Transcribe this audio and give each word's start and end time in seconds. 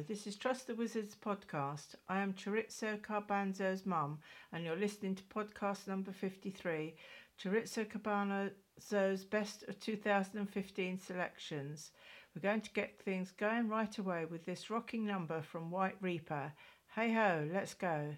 This 0.00 0.26
is 0.26 0.36
Trust 0.36 0.66
the 0.66 0.74
Wizards 0.74 1.14
podcast. 1.14 1.96
I 2.08 2.20
am 2.20 2.32
Chorizo 2.32 2.98
Garbanzo's 2.98 3.84
mum, 3.84 4.20
and 4.50 4.64
you're 4.64 4.74
listening 4.74 5.14
to 5.16 5.22
podcast 5.24 5.86
number 5.86 6.12
53 6.12 6.94
Chorizo 7.38 7.86
Garbanzo's 7.86 9.24
best 9.24 9.64
of 9.64 9.78
2015 9.80 10.98
selections. 10.98 11.90
We're 12.34 12.40
going 12.40 12.62
to 12.62 12.72
get 12.72 13.02
things 13.02 13.32
going 13.32 13.68
right 13.68 13.96
away 13.98 14.24
with 14.24 14.46
this 14.46 14.70
rocking 14.70 15.06
number 15.06 15.42
from 15.42 15.70
White 15.70 15.96
Reaper. 16.00 16.52
Hey 16.94 17.12
ho, 17.12 17.46
let's 17.52 17.74
go. 17.74 18.14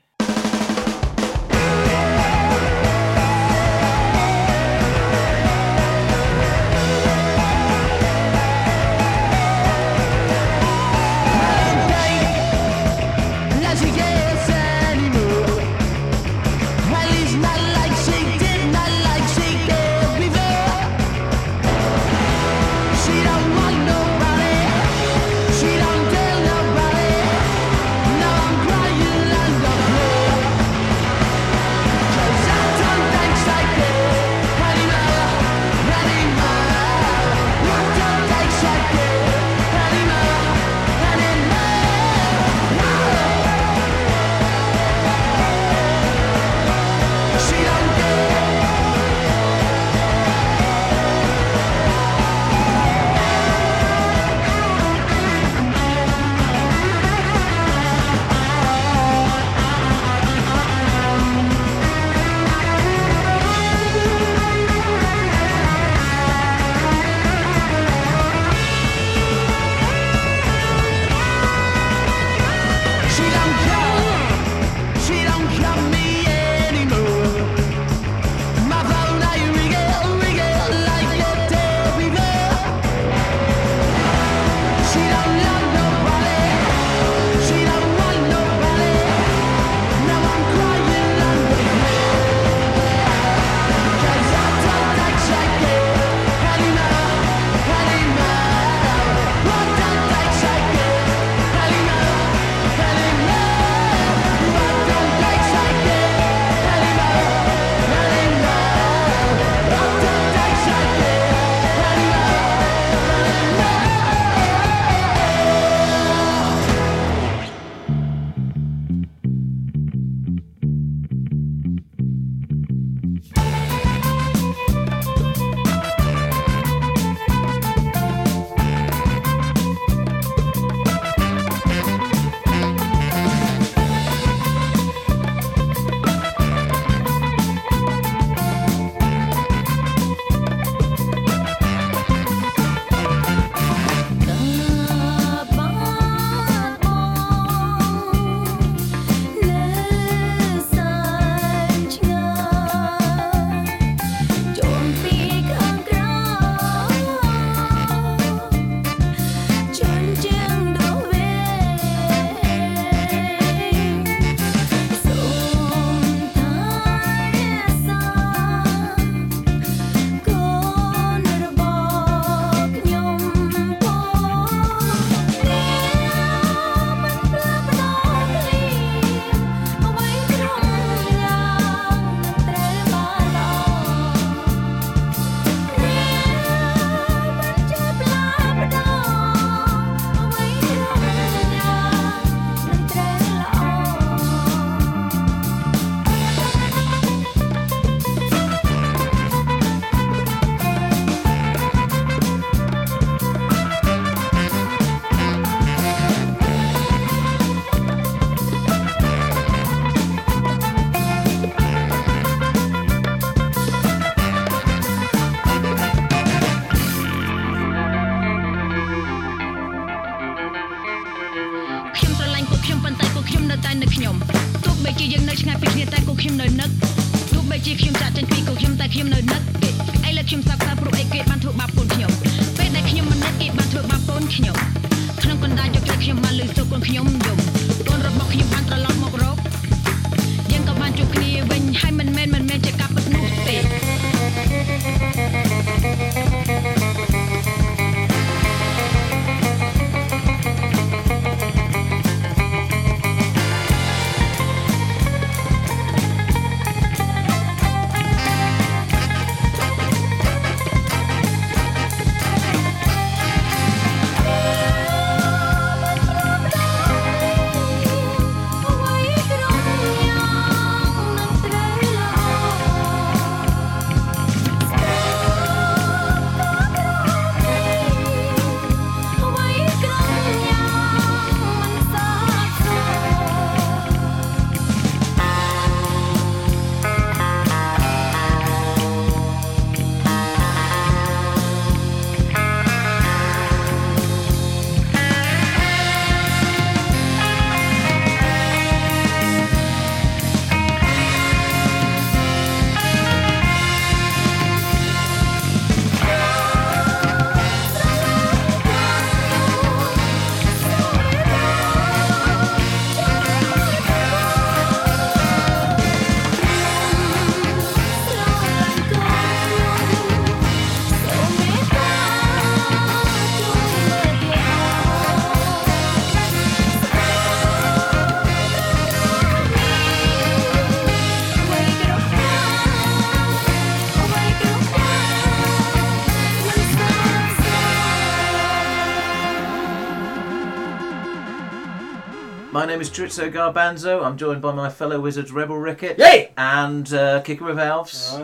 Name 342.74 342.80
is 342.80 342.90
Chorizo 342.90 343.32
Garbanzo. 343.32 344.04
I'm 344.04 344.16
joined 344.16 344.42
by 344.42 344.50
my 344.50 344.68
fellow 344.68 344.98
wizards 344.98 345.30
Rebel 345.30 345.56
Ricket 345.56 345.96
Yay! 345.96 346.32
and 346.36 346.92
uh, 346.92 347.20
Kicker 347.20 347.48
of 347.48 347.56
Elves. 347.56 348.18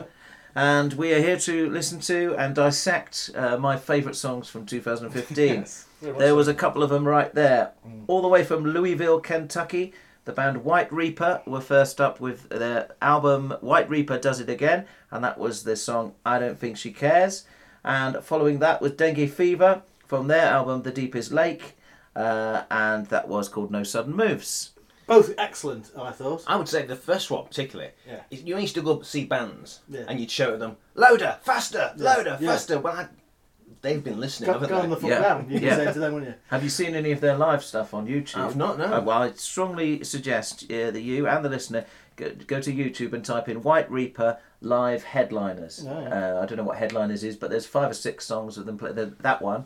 And 0.56 0.92
we 0.94 1.12
are 1.14 1.20
here 1.20 1.38
to 1.38 1.70
listen 1.70 2.00
to 2.00 2.34
and 2.36 2.52
dissect 2.52 3.30
uh, 3.36 3.58
my 3.58 3.76
favourite 3.76 4.16
songs 4.16 4.48
from 4.48 4.66
2015. 4.66 5.46
Yes, 5.60 5.86
There 6.00 6.34
was 6.34 6.48
a 6.48 6.54
couple 6.54 6.82
of 6.82 6.90
them 6.90 7.06
right 7.06 7.32
there. 7.32 7.70
Mm. 7.86 8.06
All 8.08 8.22
the 8.22 8.26
way 8.26 8.42
from 8.42 8.64
Louisville, 8.64 9.20
Kentucky. 9.20 9.92
The 10.24 10.32
band 10.32 10.64
White 10.64 10.92
Reaper 10.92 11.42
were 11.46 11.60
first 11.60 12.00
up 12.00 12.18
with 12.18 12.48
their 12.48 12.88
album 13.00 13.54
White 13.60 13.88
Reaper 13.88 14.18
Does 14.18 14.40
It 14.40 14.50
Again, 14.50 14.84
and 15.12 15.22
that 15.22 15.38
was 15.38 15.62
their 15.62 15.76
song 15.76 16.14
I 16.26 16.40
Don't 16.40 16.58
Think 16.58 16.76
She 16.76 16.90
Cares. 16.90 17.44
And 17.84 18.16
following 18.16 18.58
that 18.58 18.82
was 18.82 18.90
Dengue 18.94 19.30
Fever 19.30 19.82
from 20.08 20.26
their 20.26 20.46
album 20.46 20.82
The 20.82 20.90
Deepest 20.90 21.30
Lake, 21.30 21.76
uh, 22.16 22.62
and 22.70 23.06
that 23.06 23.28
was 23.28 23.48
called 23.48 23.70
No 23.70 23.82
Sudden 23.82 24.14
Moves. 24.16 24.72
both 25.06 25.34
excellent. 25.38 25.90
I 25.98 26.12
thought. 26.12 26.44
I 26.46 26.54
would 26.56 26.68
say 26.68 26.86
the 26.86 26.94
first 26.96 27.30
one 27.30 27.44
particularly. 27.44 27.90
Yeah. 28.06 28.20
is 28.30 28.42
You 28.44 28.56
used 28.58 28.74
to 28.76 28.82
go 28.82 29.02
see 29.02 29.24
bands 29.24 29.80
Yeah. 29.88 30.04
and 30.08 30.20
you'd 30.20 30.30
shout 30.30 30.52
at 30.52 30.58
them, 30.60 30.76
louder, 30.94 31.38
faster, 31.42 31.92
Yeah. 31.96 32.04
louder, 32.04 32.38
Yeah. 32.40 32.50
faster. 32.52 32.78
Well, 32.78 32.94
I, 32.94 33.08
they've 33.82 34.04
been 34.04 34.20
listening, 34.20 34.46
Go, 34.48 34.52
haven't 34.54 34.68
go 34.68 34.76
they? 34.76 34.82
on 34.82 34.90
the 34.90 34.96
foot 34.96 35.10
Yeah. 35.10 35.20
down. 35.20 35.46
You 35.50 35.58
can 35.58 35.68
Yeah. 35.68 35.76
say 35.76 35.92
to 35.92 35.98
them, 35.98 36.12
wouldn't 36.14 36.30
you? 36.30 36.36
Have 36.48 36.62
you 36.62 36.68
seen 36.70 36.94
any 36.94 37.10
of 37.12 37.20
their 37.20 37.36
live 37.36 37.64
stuff 37.64 37.92
on 37.94 38.06
YouTube? 38.06 38.36
I've 38.36 38.54
not, 38.56 38.78
no. 38.78 38.84
Uh, 38.84 39.00
well, 39.00 39.22
I 39.22 39.32
strongly 39.32 40.04
suggest 40.04 40.64
uh, 40.70 40.90
that 40.92 41.00
you 41.00 41.26
and 41.26 41.44
the 41.44 41.48
listener 41.48 41.86
go, 42.16 42.30
go 42.46 42.60
to 42.60 42.72
YouTube 42.72 43.12
and 43.12 43.24
type 43.24 43.48
in 43.48 43.62
White 43.62 43.90
Reaper 43.90 44.38
live 44.60 45.02
headliners. 45.02 45.84
Oh, 45.88 46.00
yeah. 46.02 46.36
uh, 46.36 46.42
I 46.42 46.46
don't 46.46 46.58
know 46.58 46.64
what 46.64 46.76
headliners 46.78 47.24
is, 47.24 47.34
but 47.36 47.50
there's 47.50 47.66
five 47.66 47.90
or 47.90 47.94
six 47.94 48.26
songs 48.26 48.58
of 48.58 48.66
them 48.66 48.78
play. 48.78 48.92
the- 48.92 49.14
That 49.20 49.40
one, 49.42 49.64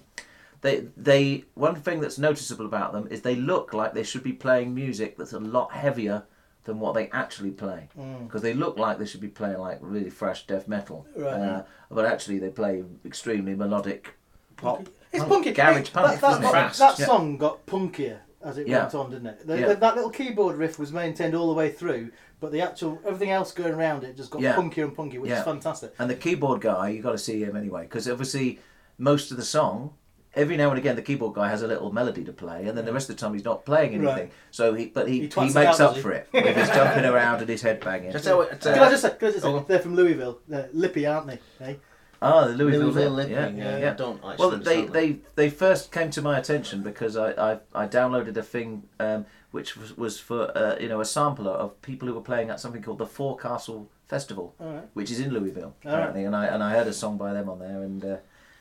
they 0.65 0.87
they 0.97 1.45
one 1.55 1.77
thing 1.77 2.01
that's 2.01 2.19
noticeable 2.19 2.65
about 2.67 2.93
them 2.95 3.07
is 3.11 3.21
they 3.21 3.37
look 3.37 3.73
like 3.75 3.93
they 3.93 4.03
should 4.03 4.23
be 4.23 4.33
playing 4.33 4.75
music 4.75 5.17
that's 5.19 5.35
a 5.35 5.39
lot 5.39 5.71
heavier 5.73 6.25
than 6.65 6.81
what 6.81 6.95
they 6.95 7.09
actually 7.11 7.51
play 7.51 7.89
Mm. 7.99 8.27
because 8.27 8.41
they 8.41 8.55
look 8.55 8.79
like 8.79 8.99
they 8.99 9.05
should 9.05 9.21
be 9.21 9.29
playing 9.29 9.59
like 9.59 9.79
really 9.83 10.09
fresh 10.11 10.47
death 10.47 10.67
metal, 10.67 11.07
Right. 11.15 11.35
uh, 11.35 11.63
but 11.91 12.07
actually 12.07 12.39
they 12.39 12.49
play 12.49 12.83
extremely 13.05 13.55
melodic 13.55 14.15
pop. 14.57 14.89
It's 15.13 15.23
punk, 15.23 15.33
punky. 15.33 15.53
garage 15.53 15.93
punk. 15.93 16.21
that, 16.21 16.39
it? 16.39 16.43
that, 16.43 16.73
that 16.85 16.99
Yeah. 16.99 17.07
song 17.07 17.37
got 17.37 17.67
punkier 17.67 18.19
as 18.43 18.57
it 18.57 18.67
Yeah. 18.67 18.85
went 18.85 18.95
on, 18.95 19.11
didn't 19.11 19.27
it? 19.27 19.47
The, 19.47 19.61
Yeah. 19.61 19.69
the- 19.69 19.75
that 19.85 19.95
little 19.97 20.11
keyboard 20.11 20.57
riff 20.57 20.79
was 20.79 20.91
maintained 20.93 21.35
all 21.35 21.49
the 21.49 21.59
way 21.63 21.71
through, 21.71 22.11
but 22.41 22.51
the 22.53 22.63
actual 22.63 22.99
everything 23.05 23.31
else 23.31 23.53
going 23.53 23.75
around 23.75 24.03
it 24.05 24.17
just 24.17 24.31
got 24.31 24.41
punkier 24.41 24.85
and 24.85 24.97
punkier, 24.97 25.21
which 25.21 25.31
is 25.33 25.43
fantastic. 25.45 25.93
And 25.99 26.09
the 26.09 26.15
keyboard 26.15 26.63
guy, 26.63 26.89
you 26.89 27.03
got 27.03 27.13
to 27.13 27.19
see 27.19 27.43
him 27.45 27.55
anyway, 27.57 27.83
because 27.83 28.09
obviously 28.09 28.59
most 28.97 29.31
of 29.31 29.37
the 29.37 29.45
song, 29.45 29.93
every 30.37 30.57
now 30.57 30.71
and 30.71 30.79
again, 30.79 30.97
the 30.97 31.03
keyboard 31.03 31.35
guy 31.35 31.49
has 31.49 31.63
a 31.63 31.67
little 31.69 31.93
melody 31.93 32.25
to 32.25 32.33
play, 32.33 32.67
and 32.67 32.77
then 32.77 32.85
the 32.85 32.93
rest 32.93 33.09
of 33.11 33.17
the 33.17 33.21
time 33.21 33.35
he's 33.35 33.45
not 33.45 33.65
playing 33.65 33.95
anything. 33.95 34.07
Right. 34.07 34.33
So 34.51 34.75
he, 34.75 34.87
but 34.87 35.09
he, 35.09 35.21
He 35.23 35.29
he, 35.29 35.41
makes 35.53 35.57
out, 35.57 35.81
up 35.81 35.97
for 35.99 36.13
it 36.13 36.29
with 36.33 36.57
his 36.57 36.69
jumping 36.69 37.05
around 37.05 37.41
and 37.41 37.49
his 37.49 37.63
head 37.63 37.81
banging. 37.81 38.13
Just 38.13 38.25
tell 38.25 38.41
it, 38.43 38.61
Can 38.61 38.79
I 38.79 38.91
just 38.91 39.03
say, 39.03 39.11
can 39.19 39.29
I 39.29 39.31
just 39.33 39.43
say 39.43 39.49
Oh. 39.49 39.65
they're 39.67 39.79
from 39.79 39.95
Louisville, 39.95 40.41
they're 40.49 40.69
Lippy, 40.73 41.07
aren't 41.07 41.27
they? 41.27 41.39
Eh? 41.61 41.75
Ah, 42.23 42.47
the 42.47 42.55
Louisville, 42.55 42.81
Louisville 42.85 43.17
bit, 43.17 43.29
Lippy, 43.29 43.33
yeah, 43.33 43.49
yeah, 43.49 43.79
yeah. 43.79 43.91
I 43.91 43.95
don't 43.95 44.25
actually 44.25 44.37
Well, 44.49 44.57
they, 44.59 44.85
they 44.87 45.19
they 45.35 45.51
first 45.51 45.93
came 45.93 46.11
to 46.11 46.23
my 46.23 46.39
attention 46.39 46.83
because 46.83 47.17
I 47.17 47.33
I, 47.53 47.59
I 47.75 47.87
downloaded 47.87 48.37
a 48.37 48.43
thing 48.43 48.85
um, 48.99 49.27
which 49.51 49.77
was, 49.77 49.97
was 49.97 50.19
for 50.19 50.57
uh, 50.57 50.77
you 50.81 50.89
know 50.89 51.01
a 51.01 51.05
sampler 51.05 51.51
of 51.53 51.81
people 51.83 52.09
who 52.09 52.15
were 52.15 52.23
playing 52.23 52.49
at 52.51 52.61
something 52.61 52.83
called 52.83 52.99
the 52.99 53.07
Forecastle 53.07 53.91
Festival, 54.09 54.55
All 54.59 54.73
right. 54.73 54.85
which 54.95 55.11
is 55.11 55.21
in 55.21 55.33
Louisville 55.33 55.75
All 55.85 55.93
apparently, 55.93 56.25
and 56.25 56.35
I 56.35 56.47
and 56.47 56.63
I 56.63 56.71
heard 56.73 56.87
a 56.87 56.93
song 56.95 57.19
by 57.19 57.33
them 57.35 57.49
on 57.51 57.59
there, 57.59 57.83
and 57.83 58.03
uh, 58.05 58.17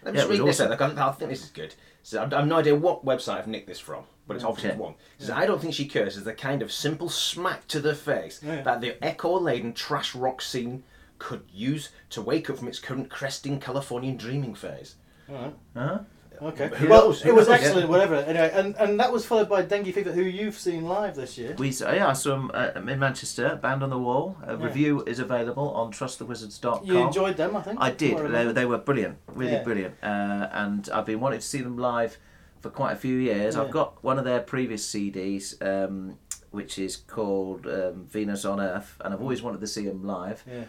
Let 0.05 0.13
Yeah, 0.15 0.21
me 0.21 0.27
just 0.27 0.29
read 0.39 0.47
this 0.47 0.59
awesome. 0.59 0.71
out. 0.73 0.79
Like, 0.81 0.97
I 0.97 1.07
I 1.07 1.11
think 1.13 1.29
this 1.31 1.43
is 1.43 1.49
good. 1.51 1.75
So 2.03 2.21
I've, 2.21 2.33
I've 2.33 2.47
no 2.47 2.57
idea 2.57 2.75
what 2.75 3.05
website 3.05 3.37
I've 3.37 3.47
nicked 3.47 3.67
this 3.67 3.79
from, 3.79 4.03
but 4.27 4.35
it's 4.35 4.43
oh, 4.43 4.49
obviously 4.49 4.71
Okay. 4.71 4.79
one. 4.79 4.93
It 4.93 5.21
says, 5.21 5.29
I 5.31 5.45
don't 5.45 5.61
think 5.61 5.73
she 5.73 5.85
cares 5.87 6.17
is 6.17 6.23
the 6.25 6.33
kind 6.33 6.61
of 6.61 6.71
simple 6.71 7.09
smack 7.09 7.67
to 7.69 7.79
the 7.79 7.95
face 7.95 8.41
Yeah. 8.43 8.61
that 8.63 8.81
the 8.81 9.01
echo-laden 9.03 9.73
trash 9.73 10.13
rock 10.15 10.41
scene 10.41 10.83
could 11.19 11.43
use 11.53 11.89
to 12.09 12.21
wake 12.21 12.49
up 12.49 12.57
from 12.57 12.67
its 12.67 12.79
current 12.79 13.09
cresting 13.09 13.59
Californian 13.59 14.17
dreaming 14.17 14.55
phase. 14.55 14.95
All 15.29 15.53
right. 15.75 16.01
Okay. 16.43 16.69
Who 16.75 16.89
well, 16.89 17.05
knows? 17.07 17.25
It 17.25 17.33
was 17.33 17.47
knows? 17.47 17.59
excellent, 17.59 17.89
whatever. 17.89 18.15
Anyway, 18.15 18.51
and, 18.53 18.75
and 18.75 18.99
that 18.99 19.11
was 19.11 19.25
followed 19.25 19.49
by 19.49 19.61
Dengue 19.61 19.93
Fever, 19.93 20.11
who 20.11 20.21
you've 20.21 20.57
seen 20.57 20.83
live 20.83 21.15
this 21.15 21.37
year. 21.37 21.55
We 21.57 21.71
saw, 21.71 21.91
yeah, 21.91 22.07
I 22.07 22.13
saw 22.13 22.31
them 22.31 22.51
uh, 22.53 22.71
in 22.75 22.99
Manchester. 22.99 23.55
Band 23.61 23.83
on 23.83 23.89
the 23.89 23.97
Wall. 23.97 24.37
A 24.45 24.53
Yeah. 24.57 24.63
review 24.63 25.03
is 25.05 25.19
available 25.19 25.69
on 25.71 25.91
trustthewizards.com. 25.91 26.85
You 26.85 26.97
enjoyed 26.97 27.37
them, 27.37 27.55
I 27.55 27.61
think. 27.61 27.79
I 27.81 27.91
did. 27.91 28.17
They, 28.17 28.51
they 28.51 28.65
were 28.65 28.77
brilliant, 28.77 29.17
really 29.27 29.53
Yeah. 29.53 29.63
brilliant. 29.63 29.95
Uh, 30.03 30.47
and 30.51 30.89
I've 30.93 31.05
been 31.05 31.19
wanting 31.19 31.39
to 31.39 31.45
see 31.47 31.61
them 31.61 31.77
live 31.77 32.17
for 32.59 32.69
quite 32.69 32.93
a 32.93 32.97
few 32.97 33.17
years. 33.17 33.55
Yeah. 33.55 33.63
I've 33.63 33.71
got 33.71 34.03
one 34.03 34.19
of 34.19 34.25
their 34.25 34.39
previous 34.41 34.85
CDs, 34.87 35.61
um, 35.65 36.17
which 36.51 36.77
is 36.77 36.95
called 36.97 37.65
um, 37.67 38.05
Venus 38.09 38.45
on 38.45 38.59
Earth, 38.59 38.97
and 39.03 39.13
I've 39.13 39.21
always 39.21 39.41
wanted 39.41 39.61
to 39.61 39.67
see 39.67 39.85
them 39.85 40.05
live. 40.05 40.43
Yeah. 40.47 40.65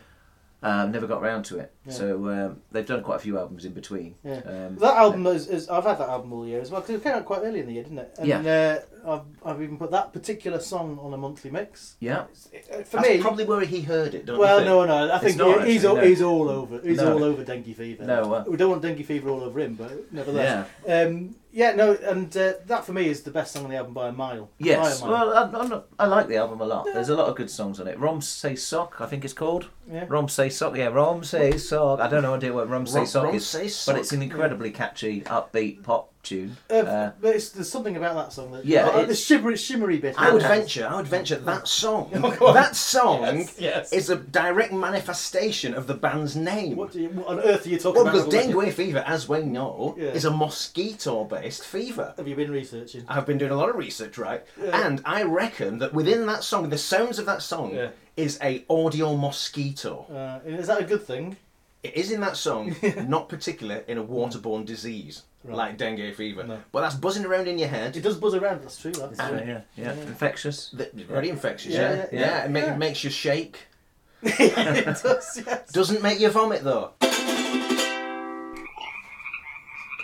Um, 0.63 0.93
never 0.93 1.07
got 1.07 1.21
round 1.21 1.45
to 1.47 1.59
it. 1.59 1.74
Yeah. 1.87 1.93
So 1.93 2.29
um, 2.31 2.61
they've 2.73 2.87
done 2.87 3.03
quite 3.03 3.17
a 3.17 3.19
few 3.19 3.39
albums 3.39 3.65
in 3.65 3.73
between. 3.73 4.15
Yeah. 4.25 4.41
Um, 4.47 4.77
That 4.77 4.97
album 4.97 5.27
is, 5.27 5.49
is 5.49 5.69
I've 5.69 5.85
had 5.85 5.99
that 5.99 6.09
album 6.09 6.33
all 6.33 6.47
year 6.47 6.61
as 6.61 6.71
well 6.71 6.81
because 6.81 6.97
it 6.97 7.03
came 7.03 7.13
out 7.13 7.25
quite 7.27 7.41
early 7.43 7.61
in 7.61 7.67
the 7.67 7.75
year, 7.75 7.83
didn't 7.83 7.99
it? 7.99 8.15
And, 8.19 8.27
yeah. 8.27 8.39
Uh, 8.41 8.81
I've, 9.07 9.21
I've 9.45 9.63
even 9.63 9.77
put 9.77 9.91
that 9.91 10.15
particular 10.15 10.59
song 10.61 10.99
on 11.03 11.13
a 11.13 11.19
monthly 11.19 11.51
mix. 11.51 11.97
yeah. 12.01 12.25
It- 12.53 12.87
For 12.89 12.97
That's 12.97 13.09
me, 13.11 13.21
probably 13.21 13.45
where 13.45 13.61
he 13.61 13.83
heard 13.83 14.15
it, 14.15 14.25
don't 14.25 14.39
well, 14.39 14.61
you 14.61 14.65
think? 14.65 14.69
no, 14.69 14.85
no, 14.87 15.13
I 15.15 15.19
think 15.19 15.39
he- 15.39 15.73
he's 15.73 15.85
actually, 15.85 15.89
all, 15.89 15.97
no. 15.97 16.03
he's 16.09 16.23
all 16.23 16.49
over. 16.49 16.81
He's 16.81 16.97
No. 16.97 17.13
all 17.13 17.23
over 17.25 17.45
dengue 17.45 17.75
fever. 17.77 18.05
No, 18.05 18.33
uh, 18.33 18.45
we 18.49 18.57
don't 18.57 18.71
want 18.71 18.81
dengue 18.83 19.05
fever 19.05 19.29
all 19.29 19.43
over 19.43 19.61
him, 19.61 19.75
but 19.75 20.11
nevertheless, 20.11 20.67
Yeah. 20.87 21.03
um, 21.03 21.35
yeah, 21.53 21.75
no, 21.75 21.93
and 21.93 22.35
uh, 22.37 22.55
that 22.67 22.85
for 22.87 22.93
me 22.95 23.07
is 23.09 23.23
the 23.25 23.31
best 23.31 23.53
song 23.53 23.65
on 23.65 23.71
the 23.71 23.77
album 23.77 23.93
by 23.93 24.09
a 24.09 24.13
mile. 24.13 24.49
Yes. 24.59 25.03
a 25.03 25.07
mile. 25.07 25.27
Well, 25.29 25.51
I'm 25.63 25.69
not, 25.69 25.87
I 25.99 26.07
like 26.07 26.27
the 26.29 26.37
album 26.37 26.63
a 26.63 26.65
lot. 26.65 26.87
There's 26.87 27.11
a 27.11 27.15
lot 27.15 27.29
of 27.29 27.37
good 27.37 27.51
songs 27.51 27.79
on 27.81 27.87
it. 27.87 27.99
Rom 27.99 28.23
Say 28.23 28.57
Sok, 28.57 28.97
I 29.01 29.07
think 29.07 29.25
it's 29.25 29.35
called. 29.35 29.69
yeah. 29.93 30.07
Rom 30.09 30.31
Say 30.31 30.49
Sok, 30.49 30.77
yeah, 30.79 30.87
Rom 30.87 31.23
Say 31.25 31.59
Sok. 31.59 31.74
I 31.83 32.09
don't 32.09 32.23
know 32.23 32.35
idea 32.35 32.53
what 32.53 32.69
Rom 32.69 32.87
Say 32.87 32.99
Rom- 33.01 33.07
Sock 33.07 33.25
Rom 33.25 33.35
is, 33.35 33.47
Say 33.47 33.69
but 33.93 33.99
it's 33.99 34.13
an 34.13 34.23
incredibly 34.23 34.71
catchy, 34.71 35.23
upbeat 35.23 35.83
pop 35.83 36.11
tune. 36.23 36.57
Uh, 36.71 36.75
Uh, 36.77 37.13
but 37.21 37.37
it's, 37.37 37.51
there's 37.51 37.69
something 37.71 37.97
about 37.97 38.15
that 38.15 38.33
song 38.33 38.51
that 38.53 38.65
Yeah, 38.65 38.87
uh, 38.87 38.93
the 38.97 39.03
it's- 39.03 39.21
shimmery, 39.21 39.57
shimmery 39.57 39.99
bit. 39.99 40.15
I 40.17 40.33
would 40.33 40.41
venture, 40.43 40.87
I 40.87 40.97
would 40.97 41.07
venture 41.07 41.37
that 41.37 41.69
song, 41.83 42.11
Oh, 42.15 42.31
go 42.31 42.47
on. 42.49 42.55
that 42.55 42.75
song 42.77 43.21
Yes, 43.39 43.55
yes. 43.59 43.93
is 43.93 44.09
a 44.11 44.17
direct 44.17 44.73
manifestation 44.73 45.75
of 45.75 45.87
the 45.87 45.93
band's 45.95 46.35
name. 46.35 46.77
What, 46.77 46.93
do 46.93 47.01
you, 47.03 47.09
what 47.11 47.27
on 47.29 47.41
earth 47.41 47.67
are 47.67 47.69
you 47.69 47.79
talking 47.79 48.05
Well, 48.05 48.15
about? 48.15 48.31
because 48.31 48.47
dengue 48.47 48.73
fever, 48.73 49.05
as 49.07 49.29
we 49.29 49.43
know, 49.43 49.95
Yeah. 49.99 50.09
is 50.13 50.25
a 50.25 50.31
mosquito-based 50.31 51.65
fever. 51.65 52.15
Have 52.17 52.29
you 52.29 52.37
been 52.37 52.51
researching? 52.51 53.05
I've 53.09 53.27
been 53.27 53.39
doing 53.39 53.51
a 53.53 53.57
lot 53.57 53.69
of 53.69 53.77
research, 53.77 54.17
right? 54.19 54.43
Yeah. 54.63 54.87
And 54.87 55.03
I 55.05 55.23
reckon 55.23 55.79
that 55.81 55.93
within 55.95 56.27
that 56.27 56.45
song, 56.45 56.69
the 56.71 56.79
sounds 56.79 57.19
of 57.19 57.27
that 57.27 57.43
song 57.43 57.75
Yeah. 57.75 57.89
is 58.17 58.39
a 58.43 58.65
audio 58.71 59.15
mosquito. 59.17 60.07
Uh, 60.11 60.49
is 60.49 60.67
that 60.69 60.81
a 60.81 60.85
good 60.85 61.03
thing? 61.07 61.37
It 61.85 61.95
is 61.97 62.11
in 62.11 62.21
that 62.23 62.37
song, 62.39 62.75
not 63.07 63.29
particular 63.29 63.85
in 63.87 63.99
a 63.99 64.03
mm. 64.03 64.09
waterborne 64.09 64.65
disease 64.65 65.23
Right. 65.45 65.55
like 65.57 65.77
dengue 65.77 66.15
fever, 66.15 66.43
No. 66.43 66.59
but 66.73 66.81
that's 66.81 66.95
buzzing 66.95 67.27
around 67.27 67.47
in 67.49 67.59
your 67.59 67.69
head. 67.69 67.95
It 67.99 68.01
does 68.01 68.17
buzz 68.17 68.35
around. 68.35 68.63
That's 68.63 68.81
true. 68.81 68.93
That's 68.93 69.19
yeah, 69.19 69.29
true. 69.29 69.39
yeah, 69.41 69.61
yeah, 69.77 69.79
Yeah. 69.85 69.93
infectious. 69.93 70.71
That- 70.71 70.95
Very 70.95 71.29
infectious, 71.29 71.75
Yeah, 71.75 71.93
yeah. 71.95 72.07
yeah, 72.11 72.21
Yeah, 72.21 72.45
it, 72.47 72.51
ma- 72.51 72.59
yeah. 72.61 72.73
it 72.73 72.79
makes 72.79 73.05
you 73.05 73.11
shake. 73.11 73.59
it 74.23 75.03
does. 75.03 75.43
Yes. 75.47 75.71
Doesn't 75.71 76.03
make 76.03 76.19
you 76.19 76.31
vomit 76.31 76.65
though. 76.65 76.93
Can 77.01 77.11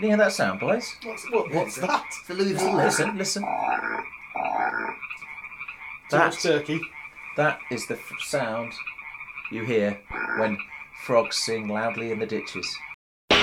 you 0.02 0.08
hear 0.08 0.18
that 0.18 0.32
sound, 0.32 0.60
boys? 0.60 0.94
What's, 1.04 1.30
what, 1.30 1.50
what's 1.54 1.76
that? 1.76 2.04
The 2.28 2.34
Louisville 2.34 2.76
Listen, 2.76 3.16
listen. 3.16 3.42
Too 3.42 3.48
That, 6.10 6.32
turkey. 6.42 6.80
that 7.38 7.60
is 7.70 7.86
the 7.86 7.94
f- 7.94 8.12
sound 8.20 8.74
you 9.50 9.64
hear 9.64 9.98
when 10.38 10.58
frogs 11.00 11.36
sing 11.36 11.66
loudly 11.66 12.10
in 12.12 12.18
the 12.18 12.26
ditches. 12.26 12.76
The 13.30 13.36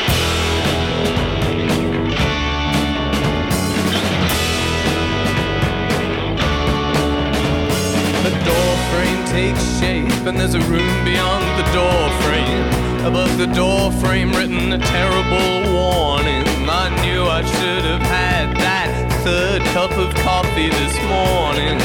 door 8.45 8.77
frame 8.91 9.25
takes 9.25 9.79
shape, 9.79 10.27
and 10.27 10.37
there's 10.39 10.53
a 10.53 10.61
room 10.61 11.03
beyond 11.03 11.45
the 11.59 11.65
door 11.73 12.09
frame. 12.21 13.05
Above 13.05 13.37
the 13.37 13.47
door 13.47 13.91
frame, 13.93 14.31
written 14.33 14.73
a 14.73 14.77
terrible 14.77 15.73
warning. 15.73 16.45
I 16.69 16.89
knew 17.01 17.23
I 17.23 17.41
should 17.43 17.85
have 17.85 18.01
had 18.01 18.55
that 18.57 19.11
third 19.23 19.63
cup 19.73 19.91
of 19.97 20.13
coffee 20.15 20.69
this 20.69 20.95
morning. 21.09 21.79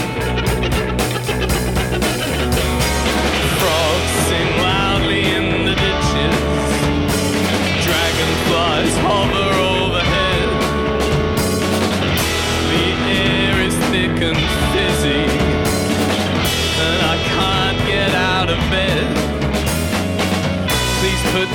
Frogs 3.59 4.13
sing 4.29 4.72
Hover 8.99 9.42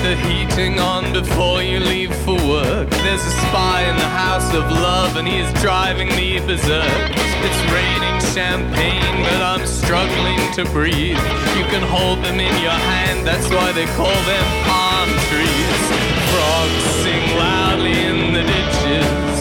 the 0.07 0.15
heating 0.15 0.79
on 0.79 1.11
before 1.11 1.61
you 1.61 1.81
leave 1.81 2.15
for 2.23 2.39
work. 2.47 2.89
There's 3.03 3.25
a 3.25 3.35
spy 3.43 3.83
in 3.89 3.95
the 3.97 4.11
house 4.23 4.53
of 4.53 4.63
love, 4.71 5.17
and 5.17 5.27
he's 5.27 5.51
driving 5.61 6.07
me 6.15 6.39
berserk. 6.39 7.11
It's 7.43 7.61
raining 7.75 8.17
champagne, 8.31 9.17
but 9.27 9.41
I'm 9.41 9.65
struggling 9.67 10.39
to 10.53 10.63
breathe. 10.71 11.19
You 11.59 11.65
can 11.73 11.83
hold 11.83 12.23
them 12.23 12.39
in 12.39 12.55
your 12.63 12.79
hand, 12.93 13.27
that's 13.27 13.49
why 13.49 13.73
they 13.73 13.85
call 13.99 14.19
them 14.31 14.47
palm 14.63 15.09
trees. 15.27 15.81
Frogs 16.31 16.83
sing 17.03 17.25
loudly 17.35 17.97
in 18.11 18.31
the 18.31 18.43
ditches. 18.47 19.35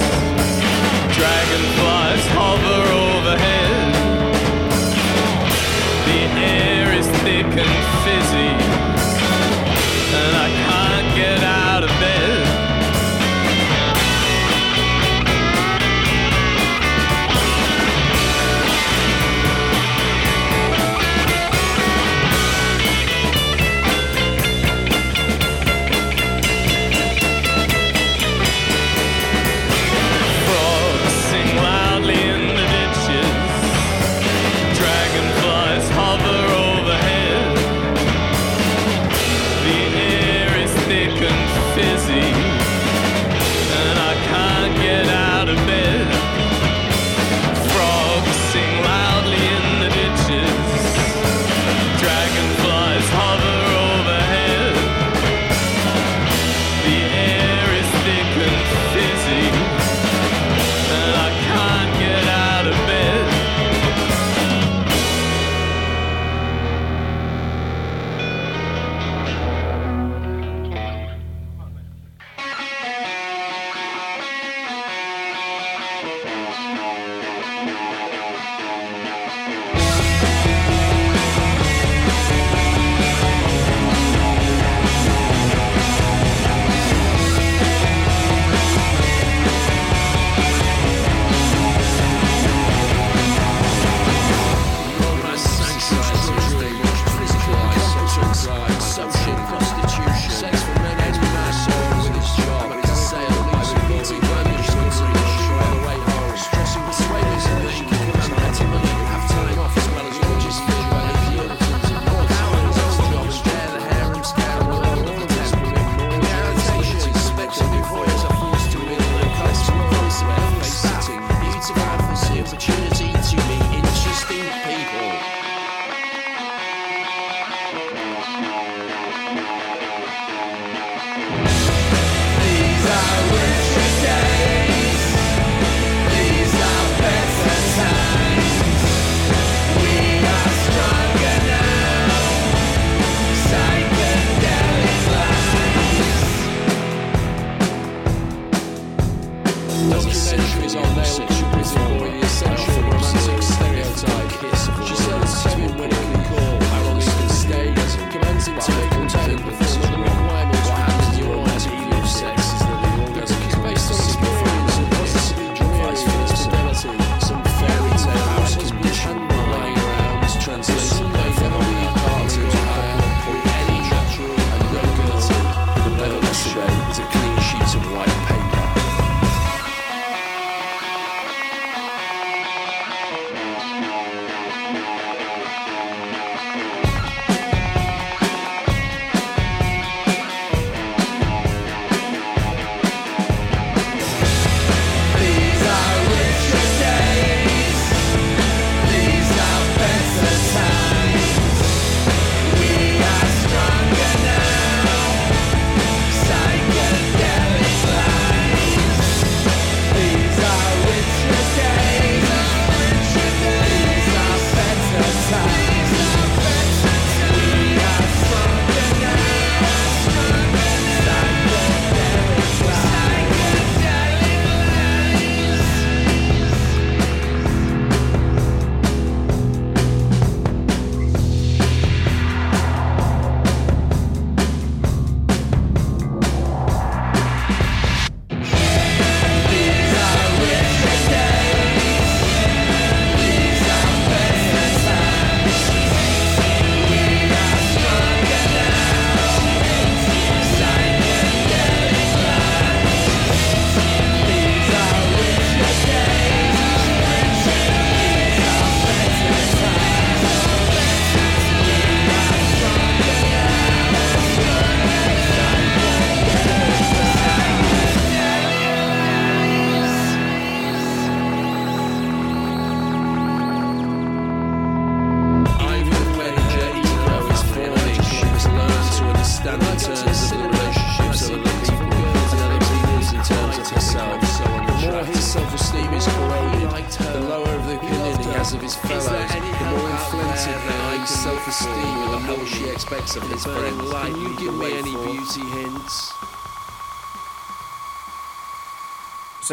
Dragonflies 1.14 2.26
hover 2.34 2.82
overhead. 3.06 3.94
The 6.10 6.22
air 6.42 6.92
is 6.98 7.06
thick 7.22 7.46
and 7.46 7.74
fizzy, 8.02 8.52
and 10.18 10.36
I 10.36 10.55
get 11.16 11.42
out 11.42 11.55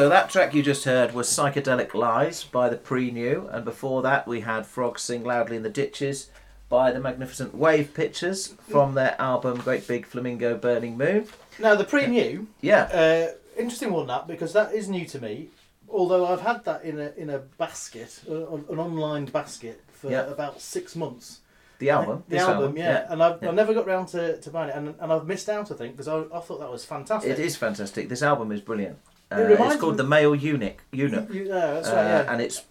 So 0.03 0.09
that 0.09 0.29
track 0.29 0.53
you 0.53 0.61
just 0.61 0.83
heard 0.83 1.13
was 1.13 1.29
Psychedelic 1.29 1.93
Lies 1.93 2.43
by 2.43 2.67
the 2.67 2.75
Pre-New, 2.75 3.47
and 3.49 3.63
before 3.63 4.01
that 4.01 4.27
we 4.27 4.41
had 4.41 4.65
Frogs 4.65 5.01
Sing 5.01 5.23
Loudly 5.23 5.55
in 5.55 5.63
the 5.63 5.69
Ditches 5.69 6.29
by 6.67 6.91
the 6.91 6.99
magnificent 6.99 7.55
Wave 7.55 7.93
Pictures 7.93 8.53
from 8.69 8.95
their 8.95 9.15
album 9.17 9.59
Great 9.59 9.87
Big 9.87 10.05
Flamingo 10.05 10.57
Burning 10.57 10.97
Moon. 10.97 11.29
Now 11.57 11.75
the 11.75 11.85
pre-new, 11.85 12.47
Yeah, 12.59 12.81
uh, 12.83 13.31
interesting 13.57 13.93
one 13.93 14.07
that 14.07 14.27
because 14.27 14.51
that 14.51 14.73
is 14.73 14.89
new 14.89 15.05
to 15.05 15.21
me. 15.21 15.47
Although 15.87 16.27
I've 16.27 16.41
had 16.41 16.65
that 16.65 16.83
in 16.83 16.99
a 16.99 17.13
in 17.15 17.29
a 17.29 17.39
basket, 17.39 18.19
uh, 18.29 18.55
an 18.55 18.79
online 18.79 19.27
basket 19.27 19.81
for 19.93 20.11
Yeah. 20.11 20.25
about 20.25 20.59
six 20.59 20.97
months. 20.97 21.39
the 21.79 21.91
album. 21.91 22.25
The 22.27 22.35
this 22.35 22.43
album, 22.45 22.75
yeah. 22.75 23.07
And 23.09 23.23
I've, 23.23 23.41
Yeah. 23.41 23.47
I've 23.49 23.55
never 23.55 23.73
got 23.73 23.87
round 23.87 24.09
to, 24.09 24.37
to 24.41 24.49
buying 24.49 24.69
it, 24.69 24.75
and, 24.75 24.95
and 24.99 25.13
I've 25.13 25.25
missed 25.25 25.47
out, 25.47 25.71
I 25.71 25.75
think, 25.75 25.95
because 25.97 26.09
I, 26.09 26.19
I 26.33 26.41
thought 26.41 26.59
that 26.59 26.71
was 26.71 26.83
fantastic. 26.83 27.31
It 27.31 27.39
is 27.39 27.55
fantastic. 27.55 28.09
This 28.09 28.21
album 28.21 28.51
is 28.51 28.59
brilliant. 28.59 28.99
Uh, 29.35 29.39
It 29.41 29.59
it's 29.59 29.75
called 29.81 29.97
The 29.97 30.03
Male 30.03 30.35
Eunuch. 30.35 30.81
Eunuch. 30.91 31.29
You, 31.33 31.43
yeah, 31.45 31.53
that's 31.73 31.89
Uh, 31.89 31.95
right. 31.95 32.03
Yeah. 32.05 32.31
And 32.33 32.41
it's 32.41 32.63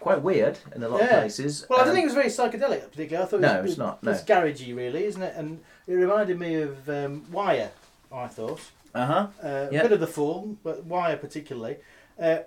quite 0.00 0.22
weird 0.22 0.58
in 0.74 0.82
a 0.82 0.88
lot 0.88 1.02
of 1.02 1.08
places. 1.08 1.66
Well, 1.68 1.80
I 1.80 1.82
don't 1.84 1.90
Um, 1.90 1.94
think 1.96 2.04
it 2.04 2.14
was 2.14 2.14
very 2.14 2.28
psychedelic, 2.28 2.90
particularly. 2.90 3.24
I 3.26 3.28
thought 3.28 3.40
No, 3.40 3.58
it 3.58 3.62
was, 3.62 3.70
it's 3.72 3.78
not, 3.78 3.98
It's 4.02 4.22
garagey, 4.22 4.74
really, 4.76 5.04
isn't 5.04 5.22
it? 5.22 5.34
And 5.36 5.60
it 5.86 5.94
reminded 5.94 6.38
me 6.38 6.54
of 6.62 6.88
um, 6.88 7.24
Wire. 7.32 7.70
I 8.12 8.26
thought 8.28 8.60
Uh-huh. 8.94 9.28
uh, 9.42 9.68
Yeah. 9.70 9.80
a 9.80 9.82
bit 9.82 9.92
of 9.92 10.00
the 10.00 10.06
Fall, 10.06 10.56
but 10.62 10.84
Wire 10.84 11.16
particularly. 11.16 11.76
Uh, 12.18 12.38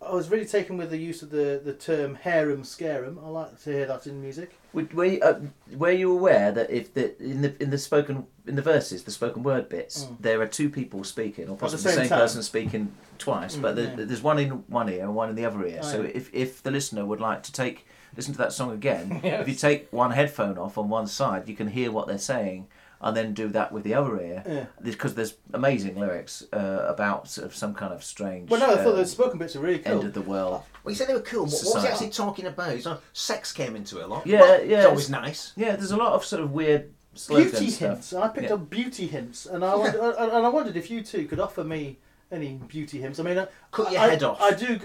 I 0.00 0.14
was 0.14 0.30
really 0.30 0.46
taken 0.46 0.76
with 0.76 0.90
the 0.90 0.96
use 0.98 1.22
of 1.22 1.30
the, 1.30 1.60
the 1.62 1.72
term 1.72 2.14
harem 2.14 2.64
scarum. 2.64 3.18
I 3.24 3.28
like 3.28 3.60
to 3.64 3.70
hear 3.72 3.86
that 3.86 4.06
in 4.06 4.20
music. 4.22 4.56
Were, 4.72 4.86
were, 4.94 5.04
you, 5.04 5.20
uh, 5.20 5.40
were 5.76 5.90
you 5.90 6.12
aware 6.12 6.52
that 6.52 6.70
if 6.70 6.94
the 6.94 7.20
in 7.22 7.42
the 7.42 7.62
in 7.62 7.70
the 7.70 7.78
spoken 7.78 8.26
in 8.46 8.54
the 8.54 8.62
verses, 8.62 9.02
the 9.04 9.10
spoken 9.10 9.42
word 9.42 9.68
bits, 9.68 10.04
Mm. 10.04 10.16
there 10.20 10.40
are 10.40 10.46
two 10.46 10.70
people 10.70 11.04
speaking, 11.04 11.48
or 11.48 11.56
possibly 11.56 11.82
the 11.84 11.90
same 11.90 12.08
same, 12.08 12.18
person 12.18 12.42
speaking 12.42 12.92
twice, 13.18 13.56
Mm, 13.56 13.62
but 13.62 13.76
there, 13.76 13.86
yeah. 13.98 14.04
there's 14.04 14.22
one 14.22 14.38
in 14.38 14.50
one 14.68 14.88
ear 14.88 15.02
and 15.04 15.14
one 15.14 15.30
in 15.30 15.34
the 15.36 15.44
other 15.44 15.64
ear. 15.66 15.80
Oh, 15.82 15.86
so 15.86 16.02
yeah. 16.02 16.10
if 16.14 16.32
if 16.34 16.62
the 16.62 16.70
listener 16.70 17.04
would 17.04 17.20
like 17.20 17.42
to 17.44 17.52
take 17.52 17.86
listen 18.16 18.32
to 18.32 18.38
that 18.38 18.52
song 18.52 18.72
again, 18.72 19.20
Yes. 19.24 19.40
if 19.42 19.48
you 19.48 19.54
take 19.54 19.88
one 19.92 20.12
headphone 20.12 20.58
off 20.58 20.78
on 20.78 20.88
one 20.88 21.06
side, 21.06 21.48
you 21.48 21.54
can 21.56 21.68
hear 21.68 21.90
what 21.90 22.06
they're 22.06 22.18
saying, 22.18 22.66
and 23.00 23.16
then 23.16 23.32
do 23.34 23.48
that 23.48 23.70
with 23.72 23.84
the 23.84 23.94
other 23.94 24.20
ear, 24.20 24.42
Yeah. 24.46 24.66
because 24.82 25.14
there's 25.14 25.34
amazing 25.54 25.96
lyrics 25.98 26.44
uh, 26.52 26.84
about 26.88 27.28
sort 27.28 27.46
of 27.46 27.54
some 27.54 27.74
kind 27.74 27.92
of 27.92 28.02
strange. 28.02 28.50
Well, 28.50 28.60
no, 28.60 28.66
I 28.74 28.76
thought 28.82 28.92
um, 28.94 28.96
the 28.96 29.06
spoken 29.06 29.38
bits 29.38 29.54
were 29.54 29.60
really 29.62 29.78
cool. 29.78 29.92
end 29.92 30.04
of 30.04 30.14
the 30.14 30.20
world. 30.22 30.62
Well, 30.82 30.90
you 30.92 30.96
said 30.96 31.08
they 31.08 31.14
were 31.14 31.20
cool. 31.20 31.44
What, 31.46 31.52
what 31.64 31.74
was 31.76 31.82
he 31.84 31.88
actually 31.88 32.10
talking 32.10 32.46
about? 32.46 32.80
So 32.80 32.98
sex 33.12 33.52
came 33.52 33.76
into 33.76 33.98
it 33.98 34.04
a 34.04 34.06
lot. 34.08 34.26
Yeah, 34.26 34.40
Well, 34.40 34.64
yeah, 34.64 34.76
It's 34.78 34.86
always 34.86 35.08
it's- 35.08 35.22
nice. 35.22 35.52
Yeah, 35.56 35.76
there's 35.76 35.92
a 35.92 35.96
lot 35.96 36.12
of 36.14 36.24
sort 36.24 36.42
of 36.42 36.52
weird 36.52 36.92
beauty 37.28 37.70
stuff. 37.70 37.90
hints. 37.90 38.12
I 38.12 38.28
picked 38.28 38.48
Yeah. 38.48 38.54
up 38.54 38.68
beauty 38.70 39.06
hints, 39.06 39.46
and 39.46 39.64
I 39.64 39.74
wondered, 39.76 40.00
and 40.18 40.46
I 40.46 40.48
wondered 40.48 40.76
if 40.76 40.90
you 40.90 41.02
two 41.02 41.26
could 41.26 41.40
offer 41.40 41.62
me 41.64 41.98
any 42.32 42.54
beauty 42.68 43.00
hints. 43.00 43.18
I 43.18 43.22
mean, 43.22 43.38
I- 43.38 43.48
Cut 43.70 43.92
your 43.92 44.00
I- 44.00 44.08
head 44.10 44.22
off. 44.22 44.40
I 44.40 44.50
do. 44.52 44.78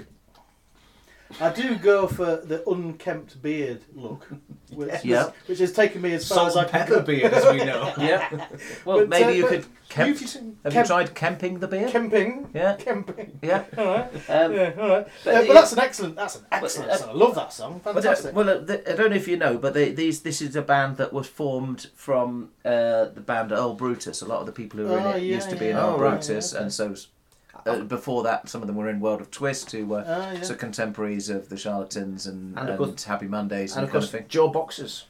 I 1.41 1.49
do 1.51 1.75
go 1.75 2.07
for 2.07 2.37
the 2.37 2.67
unkempt 2.69 3.41
beard 3.41 3.81
look, 3.95 4.27
which, 4.71 5.03
Yeah. 5.03 5.31
which 5.47 5.59
has 5.59 5.71
taken 5.73 6.01
me 6.01 6.13
as 6.13 6.27
far 6.27 6.37
Salt 6.37 6.47
as 6.49 6.55
I 6.57 6.61
and 6.63 6.71
can 6.71 6.79
pepper 6.81 6.95
go. 6.99 7.01
beard, 7.01 7.33
as 7.33 7.45
we 7.51 7.57
know. 7.65 7.93
Yeah. 7.97 8.47
Well, 8.85 8.99
But, 8.99 9.09
maybe 9.09 9.25
uh, 9.25 9.29
you 9.35 9.41
but 9.43 9.49
could. 9.49 9.65
Kemp- 9.89 10.17
beauty- 10.17 10.39
have 10.63 10.73
kemp- 10.73 10.75
you 10.75 10.87
tried 10.87 11.13
camping 11.13 11.59
the 11.59 11.67
beard? 11.67 11.91
Kemping. 11.91 12.49
Yeah. 12.53 12.75
Kemping. 12.77 13.31
Yeah. 13.43 13.63
All 13.77 13.85
right. 13.85 14.29
Um, 14.29 14.53
yeah. 14.53 14.73
All 14.79 14.89
right. 14.89 15.07
but 15.23 15.35
Uh, 15.35 15.45
But, 15.47 15.53
that's 15.53 15.73
an 15.73 15.79
excellent. 15.79 16.15
That's 16.15 16.35
an 16.37 16.45
excellent 16.51 16.89
uh, 16.91 16.97
song. 16.97 17.09
I 17.09 17.13
love 17.13 17.35
that 17.35 17.53
song. 17.53 17.81
Well, 17.85 17.97
uh, 17.97 18.01
Fantastic. 18.01 18.35
well 18.35 18.49
uh, 18.49 18.65
th- 18.65 18.81
I 18.87 18.93
don't 18.95 19.11
know 19.11 19.15
if 19.15 19.27
you 19.27 19.37
know, 19.37 19.57
but 19.59 19.73
they, 19.75 19.91
these 19.91 20.21
this 20.21 20.41
is 20.41 20.55
a 20.55 20.61
band 20.63 20.97
that 20.97 21.13
was 21.13 21.27
formed 21.27 21.87
from 21.95 22.49
uh, 22.65 23.05
the 23.05 23.21
band 23.23 23.51
Earl 23.51 23.75
Brutus. 23.75 24.21
A 24.23 24.25
lot 24.25 24.39
of 24.39 24.47
the 24.47 24.51
people 24.51 24.79
who 24.79 24.87
were 24.87 24.97
in 24.97 25.03
Oh, 25.05 25.09
it 25.11 25.21
yeah, 25.23 25.35
used 25.35 25.49
to 25.51 25.55
be 25.55 25.65
yeah, 25.65 25.71
in 25.71 25.77
yeah. 25.77 25.83
Earl 25.83 25.89
Oh, 25.95 25.99
right, 25.99 26.09
Brutus, 26.11 26.53
okay. 26.55 26.63
and 26.63 26.73
so 26.73 26.95
uh, 27.65 27.79
before 27.81 28.23
that, 28.23 28.49
some 28.49 28.61
of 28.61 28.67
them 28.67 28.75
were 28.75 28.89
in 28.89 28.99
World 28.99 29.21
of 29.21 29.31
Twist, 29.31 29.71
who 29.71 29.85
were 29.85 30.03
Ah, 30.07 30.31
yeah. 30.31 30.41
sort 30.41 30.51
of 30.51 30.57
contemporaries 30.59 31.29
of 31.29 31.49
the 31.49 31.57
Charlatans 31.57 32.27
and, 32.27 32.57
And 32.57 32.69
and, 32.69 32.77
course- 32.77 33.03
Happy 33.03 33.27
Mondays 33.27 33.71
and, 33.73 33.79
And 33.79 33.85
of 33.87 33.91
kind 33.93 34.03
of 34.03 34.09
thing. 34.09 34.25
Joe 34.29 34.49
Boxers 34.49 35.05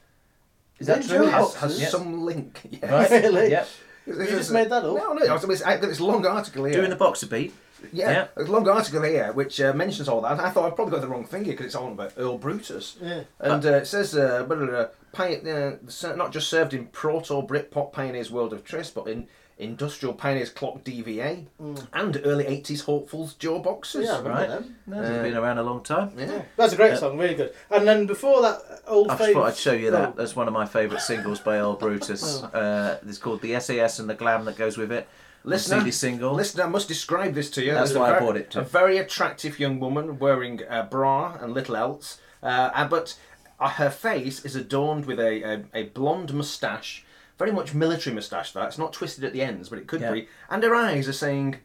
Is 0.78 0.86
that 0.88 1.02
true? 1.04 1.26
Has, 1.26 1.54
has 1.56 1.80
Yes. 1.80 1.90
some 1.92 2.24
link. 2.24 2.60
Yes. 2.70 2.82
Right. 2.90 3.10
Really? 3.22 3.50
Yep. 3.50 3.68
You 4.06 4.26
just 4.26 4.50
made 4.52 4.68
that 4.68 4.84
up? 4.84 4.96
No, 4.96 5.12
no. 5.14 5.34
It's, 5.34 5.44
it's, 5.44 5.62
I've 5.62 5.80
got 5.80 5.86
this 5.88 6.00
long 6.00 6.26
article 6.26 6.64
here. 6.64 6.74
Doing 6.74 6.90
the 6.90 6.96
boxer 6.96 7.26
beat. 7.26 7.54
yeah, 7.92 8.10
yeah. 8.10 8.26
a 8.36 8.42
long 8.44 8.68
article 8.68 9.02
here 9.02 9.32
which 9.32 9.60
uh, 9.60 9.72
mentions 9.72 10.08
all 10.08 10.20
that. 10.22 10.38
I 10.40 10.50
thought 10.50 10.66
I'd 10.66 10.76
probably 10.76 10.92
got 10.92 11.00
the 11.00 11.08
wrong 11.08 11.24
thing 11.24 11.44
here 11.44 11.54
because 11.54 11.66
it's 11.66 11.74
all 11.74 11.90
about 11.92 12.12
Earl 12.18 12.36
Brutus. 12.38 12.96
yeah. 13.00 13.22
And 13.40 13.64
uh, 13.64 13.72
it 13.74 13.86
says, 13.86 14.14
uh, 14.16 14.44
blah, 14.44 14.56
blah, 14.56 14.66
blah, 14.66 14.86
pi- 15.12 15.36
uh, 15.36 15.76
not 16.16 16.32
just 16.32 16.48
served 16.50 16.74
in 16.74 16.86
Proto 16.88 17.40
Britpop 17.42 17.92
Pioneers 17.92 18.30
World 18.30 18.52
of 18.52 18.64
Twist, 18.64 18.94
but 18.94 19.06
in 19.06 19.26
Industrial 19.58 20.12
Pioneers 20.12 20.50
Clock 20.50 20.82
DVA 20.84 21.46
and 21.92 22.20
early 22.24 22.44
80s 22.44 22.82
Hopefuls 22.84 23.34
Joe 23.34 23.60
Boxers. 23.60 24.06
Yeah, 24.06 24.20
Right. 24.22 24.48
them. 24.48 24.76
No, 24.86 25.00
they've 25.00 25.22
been 25.22 25.36
around 25.36 25.58
a 25.58 25.62
long 25.62 25.82
time. 25.82 26.12
Yeah. 26.18 26.42
That's 26.56 26.72
a 26.72 26.76
great 26.76 26.92
Yeah. 26.94 26.96
song, 26.98 27.18
really 27.18 27.34
good. 27.34 27.54
And 27.70 27.86
then 27.86 28.06
before 28.06 28.42
that, 28.42 28.82
old 28.86 29.10
I 29.10 29.16
just 29.16 29.32
thought 29.32 29.46
I'd 29.46 29.56
show 29.56 29.72
you 29.72 29.90
that. 29.92 30.08
Oh, 30.08 30.14
That's 30.16 30.34
one 30.34 30.48
of 30.48 30.54
my 30.54 30.66
favourite 30.66 31.00
singles 31.02 31.38
by 31.40 31.58
Earl 31.58 31.74
Brutus. 31.74 32.42
Oh. 32.42 32.58
Uh, 32.58 32.98
it's 33.06 33.18
called 33.18 33.42
The 33.42 33.54
SAS 33.60 33.98
and 34.00 34.10
the 34.10 34.14
Glam 34.14 34.44
that 34.46 34.56
goes 34.56 34.76
with 34.76 34.90
it. 34.90 35.06
Listener, 35.46 35.80
CD 35.80 35.90
single. 35.90 36.32
Listen, 36.32 36.60
I 36.62 36.66
must 36.66 36.88
describe 36.88 37.34
this 37.34 37.50
to 37.50 37.62
you. 37.62 37.72
That's 37.74 37.90
There's 37.90 37.96
a 37.96 38.00
why 38.00 38.16
I 38.16 38.18
bought 38.18 38.36
it 38.36 38.50
too. 38.50 38.60
A 38.60 38.62
very 38.64 38.96
attractive 38.98 39.58
young 39.60 39.78
woman 39.78 40.18
wearing 40.18 40.62
a 40.68 40.82
bra 40.82 41.36
and 41.40 41.52
little 41.52 41.76
else, 41.76 42.18
uh, 42.42 42.88
but 42.88 43.14
uh, 43.60 43.68
her 43.68 43.90
face 43.90 44.42
is 44.44 44.56
adorned 44.56 45.04
with 45.04 45.20
a, 45.20 45.42
a, 45.42 45.64
a 45.74 45.82
blonde 45.90 46.32
moustache, 46.32 47.04
very 47.38 47.52
much 47.52 47.74
military 47.74 48.14
moustache. 48.14 48.52
That 48.52 48.66
it's 48.68 48.78
not 48.78 48.92
twisted 48.92 49.24
at 49.24 49.32
the 49.32 49.42
ends, 49.42 49.68
but 49.68 49.78
it 49.78 49.86
could 49.86 50.00
Yeah. 50.00 50.12
be. 50.12 50.28
And 50.50 50.62
her 50.62 50.74
eyes 50.74 51.08
are 51.08 51.12
saying, 51.12 51.56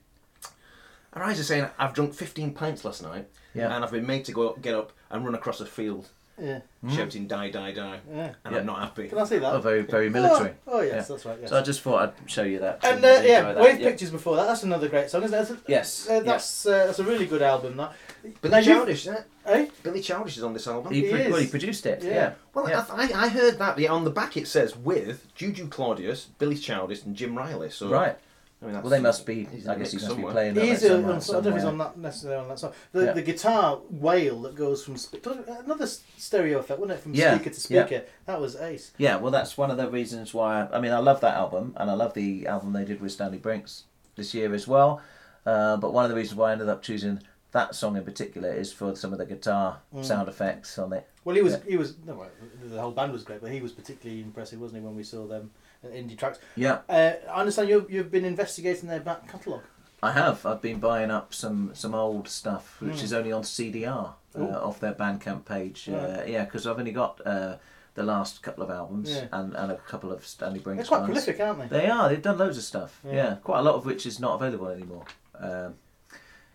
her 1.13 1.23
eyes 1.23 1.39
are 1.39 1.43
saying, 1.43 1.67
"I've 1.77 1.93
drunk 1.93 2.13
15 2.13 2.53
pints 2.53 2.86
last 2.86 3.01
night, 3.03 3.27
Yeah. 3.53 3.73
and 3.75 3.84
I've 3.84 3.91
been 3.91 4.05
made 4.08 4.25
to 4.25 4.32
go 4.32 4.53
get 4.62 4.75
up 4.75 4.91
and 5.10 5.25
run 5.25 5.34
across 5.36 5.60
a 5.60 5.65
field, 5.65 6.08
Yeah, 6.38 6.60
shouting 6.89 7.27
die, 7.27 7.49
die, 7.49 7.71
die, 7.71 7.99
yeah. 8.10 8.32
and 8.45 8.53
Yeah. 8.53 8.60
I'm 8.62 8.65
not 8.65 8.79
happy." 8.79 9.10
Can 9.10 9.17
I 9.17 9.23
see 9.25 9.39
that? 9.39 9.53
Oh, 9.53 9.60
very, 9.60 9.82
very 9.82 10.10
military. 10.10 10.53
Oh, 10.67 10.77
oh, 10.79 10.82
yes, 10.82 10.93
Yeah. 10.93 11.01
that's 11.15 11.25
right. 11.25 11.38
Yes. 11.41 11.49
So 11.49 11.58
I 11.58 11.62
just 11.62 11.82
thought 11.82 12.01
I'd 12.01 12.29
show 12.29 12.43
you 12.43 12.60
that. 12.60 12.79
and 12.84 13.03
uh, 13.03 13.08
yeah, 13.08 13.39
enjoy 13.39 13.53
that. 13.55 13.63
Wave 13.63 13.79
Yeah. 13.79 13.89
Pictures 13.89 14.12
before 14.12 14.36
that. 14.38 14.45
That's 14.45 14.63
another 14.63 14.88
great 14.88 15.10
song, 15.10 15.23
isn't 15.23 15.34
it? 15.36 15.38
That's 15.47 15.51
a, 15.51 15.63
Yes, 15.67 16.08
Uh, 16.10 16.19
that's 16.21 16.65
uh, 16.65 16.86
that's 16.86 16.99
a 16.99 17.03
really 17.03 17.25
good 17.25 17.41
album. 17.41 17.77
That. 17.77 17.93
Billy 18.41 18.51
Now 18.51 18.58
you- 18.60 18.63
Childish, 18.65 19.05
yeah. 19.08 19.21
Eh? 19.49 19.67
Billy 19.83 20.01
Childish 20.01 20.38
is 20.38 20.43
on 20.43 20.53
this 20.53 20.67
album. 20.67 20.93
He, 20.93 21.01
He 21.05 21.09
pro- 21.12 21.29
well, 21.31 21.39
he 21.41 21.47
produced 21.47 21.85
it. 21.85 22.03
Yeah. 22.03 22.09
Yeah. 22.12 22.33
Well, 22.53 22.69
Yeah. 22.69 22.85
I, 22.91 23.12
I 23.13 23.27
heard 23.29 23.57
that. 23.59 23.77
Yeah, 23.79 23.91
on 23.91 24.03
the 24.03 24.09
back 24.12 24.38
it 24.38 24.47
says 24.47 24.75
with 24.75 25.33
Juju 25.35 25.67
Claudius, 25.69 26.27
Billy 26.38 26.55
Childish, 26.57 27.03
and 27.03 27.15
Jim 27.15 27.38
Riley. 27.38 27.69
So 27.69 27.89
Right. 27.89 28.17
I 28.62 28.65
mean, 28.65 28.73
that's, 28.73 28.83
Well, 28.83 28.91
they 28.91 28.99
must 28.99 29.25
be. 29.25 29.45
he's 29.45 29.63
in 29.63 29.69
I 29.71 29.75
the 29.75 29.79
guess 29.79 29.91
he 29.91 29.97
mix 29.97 30.07
must 30.09 30.17
be 30.17 30.23
playing 30.23 30.53
that 30.55 30.65
He's 30.65 30.69
like 30.83 30.91
a, 30.91 30.93
somewhere. 30.95 31.13
on, 31.13 31.21
I 31.21 31.25
don't 31.31 31.43
know 31.43 31.49
if 31.49 31.53
he's 31.55 31.63
somewhere. 31.63 31.69
on 31.71 31.77
that 31.77 31.97
necessarily 31.97 32.38
on 32.41 32.47
that 32.49 32.59
song. 32.59 32.73
The, 32.91 33.05
Yeah. 33.05 33.13
the 33.13 33.21
guitar 33.21 33.79
wail 33.89 34.41
that 34.41 34.55
goes 34.55 34.83
from 34.83 34.97
sp- 34.99 35.23
another 35.63 35.85
s- 35.85 36.01
stereo 36.17 36.59
effect, 36.59 36.77
wasn't 36.77 36.99
it? 36.99 37.01
From 37.01 37.13
Yeah, 37.13 37.35
speaker 37.35 37.49
to 37.51 37.73
yeah. 37.73 37.85
speaker. 37.85 38.05
That 38.25 38.41
was 38.41 38.57
ace. 38.57 38.91
Yeah, 38.97 39.15
well, 39.15 39.31
that's 39.31 39.57
one 39.57 39.71
of 39.71 39.77
the 39.77 39.89
reasons 39.89 40.33
why. 40.33 40.67
I 40.73 40.81
mean, 40.81 40.91
I 40.91 40.99
love 40.99 41.21
that 41.21 41.35
album, 41.35 41.73
and 41.77 41.89
I 41.89 41.93
love 41.93 42.13
the 42.15 42.47
album 42.47 42.73
they 42.73 42.83
did 42.83 42.99
with 42.99 43.13
Stanley 43.13 43.38
Brinks 43.38 43.85
this 44.17 44.33
year 44.33 44.53
as 44.53 44.67
well. 44.67 45.01
Uh, 45.45 45.77
but 45.77 45.93
one 45.93 46.03
of 46.03 46.09
the 46.09 46.17
reasons 46.17 46.35
why 46.38 46.49
I 46.49 46.51
ended 46.51 46.67
up 46.67 46.81
choosing 46.83 47.21
that 47.51 47.73
song 47.75 47.97
in 47.97 48.03
particular 48.03 48.51
is 48.53 48.71
for 48.71 48.95
some 48.95 49.12
of 49.12 49.19
the 49.19 49.25
guitar 49.25 49.79
Mm. 49.93 50.05
sound 50.05 50.29
effects 50.29 50.77
on 50.77 50.93
it. 50.93 51.07
Well, 51.25 51.35
he 51.35 51.41
was 51.41 51.53
Yeah. 51.53 51.59
he 51.67 51.77
was 51.77 51.95
no, 52.05 52.25
the 52.63 52.79
whole 52.79 52.91
band 52.91 53.12
was 53.12 53.23
great, 53.23 53.41
but 53.41 53.51
he 53.51 53.62
was 53.62 53.71
particularly 53.71 54.21
impressive, 54.21 54.59
wasn't 54.62 54.81
he? 54.81 54.85
When 54.85 54.95
we 54.95 55.03
saw 55.03 55.25
them 55.27 55.51
at 55.83 55.91
indie 55.91 56.17
tracks. 56.17 56.39
Yeah, 56.55 56.79
Uh, 56.88 57.13
I 57.29 57.39
understand 57.39 57.69
you've 57.69 57.89
you've 57.91 58.12
been 58.12 58.25
investigating 58.25 58.88
their 58.89 58.99
back 58.99 59.27
catalogue. 59.27 59.63
I 60.01 60.12
have. 60.13 60.45
I've 60.45 60.62
been 60.62 60.79
buying 60.79 61.12
up 61.12 61.33
some 61.33 61.71
some 61.73 61.93
old 61.95 62.27
stuff, 62.29 62.79
which 62.81 62.97
Mm. 62.97 63.03
is 63.03 63.13
only 63.13 63.31
on 63.31 63.43
CDR 63.43 64.15
uh, 64.38 64.43
off 64.67 64.79
their 64.79 64.93
Bandcamp 64.93 65.45
page. 65.45 65.89
Uh, 65.89 66.23
yeah, 66.27 66.45
because 66.45 66.67
I've 66.67 66.77
only 66.79 66.91
got 66.93 67.19
uh, 67.25 67.57
the 67.95 68.03
last 68.03 68.41
couple 68.43 68.63
of 68.63 68.69
albums 68.69 69.09
Yeah. 69.09 69.27
and, 69.31 69.55
and 69.55 69.71
a 69.71 69.75
couple 69.77 70.12
of 70.12 70.25
Stanley 70.25 70.59
Brinks 70.59 70.83
They're 70.83 70.88
quite 70.99 71.09
ones. 71.09 71.23
prolific, 71.25 71.39
aren't 71.41 71.59
they? 71.69 71.79
They 71.79 71.89
are. 71.89 72.07
They've 72.07 72.21
done 72.21 72.38
loads 72.38 72.57
of 72.57 72.63
stuff. 72.63 73.01
Yeah. 73.03 73.13
Yeah. 73.13 73.35
quite 73.43 73.59
a 73.59 73.63
lot 73.63 73.75
of 73.75 73.85
which 73.85 74.05
is 74.05 74.19
not 74.19 74.35
available 74.35 74.67
anymore. 74.67 75.03
Um, 75.38 75.75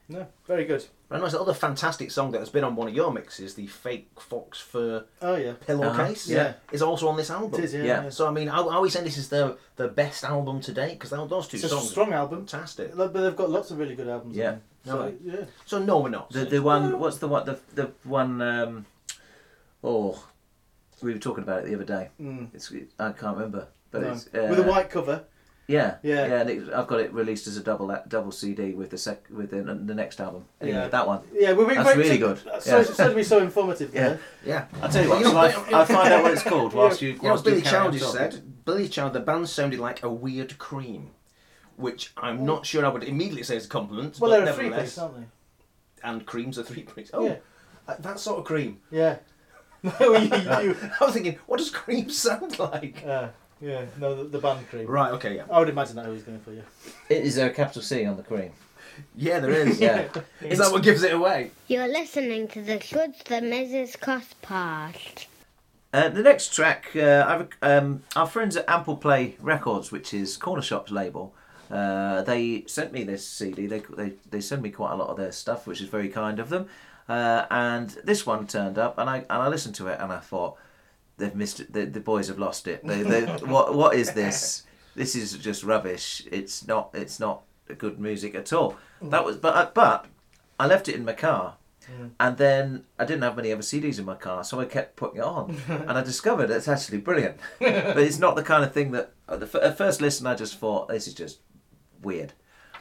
No, 0.09 0.27
very 0.47 0.65
good. 0.65 0.85
And 1.11 1.23
there's 1.23 1.35
another 1.35 1.55
fantastic 1.55 2.11
song 2.11 2.33
that 2.33 2.41
has 2.41 2.51
been 2.51 2.65
on 2.65 2.77
one 2.77 2.89
of 2.89 2.95
your 2.95 3.13
mixes, 3.13 3.55
the 3.55 3.67
fake 3.67 4.09
fox 4.19 4.61
fur 4.61 5.05
Oh 5.23 5.37
yeah, 5.37 5.53
pillowcase, 5.67 6.29
Uh-huh. 6.31 6.37
Yeah. 6.41 6.53
is 6.73 6.83
also 6.83 7.09
on 7.09 7.17
this 7.17 7.31
album. 7.31 7.59
it 7.61 7.65
is. 7.65 7.75
Yeah, 7.75 7.83
Yeah. 7.85 8.03
yeah. 8.05 8.09
So 8.11 8.27
I 8.27 8.31
mean, 8.31 8.49
are, 8.49 8.69
are 8.71 8.81
we 8.83 8.91
saying 8.91 9.05
this 9.05 9.17
is 9.17 9.29
the 9.29 9.57
the 9.77 9.89
best 9.89 10.25
album 10.25 10.61
to 10.63 10.73
date? 10.73 10.99
Because 10.99 11.11
those 11.11 11.49
two 11.49 11.57
It's 11.57 11.65
a 11.65 11.69
songs, 11.69 11.91
strong 11.91 12.13
album, 12.13 12.41
fantastic. 12.47 12.95
but 12.97 13.13
they've 13.15 13.37
got 13.37 13.49
lots 13.51 13.71
of 13.71 13.79
really 13.79 13.95
good 13.95 14.09
albums. 14.09 14.37
Yeah. 14.37 14.49
on 14.49 14.53
them. 14.55 14.63
So, 14.87 15.01
Right. 15.01 15.17
yeah. 15.25 15.45
So 15.65 15.79
no, 15.79 16.01
we're 16.01 16.11
not. 16.11 16.31
The 16.31 16.45
the 16.45 16.61
one 16.63 16.99
what's 16.99 17.19
the 17.19 17.29
one 17.29 17.47
the 17.47 17.59
the 17.75 17.91
one 18.03 18.43
um 18.43 18.87
oh 19.83 20.23
we 21.03 21.13
were 21.13 21.19
talking 21.19 21.45
about 21.45 21.61
it 21.63 21.67
the 21.67 21.75
other 21.75 21.85
day. 21.85 22.09
Mm. 22.21 22.49
It's 22.55 22.73
I 22.99 23.13
can't 23.13 23.37
remember, 23.37 23.69
but 23.91 24.03
No. 24.03 24.13
it's 24.13 24.27
uh, 24.35 24.47
With 24.51 24.59
a 24.59 24.63
white 24.65 24.91
cover. 24.91 25.25
Yeah 25.67 25.97
Yeah. 26.03 26.27
yeah 26.27 26.41
and 26.41 26.51
it, 26.51 26.73
I've 26.75 26.87
got 26.87 27.01
it 27.01 27.13
released 27.13 27.47
as 27.47 27.57
a 27.57 27.63
double 27.63 27.97
double 28.09 28.33
CD 28.33 28.73
with 28.75 28.91
the 28.91 28.99
sec 28.99 29.25
with 29.31 29.51
the, 29.51 29.63
the 29.63 29.95
next 29.95 30.21
album. 30.21 30.45
Anyway, 30.61 30.79
Yeah. 30.79 30.89
that 30.89 31.07
one. 31.07 31.21
Yeah, 31.33 31.53
we're 31.53 31.73
That's 31.75 31.89
very 31.89 31.99
really 32.09 32.21
so, 32.21 32.27
good. 32.35 32.63
So, 32.63 32.77
Yeah. 32.79 32.85
so 32.85 33.09
to 33.09 33.15
be 33.15 33.23
so 33.23 33.39
informative. 33.41 33.95
Yeah. 33.95 34.01
there. 34.09 34.21
yeah. 34.45 34.65
I'll 34.83 34.89
tell 34.91 35.03
you 35.05 35.11
what. 35.11 35.19
You 35.21 35.25
know, 35.25 35.31
shall 35.31 35.39
I, 35.75 35.79
I'll 35.79 35.87
find 35.87 36.13
out 36.13 36.23
what 36.23 36.33
it's 36.33 36.43
called 36.43 36.73
whilst 36.79 37.01
you 37.03 37.11
You 37.11 37.15
know, 37.17 37.29
whilst 37.31 37.45
Billy 37.45 37.57
you 37.59 37.63
carry 37.63 37.77
on 37.87 37.93
Childish 37.93 38.09
said, 38.09 38.65
Billy 38.65 38.89
Child, 38.89 39.13
the 39.15 39.21
band 39.21 39.49
sounded 39.49 39.81
like 39.81 40.03
a 40.03 40.11
weird 40.11 40.59
cream, 40.59 41.11
which 41.77 42.13
I'm 42.17 42.45
not 42.45 42.67
sure 42.67 42.85
I 42.85 42.89
would 42.89 43.05
immediately 43.05 43.43
say 43.43 43.57
is 43.57 43.67
a 43.67 43.69
compliment. 43.69 44.19
Well, 44.21 44.31
but 44.31 44.45
they're 44.45 44.53
a 44.55 44.57
three 44.57 44.71
piece, 44.71 44.99
aren't 44.99 45.17
they? 45.17 45.25
And 46.03 46.27
creams 46.27 46.59
are 46.59 46.63
three 46.63 46.83
piece. 46.83 47.11
Oh, 47.15 47.25
Yeah. 47.27 47.37
uh, 47.89 47.95
that 48.01 48.19
sort 48.19 48.39
of 48.39 48.45
cream. 48.45 48.81
Yeah. 48.91 49.17
No, 49.83 49.93
you, 50.01 50.29
you, 50.29 50.77
I 51.01 51.05
was 51.05 51.13
thinking, 51.13 51.39
what 51.47 51.59
does 51.59 51.71
cream 51.71 52.09
sound 52.11 52.59
like? 52.59 53.03
uh, 53.07 53.29
yeah, 53.65 53.85
no, 53.99 54.15
the, 54.15 54.25
the 54.25 54.39
band 54.39 54.69
cream. 54.69 54.87
Right. 54.87 55.13
Okay. 55.13 55.37
Yeah. 55.37 55.45
I 55.51 55.59
would 55.59 55.69
imagine 55.69 55.97
that 55.97 56.05
who 56.05 56.13
was 56.13 56.23
going 56.23 56.41
for 56.41 56.53
you. 56.53 56.63
Is 57.09 57.37
there 57.37 57.49
a 57.49 57.53
capital 57.53 57.83
C 57.83 58.05
on 58.05 58.17
the 58.17 58.23
cream? 58.23 58.53
Yeah, 59.17 59.41
there 59.41 59.51
is. 59.51 59.81
Yeah. 59.87 60.09
Is 60.43 60.59
that 60.59 60.71
what 60.71 60.83
gives 60.83 61.03
it 61.03 61.13
away? 61.13 61.51
You're 61.69 61.89
listening 61.89 62.49
to 62.49 62.63
the 62.63 62.77
Goods 62.77 63.23
the 63.25 63.37
Mrs. 63.37 63.99
Cost 63.99 64.41
Past. 64.43 65.27
Uh, 65.93 66.09
the 66.09 66.23
next 66.23 66.53
track, 66.53 66.91
uh, 66.97 67.25
I've, 67.27 67.49
um, 67.63 68.03
our 68.17 68.27
friends 68.27 68.57
at 68.57 68.69
Ample 68.69 68.97
Play 68.97 69.37
Records, 69.41 69.93
which 69.93 70.13
is 70.13 70.37
Cornershop's 70.37 70.91
label, 70.91 71.35
uh, 71.71 72.23
they 72.23 72.65
sent 72.67 72.93
me 72.93 73.05
this 73.05 73.27
CD. 73.27 73.67
They, 73.67 73.81
they 73.97 74.13
they 74.31 74.41
send 74.41 74.63
me 74.63 74.71
quite 74.71 74.93
a 74.93 74.97
lot 74.97 75.09
of 75.09 75.17
their 75.17 75.33
stuff, 75.33 75.67
which 75.67 75.81
is 75.81 75.89
very 75.89 76.09
kind 76.09 76.39
of 76.39 76.49
them. 76.49 76.69
Uh, 77.09 77.47
and 77.51 77.91
this 78.05 78.27
one 78.27 78.47
turned 78.47 78.79
up, 78.79 78.99
and 78.99 79.09
I 79.09 79.19
and 79.19 79.27
I 79.31 79.49
listened 79.49 79.75
to 79.77 79.87
it, 79.89 79.99
and 80.01 80.13
I 80.13 80.19
thought 80.19 80.57
they've 81.17 81.35
missed 81.35 81.61
it. 81.61 81.73
The, 81.73 81.87
the 81.87 82.01
boys 82.01 82.29
have 82.29 82.39
lost 82.39 82.67
it. 82.67 82.87
They, 82.87 83.03
they, 83.03 83.25
what 83.47 83.75
what 83.75 83.95
is 83.95 84.13
this? 84.13 84.65
This 84.95 85.15
is 85.15 85.37
just 85.39 85.65
rubbish. 85.65 86.27
It's 86.31 86.67
not. 86.67 86.91
It's 86.95 87.19
not 87.19 87.43
good 87.79 87.99
music 87.99 88.35
at 88.35 88.53
all. 88.53 88.77
Mm. 89.03 89.11
That 89.11 89.25
was 89.25 89.37
but 89.37 89.55
uh, 89.55 89.71
but 89.75 90.07
I 90.59 90.67
left 90.67 90.89
it 90.89 90.95
in 90.95 91.05
my 91.05 91.15
car. 91.15 91.57
Mm. 91.91 92.11
And 92.19 92.37
then 92.39 92.85
I 92.99 93.05
didn't 93.05 93.23
have 93.23 93.37
many 93.37 93.53
other 93.53 93.63
CDs 93.63 93.99
in 93.99 94.07
my 94.07 94.15
car, 94.15 94.43
so 94.43 94.59
I 94.59 94.65
kept 94.65 94.97
putting 94.97 95.19
it 95.19 95.25
on, 95.25 95.57
and 95.69 95.93
I 95.93 96.03
discovered 96.03 96.51
it's 96.51 96.69
actually 96.69 96.99
brilliant. 96.99 97.37
but 97.59 97.99
it's 97.99 98.19
not 98.19 98.37
the 98.37 98.43
kind 98.43 98.65
of 98.65 98.73
thing 98.73 98.93
that 98.93 99.13
at, 99.29 99.41
the, 99.41 99.63
at 99.63 99.77
first 99.77 100.01
listen 100.01 100.27
I 100.27 100.35
just 100.35 100.59
thought 100.59 100.89
this 100.89 101.07
is 101.07 101.15
just 101.15 101.41
weird. 102.03 102.33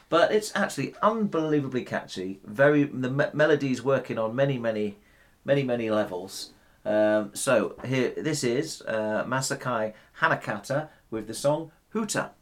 But 0.08 0.32
it's 0.32 0.52
actually 0.54 0.94
unbelievably 1.02 1.84
catchy. 1.84 2.40
Very 2.44 2.84
the 2.84 3.10
me- 3.10 3.24
melodies 3.32 3.82
working 3.82 4.18
on 4.18 4.34
many 4.34 4.58
many 4.58 4.98
many 5.44 5.62
many 5.62 5.90
levels. 5.90 6.52
Um, 6.84 7.30
so 7.34 7.76
here 7.84 8.12
this 8.16 8.44
is 8.44 8.82
uh, 8.82 9.24
Masakai 9.26 9.94
Hanakata 10.20 10.88
with 11.10 11.26
the 11.26 11.34
song 11.34 11.72
Huta.「 11.94 12.34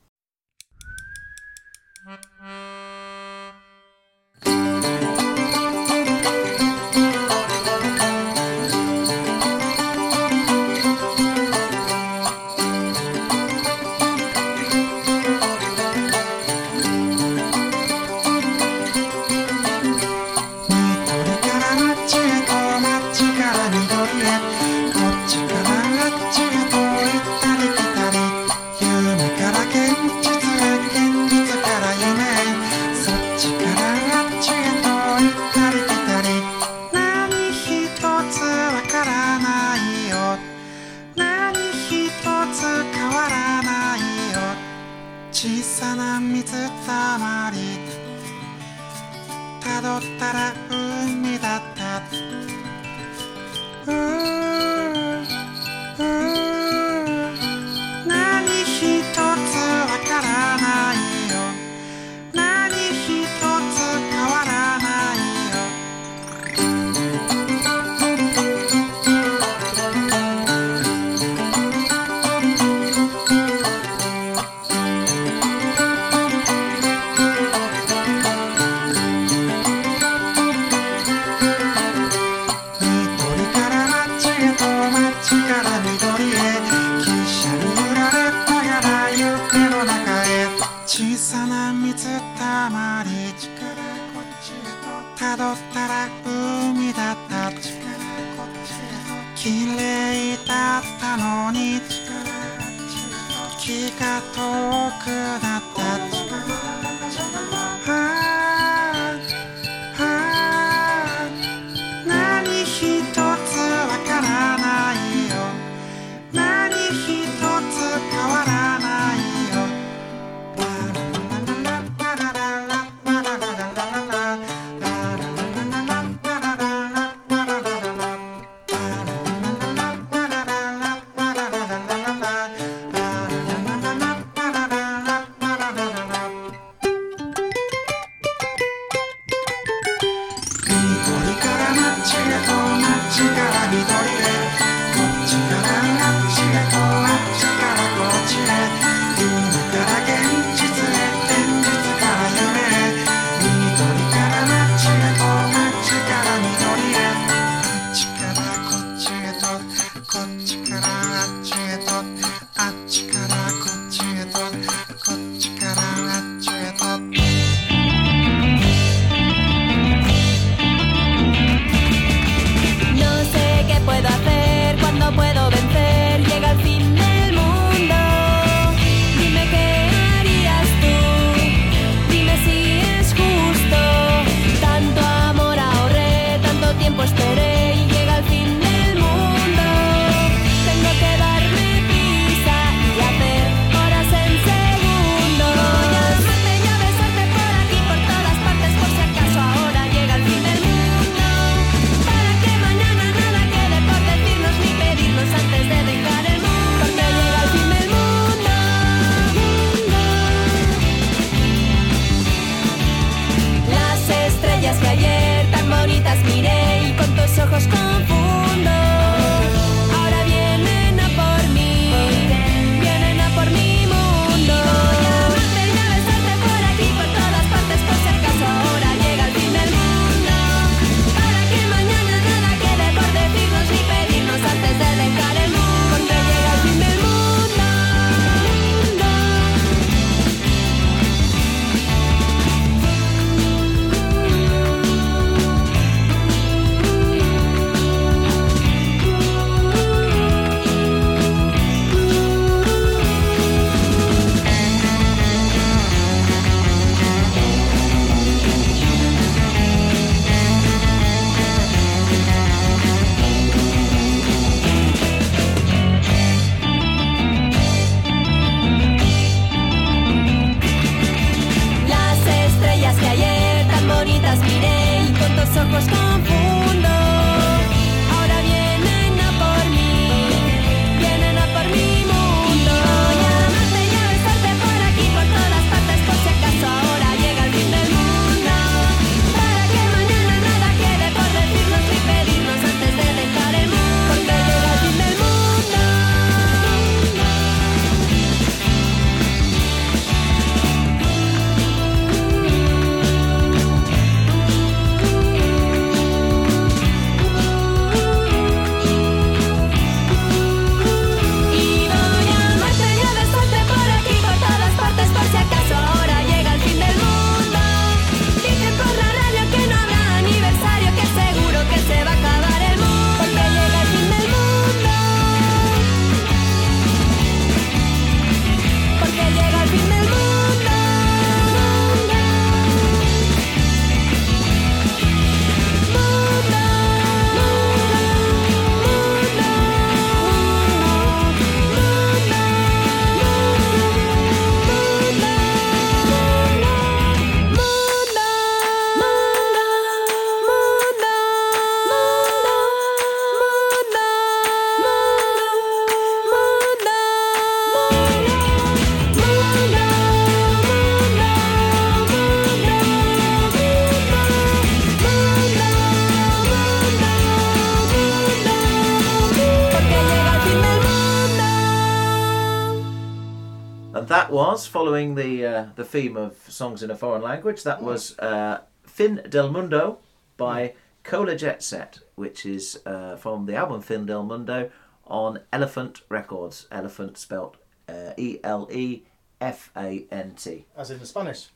was 374.53 374.67
following 374.67 375.15
the 375.15 375.47
uh, 375.47 375.67
the 375.77 375.85
theme 375.85 376.17
of 376.17 376.37
songs 376.49 376.83
in 376.83 376.91
a 376.91 376.97
foreign 376.97 377.23
language. 377.23 377.63
That 377.65 377.83
was 377.83 378.19
uh, 378.19 378.61
Fin 378.85 379.23
del 379.29 379.51
Mundo 379.51 379.99
by 380.37 380.75
Cola 381.05 381.35
Jet 381.37 381.63
Set, 381.63 381.99
which 382.15 382.45
is 382.47 382.79
uh, 382.87 383.17
from 383.17 383.47
the 383.47 383.55
album 383.57 383.81
Fin 383.81 384.07
del 384.07 384.25
Mundo 384.25 384.71
on 385.07 385.41
Elefant 385.53 386.03
Records. 386.09 386.67
Elephant 386.71 387.17
spelt 387.19 387.57
uh, 387.89 388.13
E 388.17 388.39
L 388.45 388.69
E 388.71 389.03
F 389.41 389.71
A 389.77 390.07
N 390.11 390.35
T, 390.37 390.67
As 390.77 390.91
in 390.91 390.99
the 390.99 391.07
Spanish. 391.07 391.49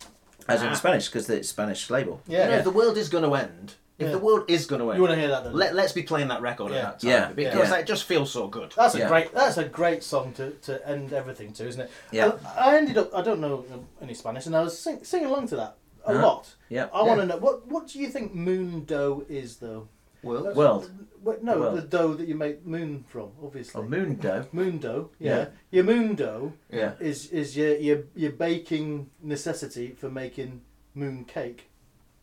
as 0.48 0.62
in 0.62 0.68
Ah. 0.68 0.74
Spanish 0.74 1.06
because 1.06 1.28
it's 1.30 1.48
Spanish 1.48 1.90
label. 1.90 2.20
Yeah. 2.26 2.44
You 2.44 2.50
know, 2.52 2.56
if 2.58 2.64
the 2.64 2.70
world 2.70 2.96
is 2.96 3.08
going 3.08 3.24
to 3.24 3.34
end, 3.34 3.74
if 3.98 4.06
Yeah. 4.06 4.12
the 4.12 4.18
world 4.18 4.44
is 4.48 4.66
going 4.66 4.80
to 4.82 4.90
end, 4.90 4.98
You 4.98 5.02
want 5.02 5.14
to 5.14 5.20
hear 5.20 5.28
that? 5.28 5.44
Then? 5.44 5.52
let, 5.54 5.74
let's 5.74 5.92
be 5.92 6.02
playing 6.02 6.28
that 6.28 6.42
record 6.42 6.70
Yeah. 6.72 6.78
at 6.78 6.82
that 6.82 7.00
time. 7.00 7.10
Yeah. 7.10 7.32
Because 7.32 7.70
Yeah. 7.70 7.76
it 7.78 7.86
just 7.86 8.04
feels 8.04 8.30
so 8.30 8.46
good. 8.48 8.72
That's 8.76 8.94
a 8.94 8.98
Yeah. 8.98 9.08
great. 9.08 9.32
That's 9.32 9.56
a 9.56 9.64
great 9.64 10.02
song 10.02 10.32
to, 10.34 10.50
to 10.50 10.86
end 10.88 11.12
everything 11.12 11.52
to, 11.54 11.66
isn't 11.66 11.80
it? 11.80 11.90
Yeah. 12.12 12.32
I, 12.56 12.70
I 12.72 12.76
ended 12.76 12.98
up. 12.98 13.14
I 13.14 13.22
don't 13.22 13.40
know 13.40 13.64
any 14.02 14.14
Spanish, 14.14 14.46
and 14.46 14.54
I 14.56 14.62
was 14.62 14.78
sing, 14.78 15.02
singing 15.02 15.26
along 15.28 15.48
to 15.48 15.56
that 15.56 15.76
a 16.06 16.10
Uh-huh. 16.10 16.26
lot. 16.26 16.54
Yeah. 16.68 16.88
I 16.92 17.02
want 17.02 17.20
to 17.20 17.26
know 17.26 17.36
what 17.38 17.66
what 17.66 17.86
do 17.88 17.98
you 17.98 18.08
think 18.08 18.34
moon 18.34 18.84
dough 18.84 19.24
is 19.28 19.56
though? 19.56 19.88
World. 20.22 20.56
World. 20.56 20.90
What, 21.22 21.42
no, 21.44 21.58
World. 21.58 21.78
the 21.78 21.82
dough 21.82 22.14
that 22.14 22.26
you 22.28 22.34
make 22.34 22.64
moon 22.66 23.04
from, 23.08 23.30
obviously. 23.42 23.80
Oh, 23.80 23.84
Moon 23.84 24.16
Dough. 24.16 24.46
Moon 24.52 24.78
dough. 24.78 25.10
Yeah. 25.18 25.36
Yeah. 25.36 25.46
Your 25.70 25.84
moon 25.84 26.14
dough 26.16 26.52
Yeah. 26.70 26.92
is 27.00 27.30
is 27.30 27.56
your 27.56 27.76
your 27.76 28.04
your 28.14 28.32
baking 28.32 29.10
necessity 29.22 29.92
for 30.00 30.08
making 30.10 30.62
moon 30.94 31.24
cake. 31.24 31.68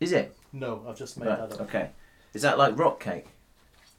Is 0.00 0.12
it? 0.12 0.36
No, 0.54 0.84
I've 0.88 0.96
just 0.96 1.18
made 1.18 1.26
Right. 1.26 1.38
that 1.48 1.52
up. 1.52 1.60
Okay. 1.62 1.90
Is 2.32 2.42
that 2.42 2.56
like 2.58 2.78
rock 2.78 3.00
cake? 3.00 3.26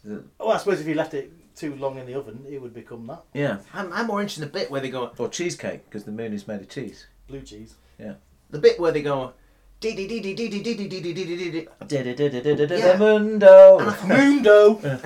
Is 0.06 0.12
it- 0.14 0.24
Oh, 0.40 0.50
I 0.50 0.58
suppose 0.58 0.80
if 0.80 0.88
you 0.88 0.94
left 0.96 1.14
it 1.14 1.32
too 1.56 1.76
long 1.76 1.98
in 1.98 2.06
the 2.06 2.14
oven, 2.16 2.46
it 2.50 2.62
would 2.62 2.74
become 2.74 3.06
that 3.08 3.24
Yeah. 3.34 3.58
I'm, 3.74 3.92
I'm 3.94 4.08
more 4.08 4.22
interested 4.22 4.44
in 4.44 4.50
the 4.52 4.54
bit 4.60 4.72
where 4.72 4.82
they 4.82 4.90
go, 4.90 5.12
Or 5.18 5.28
cheesecake 5.30 5.84
because 5.86 6.06
the 6.06 6.12
moon 6.12 6.34
is 6.34 6.48
made 6.48 6.62
of 6.62 6.70
cheese. 6.70 7.08
blue 7.28 7.42
cheese. 7.42 7.76
Yeah. 8.00 8.14
The 8.52 8.60
bit 8.60 8.80
where 8.80 8.92
they 8.94 9.02
go, 9.02 9.34
dee 9.82 9.96
dee 9.96 10.08
dee 10.08 10.20
dee 10.22 10.34
dee 10.34 10.48
dee 10.48 10.62
dee 10.64 10.74
dee 10.76 10.88
dee 10.88 11.02
dee 11.02 11.14
dee 11.14 11.26
dee 11.38 11.52
dee. 11.52 11.68
Da-da-da-da-da-da, 11.88 12.98
Mundo. 12.98 13.80
dough. 14.42 15.00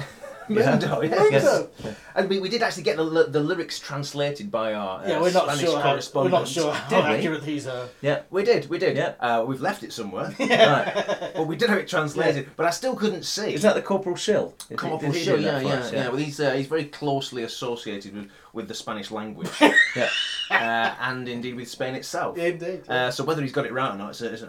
Mundo, 0.56 1.02
yeah. 1.02 1.10
Moon 1.20 1.32
Yes. 1.32 1.68
And 2.16 2.30
we, 2.30 2.40
we 2.40 2.50
did 2.50 2.64
actually 2.64 2.84
get 2.84 2.98
the, 2.98 3.28
the 3.30 3.40
lyrics 3.40 3.80
translated 3.80 4.50
by 4.52 4.74
our 4.74 5.02
uh, 5.04 5.08
Yeah, 5.08 5.22
we're 5.22 5.32
not 5.32 5.46
Spanish 5.46 5.62
sure. 5.62 5.80
How, 5.80 6.00
we're 6.24 6.30
not 6.30 6.48
sure 6.48 6.72
how 6.74 6.90
Did 6.90 7.06
we? 7.10 7.16
accurate 7.18 7.44
these 7.44 7.68
are. 7.68 7.88
Yeah. 8.02 8.22
We 8.30 8.44
did, 8.44 8.70
we 8.70 8.78
did. 8.78 8.98
Yeah. 8.98 9.14
Uh, 9.20 9.44
we've 9.48 9.62
left 9.62 9.84
it 9.84 9.94
somewhere, 9.94 10.34
Right. 10.40 11.32
but 11.36 11.48
we 11.48 11.56
did 11.56 11.70
have 11.70 11.78
it 11.80 11.88
translated. 11.88 12.50
But 12.56 12.66
I 12.66 12.72
still 12.72 12.96
couldn't 12.96 13.24
see. 13.24 13.54
Is 13.54 13.62
that 13.62 13.76
the 13.76 13.82
Corporal 13.82 14.16
Shill? 14.16 14.54
Did 14.58 14.70
he- 14.70 14.76
Corporal 14.76 15.14
Shill, 15.14 15.38
do 15.38 15.44
yeah, 15.44 15.60
yeah, 15.62 15.92
yeah, 15.92 16.08
Well, 16.10 16.18
he's 16.18 16.40
uh, 16.40 16.52
he's 16.54 16.68
very 16.68 16.86
closely 16.86 17.44
associated 17.44 18.16
with, 18.16 18.30
with 18.54 18.68
the 18.68 18.74
Spanish 18.74 19.12
language, 19.12 19.50
Yeah. 19.96 20.10
uh, 20.52 20.96
and 21.02 21.28
indeed 21.30 21.56
with 21.56 21.70
Spain 21.70 21.96
itself. 21.96 22.38
Yeah, 22.38 22.46
indeed. 22.46 22.90
Uh, 22.90 23.12
so 23.12 23.24
whether 23.24 23.42
he's 23.42 23.52
got 23.52 23.66
it 23.66 23.74
right 23.74 23.94
or 23.94 23.98
not, 23.98 24.10
it's, 24.10 24.22
a, 24.22 24.34
it's 24.34 24.44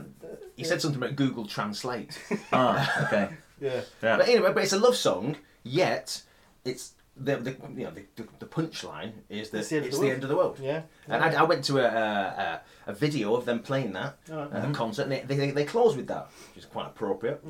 he 0.57 0.65
said 0.65 0.81
something 0.81 1.01
about 1.03 1.17
Google 1.17 1.47
Translate. 1.47 2.19
Ah, 2.53 3.07
okay. 3.07 3.35
yeah. 3.61 3.81
Yeah. 4.03 4.17
But 4.17 4.29
anyway, 4.29 4.53
but 4.53 4.63
it's 4.63 4.73
a 4.73 4.79
love 4.79 4.97
song. 4.97 5.37
Yet 5.63 6.23
it's 6.65 6.95
the 7.17 7.37
the 7.37 7.51
you 7.77 7.85
know 7.85 7.91
the, 7.91 8.05
the, 8.17 8.29
the 8.39 8.47
punchline 8.47 9.13
is 9.29 9.51
that 9.51 9.59
It's 9.59 9.73
it's 9.73 9.99
the 9.99 10.07
the, 10.07 10.11
end 10.11 10.11
of 10.11 10.11
end 10.11 10.23
the 10.23 10.25
of 10.25 10.29
the 10.31 10.37
world. 10.37 10.59
Yeah. 10.61 10.83
And 11.09 11.23
I, 11.23 11.41
I 11.41 11.43
went 11.43 11.65
to 11.67 11.79
a, 11.79 11.85
a, 11.85 12.61
a, 12.87 12.91
a 12.91 12.95
video 12.95 13.35
of 13.35 13.45
them 13.45 13.61
playing 13.61 13.93
that 13.93 14.17
Alright. 14.31 14.53
at 14.53 14.59
a 14.59 14.63
mm-hmm. 14.63 14.73
concert, 14.73 15.03
and 15.03 15.13
they, 15.13 15.21
they, 15.37 15.51
they 15.51 15.65
closed 15.65 15.97
with 15.97 16.07
that, 16.09 16.31
which 16.55 16.65
is 16.65 16.71
quite 16.71 16.87
appropriate. 16.87 17.45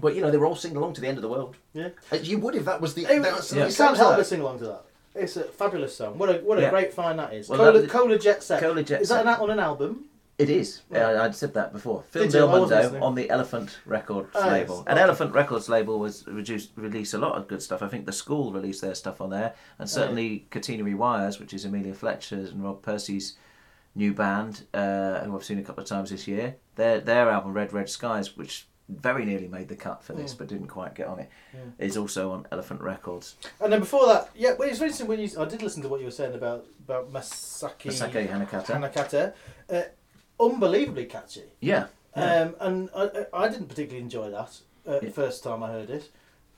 But 0.00 0.14
you 0.14 0.20
know, 0.20 0.30
they 0.30 0.36
were 0.36 0.46
all 0.46 0.56
singing 0.56 0.76
along 0.76 0.94
to 0.94 1.00
the 1.00 1.08
end 1.08 1.18
of 1.18 1.22
the 1.22 1.28
world. 1.28 1.56
Yeah. 1.72 1.90
As 2.10 2.28
you 2.28 2.38
would 2.38 2.54
if 2.54 2.64
that 2.66 2.80
was 2.80 2.94
the. 2.94 3.02
It, 3.04 3.22
that's, 3.22 3.52
you 3.52 3.60
it 3.60 3.62
can't 3.62 3.72
sounds 3.72 3.98
help 3.98 4.10
like- 4.10 4.18
but 4.18 4.26
sing 4.26 4.40
along 4.40 4.58
to 4.58 4.66
that. 4.66 4.84
It's 5.16 5.36
a 5.36 5.44
fabulous 5.44 5.96
song. 5.96 6.18
What 6.18 6.28
a 6.28 6.34
what 6.38 6.58
a 6.58 6.62
Yeah. 6.62 6.70
great 6.70 6.92
find 6.92 7.18
that 7.20 7.32
is. 7.32 7.48
Well, 7.48 7.58
Cola, 7.58 7.80
that- 7.80 7.90
Cola 7.90 8.18
Jet 8.18 8.42
Set. 8.42 8.60
Cola 8.60 8.82
Jet 8.82 9.00
is 9.02 9.10
that 9.10 9.24
an, 9.24 9.28
on 9.28 9.50
an 9.50 9.60
album? 9.60 10.06
It 10.36 10.50
is. 10.50 10.82
Right. 10.88 11.16
I'd 11.16 11.34
said 11.36 11.54
that 11.54 11.72
before. 11.72 12.02
Phil 12.10 12.24
Did 12.24 12.34
you? 12.34 12.40
I 12.40 12.44
wasn't 12.44 12.60
Mundo 12.70 12.76
listening. 12.82 13.02
on 13.04 13.14
the 13.14 13.28
Elefant 13.30 13.76
Records 13.86 14.30
yes. 14.34 14.44
label. 14.50 14.78
And 14.88 14.98
Okay. 14.98 15.02
Elefant 15.08 15.32
Records 15.32 15.68
label 15.68 16.00
was 16.00 16.26
reduced, 16.26 16.70
released 16.76 17.14
a 17.14 17.18
lot 17.18 17.36
of 17.38 17.46
good 17.46 17.62
stuff. 17.62 17.82
I 17.82 17.88
think 17.88 18.04
the 18.06 18.12
school 18.12 18.52
released 18.52 18.80
their 18.82 18.96
stuff 18.96 19.20
on 19.20 19.30
there, 19.30 19.54
and 19.78 19.88
certainly 19.88 20.46
Catenary 20.50 20.96
Wires, 20.96 21.38
which 21.38 21.54
is 21.54 21.64
Amelia 21.64 21.94
Fletcher's 21.94 22.50
and 22.50 22.64
Rob 22.64 22.82
Pursey's 22.82 23.36
new 23.94 24.12
band, 24.12 24.64
uh, 24.74 25.20
who 25.20 25.36
I've 25.36 25.44
seen 25.44 25.60
a 25.60 25.62
couple 25.62 25.84
of 25.84 25.88
times 25.88 26.10
this 26.10 26.26
year. 26.26 26.56
Their 26.74 26.98
their 27.00 27.30
album 27.30 27.52
Red 27.52 27.72
Red 27.72 27.88
Skies, 27.88 28.36
which 28.36 28.66
very 28.88 29.24
nearly 29.24 29.46
made 29.48 29.68
the 29.68 29.76
cut 29.76 30.02
for 30.02 30.12
this, 30.14 30.34
Mm. 30.34 30.38
but 30.38 30.48
didn't 30.48 30.66
quite 30.66 30.94
get 30.96 31.06
on 31.06 31.20
it, 31.20 31.30
is 31.78 31.96
also 31.96 32.32
on 32.32 32.46
Elefant 32.50 32.80
Records. 32.82 33.36
And 33.60 33.72
then 33.72 33.78
before 33.80 34.06
that, 34.08 34.30
yeah, 34.34 34.54
well, 34.58 34.68
it's 34.68 34.80
interesting 34.80 35.06
when 35.06 35.20
you. 35.20 35.30
I 35.38 35.44
did 35.44 35.62
listen 35.62 35.80
to 35.84 35.88
what 35.88 36.00
you 36.00 36.06
were 36.06 36.10
saying 36.10 36.34
about 36.34 36.66
about 36.84 37.12
Masaki 37.12 37.86
Masake 37.86 38.28
Hanakata. 38.28 38.66
Hanakata. 38.66 39.32
Uh, 39.72 39.82
unbelievably 40.40 41.06
catchy. 41.06 41.42
Yeah. 41.60 41.86
yeah. 42.16 42.40
Um, 42.42 42.54
and 42.60 42.90
I, 42.96 43.02
I 43.32 43.44
I 43.44 43.48
didn't 43.48 43.68
particularly 43.68 44.02
enjoy 44.02 44.30
that 44.30 44.58
uh, 44.86 45.00
Yeah. 45.02 45.10
first 45.10 45.42
time 45.42 45.62
I 45.62 45.70
heard 45.72 45.90
it. 45.90 46.10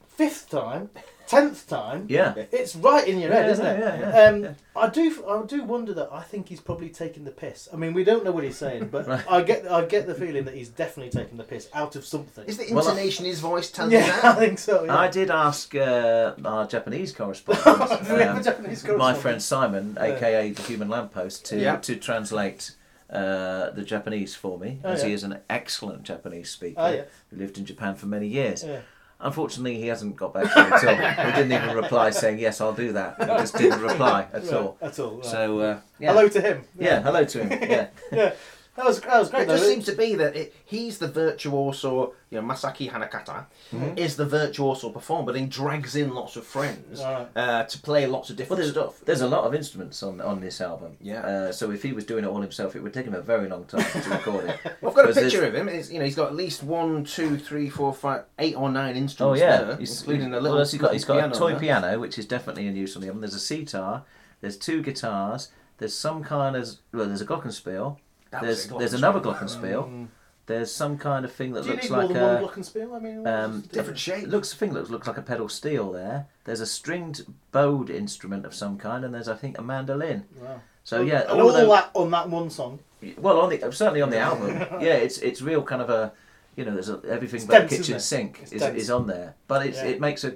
Fifth 0.07 0.49
time, 0.49 0.89
tenth 1.27 1.69
time, 1.69 2.07
yeah. 2.09 2.33
it's 2.51 2.75
right 2.75 3.07
in 3.07 3.19
your 3.19 3.31
head, 3.31 3.45
Yeah, 3.45 3.53
isn't 3.53 3.67
it? 3.67 3.81
yeah, 3.81 3.99
yeah, 4.01 4.29
um, 4.31 4.43
yeah. 4.45 4.53
I 4.75 4.89
do, 4.89 5.23
I 5.29 5.43
do 5.45 5.62
wonder 5.62 5.93
that. 5.93 6.09
I 6.11 6.23
think 6.23 6.49
he's 6.49 6.61
probably 6.62 6.89
taking 6.89 7.25
the 7.25 7.31
piss. 7.31 7.69
I 7.71 7.77
mean, 7.77 7.93
we 7.93 8.03
don't 8.03 8.25
know 8.25 8.33
what 8.33 8.43
he's 8.43 8.57
saying, 8.57 8.89
but 8.89 9.07
Right. 9.12 9.23
I 9.31 9.43
get, 9.43 9.71
I 9.71 9.85
get 9.85 10.07
the 10.07 10.15
feeling 10.15 10.47
that 10.47 10.55
he's 10.55 10.71
definitely 10.71 11.11
taking 11.11 11.37
the 11.37 11.45
piss 11.45 11.69
out 11.75 11.97
of 11.97 12.07
something. 12.07 12.47
Is 12.47 12.57
the 12.57 12.73
Well, 12.73 12.87
I- 12.89 12.93
intonation 12.93 13.27
in 13.27 13.31
his 13.33 13.41
voice 13.41 13.71
telling 13.71 13.93
you 13.93 13.99
yeah, 13.99 14.21
I 14.25 14.33
think 14.37 14.59
so. 14.59 14.85
Yeah. 14.85 14.97
I 14.97 15.09
did 15.09 15.31
ask 15.31 15.75
uh, 15.75 16.33
our 16.43 16.67
Japanese 16.67 17.12
correspondent, 17.12 17.67
We 17.67 18.21
have 18.23 18.37
a 18.37 18.39
um, 18.39 18.43
Japanese 18.43 18.87
my 18.89 19.12
friend 19.12 19.43
Simon, 19.43 19.99
aka 20.01 20.51
the 20.51 20.62
Human 20.62 20.89
Lamppost, 20.89 21.45
to 21.47 21.61
Yeah. 21.61 21.77
to 21.77 21.95
translate 21.97 22.71
uh, 23.11 23.71
the 23.71 23.83
Japanese 23.85 24.35
for 24.35 24.59
me, 24.59 24.81
Oh, 24.85 24.90
as 24.90 25.03
he 25.03 25.12
is 25.12 25.23
an 25.23 25.38
excellent 25.49 26.03
Japanese 26.03 26.51
speaker 26.51 26.81
Oh, 26.81 26.88
yeah. 26.90 27.03
who 27.31 27.37
lived 27.37 27.59
in 27.59 27.64
Japan 27.64 27.95
for 27.95 28.07
many 28.07 28.27
years. 28.27 28.64
Yeah. 28.64 28.81
Unfortunately, 29.19 29.81
he 29.81 29.87
hasn't 29.87 30.14
got 30.16 30.35
back 30.35 30.53
to 30.53 30.62
me 30.62 30.71
at 30.77 30.85
all. 31.19 31.25
he 31.27 31.33
didn't 31.42 31.53
even 31.64 31.75
reply 31.75 32.11
saying 32.11 32.38
yes, 32.38 32.61
I'll 32.61 32.75
do 32.75 32.92
that. 32.92 33.16
He 33.19 33.25
just 33.27 33.57
didn't 33.57 33.81
reply 33.81 34.27
at 34.33 34.42
Right, 34.42 34.53
all. 34.53 34.77
At 34.83 34.99
all. 34.99 35.16
Right. 35.16 35.25
So 35.25 35.59
uh, 35.61 35.81
yeah. 35.99 36.12
hello 36.12 36.29
to 36.29 36.40
him. 36.40 36.64
Yeah, 36.79 37.01
hello 37.01 37.25
to 37.25 37.45
him. 37.45 37.51
Yeah. 37.71 37.88
yeah. 38.12 38.35
That 38.77 38.85
was 38.85 39.01
that 39.01 39.19
was 39.19 39.31
great. 39.31 39.43
It 39.43 39.49
though. 39.49 39.57
just 39.57 39.69
seems 39.69 39.85
to 39.87 39.93
be 39.97 40.15
that 40.17 40.37
it, 40.37 40.55
he's 40.67 40.99
the 40.99 41.09
virtuoso, 41.09 42.15
you 42.31 42.41
know, 42.41 42.47
Masaki 42.47 42.91
Hanakata 42.91 43.47
Mm-hmm. 43.73 43.99
is 43.99 44.15
the 44.17 44.25
virtuoso 44.27 44.91
performer, 44.91 45.27
but 45.27 45.37
he 45.37 45.45
drags 45.47 45.97
in 45.97 46.15
lots 46.15 46.37
of 46.37 46.47
friends 46.47 47.01
Right. 47.03 47.27
uh, 47.35 47.65
to 47.65 47.79
play 47.81 48.07
lots 48.07 48.31
of 48.31 48.35
Well, 48.37 48.39
different 48.39 48.59
there's, 48.62 48.71
stuff. 48.73 49.01
there's 49.05 49.21
a 49.23 49.27
lot 49.29 49.45
of 49.45 49.55
instruments 49.55 50.03
on, 50.05 50.21
on 50.21 50.41
this 50.41 50.61
album. 50.61 50.97
Yeah. 51.01 51.21
Uh, 51.21 51.53
so 51.53 51.71
if 51.73 51.83
he 51.83 51.93
was 51.93 52.05
doing 52.05 52.23
it 52.25 52.29
all 52.29 52.41
himself, 52.41 52.77
it 52.77 52.83
would 52.83 52.95
take 52.95 53.07
him 53.07 53.15
a 53.15 53.21
very 53.21 53.49
long 53.49 53.65
time 53.65 53.85
to 54.03 54.11
record 54.11 54.45
it. 54.45 54.59
Well, 54.81 54.91
I've 54.91 54.95
got 54.97 55.05
a 55.11 55.12
picture 55.15 55.41
there's- 55.41 55.49
of 55.49 55.55
him. 55.55 55.69
It's, 55.69 55.91
you 55.91 55.99
know, 55.99 56.05
he's 56.05 56.15
got 56.15 56.29
at 56.29 56.37
least 56.37 56.62
one, 56.62 57.05
two, 57.05 57.37
three, 57.39 57.69
four, 57.69 57.93
five, 57.93 58.25
eight 58.39 58.55
or 58.57 58.71
nine 58.71 58.97
instruments 58.97 59.41
Oh 59.43 59.45
yeah, 59.45 59.62
there, 59.65 59.77
he's, 59.79 60.01
including 60.01 60.29
a 60.29 60.31
well, 60.35 60.43
little. 60.43 60.59
he's 60.59 60.75
got 60.75 60.93
he's 60.93 61.05
got 61.05 61.15
piano 61.15 61.35
a 61.35 61.39
toy 61.39 61.51
there. 61.53 61.61
piano, 61.61 61.99
which 61.99 62.19
is 62.19 62.27
definitely 62.27 62.67
in 62.69 62.77
use 62.77 62.95
on 62.95 63.03
the 63.03 63.09
album. 63.09 63.21
There's 63.23 63.35
a 63.35 63.41
sitar, 63.41 64.05
there's 64.41 64.57
two 64.57 64.83
guitars, 64.83 65.49
there's 65.79 65.95
some 65.95 66.23
kind 66.23 66.55
of 66.57 66.69
well, 66.93 67.07
there's 67.07 67.21
a 67.21 67.27
glockenspiel, 67.27 67.97
That 68.31 68.43
there's 68.43 68.67
there's 68.69 68.93
another 68.95 69.21
glockenspiel, 69.21 70.09
there's 70.47 70.73
some 70.73 70.97
kind 70.99 71.25
of 71.25 71.33
thing 71.33 71.53
that 71.53 71.62
Do 71.62 71.69
you 71.69 71.75
looks 71.75 71.85
need 71.85 71.93
more 71.93 72.05
like 72.05 72.12
than 72.15 72.23
one 72.23 72.45
a 72.45 72.47
glockenspiel? 72.47 72.97
I 72.97 72.99
mean, 73.01 73.27
um, 73.27 73.61
Different 73.73 73.99
shape. 73.99 74.25
it 74.25 74.29
looks 74.29 74.53
thing 74.53 74.73
looks 74.73 74.91
looks 74.91 75.07
like 75.07 75.17
a 75.19 75.23
pedal 75.23 75.49
steel 75.49 75.93
there. 75.93 76.27
There's 76.45 76.61
a 76.61 76.67
stringed 76.67 77.27
bowed 77.53 77.91
instrument 77.91 78.47
of 78.47 78.55
some 78.55 78.79
kind, 78.79 79.05
and 79.05 79.12
there's 79.15 79.29
I 79.29 79.35
think 79.35 79.59
a 79.59 79.62
mandolin. 79.62 80.25
Wow. 80.41 80.61
So 80.85 81.01
yeah, 81.03 81.23
and 81.23 81.41
all 81.41 81.51
all, 81.51 81.57
of 81.57 81.69
that 81.69 81.91
on 81.95 82.11
that 82.12 82.29
one 82.29 82.49
song. 82.51 82.79
well 83.19 83.41
on 83.41 83.51
the 83.51 83.59
certainly 83.73 84.03
on 84.03 84.11
the 84.11 84.19
album, 84.19 84.51
yeah, 84.81 84.95
it's 84.95 85.19
it's 85.19 85.43
real 85.43 85.62
kind 85.62 85.83
of 85.83 85.91
a 85.91 86.12
you 86.55 86.65
know 86.65 86.73
there's 86.75 86.89
a, 86.91 87.01
everything 87.09 87.39
It's 87.39 87.47
but 87.47 87.59
dense, 87.59 87.71
the 87.73 87.77
kitchen 87.79 88.01
sink 88.01 88.41
It's 88.43 88.53
is, 88.53 88.61
dense. 88.62 88.83
is 88.83 88.91
on 88.91 89.07
there, 89.09 89.35
but 89.49 89.67
it's 89.67 89.79
Yeah. 89.79 89.87
it 89.87 90.01
makes 90.01 90.23
a 90.23 90.29
I, 90.31 90.35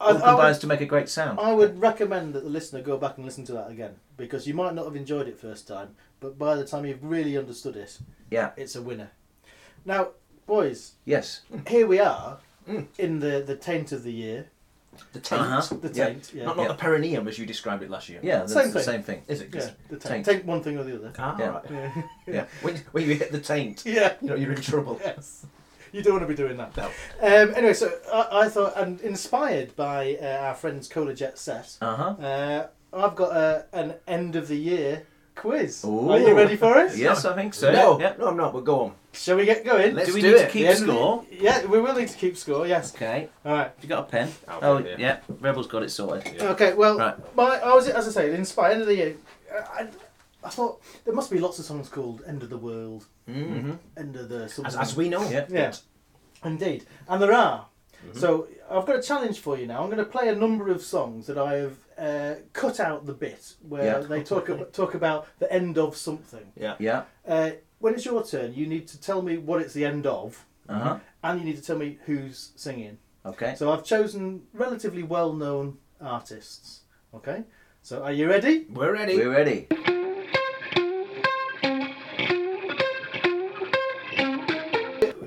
all 0.00 0.16
I 0.16 0.20
combines 0.20 0.56
would, 0.56 0.60
to 0.62 0.66
make 0.66 0.80
a 0.80 0.86
great 0.86 1.08
sound. 1.08 1.38
I 1.40 1.52
would 1.52 1.80
recommend 1.80 2.34
that 2.34 2.44
the 2.44 2.50
listener 2.50 2.80
go 2.82 2.96
back 2.96 3.16
and 3.16 3.24
listen 3.24 3.44
to 3.46 3.52
that 3.54 3.70
again 3.70 3.96
because 4.16 4.46
you 4.46 4.54
might 4.54 4.74
not 4.74 4.84
have 4.84 4.96
enjoyed 4.96 5.26
it 5.28 5.38
first 5.38 5.66
time, 5.68 5.96
but 6.20 6.38
by 6.38 6.54
the 6.54 6.64
time 6.64 6.84
you've 6.86 7.02
really 7.04 7.36
understood 7.36 7.76
it, 7.76 7.98
Yeah. 8.30 8.50
it's 8.56 8.76
a 8.76 8.82
winner. 8.82 9.10
Now, 9.84 10.08
boys, 10.46 10.92
Yes. 11.04 11.40
here 11.66 11.86
we 11.86 11.98
are 12.00 12.38
Mm. 12.68 12.86
in 12.98 13.20
the 13.20 13.42
the 13.46 13.56
taint 13.56 13.92
of 13.92 14.04
the 14.04 14.12
year. 14.12 14.46
The 15.12 15.18
taint. 15.20 15.42
Uh-huh. 15.42 15.76
The 15.82 15.88
taint, 15.90 16.30
yeah. 16.32 16.44
Not, 16.44 16.56
not 16.56 16.62
Yeah. 16.62 16.68
the 16.68 16.74
perineum 16.74 17.26
as 17.26 17.36
you 17.36 17.44
described 17.46 17.82
it 17.82 17.90
last 17.90 18.08
year. 18.08 18.20
Yeah, 18.22 18.46
Same 18.46 18.68
the 18.68 18.72
thing. 18.74 18.82
same 18.82 19.02
thing. 19.02 19.22
Is 19.26 19.40
it? 19.40 19.48
Yeah, 19.52 19.70
the 19.90 19.96
taint. 19.96 20.24
Taint. 20.24 20.26
taint. 20.26 20.44
one 20.46 20.62
thing 20.62 20.78
or 20.78 20.84
the 20.84 20.94
other. 20.94 21.12
Ah, 21.18 21.36
Yeah. 21.36 21.46
right. 21.48 21.64
Yeah. 21.70 22.02
Yeah. 22.26 22.46
When, 22.62 22.76
when 22.92 23.08
you 23.08 23.16
hit 23.16 23.32
the 23.32 23.40
taint, 23.40 23.82
yeah. 23.84 24.14
you 24.22 24.28
know 24.28 24.36
you're 24.36 24.52
in 24.52 24.60
trouble. 24.62 25.00
Yes. 25.04 25.46
You 25.94 26.02
don't 26.02 26.14
want 26.14 26.24
to 26.24 26.28
be 26.28 26.34
doing 26.34 26.56
that. 26.56 26.76
No. 26.76 26.86
Um, 27.22 27.54
anyway, 27.54 27.72
so 27.72 27.92
I, 28.12 28.40
I 28.42 28.48
thought, 28.48 28.76
and 28.76 29.00
inspired 29.02 29.76
by 29.76 30.16
uh, 30.20 30.26
our 30.46 30.54
friends 30.54 30.88
Cola 30.88 31.14
Jet 31.14 31.38
Set, 31.38 31.76
Uh 31.80 31.94
huh. 31.94 32.22
uh, 32.26 32.66
I've 32.92 33.14
got 33.14 33.36
a, 33.36 33.66
an 33.72 33.94
end 34.08 34.34
of 34.34 34.48
the 34.48 34.56
year 34.56 35.06
quiz. 35.36 35.84
Ooh. 35.84 36.10
Are 36.10 36.18
you 36.18 36.34
ready 36.34 36.56
for 36.56 36.76
it? 36.78 36.96
Yes, 36.96 37.24
I 37.24 37.34
think 37.36 37.54
so. 37.54 37.72
No, 37.72 38.00
Yeah. 38.00 38.14
no, 38.18 38.26
I'm 38.26 38.36
not. 38.36 38.52
But 38.52 38.64
go 38.64 38.80
on. 38.86 38.92
Shall 39.12 39.36
we 39.36 39.44
get 39.44 39.64
going? 39.64 39.94
Let's 39.94 40.08
do 40.08 40.14
we 40.14 40.20
do 40.20 40.32
need 40.32 40.36
it. 40.40 40.46
to 40.46 40.50
keep 40.50 40.62
Yeah. 40.64 40.74
score? 40.74 41.24
Yeah, 41.30 41.64
we 41.66 41.80
will 41.80 41.94
need 41.94 42.08
to 42.08 42.18
keep 42.18 42.36
score. 42.36 42.66
Yes. 42.66 42.92
Okay. 42.92 43.28
All 43.44 43.52
right. 43.52 43.66
Have 43.66 43.82
you 43.82 43.88
got 43.88 44.00
a 44.00 44.10
pen? 44.10 44.32
I'll 44.48 44.58
oh, 44.64 44.78
get 44.78 44.92
it, 44.92 44.98
yeah. 44.98 45.18
Rebel's 45.40 45.68
got 45.68 45.84
it 45.84 45.90
sorted. 45.90 46.34
Yeah. 46.36 46.48
Okay. 46.50 46.74
Well, 46.74 46.98
Right. 46.98 47.36
my 47.36 47.58
I 47.60 47.72
was 47.72 47.88
as 47.88 48.08
I 48.08 48.10
say, 48.10 48.34
inspired 48.34 48.72
end 48.72 48.82
of 48.82 48.88
the 48.88 48.96
year. 48.96 49.14
I, 49.52 49.86
I 50.44 50.50
thought 50.50 50.82
there 51.04 51.14
must 51.14 51.30
be 51.30 51.38
lots 51.38 51.58
of 51.58 51.64
songs 51.64 51.88
called 51.88 52.22
"End 52.26 52.42
of 52.42 52.50
the 52.50 52.58
World," 52.58 53.06
Mm. 53.28 53.78
"End 53.96 54.16
of 54.16 54.28
the." 54.28 54.44
As, 54.44 54.54
Something. 54.54 54.80
as 54.80 54.96
we 54.96 55.08
know. 55.08 55.28
Yeah. 55.28 55.46
Yeah, 55.48 55.72
indeed, 56.44 56.84
and 57.08 57.20
there 57.22 57.32
are. 57.32 57.66
So 58.12 58.48
I've 58.70 58.84
got 58.84 58.96
a 58.96 59.02
challenge 59.02 59.40
for 59.40 59.56
you 59.58 59.66
now. 59.66 59.82
I'm 59.82 59.86
going 59.86 59.96
to 59.96 60.04
play 60.04 60.28
a 60.28 60.34
number 60.34 60.68
of 60.68 60.82
songs 60.82 61.26
that 61.26 61.38
I 61.38 61.54
have 61.54 61.76
uh, 61.96 62.34
cut 62.52 62.78
out 62.78 63.06
the 63.06 63.14
bit 63.14 63.54
where 63.66 63.84
Yeah. 63.84 63.98
they 64.00 64.22
talk 64.22 64.50
about, 64.50 64.74
talk 64.74 64.94
about 64.94 65.26
the 65.38 65.50
end 65.50 65.78
of 65.78 65.96
something. 65.96 66.52
Yeah. 66.54 66.74
Yeah. 66.78 67.04
Uh, 67.26 67.52
when 67.78 67.94
it's 67.94 68.04
your 68.04 68.22
turn, 68.22 68.52
you 68.52 68.66
need 68.66 68.88
to 68.88 69.00
tell 69.00 69.22
me 69.22 69.38
what 69.38 69.62
it's 69.62 69.72
the 69.72 69.86
end 69.86 70.06
of, 70.06 70.44
Uh 70.68 70.78
huh. 70.78 70.98
and 71.22 71.40
you 71.40 71.46
need 71.46 71.56
to 71.56 71.62
tell 71.62 71.78
me 71.78 71.98
who's 72.04 72.52
singing. 72.56 72.98
Okay. 73.24 73.54
So 73.56 73.72
I've 73.72 73.84
chosen 73.84 74.42
relatively 74.52 75.02
well-known 75.02 75.78
artists. 75.98 76.80
Okay. 77.14 77.44
So 77.82 78.02
are 78.02 78.12
you 78.12 78.28
ready? 78.28 78.66
We're 78.70 78.92
ready. 78.92 79.16
We're 79.16 79.30
ready. 79.32 79.66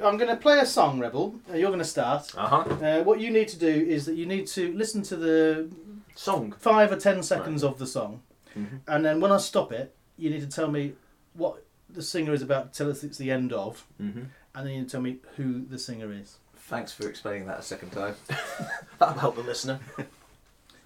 I'm 0.07 0.17
going 0.17 0.29
to 0.29 0.35
play 0.37 0.59
a 0.59 0.65
song, 0.65 0.99
Rebel. 0.99 1.35
Uh, 1.49 1.55
you're 1.55 1.69
going 1.69 1.79
to 1.79 1.85
start. 1.85 2.31
Uh 2.35 2.47
huh. 2.47 2.57
Uh, 2.85 3.03
what 3.03 3.19
you 3.19 3.29
need 3.31 3.47
to 3.49 3.57
do 3.59 3.67
is 3.67 4.05
that 4.05 4.15
you 4.15 4.25
need 4.25 4.47
to 4.47 4.73
listen 4.73 5.01
to 5.03 5.15
the 5.15 5.69
Song. 6.15 6.53
five 6.59 6.91
or 6.91 6.95
ten 6.97 7.21
seconds 7.23 7.63
of 7.63 7.77
the 7.77 7.85
song, 7.87 8.21
Mhm. 8.57 8.79
and 8.87 9.05
then 9.05 9.19
when 9.21 9.31
I 9.31 9.37
stop 9.37 9.71
it, 9.71 9.95
you 10.17 10.29
need 10.29 10.41
to 10.41 10.47
tell 10.47 10.69
me 10.71 10.93
what 11.33 11.63
the 11.89 12.01
singer 12.01 12.33
is 12.33 12.41
about. 12.41 12.73
Tell 12.73 12.89
us 12.89 13.03
it's 13.03 13.17
the 13.17 13.31
end 13.31 13.53
of, 13.53 13.85
Mm-hmm. 14.01 14.23
and 14.55 14.65
then 14.65 14.73
you 14.73 14.79
need 14.79 14.85
to 14.87 14.91
tell 14.91 15.01
me 15.01 15.17
who 15.35 15.63
the 15.65 15.77
singer 15.77 16.11
is. 16.11 16.37
Thanks 16.55 16.91
for 16.91 17.07
explaining 17.07 17.47
that 17.47 17.59
a 17.59 17.61
second 17.61 17.91
time. 17.91 18.15
That'll 18.99 19.19
help 19.19 19.35
the 19.35 19.43
listener. 19.43 19.79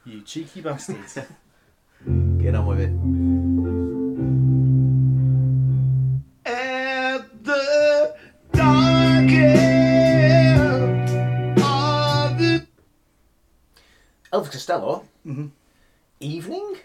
You 0.05 0.21
cheeky 0.21 0.61
bastards. 0.61 1.17
Get 2.39 2.55
on 2.55 2.65
with 2.67 2.79
it. 2.81 3.30
Elvis 14.41 14.51
Costello. 14.51 15.05
Mhm. 15.25 15.51
Evening. 16.19 16.77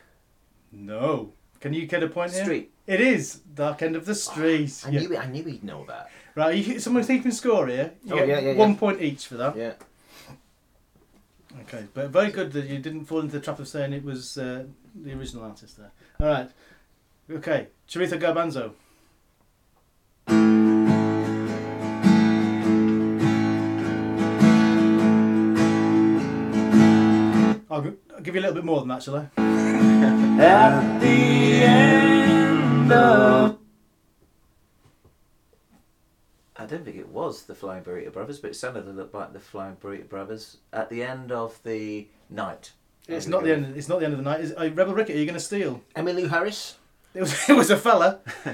no. 0.73 1.33
Can 1.61 1.73
you 1.73 1.87
get 1.87 2.03
a 2.03 2.09
point 2.09 2.33
here? 2.33 2.45
Street. 2.45 2.71
It 2.87 3.01
is 3.01 3.37
Dark 3.55 3.81
End 3.83 3.97
of 3.97 4.05
the 4.05 4.15
Street. 4.15 4.83
I 4.87 4.91
Yeah. 4.91 5.01
knew. 5.01 5.17
I 5.17 5.27
knew 5.27 5.43
he'd 5.45 5.65
know 5.65 5.85
that. 5.87 6.11
Right, 6.35 6.55
you, 6.55 6.79
someone's 6.81 7.07
keeping 7.07 7.33
score 7.33 7.67
here. 7.67 7.93
You 8.05 8.15
Oh, 8.15 8.23
yeah, 8.25 8.39
yeah, 8.41 8.55
one 8.55 8.73
yeah. 8.73 8.77
point 8.77 9.01
each 9.01 9.27
for 9.27 9.37
that. 9.39 9.57
Yeah. 9.57 9.73
Okay, 11.63 11.87
but 11.95 12.11
very 12.11 12.31
good 12.31 12.53
that 12.53 12.67
you 12.67 12.79
didn't 12.79 13.07
fall 13.07 13.21
into 13.21 13.33
the 13.39 13.41
trap 13.41 13.59
of 13.59 13.67
saying 13.67 13.95
it 13.95 14.05
was 14.05 14.37
uh, 14.37 14.65
the 14.95 15.13
original 15.15 15.45
artist 15.45 15.79
there. 15.79 15.93
All 16.21 16.27
right. 16.27 16.51
Okay, 17.31 17.69
Chorizo 17.89 18.21
Garbanzo. 18.21 18.75
I'll, 27.77 27.95
I'll 28.15 28.23
give 28.23 28.35
you 28.35 28.41
a 28.41 28.43
little 28.43 28.55
bit 28.55 28.65
more 28.65 28.79
than 28.81 28.89
that, 28.89 29.03
shall 29.03 29.17
I? 29.17 29.29
At 30.43 30.99
the 30.99 31.63
end 31.63 32.91
of. 32.93 33.59
I 36.57 36.65
don't 36.65 36.85
think 36.87 36.97
it 36.97 37.09
was 37.11 37.43
the 37.43 37.55
Flying 37.55 37.83
Burrito 37.85 38.11
Brothers, 38.13 38.39
but 38.39 38.51
it 38.53 38.55
sounded 38.55 38.87
a 38.87 38.91
little 38.91 39.11
like 39.21 39.35
the 39.35 39.41
Flying 39.41 39.77
Burrito 39.77 40.09
Brothers 40.09 40.57
at 40.73 40.89
the 40.89 41.03
end 41.03 41.31
of 41.33 41.59
the 41.65 42.09
night. 42.31 42.73
It's 43.09 43.27
not 43.27 43.45
the 43.45 43.53
end. 43.53 43.77
It's 43.77 43.89
not 43.91 43.99
the 44.01 44.07
end 44.07 44.15
of 44.15 44.19
the 44.19 44.25
night. 44.25 44.41
Is, 44.41 44.53
uh, 44.57 44.71
Rebel 44.75 44.95
Ricket, 44.95 45.17
are 45.17 45.19
you 45.19 45.27
going 45.27 45.35
to 45.35 45.41
steal? 45.41 45.83
Emmylou 45.95 46.31
Harris. 46.31 46.79
It 47.15 47.21
was. 47.21 47.35
It 47.49 47.53
was 47.53 47.71
a 47.71 47.77
fella. 47.77 48.21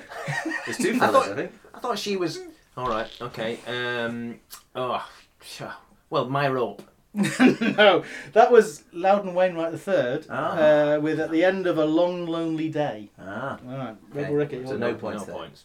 There's 0.67 0.79
two 0.79 0.99
I 1.01 1.07
thought- 1.07 1.29
I 1.29 1.35
think. 1.35 1.53
I 1.75 1.79
thought 1.79 1.99
she 1.99 2.17
was. 2.17 2.41
All 2.77 2.89
right. 2.89 3.09
Okay. 3.21 3.59
Um. 3.69 4.41
Oh. 4.75 5.07
phew. 5.39 5.69
Well, 6.11 6.29
my 6.29 6.49
rope. 6.49 6.83
no, 7.77 8.05
that 8.33 8.51
was 8.51 8.85
Loudon 8.93 9.35
Wainwright 9.35 9.75
III 9.87 10.23
Ah. 10.31 10.57
uh, 10.95 11.01
with 11.01 11.21
at 11.21 11.31
the 11.31 11.45
end 11.45 11.67
of 11.67 11.77
a 11.79 11.85
long, 11.85 12.27
lonely 12.27 12.69
day. 12.71 13.11
Ah. 13.21 13.59
All 13.69 13.77
right, 13.77 13.97
Okay. 14.11 14.21
Rebel 14.23 14.35
Ricket. 14.35 14.67
So 14.69 14.77
no 14.79 14.91
up. 14.91 14.99
points 15.01 15.21
no 15.21 15.27
there. 15.27 15.35
points. 15.35 15.65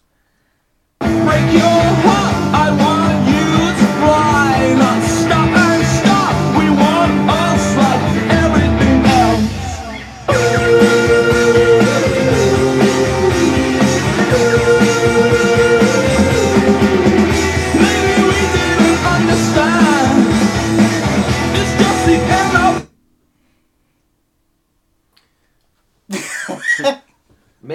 break 0.99 1.53
your 1.53 1.83
heart. 2.03 2.35
I 2.53 2.67
want 2.83 3.27
you 3.31 3.47
to 3.79 3.87
fly, 4.01 4.75
not 4.77 5.01
stop. 5.03 5.46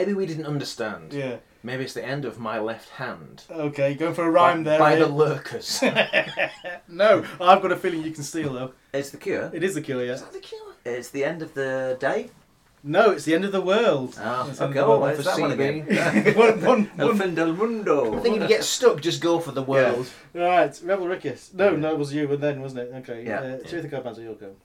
Maybe 0.03 0.15
we 0.15 0.27
didn't 0.27 0.47
understand. 0.47 1.13
Yeah. 1.13 1.37
Maybe 1.63 1.85
it's 1.85 1.95
the 1.95 2.05
end 2.05 2.25
of 2.25 2.37
my 2.37 2.59
left 2.59 2.89
hand. 2.89 3.45
Okay, 3.49 3.95
going 3.95 4.15
for 4.15 4.27
a 4.27 4.31
rhyme 4.33 4.65
by, 4.65 4.71
there. 4.71 4.79
by 4.81 4.95
eh? 4.95 4.99
the 4.99 5.07
lurkers. 5.07 5.81
no, 6.89 7.25
I've 7.41 7.63
got 7.63 7.71
a 7.71 7.77
feeling 7.77 8.03
you 8.03 8.11
can 8.11 8.25
steal 8.25 8.53
though. 8.53 8.73
It's 8.93 9.11
the 9.11 9.17
Cure. 9.17 9.49
It 9.55 9.63
is 9.63 9.77
the 9.77 9.81
killer, 9.81 10.05
yeah. 10.05 10.17
the 10.33 10.41
killer? 10.41 10.73
It's 10.85 11.11
the 11.11 11.25
end 11.25 11.41
of 11.41 11.55
the 11.55 11.97
day. 12.01 12.31
No, 12.83 13.13
it's 13.13 13.25
the 13.25 13.35
end 13.37 13.45
of 13.45 13.53
the 13.53 13.61
world. 13.61 14.19
Oh, 14.21 14.49
It's 14.49 14.59
the 14.59 14.65
okay. 14.65 14.81
of 14.81 14.87
Oh, 14.87 14.99
world. 14.99 15.03
where's 15.03 15.25
that 15.25 15.39
one 15.39 15.53
again? 15.53 15.87
one, 16.37 16.65
one, 16.65 16.91
El 16.99 17.07
one. 17.07 17.19
fin 17.19 17.35
del 17.37 17.53
mundo. 17.53 18.19
I 18.19 18.21
think 18.23 18.35
if 18.39 18.43
you 18.43 18.49
get 18.49 18.65
stuck, 18.65 19.01
just 19.01 19.23
go 19.23 19.39
for 19.39 19.53
the 19.53 19.63
world. 19.63 20.11
Right, 20.35 20.81
Rebel 20.83 21.07
Rickus. 21.07 21.55
No, 21.55 21.77
no, 21.77 21.93
it 21.93 21.99
was 21.99 22.13
you, 22.13 22.29
and 22.33 22.43
then 22.43 22.61
wasn't 22.61 22.89
it? 22.89 22.95
Okay. 22.97 23.25
Yeah. 23.25 23.39
Uh, 23.39 23.59
Chorizo 23.59 23.89
Garbanzo, 23.89 24.25
you'll 24.25 24.35
go. 24.35 24.57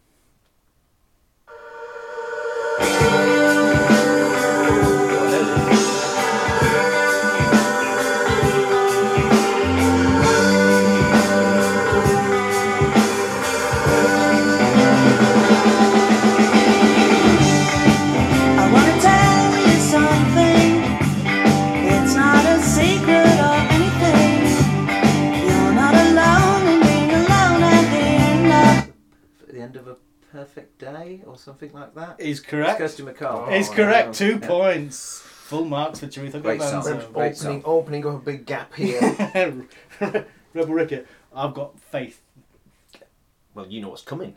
Perfect 30.37 30.77
day 30.77 31.21
or 31.25 31.35
something 31.35 31.73
like 31.73 31.95
that. 31.95 32.19
Is 32.19 32.37
It's 32.37 32.47
correct. 32.47 32.77
Kirsty 32.77 33.01
MacColl. 33.01 33.51
Is 33.51 33.69
oh, 33.69 33.73
correct. 33.73 34.13
Two 34.13 34.37
Yeah. 34.39 34.47
points. 34.47 35.19
Full 35.21 35.65
marks 35.65 35.99
for 35.99 36.05
Chorizo 36.05 36.39
Great 36.43 36.61
song. 36.61 36.83
Garbanzo. 36.83 37.01
Uh, 37.01 37.07
Great 37.09 37.31
opening, 37.31 37.35
song. 37.35 37.61
opening 37.65 38.05
up 38.05 38.13
a 38.13 38.19
big 38.19 38.45
gap 38.45 38.71
here. 38.75 39.65
Rebel 40.53 40.73
Ricket. 40.75 41.07
I've 41.35 41.55
got 41.55 41.79
faith. 41.79 42.21
well, 43.55 43.65
you 43.65 43.81
know 43.81 43.89
what's 43.89 44.03
coming. 44.03 44.35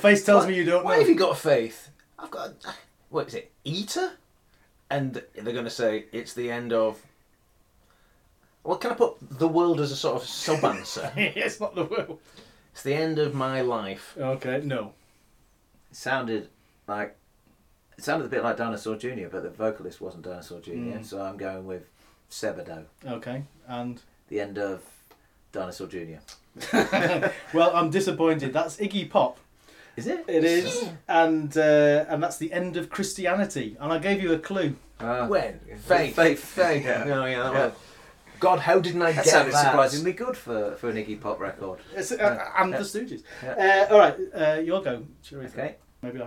Face 0.00 0.24
tells 0.24 0.44
Why- 0.44 0.50
me 0.50 0.56
you 0.56 0.64
don't 0.64 0.84
Why 0.84 0.94
know. 0.94 1.00
have 1.00 1.08
you 1.08 1.14
got 1.14 1.38
faith? 1.38 1.90
I've 2.18 2.30
got. 2.30 2.52
What 3.08 3.28
is 3.28 3.34
it? 3.34 3.52
Eater? 3.64 4.12
And 4.90 5.22
they're 5.34 5.52
going 5.52 5.64
to 5.64 5.70
say 5.70 6.06
it's 6.12 6.34
the 6.34 6.50
end 6.50 6.72
of. 6.72 7.00
Well, 8.64 8.76
can 8.76 8.90
I 8.90 8.94
put 8.94 9.16
the 9.38 9.48
world 9.48 9.80
as 9.80 9.90
a 9.92 9.96
sort 9.96 10.20
of 10.22 10.28
sub 10.28 10.64
answer? 10.64 11.10
it's 11.16 11.60
not 11.60 11.74
the 11.74 11.84
world. 11.84 12.18
it's 12.72 12.82
the 12.82 12.94
end 12.94 13.18
of 13.18 13.34
my 13.34 13.60
life. 13.62 14.14
Okay, 14.18 14.60
no. 14.64 14.92
It 15.90 15.96
sounded 15.96 16.48
like 16.86 17.16
it 17.96 18.04
sounded 18.04 18.26
a 18.26 18.28
bit 18.28 18.42
like 18.42 18.56
Dinosaur 18.56 18.96
Jr., 18.96 19.28
but 19.30 19.42
the 19.42 19.50
vocalist 19.50 20.00
wasn't 20.00 20.24
Dinosaur 20.24 20.60
Jr. 20.60 20.70
Mm. 20.72 21.04
So 21.04 21.22
I'm 21.22 21.36
going 21.36 21.66
with 21.66 21.84
Sebadoh. 22.30 22.84
Okay, 23.06 23.44
and 23.66 24.00
The 24.28 24.40
end 24.40 24.58
of 24.58 24.82
Dinosaur 25.52 25.86
Jr. 25.86 26.18
well, 27.54 27.74
I'm 27.74 27.90
disappointed. 27.90 28.52
That's 28.52 28.76
Iggy 28.76 29.08
Pop 29.08 29.38
Is 30.00 30.06
it? 30.06 30.24
It 30.28 30.44
is, 30.44 30.88
and 31.08 31.54
uh, 31.58 32.06
and 32.08 32.22
that's 32.22 32.38
the 32.38 32.52
end 32.54 32.78
of 32.78 32.88
Christianity. 32.88 33.76
And 33.78 33.92
I 33.92 33.98
gave 33.98 34.22
you 34.22 34.32
a 34.32 34.38
clue. 34.38 34.76
Ah. 34.98 35.26
When? 35.26 35.60
Faith. 35.86 36.16
Faith. 36.16 36.42
Faith. 36.42 36.84
Yeah. 36.86 37.04
No, 37.04 37.26
yeah, 37.26 37.42
that 37.42 37.52
Yeah. 37.54 37.70
God, 38.38 38.60
how 38.60 38.78
didn't 38.80 39.02
I 39.02 39.12
That 39.12 39.24
get 39.24 39.32
sounded 39.34 39.52
that? 39.52 39.64
surprisingly 39.66 40.14
good 40.14 40.34
for, 40.38 40.74
for 40.76 40.88
an 40.88 40.96
Iggy 40.96 41.20
Pop 41.20 41.38
record. 41.38 41.80
It's, 41.94 42.12
uh, 42.12 42.16
Yeah. 42.18 42.62
And 42.62 42.70
Yeah. 42.72 42.78
the 42.78 42.84
Stooges. 42.84 43.22
Yeah. 43.42 43.86
Uh, 43.90 43.92
all 43.92 43.98
right, 43.98 44.16
uh, 44.34 44.60
you'll 44.64 44.80
go. 44.80 45.04
Sure, 45.22 45.42
Okay. 45.42 45.76
Maybe 46.02 46.22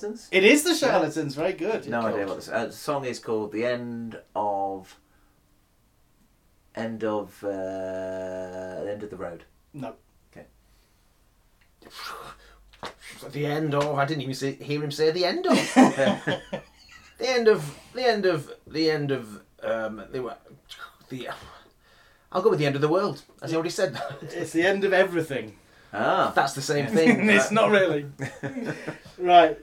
Charlatans? 0.00 0.28
It 0.32 0.44
is 0.44 0.62
the 0.64 0.74
Charlatans. 0.74 1.34
Very 1.34 1.52
good. 1.52 1.88
No 1.88 2.00
idea 2.00 2.26
what 2.26 2.40
the 2.40 2.54
uh, 2.54 2.70
song 2.70 3.04
is 3.04 3.18
called. 3.18 3.52
The 3.52 3.64
end 3.64 4.18
of. 4.34 4.98
End 6.74 7.04
of. 7.04 7.42
Uh, 7.44 7.48
the 8.84 8.90
end 8.92 9.02
of 9.02 9.10
the 9.10 9.16
road. 9.16 9.44
No. 9.74 9.94
Okay. 10.32 10.46
The 13.32 13.44
end 13.44 13.74
of. 13.74 13.98
I 13.98 14.06
didn't 14.06 14.22
even 14.22 14.34
say, 14.34 14.54
hear 14.54 14.82
him 14.82 14.90
say 14.90 15.10
the 15.10 15.26
end 15.26 15.44
of. 15.44 15.52
the 15.74 16.40
end 17.20 17.48
of. 17.48 17.78
The 17.92 18.08
end 18.08 18.24
of. 18.24 18.50
The 18.66 18.90
end 18.90 19.10
of. 19.10 19.42
Um, 19.62 20.02
they 20.10 20.20
were. 20.20 20.36
The. 21.10 21.28
I'll 22.32 22.40
go 22.40 22.48
with 22.48 22.60
the 22.60 22.66
end 22.66 22.76
of 22.76 22.80
the 22.80 22.88
world. 22.88 23.22
As 23.42 23.52
I 23.52 23.56
already 23.56 23.70
said 23.70 23.92
that. 23.92 24.22
It's 24.32 24.52
the 24.52 24.62
end 24.62 24.84
of 24.84 24.94
everything. 24.94 25.56
Ah. 25.92 26.32
That's 26.34 26.54
the 26.54 26.62
same 26.62 26.86
thing. 26.86 27.28
it's 27.28 27.50
not 27.50 27.70
really. 27.70 28.06
right. 29.18 29.58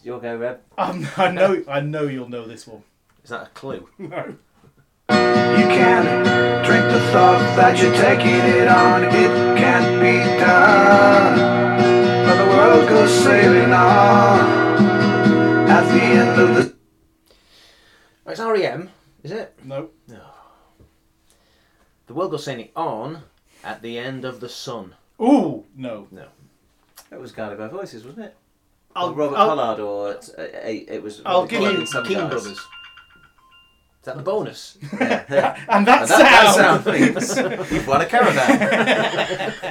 It's 0.00 0.06
your 0.06 0.18
go, 0.18 0.34
Reb. 0.34 0.60
Um, 0.78 1.06
I 1.18 1.30
know. 1.30 1.62
I 1.68 1.80
know 1.80 2.04
you'll 2.04 2.30
know 2.30 2.46
this 2.46 2.66
one. 2.66 2.82
Is 3.22 3.28
that 3.28 3.48
a 3.48 3.50
clue? 3.50 3.86
No. 3.98 4.34
You 5.10 5.66
can 5.66 6.04
drink 6.64 6.84
the 6.86 7.00
thought 7.12 7.54
that 7.56 7.78
you're 7.78 7.92
taking 7.92 8.30
it 8.30 8.66
on. 8.66 9.04
It 9.04 9.58
can't 9.58 10.00
be 10.00 10.40
done. 10.40 11.36
But 12.26 12.42
the 12.42 12.50
world 12.50 12.88
goes 12.88 13.10
sailing 13.10 13.74
on 13.74 14.40
at 15.68 15.86
the 15.92 16.02
end 16.02 16.40
of 16.40 16.54
the. 16.56 16.74
Oh, 18.26 18.30
it's 18.30 18.40
REM, 18.40 18.88
is 19.22 19.32
it? 19.32 19.54
No. 19.64 19.90
No. 20.08 20.22
The 22.06 22.14
world 22.14 22.30
goes 22.30 22.44
sailing 22.44 22.70
on 22.74 23.24
at 23.62 23.82
the 23.82 23.98
end 23.98 24.24
of 24.24 24.40
the 24.40 24.48
sun. 24.48 24.94
Ooh. 25.20 25.66
No. 25.76 26.06
No. 26.10 26.28
That 27.10 27.20
was 27.20 27.32
Guided 27.32 27.58
by 27.58 27.68
Voices, 27.68 28.02
wasn't 28.02 28.24
it? 28.26 28.36
I'll- 28.96 29.14
Robert 29.14 29.36
I'll- 29.36 29.48
Pollard, 29.56 29.80
or 29.80 30.12
it's, 30.12 30.30
uh, 30.30 30.40
uh, 30.42 30.68
it 30.68 31.02
was. 31.02 31.22
I'll 31.24 31.46
give 31.46 31.62
you 31.62 31.86
some 31.86 32.04
King 32.04 32.18
guys. 32.18 32.30
Brothers. 32.30 32.58
Is 32.58 34.06
that 34.06 34.16
the 34.16 34.22
bonus? 34.22 34.78
Yeah. 34.98 35.58
And 35.68 35.86
that, 35.86 36.00
And 36.02 36.10
that, 36.10 36.54
sound. 36.54 36.84
that 36.84 37.22
sound 37.22 37.60
means 37.60 37.70
you've 37.70 37.86
won 37.86 38.00
a 38.00 38.06
caravan. 38.06 38.62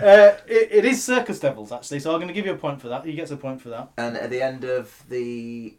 uh, 0.00 0.36
it, 0.46 0.68
it 0.70 0.84
is 0.84 1.02
Circus 1.02 1.40
Devils 1.40 1.72
actually, 1.72 1.98
so 2.00 2.12
I'm 2.12 2.18
going 2.18 2.28
to 2.28 2.34
give 2.34 2.46
you 2.46 2.52
a 2.52 2.56
point 2.56 2.80
for 2.80 2.88
that. 2.88 3.04
He 3.04 3.14
gets 3.14 3.32
a 3.32 3.36
point 3.36 3.60
for 3.60 3.70
that. 3.70 3.90
and 3.98 4.16
at 4.16 4.30
the 4.30 4.40
end 4.42 4.62
of 4.64 5.02
the. 5.08 5.74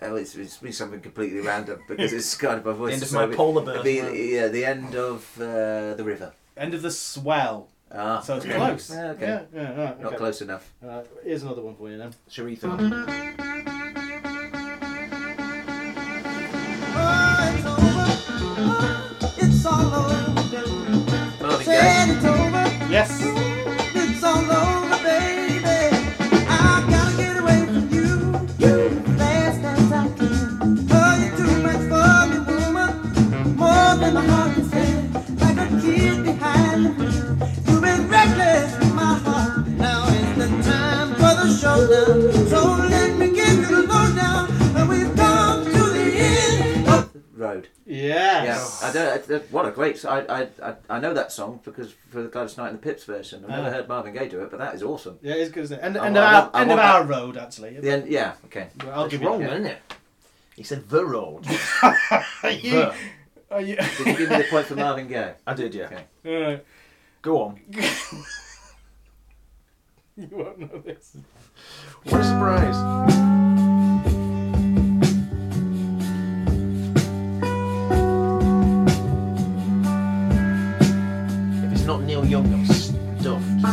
Oh, 0.00 0.14
it's, 0.16 0.34
it's 0.36 0.56
been 0.58 0.72
something 0.72 1.00
completely 1.00 1.40
random 1.40 1.80
because 1.88 2.12
it's 2.12 2.36
Guided 2.36 2.64
by 2.64 2.72
Voices. 2.72 2.94
end 2.94 3.02
of 3.02 3.08
so 3.08 3.16
my 3.18 3.24
it- 3.32 3.36
polar 3.36 3.62
it'd 3.62 3.84
bear. 3.84 4.10
be- 4.12 4.18
yeah, 4.34 4.48
the 4.48 4.64
end 4.64 4.94
of 4.94 5.28
uh, 5.40 5.94
the 5.94 6.04
river. 6.04 6.32
End 6.56 6.72
of 6.74 6.82
the 6.82 6.90
swell. 6.90 7.68
Ah, 7.94 8.20
So 8.20 8.36
it's 8.36 8.46
close. 8.46 8.90
Yeah, 8.90 9.10
okay. 9.10 9.26
Yeah, 9.26 9.42
yeah, 9.54 9.84
right, 9.84 10.00
Not 10.00 10.06
okay. 10.08 10.16
close 10.16 10.40
enough. 10.40 10.72
Right, 10.80 11.06
here's 11.24 11.42
another 11.42 11.62
one 11.62 11.76
for 11.76 11.90
you 11.90 11.98
then. 11.98 12.14
Chorizo. 12.30 12.72
It's 19.44 19.66
all 19.66 19.94
over. 19.94 20.12
Marvin 21.40 21.66
Gaye. 21.66 22.86
Yes. 22.90 23.31
Road. 47.34 47.68
Yes. 47.86 48.80
Yeah, 48.82 48.88
I 48.88 48.92
don't. 48.92 49.30
I- 49.30 49.44
What 49.50 49.66
a 49.66 49.70
great! 49.72 49.96
s- 49.96 50.04
I, 50.04 50.20
I, 50.20 50.48
I, 50.62 50.74
I 50.90 51.00
know 51.00 51.12
that 51.14 51.32
song 51.32 51.60
because 51.64 51.92
for 52.10 52.22
the 52.22 52.28
Gladys 52.28 52.56
Knight 52.56 52.68
and 52.68 52.78
the 52.78 52.82
Pips 52.82 53.04
version. 53.04 53.42
I've 53.44 53.50
never 53.50 53.70
heard 53.70 53.88
Marvin 53.88 54.12
Gaye 54.14 54.28
do 54.28 54.40
it, 54.42 54.50
but 54.50 54.58
that 54.58 54.74
is 54.74 54.82
awesome. 54.82 55.18
Yeah, 55.22 55.34
it's 55.34 55.50
good, 55.50 55.64
isn't 55.64 55.78
it? 55.78 55.82
End, 55.82 55.96
I 55.98 56.06
end, 56.06 56.14
want- 56.14 56.26
of, 56.26 56.32
I 56.34 56.36
our, 56.36 56.50
I 56.54 56.60
end 56.62 56.70
of 56.70 56.78
want 56.78 56.88
our 56.90 57.04
road, 57.04 57.36
actually. 57.38 57.80
The 57.80 57.90
end, 57.90 58.06
yeah. 58.08 58.34
Okay. 58.44 58.68
Well, 58.84 58.92
I'll 58.94 59.04
It's 59.06 59.12
give 59.12 59.22
wrong, 59.22 59.40
you 59.40 59.48
isn't 59.48 59.66
it? 59.66 59.78
He 60.56 60.62
said 60.62 60.88
the 60.88 61.04
road. 61.04 61.44
Are 61.82 62.50
you, 62.50 62.70
The. 62.70 62.94
are 63.50 63.60
you, 63.62 63.76
Did 63.76 63.98
you 64.06 64.16
give 64.16 64.30
me 64.30 64.36
the 64.36 64.44
point 64.50 64.66
for 64.66 64.76
Marvin 64.76 65.08
Gaye? 65.08 65.32
I 65.46 65.54
did, 65.54 65.74
yeah. 65.74 65.86
Okay. 65.86 66.04
Alright. 66.26 66.64
Go 67.22 67.42
on. 67.42 67.60
you 70.16 70.28
won't 70.30 70.58
know 70.60 70.78
this. 70.84 71.16
What 72.04 72.20
a 72.20 72.24
surprise. 72.24 72.76
If 81.64 81.72
it's 81.72 81.84
not 81.84 82.02
Neil 82.02 82.24
Young, 82.24 82.52
I'm 82.52 82.66
stuffed. 82.66 83.64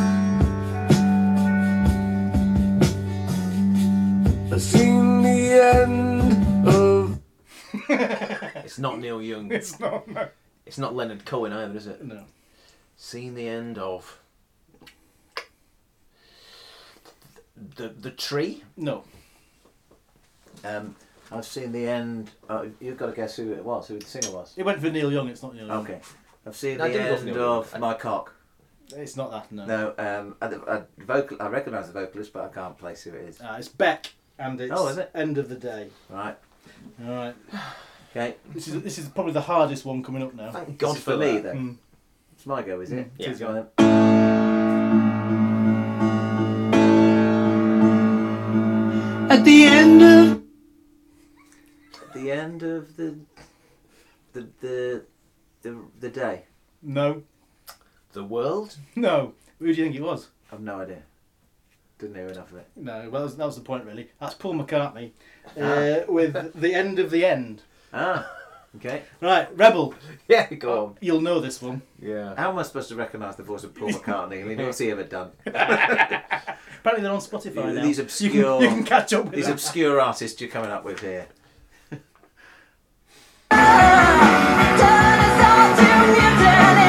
I've 4.52 4.62
seen 4.62 5.22
the 5.24 5.52
end 5.76 6.68
of. 6.68 7.20
It's 8.64 8.78
not 8.78 9.00
Neil 9.00 9.22
Young. 9.22 9.52
It's 9.52 9.80
not, 9.80 10.08
no. 10.08 10.28
It's 10.66 10.78
not 10.78 10.96
Leonard 10.96 11.26
Cohen 11.26 11.52
either, 11.52 11.76
is 11.76 11.88
it? 11.88 12.04
No. 12.06 12.26
Seen 12.96 13.34
the 13.34 13.48
end 13.48 13.80
of 13.80 14.19
the 17.76 17.90
the 17.90 18.12
tree. 18.12 18.64
No. 18.78 19.04
Um, 20.64 20.96
I've 21.32 21.46
seen 21.46 21.72
the 21.72 21.88
end. 21.88 22.32
Oh, 22.50 22.70
you've 22.80 22.98
got 22.98 23.08
to 23.08 23.12
guess 23.14 23.36
who 23.36 23.52
it 23.54 23.64
was. 23.64 23.88
Who 23.88 24.00
the 24.00 24.06
singer 24.06 24.32
was. 24.36 24.54
It 24.58 24.64
went 24.64 24.82
for 24.82 24.90
Neil 24.90 25.12
Young, 25.12 25.30
it's 25.30 25.44
not 25.44 25.54
Neil 25.56 25.68
Young. 25.68 25.84
Okay. 25.86 26.00
I've 26.46 26.56
seen 26.56 26.82
I 26.82 26.88
the 26.88 26.94
didn't 26.94 27.08
go 27.08 27.14
for 27.14 27.18
end 27.18 27.26
Neil 27.28 27.36
Young. 27.36 27.58
of 27.60 27.80
My 27.80 27.94
Cock. 27.94 28.34
It's 28.96 29.16
not 29.16 29.30
that, 29.32 29.52
no. 29.52 29.66
No, 29.66 29.94
um, 30.00 30.36
I, 30.42 30.48
I, 30.78 30.82
vocal, 30.98 31.38
I 31.40 31.48
recognise 31.50 31.86
the 31.88 31.94
vocalist, 31.94 32.34
but 32.34 32.44
I 32.46 32.48
can't 32.48 32.76
place 32.76 33.04
who 33.04 33.12
it 33.12 33.30
is. 33.30 33.40
Uh, 33.40 33.56
it's 33.60 33.68
Beck, 33.68 34.12
and 34.40 34.60
it's 34.60 34.74
Oh, 34.76 34.88
is 34.88 34.98
it? 34.98 35.12
End 35.14 35.38
of 35.38 35.48
the 35.48 35.56
Day. 35.56 35.90
Right. 36.10 36.36
Alright. 37.06 37.36
Okay. 38.12 38.36
This 38.52 38.68
is 38.68 38.82
this 38.82 38.98
is 38.98 39.08
probably 39.10 39.34
the 39.34 39.42
hardest 39.42 39.86
one 39.86 40.02
coming 40.02 40.24
up 40.24 40.34
now. 40.34 40.52
Thank 40.52 40.70
This 40.70 40.78
God 40.78 40.98
is 40.98 41.04
for 41.04 41.12
for 41.12 41.18
me 41.18 41.34
that. 41.34 41.44
then. 41.44 41.58
Mm. 41.58 41.76
It's 42.34 42.46
my 42.48 42.64
go, 42.64 42.82
is 42.82 42.92
it? 42.92 43.06
Mm, 43.06 43.10
it 43.20 43.28
is, 43.32 43.40
Go 43.40 43.54
yeah. 43.54 43.64
then. 43.78 44.49
At 49.30 49.46
the 49.46 49.64
end 49.66 50.02
of. 50.02 50.42
At 52.02 52.14
the 52.14 52.32
end 52.32 52.64
of 52.64 52.96
the 52.98 53.16
the 54.34 54.48
the 54.62 55.04
the, 55.62 55.78
the 56.00 56.10
day. 56.10 56.44
No. 56.82 57.24
The 58.14 58.24
world. 58.24 58.78
No. 58.96 59.34
Who 59.60 59.66
do 59.66 59.72
you 59.72 59.84
think 59.86 59.96
it 59.96 60.02
was? 60.02 60.30
I've 60.52 60.62
no 60.62 60.80
idea. 60.82 61.04
Didn't 62.00 62.16
hear 62.16 62.28
enough 62.28 62.52
of 62.52 62.58
it. 62.58 62.68
No, 62.78 62.94
well, 62.94 63.12
that 63.12 63.22
was, 63.24 63.38
that 63.38 63.46
was 63.46 63.56
the 63.56 63.62
point, 63.62 63.84
really. 63.86 64.10
That's 64.22 64.34
Paul 64.34 64.56
McCartney 64.56 65.12
Ah. 65.58 65.62
uh, 65.62 66.04
with 66.08 66.54
The 66.60 66.74
End 66.74 66.98
of 66.98 67.12
the 67.12 67.26
End. 67.26 67.62
Ah, 67.94 68.32
okay. 68.78 69.04
Right, 69.22 69.50
Rebel. 69.56 69.94
Yeah, 70.30 70.52
go 70.54 70.86
on. 70.86 70.98
You'll 71.02 71.20
know 71.22 71.40
this 71.42 71.62
one. 71.62 71.82
Yeah. 72.02 72.36
How 72.38 72.52
am 72.52 72.58
I 72.58 72.64
supposed 72.64 72.88
to 72.90 72.96
recognise 72.96 73.36
the 73.36 73.44
voice 73.44 73.64
of 73.66 73.76
Paul 73.76 73.90
McCartney? 73.94 74.42
I 74.42 74.44
mean, 74.46 74.66
what's 74.66 74.78
he 74.80 74.90
ever 74.92 75.04
done? 75.04 75.32
Apparently 76.80 77.04
they're 77.04 77.12
on 77.14 77.20
Spotify 77.20 77.74
now. 77.74 77.84
These 77.84 77.98
You 77.98 78.04
obscure, 78.04 78.60
can, 78.60 78.62
you 78.62 78.70
can 78.70 78.84
catch 78.86 79.14
up 79.14 79.26
with 79.26 79.34
these 79.36 79.46
that. 79.46 79.54
obscure 79.54 80.00
artists 80.00 80.40
you're 80.40 80.50
coming 80.50 80.72
up 80.72 80.84
with 80.86 81.02
here. 81.02 81.28
Just 84.80 86.42
another 86.52 86.89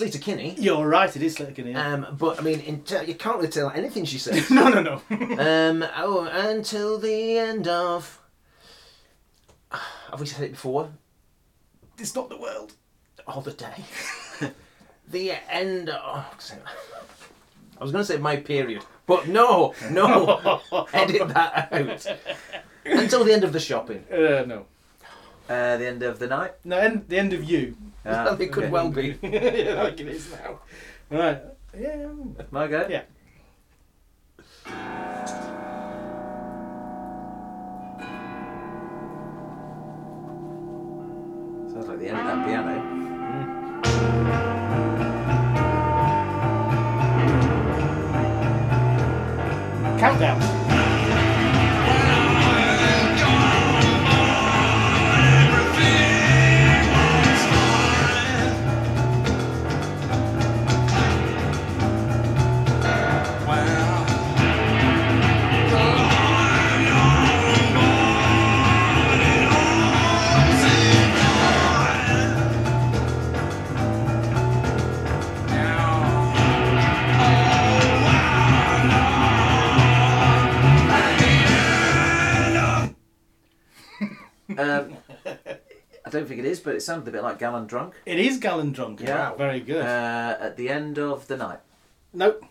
it's 0.00 0.16
Sleater 0.16 0.20
Kinney. 0.20 0.54
You're 0.58 0.88
right, 0.88 1.14
it 1.14 1.22
is 1.22 1.36
Sleater 1.36 1.54
Kinney. 1.54 1.72
Yeah. 1.72 1.92
Um, 1.92 2.16
but 2.18 2.38
I 2.38 2.42
mean, 2.42 2.60
in 2.60 2.82
ter- 2.82 3.02
you 3.02 3.14
can't 3.14 3.36
really 3.36 3.48
tell 3.48 3.70
anything 3.70 4.04
she 4.04 4.18
says. 4.18 4.50
no, 4.50 4.68
no, 4.68 4.80
no. 4.80 4.94
um, 5.10 5.84
oh, 5.96 6.28
until 6.32 6.98
the 6.98 7.38
end 7.38 7.68
of. 7.68 8.20
Have 9.70 10.20
we 10.20 10.26
said 10.26 10.44
it 10.44 10.52
before? 10.52 10.90
it's 11.98 12.14
not 12.14 12.28
the 12.28 12.36
world. 12.36 12.72
All 13.26 13.40
the 13.40 13.52
day. 13.52 13.84
the 15.10 15.32
end. 15.48 15.88
Of, 15.88 16.26
I 17.78 17.82
was 17.82 17.92
going 17.92 18.02
to 18.02 18.12
say 18.12 18.18
my 18.18 18.36
period, 18.36 18.84
but 19.06 19.28
no, 19.28 19.74
no, 19.90 20.60
edit 20.92 21.28
that 21.28 21.72
out. 21.72 22.06
Until 22.84 23.24
the 23.24 23.32
end 23.32 23.44
of 23.44 23.52
the 23.52 23.60
shopping. 23.60 24.04
Uh, 24.10 24.44
no. 24.46 24.66
Uh, 25.48 25.76
the 25.76 25.86
end 25.86 26.02
of 26.02 26.18
the 26.18 26.26
night. 26.26 26.52
No, 26.64 26.78
end, 26.78 27.04
the 27.08 27.18
end 27.18 27.32
of 27.32 27.44
you. 27.44 27.76
Ah, 28.04 28.36
it 28.38 28.52
could 28.52 28.64
okay. 28.64 28.70
well 28.70 28.88
be. 28.90 29.18
yeah, 29.22 29.82
like 29.82 30.00
it 30.00 30.08
is 30.08 30.32
now. 30.32 30.60
Right. 31.10 31.40
Yeah. 31.78 32.08
My 32.50 32.66
go. 32.66 32.86
Yeah. 32.88 33.02
Sounds 41.72 41.88
like 41.88 41.98
the 42.00 42.08
end 42.08 42.18
of 42.18 42.26
that 42.26 42.46
piano. 42.46 43.02
Countdown. 49.98 50.61
Um, 84.58 84.96
I 86.04 86.10
don't 86.10 86.26
think 86.26 86.40
it 86.40 86.44
is, 86.46 86.60
but 86.60 86.74
it 86.74 86.80
sounded 86.82 87.08
a 87.08 87.12
bit 87.12 87.22
like 87.22 87.38
Gallon 87.38 87.66
Drunk. 87.66 87.94
It 88.06 88.18
is 88.18 88.38
Gallon 88.38 88.72
Drunk. 88.72 89.00
Yeah. 89.00 89.30
Wow, 89.30 89.36
very 89.36 89.60
good. 89.60 89.84
Uh, 89.84 90.36
at 90.40 90.56
the 90.56 90.68
end 90.68 90.98
of 90.98 91.26
the 91.28 91.36
night. 91.36 91.60
nope. 92.12 92.44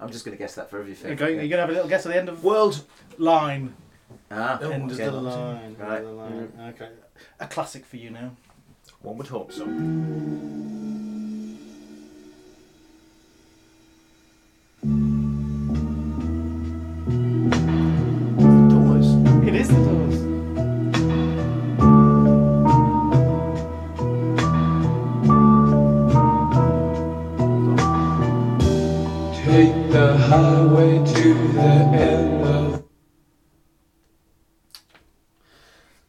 I'm 0.00 0.10
just 0.12 0.24
going 0.24 0.36
to 0.36 0.40
guess 0.42 0.54
that 0.54 0.70
for 0.70 0.78
everything. 0.78 1.08
You're 1.08 1.16
going, 1.16 1.34
you're 1.34 1.48
going 1.48 1.50
to 1.58 1.60
have 1.62 1.70
a 1.70 1.72
little 1.72 1.88
guess 1.88 2.06
at 2.06 2.12
the 2.12 2.18
end 2.18 2.28
of 2.28 2.44
World. 2.44 2.84
line. 3.18 3.74
Ah, 4.30 4.58
end 4.60 4.92
okay. 4.92 5.04
of 5.06 5.12
the 5.12 5.20
line. 5.20 5.56
End 5.64 5.78
Right. 5.80 5.98
of 6.00 6.04
the 6.06 6.12
line. 6.12 6.52
Okay. 6.68 6.88
A 7.40 7.46
classic 7.48 7.84
for 7.84 7.96
you 7.96 8.10
now. 8.10 8.30
One 9.02 9.16
would 9.18 9.26
hope 9.26 9.52
so. 9.52 9.64
Doors. 18.68 19.06
It 19.46 19.54
is 19.54 19.68
the 19.68 19.74
Doors. 19.76 20.27
The 29.98 30.16
highway 30.16 31.04
to 31.04 31.34
the 31.54 31.60
end 31.60 32.44
of 32.46 32.84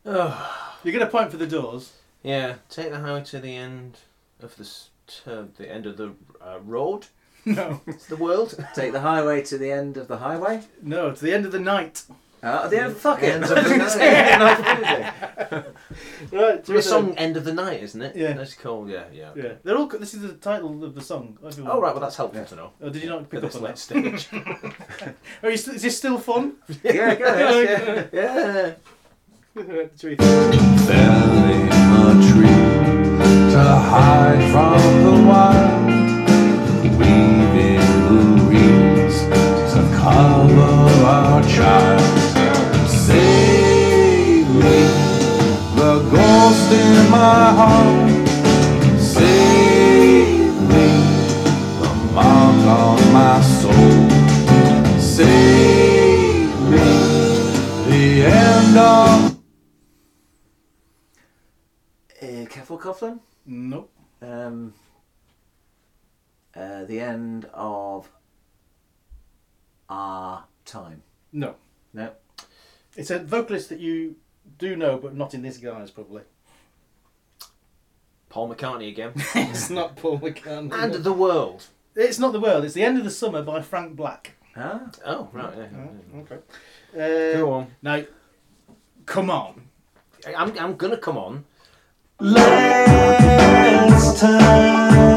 Oh, 0.05 0.75
You 0.83 0.91
get 0.91 1.01
a 1.01 1.07
point 1.07 1.31
for 1.31 1.37
the 1.37 1.47
Doors. 1.47 1.93
yeah. 2.21 2.55
Take 2.69 2.91
the 2.91 2.99
highway 2.99 3.23
to 3.25 3.39
the 3.39 3.55
end 3.55 3.97
of 4.41 4.55
the 4.57 4.63
s- 4.63 4.91
to 5.25 5.49
the 5.57 5.69
end 5.71 5.85
of 5.87 5.97
the 5.97 6.13
uh, 6.41 6.59
road. 6.63 7.07
No. 7.45 7.81
It's 7.87 8.05
the 8.05 8.17
world. 8.17 8.63
Take 8.75 8.91
the 8.91 8.99
highway 8.99 9.41
to 9.43 9.57
the 9.57 9.71
end 9.71 9.97
of 9.97 10.07
the 10.07 10.17
highway. 10.17 10.61
No, 10.83 11.11
to 11.11 11.21
the 11.25 11.33
end 11.33 11.45
of 11.47 11.51
the 11.51 11.59
night. 11.59 12.03
Ah, 12.41 12.63
at 12.65 12.69
the 12.71 12.81
end, 12.81 12.95
fuck 12.95 13.21
it. 13.21 13.33
End 13.35 13.43
of 13.43 13.49
the 13.49 13.77
night. 13.77 15.65
Right. 16.31 16.55
It's 16.59 16.69
a 16.69 16.81
song 16.81 17.15
"End 17.17 17.35
of 17.37 17.43
the 17.43 17.53
Night," 17.53 17.81
isn't 17.83 18.01
it? 18.01 18.15
Yeah. 18.15 18.33
That's 18.33 18.53
cool. 18.53 18.87
Yeah, 18.89 19.05
yeah. 19.11 19.31
Yeah. 19.35 19.53
They're 19.63 19.75
all. 19.77 19.87
This 19.87 20.13
is 20.13 20.21
the 20.21 20.33
title 20.33 20.83
of 20.83 20.93
the 20.95 21.01
song. 21.01 21.37
Oh 21.43 21.81
right, 21.81 21.91
well 21.93 21.99
that's 21.99 22.15
helpful 22.17 22.45
to 22.45 22.55
know. 22.55 22.71
Oh, 22.81 22.89
did 22.89 23.01
you 23.03 23.09
not 23.09 23.21
At 23.21 23.29
pick 23.29 23.37
up 23.43 23.45
this 23.51 23.55
on 23.55 23.61
late 23.63 23.75
that? 23.75 23.79
stage. 23.79 24.29
Oh, 25.43 25.47
is, 25.49 25.67
is 25.67 25.81
this 25.81 25.97
still 25.97 26.17
fun? 26.19 26.55
yeah, 26.83 27.15
go 27.15 27.25
ahead. 27.25 28.09
yeah. 28.13 28.73
Should 29.97 30.03
we- 30.03 30.15
fell 30.15 31.45
in 31.49 31.67
a 31.71 32.13
tree 32.31 33.51
to 33.51 33.63
hide 33.89 34.43
from 34.51 34.81
the 35.03 35.15
wild, 35.27 35.85
weaving 36.99 37.81
the 38.05 38.17
reeds 38.47 39.19
to 39.73 39.81
cover 39.97 41.05
our 41.05 41.41
child. 41.43 41.98
Ghost 46.69 46.81
in 46.81 47.11
my 47.11 47.51
heart. 47.51 48.27
Save 48.99 50.61
me, 50.61 50.87
the 51.81 51.93
mark 52.13 52.65
on 52.65 53.13
my 53.13 53.41
soul. 53.41 54.09
Save 54.99 56.59
me, 56.69 56.87
the 57.89 58.25
end 58.25 58.77
of. 58.77 59.39
Uh, 62.21 62.45
Careful, 62.49 62.77
Coughlin. 62.77 63.19
Nope. 63.45 63.91
Um, 64.21 64.73
uh, 66.55 66.83
the 66.85 66.99
end 66.99 67.45
of 67.53 68.09
our 69.89 70.45
time. 70.65 71.03
No. 71.31 71.55
No. 71.93 72.11
It's 72.95 73.11
a 73.11 73.19
vocalist 73.19 73.69
that 73.69 73.79
you 73.79 74.15
do 74.57 74.75
know, 74.75 74.97
but 74.97 75.15
not 75.15 75.33
in 75.33 75.41
this 75.41 75.57
guise, 75.57 75.89
probably. 75.91 76.23
Paul 78.29 78.53
McCartney 78.53 78.89
again. 78.89 79.13
it's 79.35 79.69
not 79.69 79.95
Paul 79.95 80.19
McCartney. 80.19 80.71
and 80.73 80.93
the 80.93 81.13
world. 81.13 81.65
It's 81.95 82.19
not 82.19 82.31
the 82.31 82.39
world. 82.39 82.63
It's 82.63 82.75
the 82.75 82.83
end 82.83 82.97
of 82.97 83.03
the 83.03 83.09
summer 83.09 83.41
by 83.41 83.61
Frank 83.61 83.95
Black. 83.95 84.35
Ah. 84.55 84.81
Oh 85.05 85.27
right. 85.33 85.53
Yeah. 85.57 86.19
Okay. 86.21 86.37
Uh, 86.93 87.37
Go 87.37 87.51
on. 87.53 87.67
Now, 87.81 88.03
come 89.05 89.29
on. 89.29 89.63
I'm 90.37 90.57
I'm 90.57 90.75
gonna 90.75 90.97
come 90.97 91.17
on. 91.17 91.45
Last 92.19 94.19
time. 94.19 95.08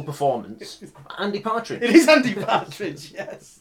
Wonderful 0.00 0.02
performance, 0.02 0.82
Andy 1.18 1.40
Partridge. 1.40 1.82
It 1.82 1.94
is 1.94 2.08
Andy 2.08 2.34
Partridge, 2.34 3.12
yes. 3.14 3.60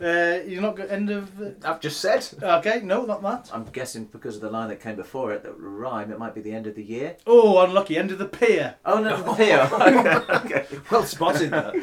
Uh, 0.00 0.38
you're 0.46 0.62
not 0.62 0.74
good. 0.74 0.90
End 0.90 1.10
of. 1.10 1.38
Uh, 1.38 1.50
I've 1.64 1.80
just 1.80 2.00
said. 2.00 2.26
okay, 2.42 2.80
no, 2.82 3.04
not 3.04 3.20
that. 3.22 3.50
I'm 3.52 3.64
guessing 3.66 4.06
because 4.06 4.36
of 4.36 4.40
the 4.40 4.48
line 4.50 4.70
that 4.70 4.80
came 4.80 4.96
before 4.96 5.32
it, 5.34 5.42
that 5.42 5.52
rhyme, 5.52 6.10
it 6.10 6.18
might 6.18 6.34
be 6.34 6.40
the 6.40 6.52
end 6.52 6.66
of 6.66 6.74
the 6.74 6.82
year. 6.82 7.18
Oh, 7.26 7.62
unlucky. 7.62 7.98
End 7.98 8.10
of 8.10 8.16
the 8.16 8.24
pier. 8.24 8.76
Oh, 8.86 9.02
no, 9.02 9.20
the 9.20 9.34
pier. 9.34 9.68
okay, 9.72 10.34
okay. 10.34 10.66
Well 10.90 11.04
spotted. 11.04 11.50
That. 11.50 11.74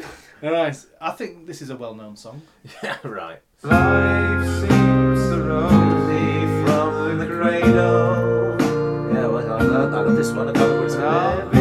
All 0.42 0.50
right. 0.50 0.76
I 1.00 1.10
think 1.12 1.46
this 1.46 1.62
is 1.62 1.70
a 1.70 1.76
well-known 1.76 2.16
song. 2.16 2.42
yeah. 2.82 2.96
Right. 3.04 3.38
Life 3.62 4.44
seems 4.60 5.20
so 5.20 5.38
rosy 5.46 6.64
from 6.66 7.18
the 7.18 7.26
cradle. 7.26 8.56
Yeah, 9.14 9.26
well, 9.28 9.52
I 9.52 9.62
love, 9.62 9.94
I 9.94 10.00
love 10.00 10.16
this 10.16 10.32
one. 10.32 10.48
I 10.48 10.52
can't 10.52 10.90
remember 10.90 11.57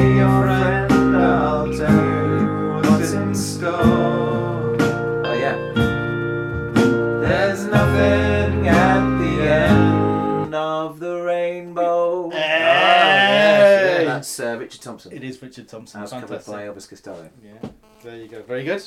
That's 14.28 14.42
uh, 14.42 14.58
Richard 14.60 14.82
Thompson. 14.82 15.14
It 15.14 15.24
is 15.24 15.42
Richard 15.42 15.70
Thompson. 15.70 16.02
As 16.04 16.10
covered 16.10 16.46
by 16.46 16.64
Elvis 16.64 16.90
Costello. 16.90 17.30
Yeah, 17.42 17.70
there 18.04 18.18
you 18.18 18.28
go. 18.28 18.42
Very 18.44 18.66
good. 18.66 18.84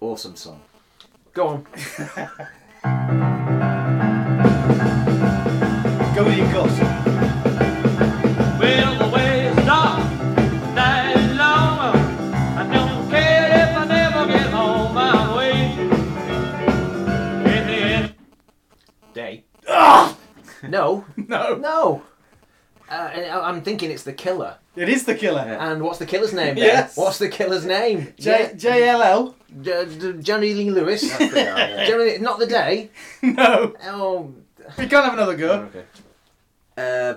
Awesome 0.00 0.36
song. 0.36 0.60
Go 1.32 1.48
on. 1.48 1.62
Go 6.14 6.24
with 6.24 6.36
your 6.36 6.52
gut. 6.52 6.70
Well, 8.60 8.98
the 8.98 9.08
way 9.16 9.46
it's 9.46 9.64
dark, 9.64 10.04
night 10.74 11.16
is 11.16 11.38
long. 11.38 11.96
I 12.58 12.68
don't 12.70 13.08
care 13.08 13.70
if 13.70 13.78
I 13.78 13.84
never 13.86 14.26
get 14.26 14.50
home 14.50 14.92
my 14.92 15.34
way. 15.34 15.72
In 17.50 17.66
the 17.66 17.80
end, 17.96 18.14
Day. 19.14 19.44
Ah! 19.66 20.14
No. 20.68 21.06
No. 21.16 21.56
No. 21.56 22.02
Uh, 22.92 23.10
I- 23.14 23.48
I'm 23.48 23.62
thinking 23.62 23.90
it's 23.90 24.02
the 24.02 24.12
killer. 24.12 24.56
It 24.76 24.88
is 24.88 25.04
the 25.04 25.14
killer. 25.14 25.40
And 25.40 25.82
what's 25.82 25.98
the 25.98 26.06
killer's 26.06 26.32
name? 26.34 26.54
then? 26.56 26.64
Yes. 26.64 26.96
What's 26.96 27.18
the 27.18 27.28
killer's 27.28 27.64
name? 27.64 28.12
J 28.18 28.52
JLL. 28.54 29.34
Yeah. 29.62 29.84
D- 29.84 29.98
D- 30.12 30.22
Johnny 30.22 30.52
Lee 30.54 30.70
Lewis. 30.70 31.02
yeah. 31.20 31.86
Johnny, 31.88 32.18
not 32.18 32.38
the 32.38 32.46
day. 32.46 32.90
No. 33.22 33.74
Oh. 33.84 34.32
We 34.78 34.86
can't 34.86 35.04
have 35.04 35.14
another 35.14 35.36
go. 35.36 35.68
Okay. 35.70 35.84
Uh, 36.76 37.14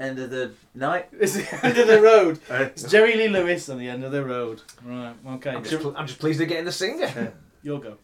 end 0.00 0.18
of 0.18 0.30
the 0.30 0.52
night. 0.74 1.06
It's 1.20 1.34
the 1.34 1.66
end 1.66 1.78
of 1.78 1.86
the 1.86 2.00
road. 2.02 2.38
It's 2.50 2.82
Jerry 2.84 3.14
Lee 3.16 3.28
Lewis 3.28 3.68
on 3.68 3.78
the 3.78 3.88
end 3.88 4.04
of 4.04 4.12
the 4.12 4.24
road. 4.24 4.62
Right. 4.84 5.14
Okay. 5.36 5.50
I'm 5.50 5.64
just, 5.64 5.80
pl- 5.82 5.94
I'm 5.96 6.06
just 6.06 6.18
pleased 6.20 6.38
they're 6.40 6.46
getting 6.46 6.64
the 6.66 6.72
singer. 6.72 7.32
Your 7.62 7.80
go. 7.80 7.96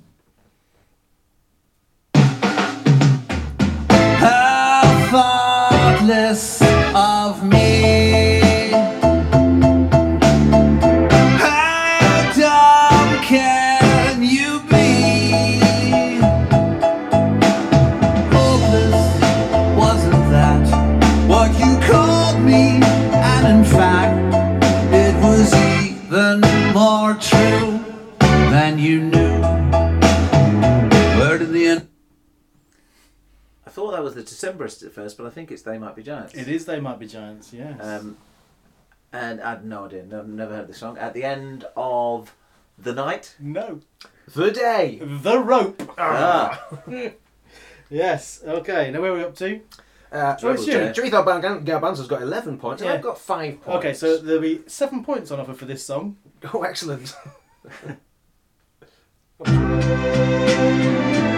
How 4.20 4.82
thoughtless 5.10 6.60
of 6.94 7.42
me. 7.42 8.23
That 34.44 34.58
was 34.58 34.78
the 34.78 34.86
Decemberists 34.86 34.86
at 34.86 34.92
first, 34.92 35.16
but 35.18 35.26
I 35.26 35.30
think 35.30 35.50
it's 35.50 35.62
They 35.62 35.78
Might 35.78 35.96
Be 35.96 36.02
Giants. 36.02 36.34
It 36.34 36.48
is 36.48 36.64
They 36.66 36.80
Might 36.80 36.98
Be 36.98 37.06
Giants, 37.06 37.52
yes. 37.52 37.78
Um, 37.80 38.16
and 39.12 39.40
I 39.40 39.50
had 39.50 39.64
no 39.64 39.86
idea. 39.86 40.04
No, 40.04 40.22
never 40.22 40.54
heard 40.56 40.66
the 40.68 40.74
song. 40.74 40.98
At 40.98 41.14
the 41.14 41.24
end 41.24 41.64
of 41.76 42.34
the 42.78 42.92
night. 42.92 43.36
no. 43.40 43.80
the 44.34 44.50
day. 44.50 44.98
The 45.02 45.38
Rope. 45.38 45.94
Ah, 45.98 46.66
Yes. 47.90 48.42
Okay. 48.44 48.90
Now 48.90 49.00
where 49.02 49.12
are 49.12 49.16
we 49.16 49.22
up 49.22 49.36
to? 49.36 49.60
Uh, 50.10 50.36
So 50.36 50.50
it's 50.52 50.66
you. 50.66 50.72
Jonathan 50.92 51.24
Ban- 51.24 51.64
Garbanzo's 51.64 52.08
got 52.08 52.22
11 52.22 52.58
points, 52.58 52.82
and 52.82 52.88
Yeah. 52.88 52.94
I've 52.96 53.02
got 53.02 53.18
5 53.18 53.60
points. 53.62 53.78
Okay, 53.78 53.92
so 53.94 54.16
there'll 54.16 54.40
be 54.40 54.62
seven 54.66 55.04
points 55.04 55.30
on 55.30 55.38
offer 55.40 55.54
for 55.54 55.66
this 55.66 55.84
song. 55.84 56.16
Oh, 56.52 56.62
excellent. 56.62 57.14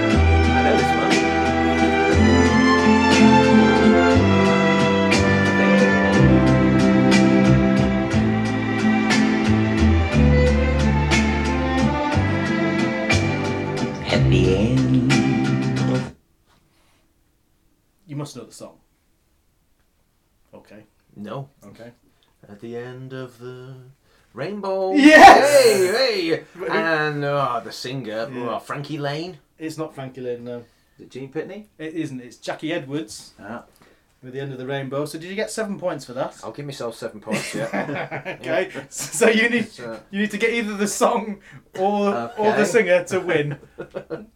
the 14.45 14.57
end. 14.57 16.15
You 18.07 18.17
must 18.17 18.37
know 18.37 18.45
the 18.45 18.53
song. 18.53 18.79
Okay. 20.55 20.85
no. 21.17 21.49
Okay. 21.67 21.91
At 22.49 22.61
the 22.61 22.77
end 22.77 23.13
of 23.13 23.39
the 23.39 23.75
rainbow. 24.33 24.93
Yes! 24.95 25.65
Hey, 25.65 26.37
hey! 26.37 26.45
And 26.71 27.25
oh, 27.25 27.61
the 27.65 27.73
singer, 27.73 28.29
Yeah. 28.33 28.57
oh, 28.57 28.59
Frankie 28.61 28.99
Laine. 28.99 29.39
It's 29.59 29.77
not 29.79 29.95
Frankie 29.95 30.21
Laine, 30.21 30.45
no. 30.45 30.59
Is 30.99 31.01
it 31.07 31.11
Gene 31.11 31.33
Pitney? 31.33 31.67
It 31.79 31.95
isn't. 31.95 32.21
It's 32.21 32.37
Jackie 32.37 32.73
Edwards 32.73 33.33
Ah. 33.41 33.65
With 34.23 34.33
the 34.33 34.41
end 34.41 34.53
of 34.53 34.59
the 34.59 34.67
rainbow. 34.67 35.05
So 35.05 35.19
did 35.19 35.29
you 35.29 35.37
get 35.37 35.51
seven 35.51 35.79
points 35.79 36.05
for 36.05 36.13
that? 36.15 36.37
I'll 36.43 36.53
give 36.53 36.67
myself 36.67 36.97
7 36.97 37.21
points, 37.21 37.55
yeah. 37.55 38.37
okay. 38.41 38.71
So 38.91 39.29
you 39.29 39.49
need 39.49 39.69
So, 39.69 39.93
uh, 39.93 40.01
you 40.11 40.21
need 40.21 40.31
to 40.31 40.39
get 40.39 40.51
either 40.51 40.77
the 40.77 40.89
song 40.89 41.41
or 41.79 42.33
or 42.37 42.57
the 42.57 42.65
singer 42.65 43.05
to 43.05 43.21
win. 43.21 43.59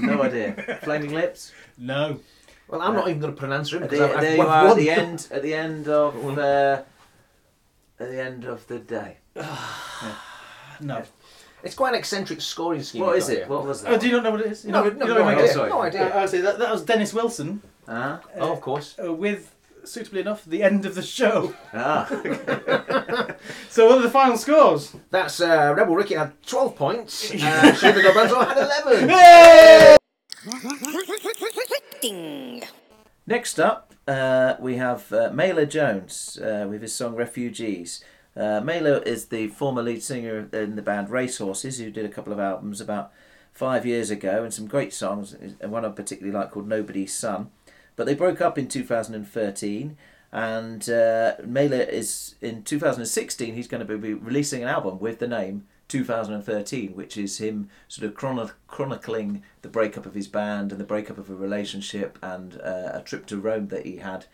hell. 0.00 0.10
Uh, 0.10 0.16
no 0.16 0.22
idea. 0.22 0.78
Flaming 0.82 1.12
Lips? 1.12 1.52
No. 1.76 2.20
well, 2.68 2.80
I'm 2.82 2.94
not 2.94 3.08
even 3.08 3.20
going 3.20 3.34
to 3.34 3.38
pronounce 3.38 3.72
him 3.72 3.82
At 3.82 3.90
because 3.90 4.10
the, 4.10 4.14
I've, 4.16 4.20
there 4.20 4.30
I've, 4.32 4.36
you 4.38 4.42
are 4.42 4.64
at 4.64 4.68
won. 4.68 4.76
the 4.78 4.90
end. 4.90 5.28
At 5.30 5.42
the 5.42 5.54
end 5.54 5.88
of 5.88 6.38
uh, 6.38 6.82
at 8.00 8.10
the 8.10 8.22
end 8.22 8.44
of 8.44 8.66
the 8.66 8.78
day. 8.78 9.16
No. 10.80 11.02
It's 11.64 11.74
quite 11.74 11.92
an 11.94 11.98
eccentric 11.98 12.40
scoring 12.40 12.82
scheme. 12.84 13.02
What 13.02 13.16
you've 13.16 13.18
is 13.18 13.24
got 13.24 13.32
it? 13.32 13.38
here. 13.38 13.48
What 13.48 13.66
was 13.66 13.82
that? 13.82 13.92
Oh, 13.94 13.98
do 13.98 14.06
you 14.06 14.12
not 14.12 14.22
know 14.22 14.30
what 14.30 14.40
it 14.42 14.52
is? 14.52 14.64
You 14.64 14.70
No, 14.70 14.84
know, 14.84 14.90
no, 14.90 15.06
you 15.06 15.14
know 15.14 15.18
no 15.18 15.24
what 15.24 15.34
I 15.34 15.38
idea. 15.40 15.52
sorry. 15.52 15.70
No 15.70 15.82
idea. 15.82 16.14
Uh, 16.16 16.20
I 16.20 16.26
say 16.26 16.40
that 16.40 16.58
that 16.60 16.70
was 16.70 16.84
Dennis 16.84 17.12
Wilson 17.12 17.62
Ah, 17.88 18.20
oh, 18.36 18.52
of 18.52 18.60
course. 18.60 18.94
uh, 19.04 19.12
with 19.12 19.52
suitably 19.90 20.20
enough 20.20 20.44
the 20.44 20.62
end 20.62 20.86
of 20.86 20.94
the 20.94 21.02
show. 21.02 21.54
ah. 21.72 22.06
So 23.70 23.86
what 23.86 23.98
are 23.98 24.02
the 24.02 24.10
final 24.10 24.36
scores? 24.36 24.94
That's 25.10 25.40
uh, 25.40 25.72
Rebel 25.76 25.94
Ricky 25.94 26.14
had 26.14 26.32
12 26.46 26.76
points. 26.76 27.30
Uh, 27.34 27.72
Garbanzo 27.72 28.46
had 28.46 28.58
11. 28.58 29.98
Next 33.26 33.58
up, 33.60 33.94
uh, 34.06 34.54
we 34.58 34.76
have 34.76 35.12
uh, 35.12 35.30
Meilyr 35.30 35.68
Jones 35.68 36.38
uh, 36.38 36.66
with 36.68 36.82
his 36.82 36.94
song 36.94 37.14
Refugees. 37.14 38.02
Uh, 38.36 38.60
Meilyr 38.60 39.04
is 39.06 39.26
the 39.26 39.48
former 39.48 39.82
lead 39.82 40.02
singer 40.02 40.48
in 40.52 40.76
the 40.76 40.82
band 40.82 41.10
Racehorses, 41.10 41.78
who 41.78 41.90
did 41.90 42.04
a 42.06 42.08
couple 42.08 42.32
of 42.32 42.38
albums 42.38 42.80
about 42.80 43.12
five 43.52 43.84
years 43.84 44.10
ago 44.10 44.44
and 44.44 44.54
some 44.54 44.66
great 44.66 44.94
songs, 44.94 45.34
and 45.60 45.72
one 45.72 45.84
I 45.84 45.88
particularly 45.90 46.36
like 46.36 46.52
called 46.52 46.68
Nobody's 46.68 47.12
Son. 47.12 47.50
But 47.98 48.06
they 48.06 48.14
broke 48.14 48.40
up 48.40 48.56
in 48.56 48.68
2013, 48.68 49.96
and 50.30 50.82
uh, 50.88 51.34
Meilyr 51.38 51.88
is 51.88 52.36
in 52.40 52.62
2016. 52.62 53.56
He's 53.56 53.66
going 53.66 53.84
to 53.84 53.98
be 53.98 54.14
releasing 54.14 54.62
an 54.62 54.68
album 54.68 55.00
with 55.00 55.18
the 55.18 55.26
name 55.26 55.66
2013, 55.88 56.94
which 56.94 57.16
is 57.16 57.38
him 57.38 57.68
sort 57.88 58.06
of 58.06 58.14
chrono- 58.14 58.52
chronicling 58.68 59.42
the 59.62 59.68
breakup 59.68 60.06
of 60.06 60.14
his 60.14 60.28
band 60.28 60.70
and 60.70 60.80
the 60.80 60.84
breakup 60.84 61.18
of 61.18 61.28
a 61.28 61.34
relationship 61.34 62.20
and 62.22 62.60
uh, 62.60 62.92
a 62.94 63.02
trip 63.04 63.26
to 63.26 63.40
Rome 63.40 63.66
that 63.66 63.84
he 63.84 63.96
had. 63.96 64.26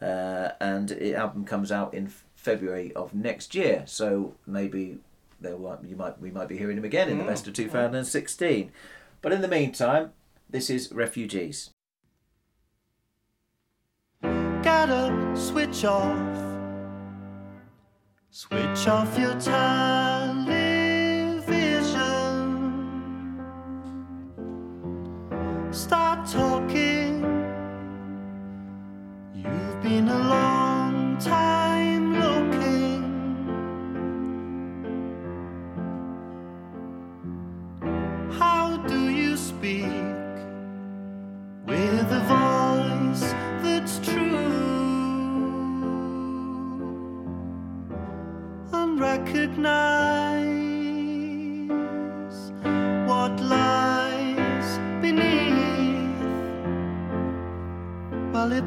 Uh, 0.00 0.54
and 0.60 0.88
the 0.88 1.14
album 1.14 1.44
comes 1.44 1.70
out 1.70 1.94
in 1.94 2.12
February 2.34 2.92
of 2.94 3.14
next 3.14 3.54
year, 3.54 3.84
so 3.86 4.34
maybe 4.48 4.98
there 5.40 5.52
you 5.52 5.94
might 5.94 6.20
we 6.20 6.32
might 6.32 6.48
be 6.48 6.58
hearing 6.58 6.76
him 6.76 6.84
again 6.84 7.08
in 7.08 7.18
the 7.18 7.24
best 7.24 7.46
of 7.46 7.54
2016. 7.54 8.72
But 9.20 9.32
in 9.32 9.42
the 9.42 9.46
meantime, 9.46 10.10
this 10.50 10.68
is 10.68 10.90
Refugees. 10.90 11.70
Gotta 14.62 15.12
switch 15.34 15.84
off. 15.84 16.38
Switch 18.30 18.86
off 18.86 19.18
your 19.18 19.34
television. 19.40 20.52
Start 25.72 26.28
talking. 26.28 27.22
You've 29.34 29.82
been 29.82 30.08
a 30.08 30.18
long 30.18 31.18
time 31.18 31.51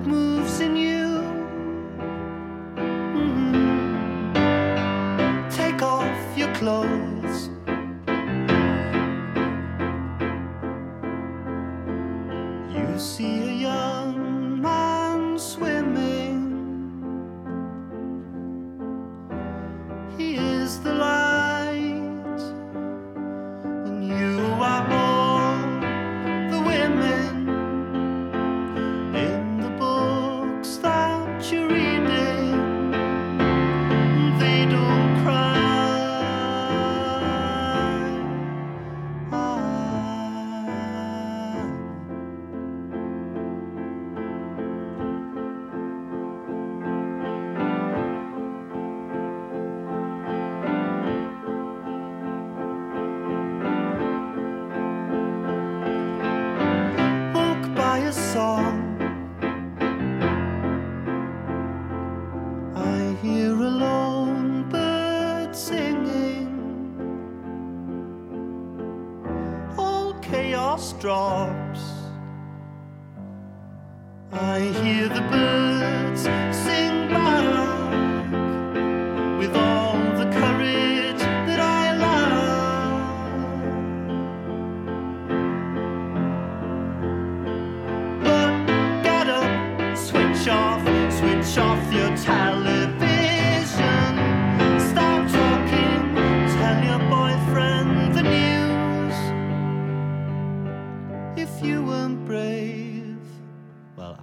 move. 0.06 0.35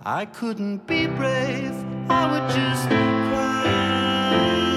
I 0.05 0.25
couldn't 0.27 0.85
be 0.89 1.07
brave, 1.07 1.75
I 2.11 2.27
would 2.33 2.51
just 2.51 2.89
cry. 2.89 4.72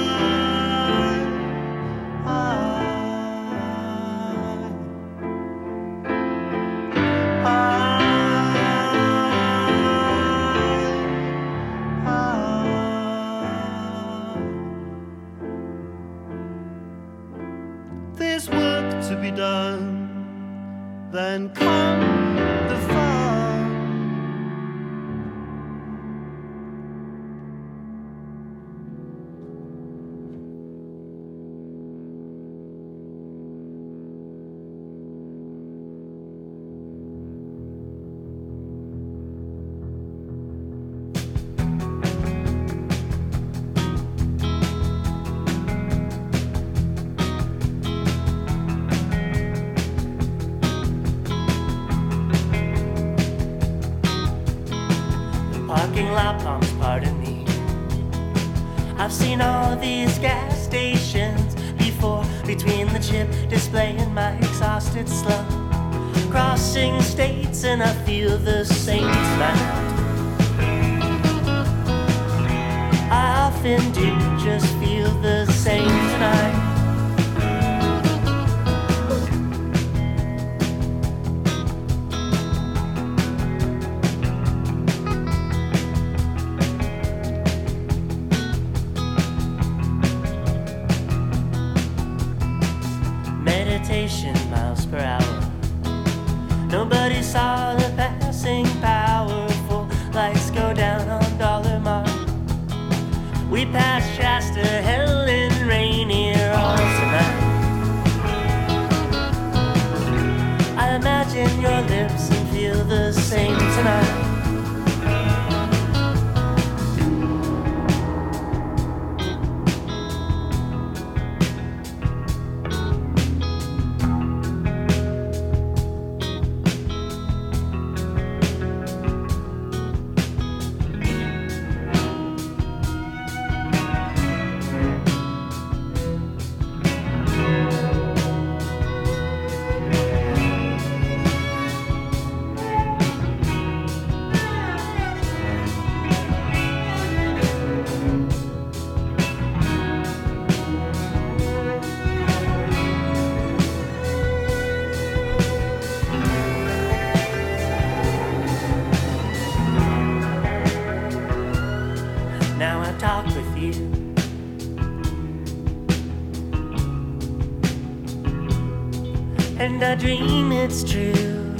and 169.76 169.84
I 169.84 169.96
dream 169.96 170.54
it's 170.54 170.86
true. 170.90 171.54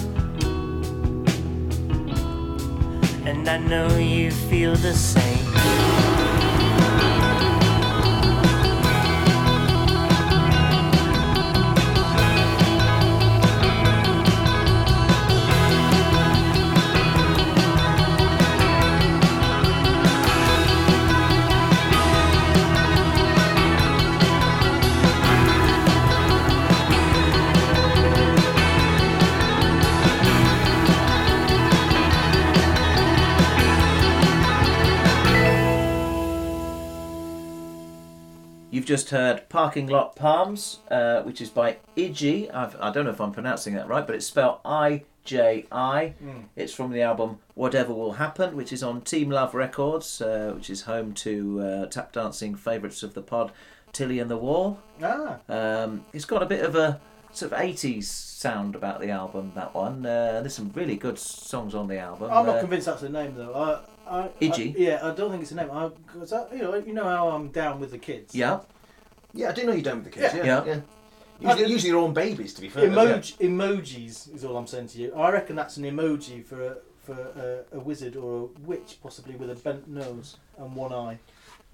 And 3.26 3.46
I 3.50 3.58
know 3.58 3.98
you 3.98 4.32
feel 4.32 4.74
the 4.76 4.94
same. 4.94 5.15
Just 38.96 39.10
heard 39.10 39.50
Parking 39.50 39.88
Lot 39.88 40.16
Palms, 40.16 40.80
uh, 40.90 41.22
which 41.24 41.42
is 41.42 41.50
by 41.50 41.76
Iggy. 41.98 42.50
I've, 42.56 42.78
I 42.80 42.92
don't 42.92 43.04
know 43.04 43.12
if 43.12 43.20
I'm 43.20 43.34
pronouncing 43.34 43.74
that 43.74 43.90
right, 43.90 44.08
but 44.08 44.16
it's 44.16 44.26
spelled 44.26 44.60
I 44.64 45.04
J 45.26 45.66
I. 45.70 46.14
Mm. 46.24 46.44
It's 46.56 46.72
from 46.74 46.92
the 46.92 47.02
album 47.02 47.40
Whatever 47.56 47.94
Will 47.94 48.14
Happen, 48.14 48.56
which 48.56 48.72
is 48.72 48.82
on 48.84 49.02
Team 49.02 49.30
Love 49.30 49.54
Records, 49.54 50.22
uh, 50.22 50.54
which 50.56 50.70
is 50.70 50.84
home 50.84 51.12
to 51.16 51.60
uh, 51.60 51.86
tap 51.88 52.14
dancing 52.14 52.56
favourites 52.56 53.04
of 53.04 53.14
the 53.16 53.22
pod, 53.22 53.52
Tilly 53.92 54.18
and 54.20 54.32
the 54.32 54.38
Wall. 54.38 54.80
Ah. 55.04 55.40
Um, 55.50 56.06
it's 56.14 56.24
got 56.24 56.42
a 56.42 56.46
bit 56.46 56.64
of 56.64 56.78
a 56.78 57.02
sort 57.34 57.52
of 57.52 57.58
80s 57.60 58.06
sound 58.06 58.76
about 58.78 59.02
the 59.02 59.10
album, 59.10 59.52
that 59.56 59.76
one. 59.76 60.06
Uh, 60.06 60.40
there's 60.40 60.54
some 60.56 60.72
really 60.74 60.96
good 60.96 61.20
songs 61.20 61.76
on 61.76 61.90
the 61.90 61.98
album. 62.00 62.32
I'm 62.32 62.46
not 62.46 62.58
Uh, 62.58 62.62
convinced 62.62 62.86
that's 62.86 63.02
the 63.02 63.10
name 63.10 63.36
though. 63.36 63.54
I, 63.54 64.20
I, 64.20 64.28
Iggy? 64.40 64.74
I- 64.74 64.80
yeah, 64.80 65.00
I 65.04 65.12
don't 65.14 65.32
think 65.32 65.42
it's 65.42 65.52
a 65.52 65.56
name. 65.56 65.70
I, 65.70 65.90
cause 66.08 66.32
I, 66.32 66.50
you 66.54 66.62
know, 66.62 66.76
you 66.76 66.94
know 66.94 67.04
how 67.04 67.28
I'm 67.32 67.50
down 67.50 67.82
with 67.82 67.92
the 67.92 67.98
kids. 67.98 68.34
Yeah. 68.34 68.60
Yeah, 69.36 69.50
I 69.50 69.52
do 69.52 69.66
know 69.66 69.74
you're 69.74 69.82
done 69.84 70.04
with 70.04 70.06
the 70.06 70.20
kids. 70.20 70.34
Yeah. 70.34 70.44
Yeah. 70.46 70.66
Yeah. 70.66 70.76
yeah. 71.40 71.50
Usually, 71.52 71.72
usually 71.72 71.92
their 71.92 72.00
own 72.00 72.14
babies, 72.14 72.54
to 72.54 72.62
be 72.62 72.70
fair. 72.70 72.90
Emoji, 72.90 73.38
emojis 73.40 74.34
is 74.34 74.46
all 74.46 74.56
I'm 74.58 74.68
saying 74.68 74.88
to 74.90 74.98
you. 75.00 75.14
I 75.16 75.30
reckon 75.32 75.56
that's 75.56 75.76
an 75.78 75.84
emoji 75.84 76.44
for 76.46 76.62
a 76.66 76.78
for 77.04 77.14
a, 77.74 77.76
a 77.76 77.80
wizard 77.80 78.16
or 78.16 78.44
a 78.56 78.60
witch, 78.62 78.98
possibly 79.04 79.36
with 79.36 79.50
a 79.52 79.56
bent 79.56 79.88
nose 79.88 80.38
and 80.58 80.76
one 80.76 80.92
eye. 80.92 81.20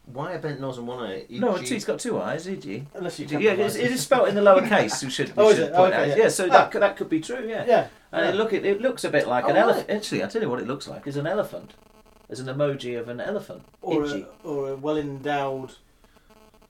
Why 0.07 0.33
a 0.33 0.39
bent 0.39 0.59
nose 0.59 0.77
and 0.79 0.87
one 0.87 0.99
eye? 1.05 1.25
No, 1.29 1.55
it's, 1.55 1.69
he's 1.69 1.85
got 1.85 1.99
two 1.99 2.19
eyes, 2.19 2.47
Iggy. 2.47 2.85
Unless 2.95 3.19
you 3.19 3.27
yeah, 3.39 3.51
it's, 3.51 3.75
it 3.75 3.91
is 3.91 4.01
spelled 4.01 4.27
in 4.29 4.35
the 4.35 4.41
lower 4.41 4.67
case. 4.67 5.01
We 5.03 5.09
should, 5.11 5.27
we 5.37 5.43
Oh, 5.43 5.49
is 5.49 5.55
should 5.57 5.67
it? 5.69 5.73
point 5.73 5.93
Okay, 5.93 6.01
out. 6.11 6.17
yeah. 6.17 6.23
Yeah, 6.23 6.29
so 6.29 6.45
Ah. 6.47 6.53
that, 6.53 6.71
could- 6.71 6.81
that 6.81 6.97
could 6.97 7.07
be 7.07 7.21
true. 7.21 7.45
Yeah. 7.47 7.63
Yeah. 7.65 7.87
And 8.11 8.25
it 8.25 8.35
look 8.35 8.51
it, 8.51 8.65
it 8.65 8.81
looks 8.81 9.03
a 9.05 9.09
bit 9.09 9.27
like 9.27 9.45
an 9.47 9.55
Oh, 9.55 9.61
elephant. 9.61 9.87
right. 9.87 9.95
Actually, 9.97 10.23
I 10.23 10.27
tell 10.27 10.41
you 10.41 10.49
what 10.49 10.59
it 10.59 10.67
looks 10.67 10.87
like 10.87 11.05
is 11.07 11.15
an 11.17 11.27
elephant. 11.27 11.75
There's 12.27 12.39
an 12.41 12.47
emoji 12.47 12.99
of 12.99 13.07
an 13.07 13.21
elephant. 13.21 13.63
or 13.81 14.01
Iggy. 14.01 14.25
a, 14.43 14.47
or 14.47 14.69
a 14.71 14.75
well 14.75 14.97
endowed. 14.97 15.75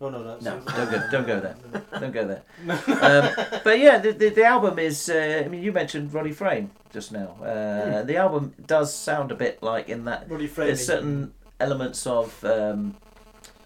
Oh 0.03 0.09
no, 0.09 0.23
that's 0.23 0.43
No, 0.43 0.59
don't 0.59 0.91
go, 0.91 1.09
don't 1.11 1.27
go 1.27 1.39
there. 1.39 1.55
Don't 1.99 2.11
go 2.11 2.25
there. 2.27 2.43
Um, 2.67 3.59
but 3.63 3.77
yeah, 3.79 3.99
the, 3.99 4.11
the, 4.13 4.29
the 4.29 4.43
album 4.43 4.79
is. 4.79 5.09
Uh, 5.09 5.43
I 5.45 5.47
mean, 5.47 5.61
you 5.61 5.71
mentioned 5.71 6.11
Roddy 6.13 6.31
Frame 6.31 6.71
just 6.91 7.11
now. 7.11 7.35
Uh, 7.43 8.01
The 8.03 8.17
album 8.17 8.53
does 8.65 8.93
sound 8.93 9.31
a 9.31 9.35
bit 9.35 9.61
like 9.61 9.89
in 9.89 10.05
that. 10.05 10.29
Roddy 10.29 10.47
Frame 10.47 10.67
There's 10.67 10.83
certain 10.85 11.33
elements 11.59 12.07
of 12.07 12.43
um, 12.43 12.97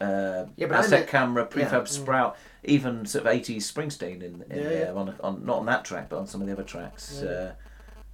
uh, 0.01 0.45
Yeah, 0.57 0.67
but 0.67 0.75
I 0.75 0.79
asset 0.79 0.91
meant- 0.99 1.07
camera, 1.09 1.45
prefab 1.45 1.71
yeah. 1.71 1.83
sprout, 1.85 2.37
even 2.65 3.05
sort 3.05 3.25
of 3.25 3.31
80s 3.31 3.57
Springsteen 3.71 4.21
in, 4.21 4.43
in 4.49 4.57
Yeah, 4.57 4.63
there. 4.63 4.85
yeah. 4.87 4.91
On, 4.93 5.15
on 5.21 5.45
not 5.45 5.57
on 5.59 5.65
that 5.67 5.85
track, 5.85 6.09
but 6.09 6.17
on 6.19 6.27
some 6.27 6.41
of 6.41 6.47
the 6.47 6.53
other 6.53 6.63
tracks. 6.63 7.21
Yeah. 7.23 7.29
Uh, 7.29 7.51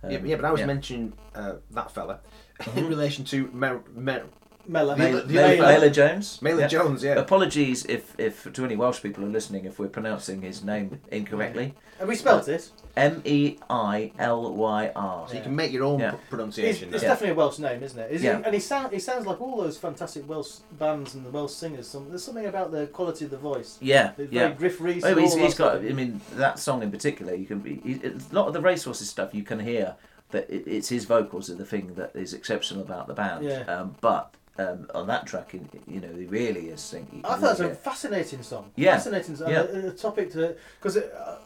yeah, 0.09 0.17
um, 0.19 0.25
yeah, 0.27 0.35
but 0.35 0.45
I 0.45 0.51
was 0.51 0.59
yeah. 0.59 0.65
mentioning 0.67 1.13
uh, 1.33 1.53
that 1.71 1.89
fella 1.91 2.19
in 2.75 2.87
relation 2.87 3.25
to 3.25 3.49
Mer- 3.53 3.81
Mer- 3.95 4.25
Mela. 4.71 4.95
The- 4.95 5.21
the- 5.23 5.33
Mela, 5.33 5.57
Mela 5.67 5.89
Jones. 5.89 6.41
Mela 6.41 6.67
Jones, 6.67 7.03
yeah. 7.03 7.15
Apologies 7.15 7.85
if, 7.85 8.17
if 8.17 8.51
to 8.53 8.63
any 8.65 8.75
Welsh 8.77 9.01
people 9.01 9.23
who 9.23 9.29
are 9.29 9.33
listening 9.33 9.65
if 9.65 9.77
we're 9.79 9.87
pronouncing 9.89 10.41
his 10.41 10.63
name 10.63 11.01
incorrectly. 11.11 11.73
Have 11.99 12.07
we 12.07 12.15
spelt 12.15 12.47
it? 12.47 12.69
M 12.95 13.21
E 13.25 13.57
I 13.69 14.11
L 14.17 14.53
Y 14.53 14.91
R. 14.95 15.27
So 15.27 15.35
you 15.35 15.41
can 15.41 15.55
make 15.55 15.71
your 15.71 15.83
own 15.83 15.99
Yeah. 15.99 16.11
p- 16.11 16.17
It's, 16.17 16.29
pronunciation. 16.29 16.93
it's 16.93 17.03
now. 17.03 17.09
definitely 17.09 17.33
a 17.33 17.35
Welsh 17.35 17.59
name, 17.59 17.83
isn't 17.83 17.99
it? 17.99 18.11
Is 18.11 18.23
Yeah. 18.23 18.37
he, 18.39 18.43
and 18.45 18.53
he 18.53 18.59
sound 18.59 18.93
he 18.93 18.99
sounds 18.99 19.25
like 19.27 19.39
all 19.41 19.57
those 19.61 19.77
fantastic 19.77 20.27
Welsh 20.27 20.59
bands 20.79 21.13
and 21.15 21.25
the 21.25 21.29
Welsh 21.29 21.51
singers. 21.53 21.87
Some, 21.87 22.07
there's 22.09 22.23
something 22.23 22.45
about 22.45 22.71
the 22.71 22.87
quality 22.87 23.25
of 23.25 23.31
the 23.31 23.37
voice. 23.37 23.77
Yeah, 23.81 24.11
It's 24.17 24.31
yeah. 24.31 24.43
very 24.47 24.53
Gruff 24.55 24.79
Rhys. 24.81 25.03
Oh, 25.03 25.09
and 25.09 25.19
he's, 25.19 25.33
all 25.33 25.39
he's 25.39 25.51
that 25.55 25.57
got. 25.63 25.71
stuff. 25.79 25.89
I 25.91 25.93
mean, 25.93 26.21
that 26.35 26.59
song 26.59 26.81
in 26.81 26.91
particular, 26.91 27.33
you 27.35 27.45
can 27.45 27.59
be. 27.59 27.81
He, 27.83 27.99
a 28.07 28.13
lot 28.33 28.47
of 28.47 28.53
the 28.53 28.61
racehorses 28.61 29.09
stuff 29.09 29.33
you 29.33 29.43
can 29.43 29.59
hear 29.59 29.95
that 30.31 30.45
it's 30.49 30.87
his 30.87 31.03
vocals 31.05 31.49
are 31.49 31.55
the 31.55 31.65
thing 31.65 31.93
that 31.95 32.11
is 32.15 32.33
exceptional 32.33 32.81
about 32.81 33.07
the 33.07 33.13
band. 33.13 33.43
Yeah. 33.43 33.59
Um, 33.63 33.95
but 33.99 34.33
um, 34.57 34.87
on 34.93 35.07
that 35.07 35.25
track, 35.27 35.53
in- 35.53 35.69
you 35.87 35.99
know, 36.01 36.13
he 36.15 36.25
really 36.25 36.69
is 36.69 36.81
singing. 36.81 37.21
I 37.23 37.35
thought 37.37 37.59
it 37.59 37.63
was 37.63 37.71
a 37.71 37.75
fascinating 37.75 38.43
song. 38.43 38.71
Yeah. 38.75 38.93
Fascinating 38.97 39.35
song. 39.35 39.49
Yeah. 39.49 39.61
A, 39.63 39.87
a 39.87 39.91
topic 39.91 40.31
to 40.33 40.55
because 40.79 40.95
it, 40.97 41.13
uh, 41.17 41.37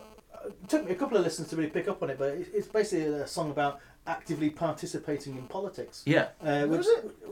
it 0.46 0.70
took 0.70 0.86
me 0.86 0.92
a 0.92 0.96
couple 0.96 1.18
of 1.18 1.24
listens 1.24 1.50
to 1.50 1.56
really 1.56 1.70
pick 1.70 1.88
up 1.88 2.02
on 2.04 2.10
it, 2.10 2.18
but 2.20 2.30
it, 2.30 2.48
it's 2.54 2.68
basically 2.68 3.06
a 3.06 3.28
song 3.28 3.52
about 3.52 3.80
actively 4.08 4.50
participating 4.50 5.36
in 5.36 5.44
politics. 5.48 6.04
Yeah. 6.06 6.28
Uh, 6.44 6.66
which, 6.68 6.86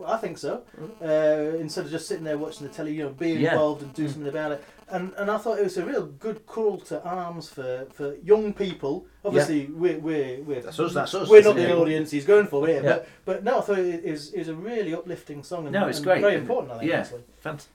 I 0.08 0.18
think 0.18 0.38
so. 0.38 0.64
Uh, 1.02 1.58
instead 1.58 1.86
of 1.86 1.92
just 1.92 2.08
sitting 2.08 2.24
there 2.24 2.38
watching 2.38 2.68
the 2.68 2.74
telly, 2.74 2.94
you 2.94 3.04
know, 3.04 3.10
being 3.10 3.40
Yeah. 3.40 3.52
involved 3.54 3.84
and 3.84 3.94
do 3.94 4.08
something 4.08 4.28
about 4.28 4.54
it. 4.54 4.64
And 4.90 5.14
and 5.18 5.32
I 5.32 5.38
thought 5.38 5.58
it 5.60 5.64
was 5.64 5.78
a 5.78 5.86
real 5.86 6.06
good 6.06 6.46
call 6.46 6.78
to 6.82 7.04
arms 7.04 7.50
for, 7.50 7.88
for 7.94 8.16
young 8.24 8.54
people. 8.54 9.06
Obviously, 9.26 9.68
we're 9.68 9.98
we're 10.00 10.42
we're 10.42 10.62
That's 10.62 10.80
us, 10.80 10.94
that's 10.94 11.14
us, 11.16 11.30
we're 11.30 11.42
that's 11.42 11.56
not 11.56 11.58
it. 11.64 11.68
the 11.68 11.76
audience 11.78 12.12
he's 12.12 12.26
going 12.26 12.48
for 12.48 12.68
here, 12.68 12.78
Yeah. 12.84 12.90
but 12.90 13.08
but 13.26 13.44
no, 13.44 13.60
I 13.60 13.62
thought 13.62 13.80
it 13.80 14.04
is 14.04 14.34
is 14.34 14.50
a 14.50 14.56
really 14.56 14.94
uplifting 14.94 15.42
song. 15.44 15.66
And, 15.66 15.74
No, 15.74 15.88
it's 15.88 15.98
and 16.00 16.06
great. 16.06 16.22
Very 16.22 16.36
important, 16.36 16.74
I 16.74 16.80
think. 16.80 16.92
Yeah, 16.92 17.00
Actually. 17.00 17.22
Fant- 17.44 17.66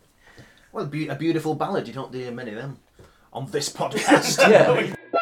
Well, 0.73 0.87
be- 0.87 1.09
a 1.09 1.15
beautiful 1.17 1.55
ballad. 1.55 1.89
You 1.89 1.95
don't 1.95 2.13
hear 2.15 2.31
many 2.31 2.51
of 2.51 2.57
them 2.59 2.79
on 3.33 3.51
this 3.51 3.69
podcast. 3.81 4.39
yeah. 4.49 4.95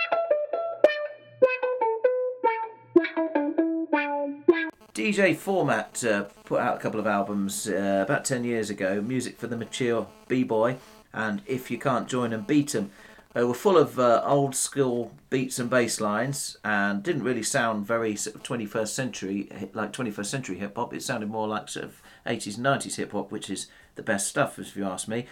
DJ 4.97 5.37
Format 5.37 6.03
uh, 6.05 6.23
put 6.47 6.59
out 6.59 6.79
a 6.79 6.81
couple 6.81 6.99
of 6.99 7.07
albums 7.07 7.69
uh, 7.69 8.03
about 8.03 8.25
10 8.25 8.45
years 8.45 8.71
ago, 8.71 9.03
Music 9.03 9.39
for 9.39 9.47
the 9.47 9.55
Mature 9.55 10.07
B-Boy 10.27 10.79
and 11.13 11.43
If 11.45 11.71
You 11.71 11.77
Can't 11.77 12.09
Join 12.09 12.33
'Em, 12.33 12.45
Beat 12.45 12.75
'Em. 12.75 12.91
They 13.35 13.45
were 13.45 13.53
full 13.53 13.77
of 13.77 13.99
uh, 13.99 14.23
old 14.25 14.55
school 14.55 15.13
beats 15.29 15.59
and 15.59 15.69
bass 15.69 16.01
lines 16.01 16.57
and 16.65 17.03
didn't 17.03 17.25
really 17.25 17.43
sound 17.43 17.87
very 17.87 18.17
sort 18.17 18.37
of 18.37 18.43
21st 18.43 18.95
century, 18.95 19.69
like 19.75 19.93
21st 19.93 20.31
century 20.31 20.57
hip 20.57 20.77
hop. 20.77 20.95
It 20.95 21.03
sounded 21.03 21.29
more 21.29 21.47
like 21.47 21.69
sort 21.69 21.85
of 21.85 22.01
80s, 22.25 22.57
and 22.57 22.65
90s 22.65 22.97
hip 22.97 23.13
hop, 23.13 23.31
which 23.31 23.51
is 23.51 23.67
the 23.97 24.03
best 24.03 24.29
stuff, 24.29 24.59
if 24.59 24.75
you 24.79 24.87
ask 24.87 25.09
me. 25.09 25.27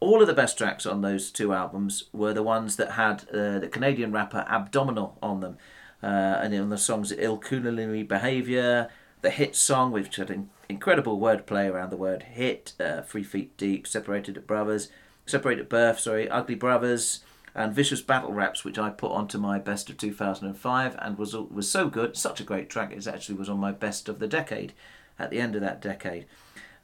All 0.00 0.22
of 0.22 0.26
the 0.26 0.34
best 0.34 0.58
tracks 0.58 0.86
on 0.86 1.02
those 1.02 1.30
two 1.30 1.52
albums 1.52 2.02
were 2.12 2.34
the 2.34 2.42
ones 2.42 2.74
that 2.74 2.90
had 2.92 3.28
uh, 3.32 3.60
the 3.60 3.68
Canadian 3.70 4.10
rapper 4.10 4.44
Abdominal 4.48 5.16
on 5.22 5.38
them. 5.38 5.56
Uh, 6.02 6.40
and 6.42 6.52
on 6.54 6.68
the 6.68 6.76
songs 6.76 7.12
Ill 7.16 7.38
Culinary 7.38 8.02
Behaviour, 8.02 8.90
the 9.24 9.30
hit 9.30 9.56
song, 9.56 9.90
which 9.90 10.16
had 10.16 10.30
in- 10.30 10.50
incredible 10.68 11.18
wordplay 11.18 11.68
around 11.68 11.88
the 11.90 11.96
word 11.96 12.22
hit, 12.24 12.74
uh, 12.78 13.00
Three 13.00 13.22
Feet 13.22 13.56
Deep, 13.56 13.86
Separated 13.86 14.36
at 14.36 14.46
Brothers, 14.46 14.90
Separated 15.24 15.62
at 15.62 15.68
Birth, 15.70 15.98
sorry, 15.98 16.28
Ugly 16.28 16.56
Brothers, 16.56 17.24
and 17.54 17.72
Vicious 17.72 18.02
Battle 18.02 18.34
Raps, 18.34 18.64
which 18.64 18.78
I 18.78 18.90
put 18.90 19.12
onto 19.12 19.38
my 19.38 19.58
best 19.58 19.88
of 19.88 19.96
2005 19.96 20.96
and 21.00 21.16
was 21.16 21.34
was 21.34 21.70
so 21.70 21.88
good, 21.88 22.18
such 22.18 22.38
a 22.38 22.44
great 22.44 22.68
track, 22.68 22.92
it 22.92 23.06
actually 23.06 23.36
was 23.36 23.48
on 23.48 23.58
my 23.58 23.72
best 23.72 24.10
of 24.10 24.18
the 24.18 24.28
decade 24.28 24.74
at 25.18 25.30
the 25.30 25.40
end 25.40 25.54
of 25.54 25.62
that 25.62 25.80
decade. 25.80 26.26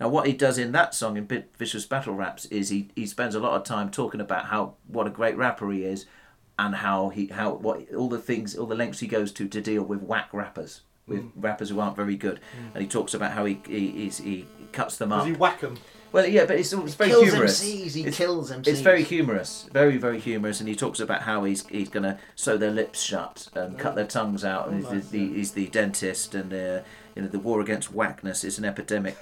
Now, 0.01 0.09
what 0.09 0.27
he 0.27 0.33
does 0.33 0.57
in 0.57 0.73
that 0.73 0.95
song 0.95 1.19
in 1.19 1.45
Vicious 1.59 1.85
Battle 1.85 2.15
Raps 2.15 2.47
is 2.47 2.71
he, 2.71 2.89
he 2.97 3.05
spends 3.05 3.35
a 3.35 3.41
lot 3.41 3.53
of 3.53 3.65
time 3.65 3.91
talking 3.91 4.21
about 4.21 4.47
how 4.47 4.77
what 4.87 5.07
a 5.07 5.11
great 5.11 5.37
rapper 5.37 5.71
he 5.71 5.85
is, 5.85 6.07
and 6.59 6.77
how 6.77 7.11
he 7.11 7.27
how 7.27 7.53
what 7.53 7.93
all 7.95 8.09
the 8.09 8.19
things 8.19 8.57
all 8.57 8.67
the 8.67 8.75
lengths 8.75 9.01
he 9.01 9.07
goes 9.07 9.31
to 9.33 9.47
to 9.47 9.61
deal 9.61 9.83
with 9.83 10.01
whack 10.01 10.31
rappers 10.33 10.81
with 11.11 11.21
Mm. 11.21 11.31
rappers 11.37 11.69
who 11.69 11.79
aren't 11.81 11.97
very 11.97 12.17
good, 12.17 12.41
and 12.75 12.81
he 12.83 12.89
talks 12.89 13.13
about 13.13 13.33
how 13.33 13.45
he 13.45 13.61
he, 13.67 13.91
he's, 13.91 14.19
he 14.19 14.47
cuts 14.73 14.97
them 14.97 15.13
up. 15.13 15.21
Does 15.21 15.27
he 15.29 15.33
whack 15.35 15.63
'em? 15.63 15.77
Well, 16.13 16.27
yeah, 16.27 16.45
but 16.45 16.57
it's, 16.59 16.73
it's 16.73 16.95
very 16.95 17.11
kills 17.11 17.29
humorous. 17.31 17.63
MCs, 17.63 17.95
he 17.95 18.03
it's, 18.05 18.17
kills 18.17 18.51
It's 18.51 18.81
very 18.81 19.03
humorous, 19.05 19.69
very 19.73 19.97
very 19.97 20.19
humorous, 20.19 20.59
and 20.61 20.69
he 20.69 20.75
talks 20.75 20.99
about 21.01 21.23
how 21.23 21.45
he's 21.45 21.67
he's 21.69 21.89
gonna 21.89 22.19
sew 22.35 22.57
their 22.57 22.71
lips 22.73 23.01
shut 23.01 23.49
and 23.55 23.79
cut 23.79 23.95
their 23.95 24.07
tongues 24.07 24.45
out, 24.45 24.69
and 24.69 24.85
Oh, 24.87 24.91
he's, 24.93 25.11
the, 25.11 25.19
the, 25.19 25.35
he's 25.35 25.53
the 25.53 25.67
dentist, 25.69 26.35
and 26.35 26.53
uh, 26.53 26.81
you 27.15 27.23
know 27.23 27.29
the 27.29 27.39
war 27.39 27.61
against 27.61 27.93
whackness 27.93 28.43
is 28.45 28.59
an 28.59 28.65
epidemic. 28.65 29.17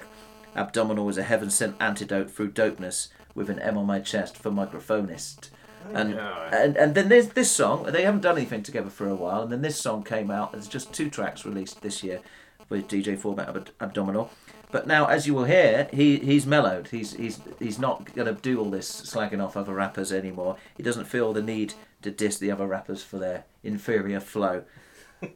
Abdominal 0.55 1.07
is 1.09 1.17
a 1.19 1.23
heaven 1.23 1.49
sent 1.51 1.75
antidote 1.79 2.31
through 2.31 2.51
dopeness 2.53 3.09
with 3.35 3.49
an 3.51 3.59
M 3.59 3.77
on 3.77 3.85
my 3.85 3.99
chest 3.99 4.35
for 4.35 4.49
microphonist. 4.49 5.49
And, 5.93 6.13
and 6.13 6.77
and 6.77 6.95
then 6.95 7.09
there's 7.09 7.29
this 7.29 7.51
song. 7.51 7.83
They 7.83 8.03
haven't 8.03 8.21
done 8.21 8.37
anything 8.37 8.63
together 8.63 8.89
for 8.89 9.07
a 9.07 9.15
while, 9.15 9.41
and 9.41 9.51
then 9.51 9.61
this 9.61 9.79
song 9.79 10.03
came 10.03 10.29
out. 10.29 10.51
There's 10.51 10.67
just 10.67 10.93
two 10.93 11.09
tracks 11.09 11.45
released 11.45 11.81
this 11.81 12.03
year 12.03 12.21
with 12.69 12.87
DJ 12.87 13.17
Format 13.17 13.49
Ab- 13.49 13.69
Abdominal. 13.79 14.29
But 14.71 14.85
now, 14.85 15.07
as 15.07 15.25
you 15.25 15.33
will 15.33 15.45
hear, 15.45 15.89
he 15.91 16.17
he's 16.19 16.45
mellowed. 16.45 16.89
He's 16.89 17.13
he's 17.13 17.39
he's 17.57 17.79
not 17.79 18.13
going 18.13 18.33
to 18.33 18.39
do 18.39 18.59
all 18.59 18.69
this 18.69 19.01
slagging 19.01 19.43
off 19.43 19.57
other 19.57 19.73
rappers 19.73 20.11
anymore. 20.11 20.57
He 20.77 20.83
doesn't 20.83 21.05
feel 21.05 21.33
the 21.33 21.41
need 21.41 21.73
to 22.03 22.11
diss 22.11 22.37
the 22.37 22.51
other 22.51 22.67
rappers 22.67 23.03
for 23.03 23.17
their 23.17 23.45
inferior 23.63 24.19
flow. 24.19 24.63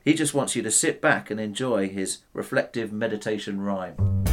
he 0.05 0.13
just 0.13 0.33
wants 0.33 0.55
you 0.55 0.61
to 0.61 0.71
sit 0.71 1.01
back 1.01 1.31
and 1.31 1.39
enjoy 1.39 1.89
his 1.89 2.19
reflective 2.33 2.93
meditation 2.93 3.59
rhyme. 3.59 4.23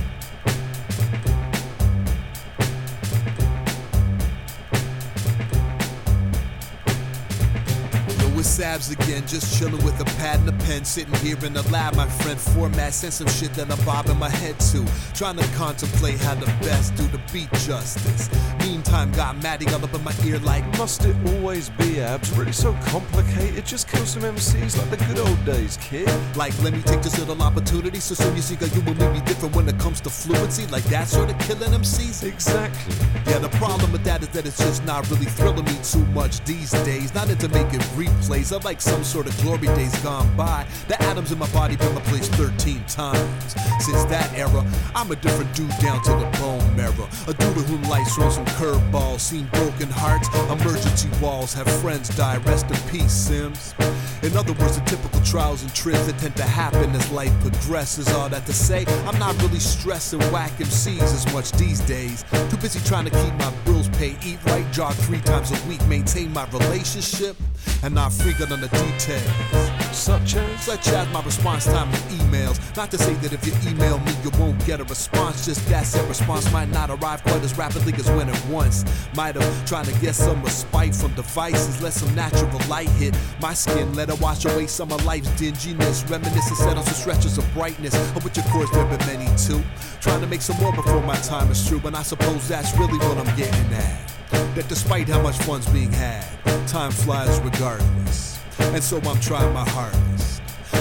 Sabs 8.50 8.90
again, 8.90 9.24
just 9.28 9.56
chilling 9.56 9.82
with 9.84 10.00
a 10.00 10.04
pad 10.18 10.40
and 10.40 10.48
a 10.48 10.64
pen, 10.64 10.84
sitting 10.84 11.14
here 11.14 11.38
in 11.44 11.52
the 11.52 11.62
lab, 11.70 11.94
my 11.94 12.08
friend. 12.08 12.38
Format, 12.38 12.92
send 12.92 13.12
some 13.12 13.28
shit 13.28 13.54
that 13.54 13.70
I'm 13.70 13.84
bobbing 13.84 14.18
my 14.18 14.28
head 14.28 14.58
to. 14.72 14.84
Trying 15.14 15.36
to 15.36 15.46
contemplate 15.56 16.18
how 16.18 16.34
the 16.34 16.46
best 16.66 16.96
do 16.96 17.04
the 17.04 17.20
beat 17.32 17.52
justice. 17.52 18.28
Meantime, 18.58 19.12
got 19.12 19.40
Maddie 19.40 19.68
all 19.68 19.84
up 19.84 19.94
in 19.94 20.02
my 20.02 20.12
ear 20.24 20.40
like, 20.40 20.66
Must 20.78 21.04
it 21.04 21.14
always 21.28 21.70
be 21.70 22.00
abs? 22.00 22.36
Really 22.36 22.50
so 22.50 22.72
complicated? 22.86 23.64
Just 23.64 23.88
kill 23.88 24.04
some 24.04 24.22
MCs 24.22 24.76
like 24.78 24.90
the 24.98 25.04
good 25.06 25.20
old 25.20 25.44
days, 25.44 25.76
kid. 25.80 26.10
Like, 26.34 26.52
let 26.64 26.72
me 26.72 26.82
take 26.82 27.02
this 27.02 27.16
little 27.20 27.40
opportunity 27.40 28.00
so 28.00 28.16
soon 28.16 28.34
you 28.34 28.42
see 28.42 28.56
that 28.56 28.74
you 28.74 28.80
will 28.80 29.12
be 29.12 29.20
different 29.20 29.54
when 29.54 29.68
it 29.68 29.78
comes 29.78 30.00
to 30.00 30.10
fluency. 30.10 30.66
Like 30.66 30.84
that 30.84 31.06
sort 31.06 31.30
of 31.30 31.38
killing 31.38 31.70
MCs. 31.70 32.24
Exactly. 32.26 32.96
Yeah, 33.30 33.38
the 33.38 33.48
problem 33.58 33.92
with 33.92 34.02
that 34.04 34.22
is 34.22 34.28
that 34.30 34.44
it's 34.44 34.58
just 34.58 34.84
not 34.84 35.08
really 35.08 35.26
thrilling 35.26 35.64
me 35.66 35.76
too 35.84 36.04
much 36.06 36.40
these 36.44 36.72
days. 36.84 37.14
Not 37.14 37.30
into 37.30 37.48
making 37.48 37.80
replays. 37.94 38.39
I 38.40 38.56
like 38.64 38.80
some 38.80 39.04
sort 39.04 39.26
of 39.26 39.42
glory 39.42 39.66
days 39.76 39.94
gone 40.02 40.34
by. 40.34 40.66
The 40.88 41.00
atoms 41.02 41.30
in 41.30 41.38
my 41.38 41.48
body 41.52 41.76
been 41.76 41.94
replaced 41.94 42.32
13 42.32 42.82
times. 42.86 43.54
Since 43.78 44.04
that 44.06 44.32
era, 44.34 44.66
I'm 44.94 45.12
a 45.12 45.16
different 45.16 45.54
dude 45.54 45.68
down 45.78 46.02
to 46.04 46.10
the 46.10 46.26
bone 46.40 46.74
marrow. 46.74 47.06
A 47.28 47.34
dude 47.34 47.54
to 47.54 47.62
whom 47.62 47.82
life's 47.84 48.14
thrown 48.14 48.30
some 48.32 48.46
curveballs. 48.46 49.20
Seen 49.20 49.46
broken 49.52 49.88
hearts, 49.88 50.26
emergency 50.50 51.10
walls, 51.22 51.52
have 51.52 51.70
friends 51.80 52.08
die. 52.16 52.38
Rest 52.38 52.66
in 52.70 52.78
peace, 52.90 53.12
Sims. 53.12 53.74
In 54.22 54.36
other 54.36 54.52
words, 54.54 54.78
the 54.78 54.84
typical 54.84 55.20
trials 55.20 55.62
and 55.62 55.72
tribs 55.74 56.06
that 56.06 56.18
tend 56.18 56.34
to 56.36 56.42
happen 56.42 56.90
as 56.90 57.10
life 57.12 57.32
progresses. 57.40 58.08
All 58.12 58.28
that 58.30 58.46
to 58.46 58.52
say, 58.52 58.84
I'm 59.06 59.18
not 59.18 59.40
really 59.42 59.60
stressing 59.60 60.20
whack 60.32 60.50
MCs 60.52 61.02
as 61.02 61.32
much 61.32 61.52
these 61.52 61.80
days. 61.80 62.24
Too 62.50 62.56
busy 62.56 62.80
trying 62.80 63.04
to 63.04 63.10
keep 63.10 63.34
my 63.34 63.50
bills 63.64 63.88
paid, 63.90 64.16
eat 64.24 64.38
right, 64.46 64.70
jog 64.72 64.94
three 64.94 65.20
times 65.20 65.52
a 65.52 65.68
week, 65.68 65.84
maintain 65.86 66.32
my 66.32 66.46
relationship, 66.50 67.36
and 67.82 67.94
not 67.94 68.12
out 68.26 68.52
on 68.52 68.60
the 68.60 68.68
details. 68.68 69.96
Such 69.96 70.36
as? 70.36 70.62
Such 70.62 70.88
as 70.88 71.08
my 71.12 71.22
response 71.22 71.64
time 71.64 71.90
to 71.90 71.98
emails. 72.20 72.58
Not 72.76 72.90
to 72.90 72.98
say 72.98 73.14
that 73.14 73.32
if 73.32 73.46
you 73.46 73.70
email 73.70 73.98
me, 74.00 74.12
you 74.22 74.30
won't 74.38 74.64
get 74.66 74.80
a 74.80 74.84
response. 74.84 75.46
Just 75.46 75.66
that 75.68 75.86
said 75.86 76.06
response 76.08 76.50
might 76.52 76.68
not 76.68 76.90
arrive 76.90 77.22
quite 77.22 77.42
as 77.42 77.56
rapidly 77.56 77.94
as 77.94 78.10
when 78.10 78.28
it 78.28 78.46
once. 78.46 78.84
Might 79.14 79.36
have 79.36 79.66
trying 79.66 79.86
to 79.86 79.98
get 80.00 80.14
some 80.14 80.42
respite 80.42 80.94
from 80.94 81.14
devices. 81.14 81.82
Let 81.82 81.92
some 81.94 82.14
natural 82.14 82.60
light 82.68 82.90
hit 82.90 83.14
my 83.40 83.54
skin. 83.54 83.94
Let 83.94 84.10
it 84.10 84.20
wash 84.20 84.44
away 84.44 84.66
some 84.66 84.92
of 84.92 85.04
life's 85.04 85.28
dinginess. 85.30 86.08
Reminisce 86.08 86.48
and 86.48 86.58
set 86.58 86.84
some 86.84 86.94
stretches 86.94 87.38
of 87.38 87.54
brightness. 87.54 87.94
Of 88.16 88.24
which, 88.24 88.38
of 88.38 88.44
course, 88.46 88.70
there 88.70 88.84
have 88.84 88.98
been 88.98 89.18
many 89.18 89.36
too. 89.38 89.62
Trying 90.00 90.20
to 90.20 90.26
make 90.26 90.42
some 90.42 90.56
more 90.58 90.72
before 90.72 91.02
my 91.02 91.16
time 91.16 91.50
is 91.50 91.66
through. 91.66 91.80
And 91.84 91.96
I 91.96 92.02
suppose 92.02 92.48
that's 92.48 92.76
really 92.76 92.98
what 92.98 93.16
I'm 93.18 93.36
getting 93.36 93.72
at. 93.74 94.19
That 94.30 94.66
despite 94.68 95.08
how 95.08 95.22
much 95.22 95.36
fun's 95.38 95.66
being 95.68 95.92
had, 95.92 96.24
time 96.66 96.90
flies 96.90 97.40
regardless. 97.40 98.38
And 98.58 98.82
so 98.82 98.98
I'm 98.98 99.20
trying 99.20 99.52
my 99.52 99.68
hardest 99.68 100.39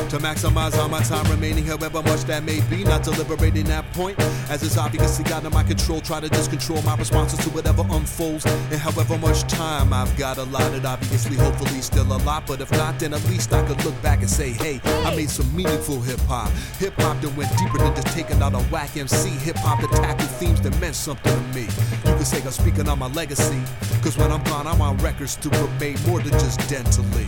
to 0.10 0.18
maximize 0.18 0.78
all 0.78 0.90
my 0.90 1.02
time 1.02 1.30
remaining, 1.30 1.66
however 1.66 2.02
much 2.02 2.24
that 2.24 2.44
may 2.44 2.62
be. 2.70 2.84
Not 2.84 3.04
deliberating 3.04 3.66
that 3.66 3.92
point, 3.94 4.20
as 4.50 4.64
it's 4.64 4.78
obviously 4.78 5.32
out 5.34 5.46
of 5.46 5.54
my 5.54 5.64
control. 5.64 6.02
Try 6.02 6.20
to 6.20 6.30
just 6.30 6.50
control 6.50 6.82
my 6.84 6.96
responses 6.96 7.40
to 7.40 7.50
whatever 7.50 7.84
unfolds, 7.90 8.46
and 8.46 8.80
however 8.80 9.18
much 9.18 9.42
time 9.44 9.94
I've 9.94 10.16
got 10.18 10.38
allotted. 10.38 10.86
Obviously, 10.86 11.38
hopefully, 11.38 11.82
still 11.82 12.12
a 12.12 12.20
lot, 12.24 12.46
but 12.48 12.62
if 12.62 12.72
not, 12.72 13.00
then 13.00 13.14
at 13.14 13.24
least 13.26 13.54
I 13.54 13.66
could 13.68 13.84
look 13.84 14.00
back 14.02 14.20
and 14.20 14.30
say, 14.30 14.52
hey, 14.52 14.82
I 15.06 15.16
made 15.16 15.30
some 15.30 15.54
meaningful 15.56 16.02
hip 16.02 16.20
hop. 16.22 16.50
Hip 16.80 16.94
hop 16.98 17.22
that 17.22 17.36
went 17.36 17.56
deeper 17.58 17.78
than 17.78 17.96
just 17.96 18.08
taking 18.08 18.42
out 18.42 18.54
a 18.54 18.60
whack 18.72 18.96
MC. 18.98 19.30
Hip 19.30 19.58
hop 19.58 19.82
that 19.82 19.92
tackled 19.92 20.30
themes 20.32 20.62
that 20.62 20.80
meant 20.80 20.96
something 20.96 21.34
to 21.34 21.56
me. 21.56 21.68
You 22.06 22.16
could 22.16 22.28
say 22.28 22.42
I'm 22.42 22.52
speaking 22.52 22.88
on 22.88 23.00
my 23.00 23.08
legacy, 23.08 23.62
cause 24.02 24.18
when 24.18 24.32
I'm 24.32 24.44
gone, 24.44 24.68
I 24.68 24.76
want 24.76 25.02
records 25.02 25.36
to 25.38 25.50
remain 25.50 25.98
more 26.08 26.20
than 26.20 26.34
just 26.34 26.60
dentally. 26.62 27.28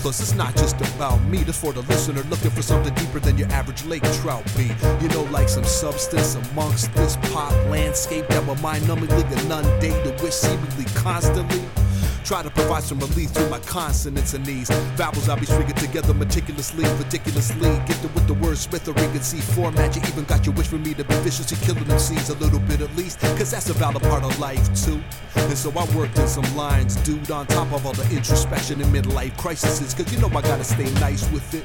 Plus, 0.00 0.20
it's 0.20 0.34
not 0.34 0.56
just 0.56 0.80
about 0.80 1.22
me, 1.24 1.42
this 1.42 1.60
for 1.60 1.72
the 1.72 1.82
listener 1.82 2.22
looking 2.24 2.50
for 2.50 2.62
something 2.62 2.94
deeper 2.94 3.20
than 3.20 3.36
your 3.36 3.48
average 3.48 3.84
lake 3.84 4.02
trout 4.20 4.44
beat. 4.56 4.74
You 5.02 5.08
know, 5.08 5.24
like 5.30 5.48
some 5.48 5.64
substance 5.64 6.34
amongst 6.34 6.92
this 6.94 7.16
pop 7.32 7.52
landscape 7.68 8.26
that 8.28 8.46
will 8.46 8.56
mind 8.56 8.84
numbingly 8.84 9.30
inundated 9.44 10.20
with 10.22 10.34
seemingly 10.34 10.84
constantly. 10.94 11.79
Try 12.24 12.42
to 12.42 12.50
provide 12.50 12.82
some 12.82 13.00
relief 13.00 13.30
through 13.30 13.48
my 13.48 13.58
consonants 13.60 14.34
and 14.34 14.44
these 14.44 14.70
vowels 14.96 15.28
I'll 15.28 15.38
be 15.38 15.46
stringing 15.46 15.74
together 15.74 16.14
meticulously, 16.14 16.84
ridiculously. 16.98 17.70
Gifted 17.86 18.14
with 18.14 18.26
the 18.26 18.34
word 18.34 18.58
smithery 18.58 19.04
and 19.04 19.24
see 19.24 19.40
format. 19.40 19.96
You 19.96 20.02
even 20.08 20.24
got 20.24 20.46
your 20.46 20.54
wish 20.54 20.68
for 20.68 20.78
me 20.78 20.94
to 20.94 21.04
be 21.04 21.14
viciously 21.16 21.56
killing 21.66 21.84
them 21.84 21.98
seeds 21.98 22.30
a 22.30 22.34
little 22.34 22.60
bit 22.60 22.80
at 22.80 22.94
least, 22.96 23.20
cause 23.20 23.50
that's 23.50 23.68
a 23.70 23.72
valid 23.74 24.02
part 24.02 24.22
of 24.22 24.38
life 24.38 24.64
too. 24.84 25.00
And 25.34 25.58
so 25.58 25.70
I 25.70 25.84
worked 25.96 26.18
in 26.18 26.28
some 26.28 26.56
lines, 26.56 26.96
dude, 26.96 27.30
on 27.30 27.46
top 27.46 27.72
of 27.72 27.86
all 27.86 27.92
the 27.92 28.08
introspection 28.14 28.80
and 28.80 28.94
midlife 28.94 29.36
crises, 29.36 29.94
cause 29.94 30.12
you 30.12 30.20
know 30.20 30.28
I 30.28 30.42
gotta 30.42 30.64
stay 30.64 30.90
nice 30.94 31.28
with 31.32 31.54
it. 31.54 31.64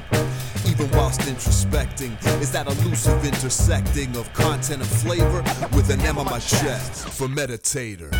Even 0.68 0.90
whilst 0.92 1.20
introspecting, 1.20 2.16
is 2.40 2.50
that 2.52 2.66
elusive 2.66 3.24
intersecting 3.24 4.16
of 4.16 4.32
content 4.32 4.82
and 4.82 4.90
flavor 4.90 5.42
with 5.76 5.90
an 5.90 6.00
M 6.00 6.18
on 6.18 6.26
my 6.26 6.40
chest 6.40 7.08
for 7.08 7.28
meditator. 7.28 8.12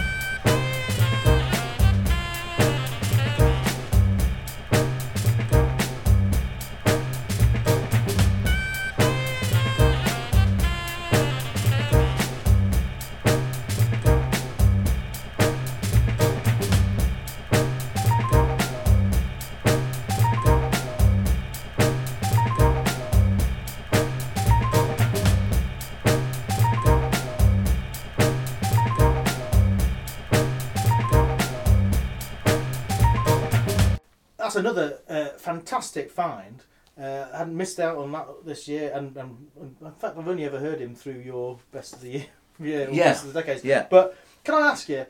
Fantastic 35.76 36.10
find. 36.10 36.62
Uh, 37.00 37.26
I 37.32 37.38
hadn't 37.38 37.56
missed 37.56 37.78
out 37.78 37.98
on 37.98 38.10
that 38.12 38.26
this 38.44 38.66
year, 38.68 38.90
and, 38.94 39.14
and, 39.16 39.48
and 39.60 39.76
in 39.82 39.92
fact, 39.92 40.16
I've 40.18 40.26
only 40.28 40.44
ever 40.44 40.58
heard 40.58 40.80
him 40.80 40.94
through 40.94 41.20
your 41.20 41.58
best 41.70 41.94
of 41.94 42.00
the 42.00 42.08
year, 42.10 42.26
yeah, 42.60 42.88
Yeah. 42.90 43.04
best 43.04 43.24
of 43.26 43.32
the 43.34 43.40
decades. 43.42 43.64
Yeah. 43.64 43.86
But 43.90 44.16
can 44.44 44.54
I 44.54 44.68
ask 44.68 44.88
you, 44.88 45.04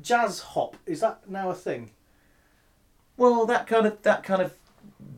jazz 0.00 0.38
hop 0.40 0.76
is 0.86 1.00
that 1.00 1.28
now 1.28 1.50
a 1.50 1.54
thing? 1.54 1.90
Well, 3.16 3.44
that 3.46 3.66
kind 3.66 3.86
of 3.86 4.00
that 4.02 4.22
kind 4.22 4.40
of 4.40 4.54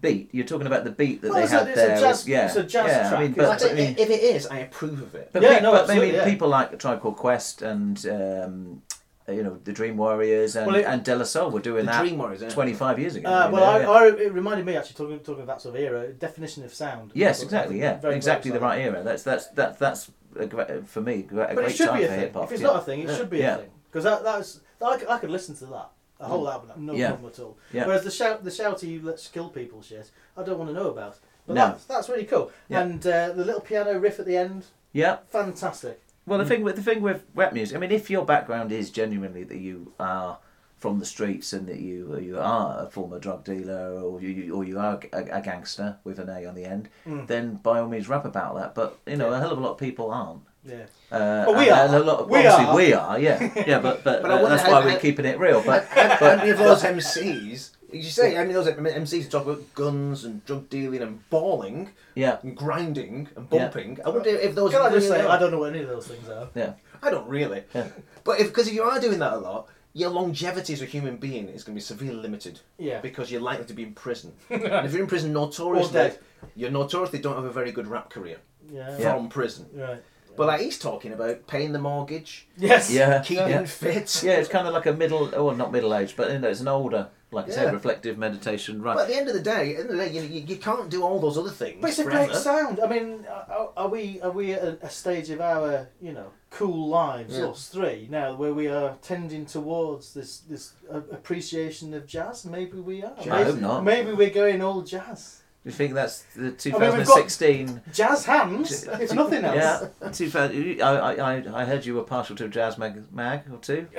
beat. 0.00 0.30
You're 0.32 0.46
talking 0.46 0.66
about 0.66 0.84
the 0.84 0.90
beat 0.90 1.20
that 1.22 1.28
Well, 1.30 1.38
they 1.38 1.44
it's 1.44 1.52
a- 1.52 1.59
had 1.59 1.68
it's 1.68 1.78
a 1.78 1.80
there. 1.86 1.96
jazz- 1.96 2.02
was- 2.02 2.28
yeah, 2.28 2.46
it's 2.46 2.57
a 2.57 2.62
jazz 2.62 2.86
yeah. 2.88 3.07
I 3.07 3.09
track, 3.11 3.20
mean, 3.20 3.30
isn't 3.32 3.59
but. 3.61 3.70
I 3.70 3.74
mean, 3.74 3.94
if 3.98 4.11
it 4.11 4.22
is, 4.22 4.46
I 4.46 4.59
approve 4.61 5.02
of 5.02 5.14
it. 5.14 5.30
But, 5.32 5.42
Yeah, 5.42 5.57
pe- 5.59 5.62
no, 5.62 5.72
but 5.72 5.80
absolutely, 5.82 6.07
maybe 6.07 6.18
yeah. 6.18 6.24
people 6.30 6.48
like 6.48 6.78
Tribe 6.78 7.00
Called 7.02 7.16
Quest 7.16 7.61
and 7.62 8.05
um, 8.07 8.82
you 9.29 9.43
know 9.43 9.59
the 9.64 9.72
Dream 9.72 9.97
Warriors 9.97 10.55
and, 10.57 10.66
Well, 10.66 10.77
it- 10.77 10.85
and 10.85 11.03
De 11.05 11.16
La 11.16 11.25
Soul 11.25 11.51
were 11.51 11.61
doing 11.61 11.87
that 11.87 12.01
Dream 12.01 12.18
Warriors, 12.18 12.43
yeah. 12.43 12.51
25 12.51 12.99
years 12.99 13.16
ago. 13.16 13.29
Uh, 13.29 13.51
well, 13.53 13.64
I. 13.64 14.05
I, 14.05 14.07
it 14.09 14.33
reminded 14.33 14.66
me 14.66 14.77
actually 14.77 14.95
talking 14.97 15.18
talking 15.20 15.41
of 15.43 15.47
that 15.47 15.62
sort 15.62 15.75
of 15.77 15.81
era. 15.81 16.09
Definition 16.12 16.64
of 16.64 16.75
sound. 16.75 17.12
yes, 17.14 17.43
exactly. 17.43 17.81
Yeah, 17.81 18.01
exactly 18.07 18.51
the 18.51 18.61
right 18.61 18.81
era. 18.81 19.03
That's 19.03 19.22
that's 19.22 19.47
that 19.49 19.79
that's 19.79 20.11
a, 20.39 20.83
for 20.83 21.01
me 21.01 21.20
a 21.20 21.22
great, 21.22 21.47
But 21.49 21.57
great 21.57 21.77
should 21.77 21.89
time 21.89 21.99
be 21.99 22.05
a 22.05 22.07
for 22.09 22.12
thing. 22.12 22.20
hip 22.20 22.35
hop. 22.35 22.45
If 22.45 22.53
it's 22.53 22.61
yeah. 22.62 22.66
not 22.68 22.77
a 22.77 22.81
thing, 22.85 23.01
it 23.01 23.09
Yeah. 23.09 23.16
should 23.16 23.31
be 23.31 23.41
a 23.43 23.57
thing. 23.57 23.70
Because 23.91 24.05
that 24.05 24.25
that's 24.25 24.61
I 24.85 25.18
could 25.18 25.31
listen 25.31 25.55
to 25.57 25.66
that 25.66 25.91
a 26.20 26.27
whole 26.27 26.45
Mm. 26.47 26.53
album, 26.53 26.87
no 26.87 27.09
problem 27.09 27.33
at 27.33 27.39
all. 27.41 27.57
Whereas 27.72 28.05
the 28.05 28.11
shout 28.11 28.45
the 28.45 28.51
shouty 28.51 29.03
let's 29.03 29.29
kill 29.29 29.49
people 29.49 29.81
shit, 29.83 30.11
I 30.37 30.43
don't 30.43 30.59
want 30.59 30.70
to 30.70 30.75
know 30.75 30.89
about. 30.91 31.18
But 31.47 31.55
No. 31.55 31.66
that's 31.68 31.85
that's 31.85 32.09
really 32.09 32.25
cool. 32.25 32.51
And 32.68 33.07
uh, 33.07 33.33
the 33.33 33.45
little 33.45 33.61
piano 33.61 33.99
riff 33.99 34.18
at 34.20 34.27
the 34.27 34.37
end, 34.37 34.66
Yeah. 34.93 35.18
fantastic. 35.29 36.01
Well, 36.27 36.39
the 36.39 36.45
thing 36.47 36.62
with 36.62 36.77
the 36.77 36.83
thing 36.83 37.03
with 37.03 37.25
rap 37.35 37.53
music, 37.53 37.77
I 37.77 37.81
mean, 37.81 37.91
if 37.93 38.09
your 38.11 38.25
background 38.25 38.72
is 38.72 38.91
genuinely 38.91 39.45
that 39.45 39.59
you 39.59 39.93
are 40.01 40.39
from 40.79 40.99
the 40.99 41.07
streets 41.07 41.53
and 41.53 41.66
that 41.68 41.81
you 41.81 42.18
you 42.18 42.39
are 42.39 42.87
a 42.87 42.91
former 42.91 43.18
drug 43.18 43.45
dealer 43.45 43.99
or 44.01 44.20
you 44.20 44.55
or 44.55 44.64
you 44.64 44.79
are 44.79 45.01
a, 45.12 45.18
a 45.39 45.41
gangster 45.43 45.97
with 46.05 46.18
an 46.18 46.29
A 46.31 46.47
on 46.47 46.55
the 46.55 46.64
end, 46.64 46.89
Mm. 47.07 47.27
then 47.27 47.55
by 47.57 47.79
all 47.81 47.89
means 47.89 48.09
rap 48.09 48.25
about 48.25 48.55
that. 48.57 48.75
But 48.75 48.99
you 49.07 49.16
know, 49.16 49.31
a 49.33 49.39
hell 49.39 49.53
of 49.53 49.59
a 49.59 49.61
lot 49.61 49.72
of 49.72 49.79
people 49.79 50.11
aren't. 50.11 50.41
Yeah. 50.66 50.87
Uh, 51.12 51.45
Well, 51.47 51.57
we 51.59 51.68
and- 51.68 51.79
and 51.81 51.95
are. 51.95 52.01
a 52.01 52.05
lot 52.05 52.20
of- 52.20 52.31
We 52.31 52.39
obviously 52.39 52.64
are. 52.64 52.75
we 52.77 52.93
are, 52.95 53.18
yeah, 53.18 53.51
yeah. 53.66 53.79
But 53.81 54.03
but, 54.03 54.22
But 54.22 54.31
I 54.31 54.35
wonder 54.41 54.57
that's 54.57 54.66
why 54.68 54.83
we're 54.83 54.99
keeping 54.99 55.27
it 55.27 55.39
real. 55.39 55.62
But 55.62 55.85
How 55.89 56.16
but, 56.18 56.39
many 56.39 56.51
of 56.51 56.59
those 56.59 56.83
MCs? 56.83 57.70
You 57.95 58.03
say 58.11 58.34
many 58.34 58.53
of 58.55 58.64
those 58.64 58.74
MCs 58.74 59.30
talk 59.30 59.44
about 59.44 59.74
guns 59.74 60.24
and 60.24 60.44
drug 60.44 60.69
dealing 60.69 61.01
and 61.02 61.28
bawling, 61.31 61.90
yeah, 62.14 62.39
and 62.43 62.56
grinding 62.56 63.28
and 63.36 63.47
Yeah. 63.51 63.59
bumping? 63.69 63.98
I 64.05 64.09
wonder 64.10 64.28
if 64.31 64.55
those. 64.55 64.73
Can 64.73 64.82
I 64.82 64.90
just 64.90 65.09
say 65.09 65.20
are. 65.20 65.28
I 65.28 65.39
don't 65.39 65.51
know 65.52 65.59
what 65.60 65.70
any 65.70 65.82
of 65.82 65.89
those 65.89 66.06
things 66.09 66.28
are. 66.28 66.48
yeah, 66.55 66.73
I 67.02 67.10
don't 67.10 67.28
really. 67.28 67.62
Yeah. 67.74 67.89
But 68.24 68.40
if 68.40 68.48
because 68.48 68.69
if 68.69 68.74
you 68.74 68.82
are 68.82 68.98
doing 69.01 69.19
that 69.20 69.32
a 69.35 69.39
lot, 69.39 69.69
your 69.93 70.10
longevity 70.10 70.73
as 70.73 70.82
a 70.82 70.86
human 70.86 71.16
being 71.19 71.48
is 71.48 71.62
going 71.62 71.74
to 71.74 71.78
be 71.78 71.81
severely 71.81 72.16
limited. 72.20 72.60
Yeah. 72.78 73.01
Because 73.01 73.31
you're 73.31 73.40
likely 73.40 73.66
to 73.66 73.74
be 73.74 73.85
in 73.85 73.93
prison. 73.94 74.32
and 74.51 74.86
if 74.86 74.93
you're 74.93 75.02
in 75.02 75.06
prison 75.09 75.32
notoriously, 75.32 76.12
you're 76.56 76.70
notoriously 76.70 77.20
don't 77.20 77.36
have 77.36 77.44
a 77.44 77.52
very 77.52 77.70
good 77.70 77.86
rap 77.86 78.10
career 78.10 78.39
Yeah. 78.70 78.97
from 78.97 79.28
prison. 79.28 79.66
Right. 79.73 80.02
But 80.36 80.48
like 80.48 80.62
he's 80.62 80.81
talking 80.81 81.12
about 81.12 81.47
paying 81.47 81.70
the 81.70 81.78
mortgage, 81.78 82.48
Yes. 82.56 82.90
yeah, 82.90 83.23
keeping 83.23 83.48
yeah. 83.51 83.64
fit. 83.66 84.20
Yeah, 84.24 84.32
it's 84.32 84.48
kind 84.48 84.66
of 84.66 84.74
like 84.74 84.86
a 84.86 84.93
middle, 84.93 85.31
oh, 85.32 85.44
well, 85.44 85.55
not 85.55 85.70
middle 85.70 85.94
age, 85.94 86.16
but 86.16 86.32
you 86.32 86.40
know, 86.40 86.48
it's 86.48 86.59
an 86.59 86.66
older 86.66 87.06
like 87.35 87.47
I 87.47 87.48
Yeah. 87.48 87.55
said, 87.55 87.73
reflective 87.74 88.16
meditation. 88.19 88.81
Right. 88.82 88.94
But 88.94 89.02
at 89.02 89.09
the 89.09 89.16
end 89.16 89.28
of 89.28 89.35
the 89.35 89.43
day, 89.43 89.77
at 89.77 89.77
the 89.77 89.81
end 89.82 89.90
of 89.90 89.97
the 89.98 90.05
day, 90.06 90.12
you, 90.12 90.23
you, 90.23 90.47
you 90.47 90.56
can't 90.56 90.89
do 90.89 91.02
all 91.02 91.20
those 91.20 91.36
other 91.36 91.51
things. 91.51 91.78
But 91.81 91.90
it's 91.90 91.98
a 91.98 92.05
great 92.05 92.32
sound. 92.35 92.81
I 92.81 92.86
mean, 92.86 93.27
are, 93.28 93.70
are 93.77 93.89
we 93.89 94.20
are 94.23 94.31
we 94.31 94.52
at 94.55 94.62
a, 94.62 94.78
a 94.86 94.90
stage 94.90 95.31
of 95.31 95.40
our 95.40 95.89
you 96.01 96.12
know 96.12 96.31
cool 96.51 96.89
lives, 96.89 97.36
Yeah. 97.36 97.47
us 97.47 97.69
three, 97.69 98.06
now 98.11 98.35
where 98.36 98.55
we 98.55 98.69
are 98.69 98.97
tending 99.02 99.44
towards 99.47 100.15
this 100.15 100.39
this 100.48 100.73
uh, 100.93 100.98
appreciation 101.11 101.93
of 101.94 102.06
jazz? 102.06 102.44
Maybe 102.44 102.78
we 102.78 103.02
are. 103.02 103.12
I 103.20 103.24
maybe, 103.27 103.51
hope 103.51 103.61
not. 103.61 103.85
Maybe 103.85 104.12
we're 104.12 104.31
going 104.31 104.62
all 104.62 104.82
jazz. 104.82 105.40
Do 105.65 105.70
you 105.70 105.77
think 105.77 105.94
that's 105.94 106.24
the 106.36 106.40
I 106.74 106.78
mean, 106.78 106.98
we've 106.98 107.06
got 107.06 107.27
2016? 107.27 107.81
Jazz 107.90 108.27
hands, 108.27 108.85
if 109.01 109.15
nothing 109.15 109.44
else. 109.47 109.89
Yeah, 110.02 110.11
2000, 110.11 110.82
I, 110.82 110.90
I, 110.97 111.12
I- 111.36 111.61
I 111.62 111.65
heard 111.65 111.86
you 111.86 111.94
were 111.94 112.02
partial 112.02 112.36
to 112.36 112.44
a 112.44 112.48
jazz 112.48 112.77
mag, 112.77 113.02
mag 113.11 113.44
or 113.51 113.56
two. 113.56 113.86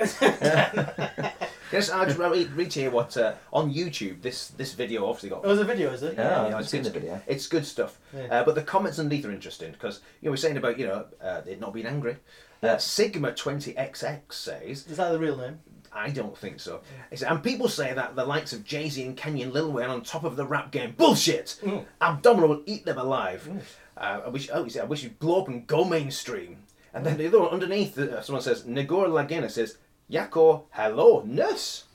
Yes, 1.72 1.90
I 1.90 2.04
just 2.04 2.18
read, 2.18 2.52
read 2.52 2.70
to 2.72 2.80
you 2.82 2.90
what 2.90 3.16
uh, 3.16 3.34
on 3.52 3.72
YouTube. 3.72 4.22
This 4.22 4.48
this 4.48 4.72
video 4.74 5.06
obviously 5.06 5.30
got. 5.30 5.40
Oh, 5.44 5.48
there's 5.48 5.58
a 5.60 5.64
video, 5.64 5.90
is 5.92 6.02
it? 6.02 6.14
Yeah, 6.16 6.46
I've 6.46 6.60
it's 6.60 6.70
seen 6.70 6.82
good- 6.82 6.92
the 6.92 7.00
video. 7.00 7.20
It's 7.26 7.46
good 7.48 7.66
stuff. 7.66 7.98
Yeah. 8.14 8.26
Uh, 8.30 8.44
but 8.44 8.54
the 8.54 8.62
comments 8.62 8.98
underneath 8.98 9.24
are 9.24 9.32
interesting 9.32 9.72
because 9.72 10.00
you 10.20 10.26
know 10.26 10.32
we're 10.32 10.36
saying 10.36 10.56
about 10.56 10.78
you 10.78 10.86
know 10.86 11.06
uh, 11.20 11.40
it 11.46 11.60
not 11.60 11.74
being 11.74 11.86
angry. 11.86 12.16
Uh, 12.62 12.78
Sigma 12.78 13.32
twenty 13.32 13.72
XX 13.74 14.20
says. 14.32 14.86
Is 14.86 14.96
that 14.96 15.10
the 15.10 15.18
real 15.18 15.36
name? 15.36 15.58
I 15.92 16.10
don't 16.10 16.36
think 16.36 16.60
so. 16.60 16.82
He 17.10 17.24
and 17.24 17.42
people 17.42 17.68
say 17.68 17.94
that 17.94 18.14
the 18.16 18.24
likes 18.24 18.52
of 18.52 18.64
Jay 18.64 18.88
Z 18.88 19.02
and 19.02 19.16
Kanye 19.16 19.50
Lil 19.50 19.72
Wayne 19.72 19.86
are 19.86 19.94
on 19.94 20.02
top 20.02 20.24
of 20.24 20.36
the 20.36 20.46
rap 20.46 20.70
game. 20.70 20.94
Bullshit. 20.96 21.58
Abdominal 22.00 22.48
will 22.50 22.62
eat 22.66 22.84
them 22.84 22.98
alive. 22.98 23.48
Uh, 23.96 24.20
I 24.26 24.28
wish. 24.28 24.48
Oh, 24.52 24.62
he 24.64 24.70
said, 24.70 24.82
I 24.82 24.86
wish 24.86 25.02
you'd 25.02 25.18
blow 25.18 25.40
up 25.42 25.48
and 25.48 25.66
go 25.66 25.84
mainstream. 25.84 26.58
And 26.92 27.04
then 27.04 27.16
the 27.18 27.26
other 27.26 27.40
one 27.40 27.50
underneath, 27.50 27.98
uh, 27.98 28.22
someone 28.22 28.42
says 28.42 28.62
Nagor 28.64 29.08
Lagena 29.08 29.50
says. 29.50 29.78
Yako, 30.10 30.64
hello, 30.70 31.22
nurse. 31.26 31.84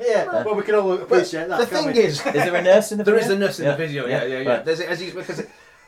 Yeah. 0.00 0.42
well, 0.44 0.54
we 0.56 0.62
can 0.62 0.74
all 0.74 0.92
appreciate 0.92 1.48
that. 1.48 1.58
The 1.60 1.66
thing 1.66 1.86
we? 1.86 1.98
is, 2.00 2.18
Is 2.18 2.32
there 2.32 2.54
a 2.56 2.62
nurse 2.62 2.90
in 2.90 2.98
the 2.98 3.04
There 3.04 3.14
video? 3.14 3.30
is 3.30 3.36
a 3.36 3.38
nurse 3.38 3.58
in 3.60 3.64
Yeah. 3.66 3.70
the 3.72 3.76
video. 3.76 4.06
Yeah, 4.06 4.24
yeah, 4.24 4.38
yeah. 4.40 4.48
Right. 4.50 4.64
There's, 4.64 4.80
as 4.80 4.98
he's 5.00 5.14
because 5.14 5.42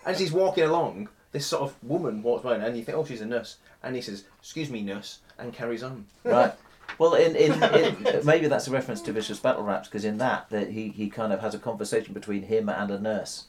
as 0.06 0.18
he's 0.20 0.30
walking 0.32 0.64
along, 0.64 1.08
this 1.32 1.46
sort 1.46 1.62
of 1.62 1.74
woman 1.82 2.22
walks 2.22 2.44
by, 2.44 2.54
and 2.56 2.76
you 2.76 2.84
think, 2.84 2.96
oh, 2.96 3.04
she's 3.04 3.20
a 3.20 3.26
nurse, 3.26 3.56
and 3.82 3.96
he 3.96 4.02
says, 4.02 4.24
"Excuse 4.38 4.70
me, 4.70 4.82
nurse," 4.82 5.18
and 5.38 5.52
carries 5.52 5.82
on. 5.82 6.06
Right. 6.22 6.52
Well, 6.98 7.14
in, 7.14 7.34
in, 7.34 7.60
in 7.74 8.26
maybe 8.26 8.46
that's 8.46 8.68
a 8.68 8.70
reference 8.70 9.00
to 9.02 9.12
Vicious 9.12 9.40
Battle 9.40 9.64
Raps 9.64 9.88
because 9.88 10.04
in 10.04 10.18
that 10.18 10.48
that 10.50 10.70
he, 10.70 10.90
he 10.90 11.08
kind 11.08 11.32
of 11.32 11.40
has 11.40 11.52
a 11.54 11.58
conversation 11.58 12.12
between 12.14 12.42
him 12.44 12.68
and 12.68 12.88
a 12.90 13.00
nurse. 13.00 13.46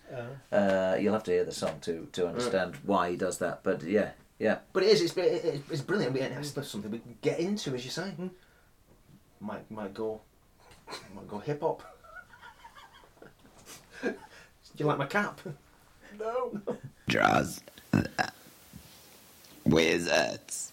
Oh. 0.51 0.57
Uh, 0.57 0.95
you'll 0.99 1.13
have 1.13 1.25
to 1.25 1.31
hear 1.31 1.43
the 1.43 1.51
song 1.51 1.79
to 1.81 2.07
to 2.13 2.27
understand 2.27 2.75
why 2.83 3.11
he 3.11 3.17
does 3.17 3.37
that. 3.39 3.59
But 3.61 3.83
yeah, 3.83 4.11
yeah. 4.39 4.59
But 4.73 4.83
it 4.83 4.89
is, 4.89 5.01
it's, 5.01 5.17
it- 5.17 5.63
it's 5.71 5.81
brilliant. 5.81 6.15
and 6.17 6.37
It's 6.45 6.67
something 6.69 6.91
we 6.91 6.99
can 6.99 7.17
get 7.21 7.39
into, 7.39 7.73
as 7.75 7.83
you 7.85 7.91
say. 7.91 8.11
Might 9.39 9.69
might 9.69 9.93
go, 9.93 10.21
might 11.15 11.27
go 11.27 11.39
hip 11.39 11.61
hop. 11.61 11.81
Do 14.03 14.13
you 14.77 14.85
like 14.85 14.97
my 14.97 15.05
cap? 15.05 15.39
No. 16.19 16.59
Draws. 17.07 17.61
Wizards. 19.65 20.71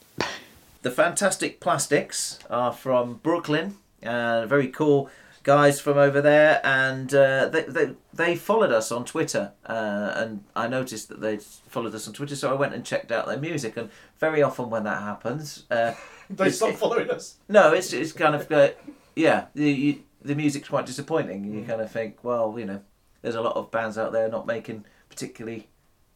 The 0.83 0.91
Fantastic 0.91 1.61
Plastics 1.61 2.39
are 2.51 2.73
from 2.73 3.15
Brooklyn. 3.23 3.77
Uh, 4.03 4.47
very 4.47 4.69
cool 4.69 5.09
guys 5.43 5.81
from 5.81 5.99
over 5.99 6.21
there, 6.21 6.61
and 6.65 7.13
uh, 7.15 7.49
they, 7.49 7.63
they 7.63 7.95
they 8.13 8.37
followed 8.37 8.73
us 8.73 8.93
on 8.93 9.05
Twitter, 9.05 9.53
uh, 9.67 10.13
and 10.17 10.45
I 10.55 10.69
noticed 10.69 11.09
that 11.09 11.21
they 11.21 11.39
followed 11.39 11.95
us 11.95 12.07
on 12.07 12.15
Twitter, 12.15 12.37
so 12.37 12.51
I 12.51 12.55
went 12.55 12.75
and 12.75 12.85
checked 12.85 13.13
out 13.13 13.27
their 13.27 13.39
music. 13.39 13.77
And 13.77 13.91
very 14.19 14.43
often 14.43 14.71
when 14.71 14.85
that 14.85 15.03
happens, 15.03 15.65
uh, 15.71 15.95
They 16.31 16.51
stop 16.51 16.75
following 16.75 17.11
us. 17.11 17.37
No, 17.49 17.73
it's 17.73 17.93
it's 17.93 18.13
kind 18.13 18.35
of 18.35 18.51
uh, 18.51 18.71
yeah. 19.15 19.47
The 19.55 19.71
you, 19.71 20.03
the 20.23 20.35
music's 20.35 20.69
quite 20.69 20.87
disappointing. 20.87 21.45
You 21.53 21.65
kind 21.65 21.81
of 21.81 21.91
think, 21.91 22.23
well, 22.23 22.55
you 22.59 22.65
know, 22.65 22.81
there's 23.23 23.35
a 23.35 23.43
lot 23.43 23.57
of 23.57 23.71
bands 23.71 23.99
out 23.99 24.13
there 24.13 24.29
not 24.29 24.47
making 24.47 24.85
particularly. 25.09 25.69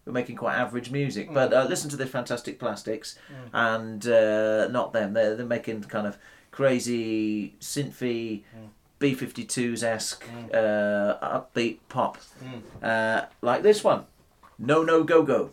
We're 0.04 0.12
making 0.12 0.36
quite 0.36 0.54
average 0.54 0.92
music, 0.92 1.34
but 1.34 1.52
uh, 1.52 1.66
listen 1.68 1.90
to 1.90 1.96
the 1.96 2.06
Fantastic 2.06 2.60
Plastics, 2.60 3.18
and 3.52 4.06
uh, 4.06 4.68
not 4.68 4.92
them. 4.92 5.12
They're 5.14 5.34
they're 5.34 5.44
making 5.44 5.82
kind 5.82 6.06
of 6.06 6.16
crazy 6.52 7.56
synthy, 7.60 8.44
B 8.98 9.14
52s 9.14 9.82
esque, 9.82 10.24
uh, 10.52 11.18
upbeat 11.20 11.78
pop, 11.88 12.18
uh, 12.82 13.22
like 13.42 13.62
this 13.62 13.84
one, 13.84 14.04
No 14.58 14.82
No 14.82 15.04
Go 15.04 15.22
Go. 15.22 15.50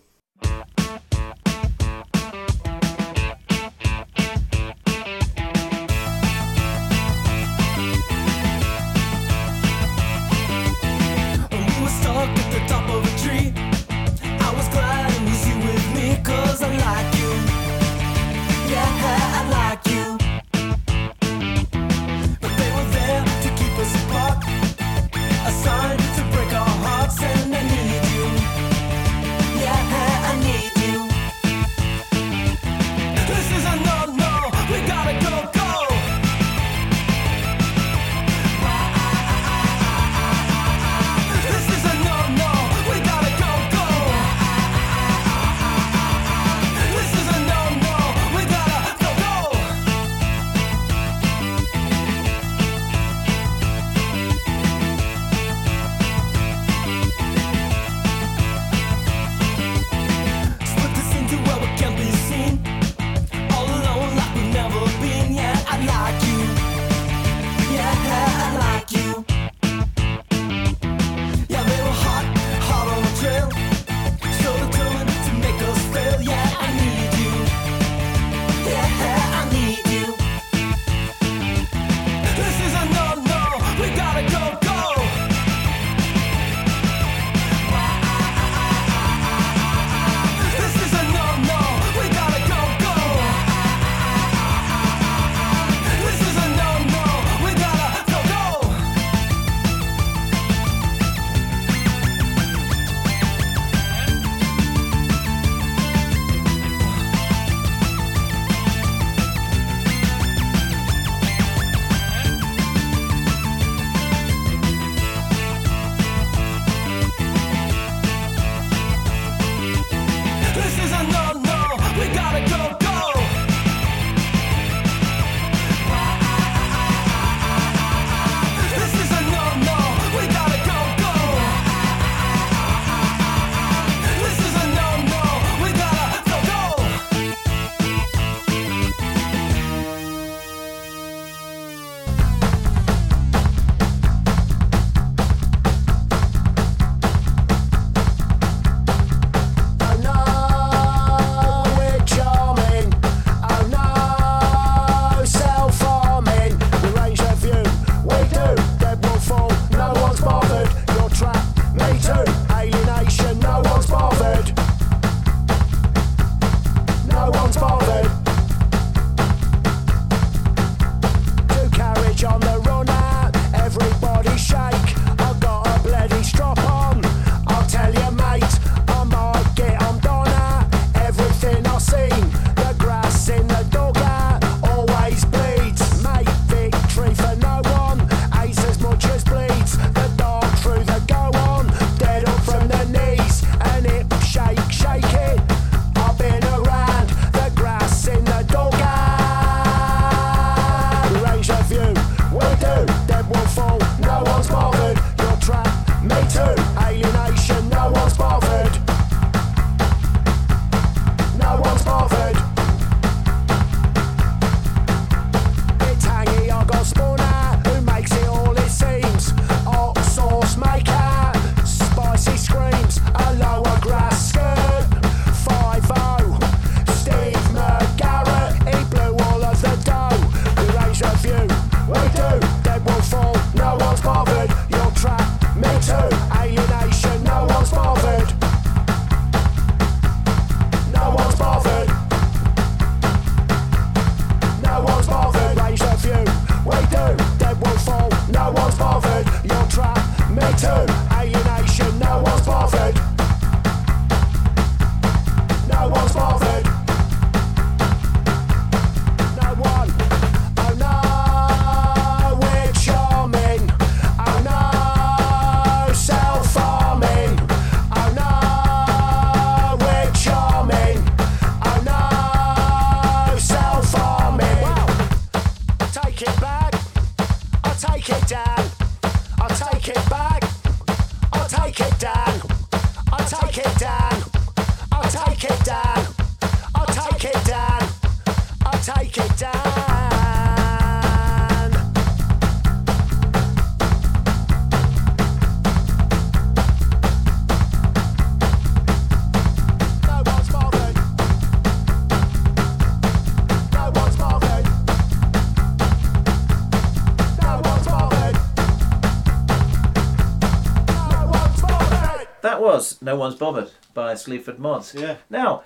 No 313.04 313.16
One's 313.16 313.36
Bothered 313.36 313.72
by 313.94 314.16
Sleaford 314.16 314.60
Mods. 314.60 314.96
Yeah. 314.96 315.18
Now, 315.30 315.64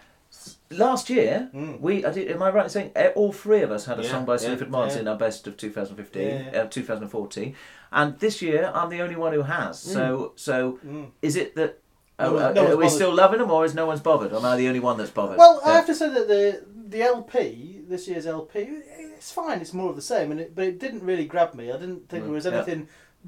last 0.70 1.10
year, 1.10 1.50
we, 1.80 2.04
I 2.06 2.12
did, 2.12 2.30
am 2.32 2.42
I 2.44 2.50
right 2.50 2.66
in 2.66 2.70
saying 2.70 2.92
all 3.16 3.32
three 3.32 3.62
of 3.62 3.72
us 3.72 3.86
had 3.86 4.00
a 4.00 4.04
Yeah, 4.04 4.12
song 4.12 4.26
by 4.26 4.34
yeah, 4.34 4.38
Sleaford 4.40 4.70
Mods 4.70 4.96
yeah. 4.96 5.02
in 5.02 5.08
our 5.08 5.18
best 5.18 5.48
of 5.48 5.58
2015, 5.58 6.22
Yeah, 6.22 6.52
yeah. 6.52 6.62
Uh, 6.62 6.66
2014, 6.68 7.56
and 7.92 8.20
this 8.20 8.42
year 8.42 8.72
I'm 8.74 8.90
the 8.90 9.02
only 9.02 9.16
one 9.16 9.34
who 9.34 9.44
has. 9.44 9.80
So, 9.80 10.34
so 10.36 10.80
is 11.22 11.36
it 11.36 11.56
that. 11.56 11.80
No 12.20 12.36
uh, 12.36 12.50
uh, 12.50 12.52
no 12.54 12.72
are 12.72 12.78
we 12.78 12.90
still 12.90 13.14
loving 13.14 13.38
them, 13.40 13.52
or 13.52 13.64
is 13.64 13.76
no 13.76 13.86
one's 13.86 14.00
bothered? 14.02 14.34
Am 14.34 14.44
I 14.44 14.58
the 14.58 14.68
only 14.68 14.80
one 14.80 14.98
that's 14.98 15.12
bothered? 15.12 15.38
Well, 15.38 15.62
I 15.64 15.74
have 15.74 15.86
to 15.86 15.94
say 15.94 16.10
that 16.10 16.28
the 16.28 16.64
the 16.90 17.04
LP, 17.04 17.82
this 17.88 18.08
year's 18.08 18.26
LP, 18.26 18.68
it's 19.16 19.32
fine. 19.32 19.60
It's 19.62 19.72
more 19.72 19.92
of 19.92 19.96
the 19.96 20.02
same, 20.02 20.32
and 20.32 20.40
it, 20.40 20.56
but 20.56 20.66
it 20.66 20.80
didn't 20.80 21.04
really 21.04 21.26
grab 21.26 21.54
me. 21.54 21.70
I 21.72 21.78
didn't 21.78 22.10
think 22.10 22.24
Mm, 22.24 22.28
there 22.28 22.34
was 22.34 22.48
anything 22.48 22.88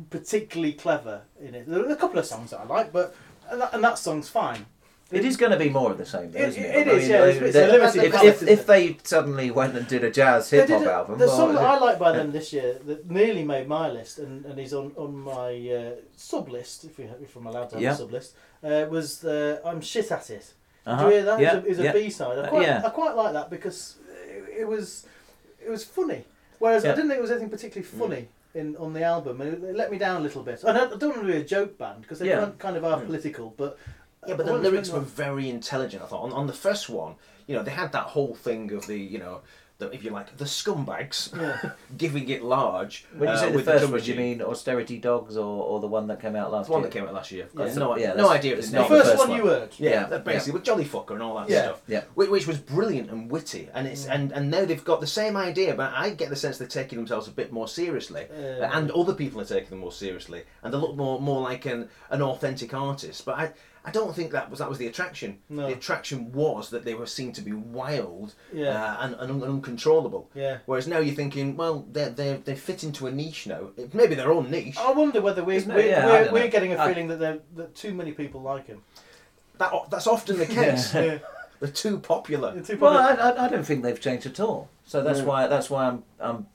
particularly 0.09 0.73
clever 0.73 1.21
in 1.39 1.53
it. 1.53 1.67
There 1.67 1.83
were 1.83 1.89
a 1.89 1.95
couple 1.95 2.17
of 2.17 2.25
songs 2.25 2.49
that 2.49 2.61
I 2.61 2.65
like, 2.65 2.91
but 2.91 3.15
and 3.51 3.61
that, 3.61 3.73
and 3.73 3.83
that 3.83 3.97
song's 3.97 4.29
fine. 4.29 4.65
It 5.11 5.25
is 5.25 5.37
going 5.37 5.51
to 5.51 5.57
be 5.57 5.69
more 5.69 5.89
of 5.89 5.97
the 5.97 6.05
same, 6.05 6.31
though, 6.31 6.37
It- 6.39 6.49
isn't 6.49 6.63
it? 6.63 6.75
it 6.75 6.87
I 6.87 6.91
is, 6.91 7.01
mean, 7.01 7.09
yeah, 7.11 7.25
it's- 7.25 7.41
it's 7.41 7.53
they- 7.53 7.71
limited 7.71 8.03
if, 8.03 8.11
palette, 8.13 8.27
if, 8.43 8.47
if 8.47 8.65
they 8.67 8.97
suddenly 9.03 9.49
went 9.49 9.75
and 9.75 9.87
did 9.87 10.03
a 10.03 10.11
jazz 10.11 10.51
hip 10.51 10.69
hop 10.69 10.85
album, 10.85 11.17
The 11.17 11.25
well, 11.25 11.35
song 11.35 11.53
that 11.55 11.63
I 11.63 11.79
like 11.79 11.97
by 11.97 12.11
them 12.11 12.31
this 12.37 12.53
year 12.53 12.77
that 12.85 13.09
nearly 13.09 13.43
made 13.43 13.67
my 13.67 13.89
list, 13.89 14.19
and, 14.19 14.45
and 14.45 14.59
he's 14.59 14.71
on 14.73 14.91
on 14.97 15.15
my 15.17 15.49
uh, 15.69 15.95
sub 16.15 16.49
list, 16.49 16.83
if, 16.85 16.99
you, 16.99 17.09
if 17.23 17.35
I'm 17.35 17.47
allowed 17.47 17.69
to 17.69 17.75
have 17.77 17.81
Yeah. 17.83 17.93
a 17.93 17.95
sub 17.97 18.11
list, 18.11 18.35
uh, 18.63 18.85
was 18.87 19.17
the 19.19 19.59
I'm 19.65 19.81
shit 19.81 20.11
at 20.11 20.29
it. 20.29 20.53
Uh-huh. 20.85 21.03
Did 21.03 21.09
you 21.09 21.15
hear 21.15 21.25
that? 21.25 21.39
Yeah, 21.39 21.55
It's 21.57 21.65
a, 21.65 21.69
it's 21.71 21.79
a 21.79 21.83
yeah. 21.85 21.91
B-side. 21.93 22.37
I 22.37 22.41
Uh, 22.41 22.49
quite, 22.49 22.61
yeah. 22.67 22.81
I 22.85 22.89
quite 22.89 23.15
like 23.15 23.33
that 23.33 23.49
because 23.49 23.95
it, 24.27 24.59
it 24.61 24.67
was 24.67 25.07
it 25.65 25.69
was 25.71 25.83
funny. 25.83 26.23
Whereas 26.59 26.85
I 26.85 26.89
didn't 26.93 27.07
think 27.09 27.17
it 27.17 27.21
was 27.21 27.31
anything 27.31 27.49
particularly 27.49 27.87
funny 27.87 28.27
in 28.53 28.75
on 28.77 28.93
the 28.93 29.03
album. 29.03 29.41
It, 29.41 29.63
it 29.63 29.75
let 29.75 29.91
me 29.91 29.97
down 29.97 30.17
a 30.17 30.23
little 30.23 30.43
bit. 30.43 30.63
I 30.65 30.73
don't, 30.73 30.93
I 30.93 30.97
don't 30.97 31.09
want 31.15 31.27
to 31.27 31.33
be 31.33 31.37
a 31.39 31.43
joke 31.43 31.77
band 31.77 32.01
because 32.01 32.19
they 32.19 32.29
Yeah. 32.29 32.39
kind- 32.39 32.59
kind 32.59 32.77
of 32.77 32.83
are 32.85 32.99
political, 32.99 33.53
but 33.57 33.77
Yeah, 34.27 34.35
but 34.35 34.45
the 34.45 34.53
lyrics 34.57 34.89
were 34.89 34.99
that- 34.99 35.07
very 35.09 35.49
intelligent. 35.49 36.01
I 36.03 36.07
thought 36.07 36.23
on, 36.23 36.33
on 36.33 36.47
the 36.47 36.53
first 36.53 36.89
one, 36.89 37.15
you 37.47 37.55
know, 37.55 37.63
they 37.63 37.71
had 37.71 37.91
that 37.93 38.03
whole 38.03 38.35
thing 38.35 38.71
of 38.73 38.87
the, 38.87 38.97
you 38.97 39.17
know, 39.19 39.41
the, 39.79 39.89
if 39.91 40.03
you 40.03 40.11
like, 40.11 40.35
the 40.37 40.43
scumbags 40.45 41.33
giving 41.97 42.27
it 42.29 42.43
large. 42.43 43.05
When 43.17 43.29
you 43.29 43.35
uh, 43.35 43.37
say 43.39 43.51
the 43.51 43.63
first 43.63 43.89
one, 43.89 43.99
do 44.01 44.11
you 44.11 44.17
mean 44.17 44.41
Austerity 44.41 44.97
Dogs 44.99 45.37
or, 45.37 45.63
or 45.63 45.79
the 45.79 45.87
one 45.87 46.07
that 46.07 46.21
came 46.21 46.35
out 46.35 46.51
last 46.51 46.67
The 46.67 46.73
one 46.73 46.81
year? 46.81 46.89
that 46.89 46.97
came 46.97 47.07
out 47.07 47.13
last 47.13 47.31
year. 47.31 47.47
Yeah, 47.57 47.65
Got 47.65 47.75
no, 47.75 47.97
yeah, 47.97 48.13
no 48.13 48.29
idea. 48.29 48.57
it's 48.57 48.71
not 48.71 48.89
the 48.89 49.03
first 49.03 49.17
one. 49.17 49.31
you 49.31 49.45
Yeah, 49.49 49.67
Yeah, 49.77 50.03
that 50.07 50.25
basically 50.25 50.53
with 50.53 50.63
Jolly 50.63 50.83
Fucker 50.83 51.11
and 51.11 51.23
all 51.23 51.37
that 51.39 51.49
Yeah. 51.49 51.63
stuff. 51.63 51.81
Yeah. 51.87 52.03
Which, 52.13 52.29
which 52.29 52.45
was 52.47 52.57
brilliant 52.59 53.09
and 53.09 53.31
witty, 53.31 53.69
and 53.73 53.87
it's 53.87 54.05
and, 54.05 54.33
and 54.33 54.51
now 54.51 54.65
they've 54.65 54.83
got 54.83 54.99
the 54.99 55.07
same 55.07 55.37
idea, 55.37 55.73
but 55.75 55.93
I 55.95 56.09
get 56.09 56.29
the 56.29 56.35
sense 56.35 56.57
they're 56.57 56.67
taking 56.67 56.97
themselves 56.99 57.29
a 57.29 57.31
bit 57.31 57.53
more 57.53 57.67
seriously, 57.69 58.27
and 58.29 58.91
other 58.91 59.13
people 59.13 59.39
are 59.39 59.45
taking 59.45 59.69
them 59.69 59.79
more 59.79 59.93
seriously, 59.93 60.43
and 60.61 60.73
they 60.73 60.77
look 60.77 60.95
more 60.97 61.21
more 61.21 61.41
like 61.41 61.65
an 61.65 61.87
an 62.09 62.21
authentic 62.21 62.73
artist. 62.73 63.23
But 63.25 63.35
I. 63.39 63.51
I 63.85 63.91
don't 63.91 64.13
think 64.15 64.31
that 64.31 64.49
was 64.49 64.59
that 64.59 64.69
was 64.69 64.77
the 64.77 64.87
attraction. 64.87 65.39
No. 65.49 65.67
The 65.67 65.73
attraction 65.73 66.31
was 66.33 66.69
that 66.71 66.83
they 66.83 66.93
were 66.93 67.05
seen 67.05 67.31
to 67.33 67.41
be 67.41 67.53
wild 67.53 68.35
Yeah. 68.53 68.83
uh, 68.83 68.97
and, 69.01 69.15
and, 69.15 69.31
un- 69.31 69.49
uncontrollable. 69.49 70.29
Yeah. 70.35 70.57
Whereas 70.65 70.87
now 70.87 70.99
you're 70.99 71.15
thinking, 71.15 71.55
well, 71.55 71.85
they 71.91 72.09
they 72.09 72.33
they 72.43 72.55
fit 72.55 72.83
into 72.83 73.07
a 73.07 73.11
niche 73.11 73.47
now. 73.47 73.69
It- 73.77 73.93
Maybe 73.93 74.15
their 74.15 74.31
own 74.31 74.51
niche. 74.51 74.77
I 74.77 74.91
wonder 74.91 75.21
whether 75.21 75.43
we're, 75.43 75.63
we're, 75.65 75.79
Yeah, 75.79 76.05
we're, 76.05 76.31
we're 76.33 76.47
getting 76.49 76.73
a 76.73 76.85
feeling 76.85 77.07
that, 77.07 77.41
that 77.55 77.75
too 77.75 77.93
many 77.93 78.11
people 78.11 78.41
like 78.41 78.67
him. 78.67 78.81
That 79.57 79.71
that's 79.89 80.07
often 80.07 80.37
the 80.37 80.45
case. 80.61 80.93
Yeah. 80.93 81.19
They're 81.59 81.69
too 81.69 81.99
popular. 81.99 82.61
Well, 82.79 82.97
I, 82.97 83.11
I, 83.15 83.45
I 83.45 83.49
don't 83.49 83.65
think 83.65 83.83
they've 83.83 83.99
changed 83.99 84.25
at 84.25 84.39
all. 84.39 84.69
So 84.85 85.03
that's 85.03 85.19
No. 85.19 85.25
why 85.25 85.47
that's 85.47 85.69
why 85.69 85.87
I'm 85.87 86.03
I'm 86.19 86.47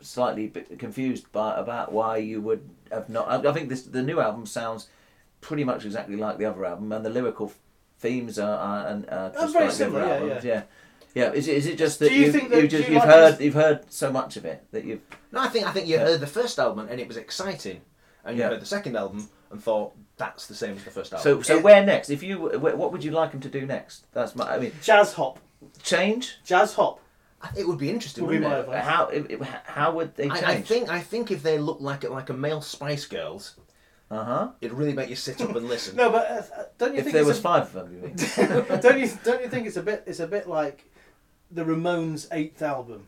slightly 0.00 0.46
bit 0.46 0.78
confused 0.78 1.30
by 1.32 1.54
about 1.58 1.92
why 1.92 2.16
you 2.18 2.40
would 2.40 2.68
have 2.90 3.08
not. 3.10 3.28
I, 3.28 3.50
I 3.50 3.52
think 3.52 3.68
this 3.68 3.82
the 3.82 4.02
new 4.02 4.20
album 4.20 4.46
sounds 4.46 4.88
pretty 5.40 5.64
much 5.64 5.84
exactly 5.84 6.16
like 6.16 6.38
the 6.38 6.44
other 6.44 6.64
album, 6.64 6.92
and 6.92 7.04
the 7.04 7.10
lyrical 7.10 7.52
themes 7.98 8.38
are, 8.38 8.58
are, 8.58 8.86
and, 8.88 9.08
uh, 9.08 9.12
are 9.12 9.32
Oh, 9.36 9.40
just 9.42 9.52
very 9.52 9.64
like 9.66 9.74
similar, 9.74 10.00
the 10.00 10.06
other 10.06 10.14
yeah, 10.14 10.22
albums. 10.24 10.44
yeah. 10.44 10.54
yeah. 10.54 10.62
Yeah, 11.14 11.32
is 11.32 11.48
it, 11.48 11.56
is 11.56 11.66
it 11.66 11.78
just 11.78 11.98
Do 11.98 12.04
that 12.04 12.14
you, 12.14 12.26
you 12.26 12.32
think 12.32 12.50
that, 12.50 12.62
you 12.62 12.68
just, 12.68 12.86
you 12.88 12.94
you've 12.94 13.02
like 13.04 13.08
heard 13.12 13.30
his- 13.32 13.40
you've 13.40 13.54
heard 13.54 13.90
so 13.92 14.12
much 14.12 14.36
of 14.36 14.44
it 14.44 14.62
that 14.72 14.84
you've 14.84 15.00
No, 15.32 15.40
I 15.40 15.48
think 15.48 15.66
I 15.66 15.72
think 15.72 15.88
you 15.88 15.94
Yeah. 15.96 16.04
heard 16.04 16.20
the 16.20 16.26
first 16.26 16.58
album 16.58 16.86
and 16.88 17.00
it 17.00 17.08
was 17.08 17.16
exciting, 17.16 17.80
and 18.24 18.36
you 18.36 18.42
Yeah. 18.42 18.50
heard 18.50 18.60
the 18.60 18.66
second 18.66 18.94
album 18.96 19.28
and 19.50 19.60
thought 19.62 19.94
that's 20.18 20.46
the 20.46 20.54
same 20.54 20.76
as 20.76 20.84
the 20.84 20.90
first 20.90 21.12
album. 21.12 21.22
so 21.24 21.42
so 21.42 21.56
It- 21.56 21.64
where 21.64 21.84
next? 21.84 22.10
If 22.10 22.22
you 22.22 22.38
what 22.60 22.92
would 22.92 23.02
you 23.02 23.10
like 23.10 23.32
them 23.32 23.40
to 23.40 23.48
do 23.48 23.64
next? 23.66 24.06
That's 24.12 24.36
my 24.36 24.44
I 24.54 24.58
mean 24.60 24.72
Jazz 24.82 25.14
hop. 25.14 25.38
change 25.82 26.38
Jazz 26.44 26.74
hop. 26.74 27.00
it 27.56 27.66
would 27.66 27.78
be 27.78 27.88
interesting. 27.90 28.24
Would 28.26 28.32
be 28.32 28.36
wouldn't 28.44 28.52
my 28.68 28.74
it? 28.74 28.80
advice. 28.80 28.84
how 28.84 29.06
if- 29.08 29.30
if- 29.30 29.40
how 29.64 29.92
would 29.92 30.14
they 30.14 30.28
change? 30.28 30.42
I, 30.44 30.52
I 30.52 30.60
think 30.60 30.88
I 30.90 31.00
think 31.00 31.30
if 31.30 31.42
they 31.42 31.58
look 31.58 31.80
like 31.80 32.08
like 32.08 32.28
a 32.30 32.34
male 32.34 32.60
Spice 32.60 33.06
Girls, 33.06 33.54
uh 34.10 34.24
huh, 34.24 34.48
it'd 34.60 34.76
really 34.76 34.94
make 34.94 35.10
you 35.10 35.16
sit 35.16 35.40
up 35.40 35.54
and 35.54 35.68
listen. 35.68 35.96
No, 36.02 36.10
but 36.10 36.26
uh, 36.30 36.62
don't 36.78 36.92
you 36.94 36.98
if 36.98 37.04
think 37.04 37.12
there 37.14 37.22
it's 37.22 37.28
was 37.28 37.38
a- 37.38 37.42
five 37.42 37.62
of 37.64 37.72
them, 37.74 37.94
you 37.94 38.00
mean? 38.02 38.16
don't 38.80 38.98
you 38.98 39.10
don't 39.24 39.42
you 39.42 39.48
think 39.48 39.66
it's 39.66 39.76
a 39.76 39.82
bit 39.82 40.04
it's 40.06 40.20
a 40.20 40.26
bit 40.26 40.48
like 40.48 40.84
the 41.50 41.64
Ramones' 41.64 42.26
eighth 42.32 42.62
album? 42.62 43.06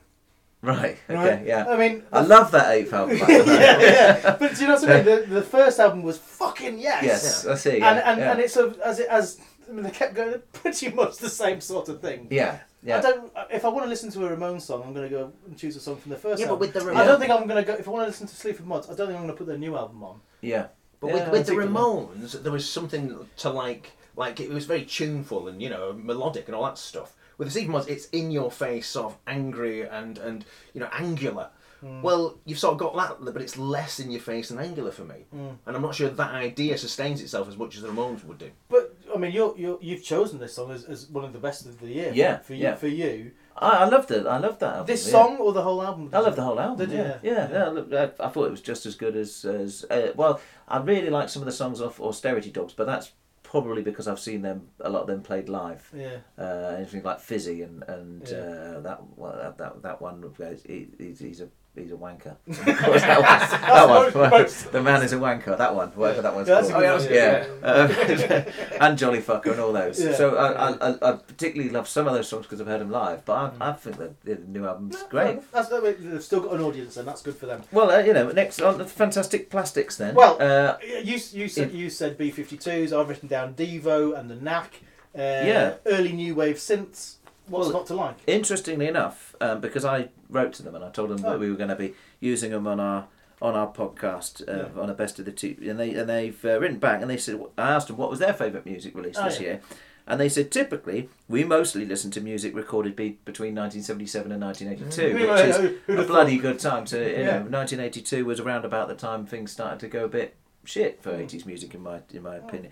Right. 0.63 0.99
Okay. 1.09 1.15
Right? 1.15 1.47
Yeah. 1.47 1.65
I 1.67 1.77
mean, 1.79 2.03
I 2.13 2.21
love 2.21 2.51
that 2.51 2.71
eighth 2.75 2.93
album. 2.93 3.19
by 3.19 3.27
yeah, 3.29 3.81
yeah. 3.81 4.37
But 4.39 4.55
do 4.55 4.61
you 4.61 4.69
know 4.69 4.75
what 4.75 4.91
I 4.91 4.97
mean? 4.97 5.05
The, 5.07 5.27
the 5.37 5.43
first 5.43 5.81
album 5.81 6.03
was 6.03 6.19
fucking 6.19 6.79
yes. 6.79 7.03
Yes, 7.03 7.47
I 7.47 7.55
see, 7.55 7.71
And 7.71 7.81
yeah, 7.81 8.11
and, 8.11 8.21
yeah. 8.21 8.31
and 8.33 8.41
it's 8.41 8.57
a, 8.59 8.75
as 8.85 8.99
it 9.01 9.09
as 9.09 9.41
I 9.67 9.73
mean, 9.73 9.85
they 9.85 9.91
kept 9.91 10.15
going 10.15 10.35
pretty 10.53 10.91
much 10.91 11.17
the 11.17 11.31
same 11.31 11.63
sort 11.63 11.89
of 11.89 12.03
thing. 12.03 12.27
Yeah, 12.31 12.59
yeah. 12.83 12.99
I 12.99 13.01
don't. 13.01 13.33
If 13.51 13.65
I 13.65 13.69
want 13.69 13.85
to 13.87 13.89
listen 13.89 14.11
to 14.11 14.27
a 14.27 14.37
Ramones 14.37 14.63
song, 14.63 14.83
I'm 14.85 14.93
going 14.93 15.09
to 15.09 15.15
go 15.15 15.33
and 15.47 15.57
choose 15.57 15.77
a 15.77 15.81
song 15.81 15.97
from 15.97 16.11
the 16.11 16.19
first. 16.19 16.41
Yeah, 16.43 16.49
but 16.49 16.59
with 16.59 16.75
the 16.75 16.81
I 16.95 17.07
don't 17.07 17.19
think 17.21 17.31
I'm 17.33 17.47
going 17.47 17.65
to 17.65 17.73
go. 17.73 17.79
If 17.79 17.89
I 17.89 17.91
want 17.91 18.03
to 18.03 18.09
listen 18.09 18.27
to 18.27 18.35
Sleaford 18.37 18.67
Mods, 18.67 18.87
I 18.91 18.95
don't 18.95 19.07
think 19.07 19.19
I'm 19.19 19.25
going 19.25 19.29
to 19.29 19.39
put 19.39 19.47
their 19.47 19.57
new 19.57 19.77
album 19.77 20.03
on. 20.05 20.21
Yeah. 20.43 20.67
But 21.01 21.09
Yeah, 21.09 21.13
with, 21.15 21.23
with 21.31 21.47
the 21.47 21.55
particularly. 21.55 21.73
Ramones, 21.73 22.43
there 22.43 22.53
was 22.53 22.69
something 22.69 23.27
to 23.39 23.51
like, 23.51 23.93
like 24.17 24.39
it 24.41 24.51
was 24.51 24.67
very 24.67 24.85
tuneful 24.85 25.49
and 25.49 25.61
you 25.63 25.71
know 25.71 25.93
melodic 25.93 26.47
and 26.47 26.55
all 26.55 26.65
that 26.65 26.79
stuff. 26.79 27.15
With 27.39 27.49
the 27.49 27.53
Sleaford 27.53 27.73
Mods, 27.73 27.87
it's 27.87 28.05
in 28.11 28.31
your 28.31 28.51
face, 28.51 28.87
sort 28.89 29.13
of 29.13 29.19
angry 29.27 29.83
and 29.89 30.19
and 30.19 30.45
you 30.75 30.81
know 30.81 30.91
angular. 30.93 31.49
Hmm. 31.81 32.03
Well, 32.03 32.39
you've 32.45 32.59
sort 32.59 32.73
of 32.75 32.79
got 32.79 32.95
that, 32.97 33.33
but 33.33 33.41
it's 33.41 33.57
less 33.57 34.01
in 34.01 34.11
your 34.11 34.21
face 34.21 34.51
and 34.51 34.61
angular 34.61 34.91
for 34.91 35.05
me. 35.05 35.25
Mm. 35.35 35.57
And 35.65 35.77
I'm 35.77 35.81
not 35.81 35.95
sure 35.95 36.11
that 36.11 36.35
idea 36.35 36.77
sustains 36.77 37.23
itself 37.23 37.49
as 37.49 37.57
much 37.57 37.75
as 37.77 37.81
the 37.81 37.89
Ramones 37.89 38.23
would 38.25 38.37
do. 38.37 38.51
But 38.69 38.95
I 39.15 39.17
mean, 39.19 39.33
you're, 39.33 39.55
you're 39.57 39.79
you've 39.81 40.05
chosen 40.05 40.39
this 40.39 40.53
song 40.55 40.71
as, 40.73 40.85
as 40.85 41.07
one 41.09 41.25
of 41.25 41.33
the 41.33 41.39
best 41.39 41.65
of 41.65 41.81
the 41.81 41.89
year. 41.89 42.13
Yeah, 42.15 42.41
For 42.41 42.53
you, 42.53 42.65
yeah. 42.65 42.75
for 42.75 42.89
you, 42.89 43.31
I, 43.61 43.71
I 43.85 43.89
loved 43.89 44.11
it. 44.11 44.27
I 44.27 44.39
loved 44.39 44.61
that 44.61 44.73
album. 44.77 44.87
this 44.87 45.07
yeah. 45.07 45.13
song 45.13 45.37
or 45.37 45.53
the 45.53 45.63
whole 45.63 45.83
album? 45.83 46.11
I 46.13 46.21
love 46.21 46.35
the 46.35 46.43
whole 46.43 46.59
album. 46.59 46.79
Did 46.79 46.91
you? 46.97 47.05
yeah, 47.05 47.19
yeah. 47.23 47.83
yeah, 47.91 48.09
I, 48.19 48.27
I 48.27 48.29
thought 48.29 48.47
it 48.47 48.51
was 48.51 48.61
just 48.63 48.87
as 48.87 48.97
good 48.97 49.17
as 49.17 49.45
as 49.45 49.85
uh, 49.91 50.13
well. 50.17 50.41
I 50.67 50.79
really 50.79 51.11
like 51.11 51.29
some 51.29 51.43
of 51.43 51.47
the 51.47 51.53
songs 51.53 51.81
off 51.81 52.01
Austerity 52.01 52.51
Dogs, 52.51 52.73
but 52.73 52.87
that's 52.87 53.13
probably 53.43 53.83
because 53.83 54.07
I've 54.07 54.21
seen 54.21 54.43
them 54.43 54.69
a 54.81 54.89
lot 54.89 55.03
of 55.03 55.07
them 55.09 55.23
played 55.23 55.49
live. 55.49 55.91
Yeah. 55.95 56.19
Uh, 56.39 56.75
anything 56.79 57.03
like 57.03 57.21
Fizzy 57.21 57.63
and 57.63 57.83
and 57.89 58.27
Yeah. 58.29 58.37
uh, 58.39 58.81
that 58.81 59.01
well, 59.17 59.37
that 59.37 59.59
that 59.59 59.83
that 59.83 60.01
one. 60.01 60.25
He, 60.67 60.89
he's, 60.99 61.19
he's 61.19 61.41
a 61.41 61.49
he's 61.75 61.93
a 61.93 61.95
wanker. 61.95 62.37
Course, 62.47 63.03
that 63.03 63.89
one. 63.89 64.13
that 64.13 64.15
one. 64.15 64.31
most- 64.43 64.73
the 64.73 64.83
man 64.83 65.03
is 65.03 65.13
a 65.13 65.17
wanker. 65.17 65.57
That 65.57 65.75
one. 65.75 65.89
Whatever 65.91 66.23
that 66.23 66.35
one's 66.35 66.49
Yeah, 66.49 66.55
that's 66.61 66.71
called. 66.71 66.85
one, 66.85 67.13
yeah. 67.13 67.47
Uh, 67.63 68.45
and 68.81 68.99
Jolly 68.99 69.21
Fucker 69.21 69.53
and 69.53 69.61
all 69.61 69.73
those. 69.73 70.03
Yeah. 70.03 70.15
So 70.15 70.37
I, 70.37 70.71
I, 70.73 71.11
I, 71.11 71.13
particularly 71.17 71.71
love 71.71 71.89
some 71.89 72.07
of 72.07 72.15
those 72.15 72.29
songs 72.29 72.47
because 72.47 72.61
I've 72.61 72.67
heard 72.67 72.81
them 72.81 72.91
live. 72.91 73.25
But 73.25 73.55
I, 73.61 73.71
I 73.71 73.73
think 73.73 73.97
that 73.99 74.21
the 74.25 74.37
new 74.47 74.67
album's 74.67 75.03
great. 75.05 75.41
That's, 75.53 75.73
I 75.73 75.81
mean, 75.81 76.11
they've 76.11 76.23
still 76.23 76.41
got 76.41 76.55
an 76.55 76.61
audience, 76.63 76.97
and 76.97 77.07
that's 77.07 77.23
good 77.23 77.37
for 77.37 77.47
them. 77.47 77.63
Well, 77.73 77.91
uh, 77.91 78.01
you 78.01 78.13
know, 78.13 78.31
next 78.31 78.61
on 78.61 78.79
the 78.79 78.85
Fantastic 78.85 79.51
Plastics 79.51 79.97
then. 79.97 80.15
Well, 80.15 80.37
uh, 80.41 80.77
you 80.83 81.19
you 81.33 81.49
said 81.49 81.73
you 81.73 81.89
said 81.91 82.19
B 82.19 82.31
52s. 82.33 82.93
I've 82.93 83.09
written 83.09 83.29
down 83.29 83.55
Devo 83.55 84.19
and 84.19 84.31
the 84.31 84.37
Knack. 84.37 84.81
Uh, 85.13 85.19
Yeah. 85.19 85.75
Early 85.87 86.13
new 86.13 86.35
wave 86.37 86.57
synths. 86.57 87.17
What's 87.51 87.69
Well, 87.69 87.79
not 87.79 87.87
to 87.89 87.95
like? 87.95 88.17
interestingly 88.27 88.87
enough, 88.87 89.35
um, 89.41 89.61
because 89.61 89.85
I 89.85 90.09
wrote 90.29 90.53
to 90.55 90.63
them 90.63 90.75
and 90.75 90.85
I 90.85 90.91
told 90.91 91.11
them 91.11 91.25
Oh. 91.25 91.31
that 91.31 91.41
we 91.41 91.51
were 91.51 91.57
going 91.57 91.71
to 91.71 91.77
be 91.77 91.95
using 92.21 92.51
them 92.53 92.67
on 92.67 92.81
our 92.81 93.07
on 93.43 93.55
our 93.55 93.73
podcast 93.73 94.47
uh, 94.49 94.79
on 94.79 94.91
a 94.91 94.95
best 94.95 95.19
of 95.19 95.25
the 95.25 95.33
two, 95.33 95.57
and 95.63 95.81
they 95.81 95.95
and 95.95 96.09
they've 96.09 96.45
uh, 96.45 96.61
written 96.61 96.79
back 96.79 97.01
and 97.01 97.11
they 97.11 97.17
said 97.17 97.41
I 97.59 97.71
asked 97.71 97.89
them 97.89 97.97
what 97.97 98.11
was 98.11 98.19
their 98.19 98.35
favourite 98.35 98.67
music 98.67 98.95
release 98.95 99.17
Oh, 99.19 99.25
this 99.25 99.37
yeah. 99.41 99.47
year, 99.47 99.61
and 100.07 100.21
they 100.21 100.29
said 100.29 100.51
typically 100.51 101.09
we 101.27 101.45
mostly 101.45 101.87
listen 101.87 102.11
to 102.13 102.21
music 102.21 102.55
recorded 102.55 102.95
be- 102.95 103.19
between 103.25 103.55
1977 103.55 104.31
and 104.31 104.41
1982, 104.43 105.15
Mm. 105.15 105.31
which 105.31 105.97
is 105.97 106.01
a 106.05 106.07
bloody 106.07 106.37
thought? 106.37 106.43
good 106.43 106.59
time 106.59 106.85
to 106.87 106.99
you 106.99 107.25
Yeah. 107.25 107.39
know 107.39 107.49
1982 107.49 108.27
was 108.27 108.41
around 108.41 108.65
about 108.67 108.89
the 108.89 108.95
time 108.95 109.25
things 109.25 109.51
started 109.53 109.81
to 109.81 109.89
go 109.89 110.05
a 110.05 110.09
bit 110.09 110.35
shit 110.67 111.03
for 111.03 111.15
eighties 111.17 111.47
music 111.47 111.75
in 111.75 111.81
my 111.83 112.01
in 112.13 112.23
my 112.23 112.37
opinion. 112.37 112.71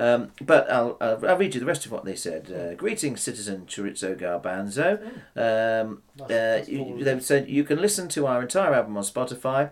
Um, 0.00 0.32
but 0.40 0.70
I'll, 0.72 0.96
I'll 1.00 1.26
I'll 1.28 1.36
read 1.36 1.52
you 1.54 1.60
the 1.60 1.66
rest 1.66 1.84
of 1.84 1.92
what 1.92 2.04
they 2.06 2.16
said. 2.16 2.50
Uh, 2.50 2.74
Greetings, 2.74 3.20
citizen 3.20 3.66
Chorizo 3.66 4.16
Garbanzo. 4.18 4.98
Um, 5.36 6.02
uh, 6.20 6.60
you, 6.66 7.04
they 7.04 7.20
said 7.20 7.48
you 7.50 7.64
can 7.64 7.78
listen 7.80 8.08
to 8.10 8.26
our 8.26 8.40
entire 8.42 8.72
album 8.72 8.96
on 8.96 9.02
Spotify, 9.02 9.70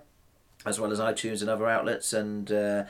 as 0.67 0.79
well 0.79 0.93
as 0.93 0.99
iTunes 1.01 1.41
and 1.41 1.49
other 1.49 1.67
outlets. 1.67 2.13
And 2.13 2.53
uh, 2.53 2.85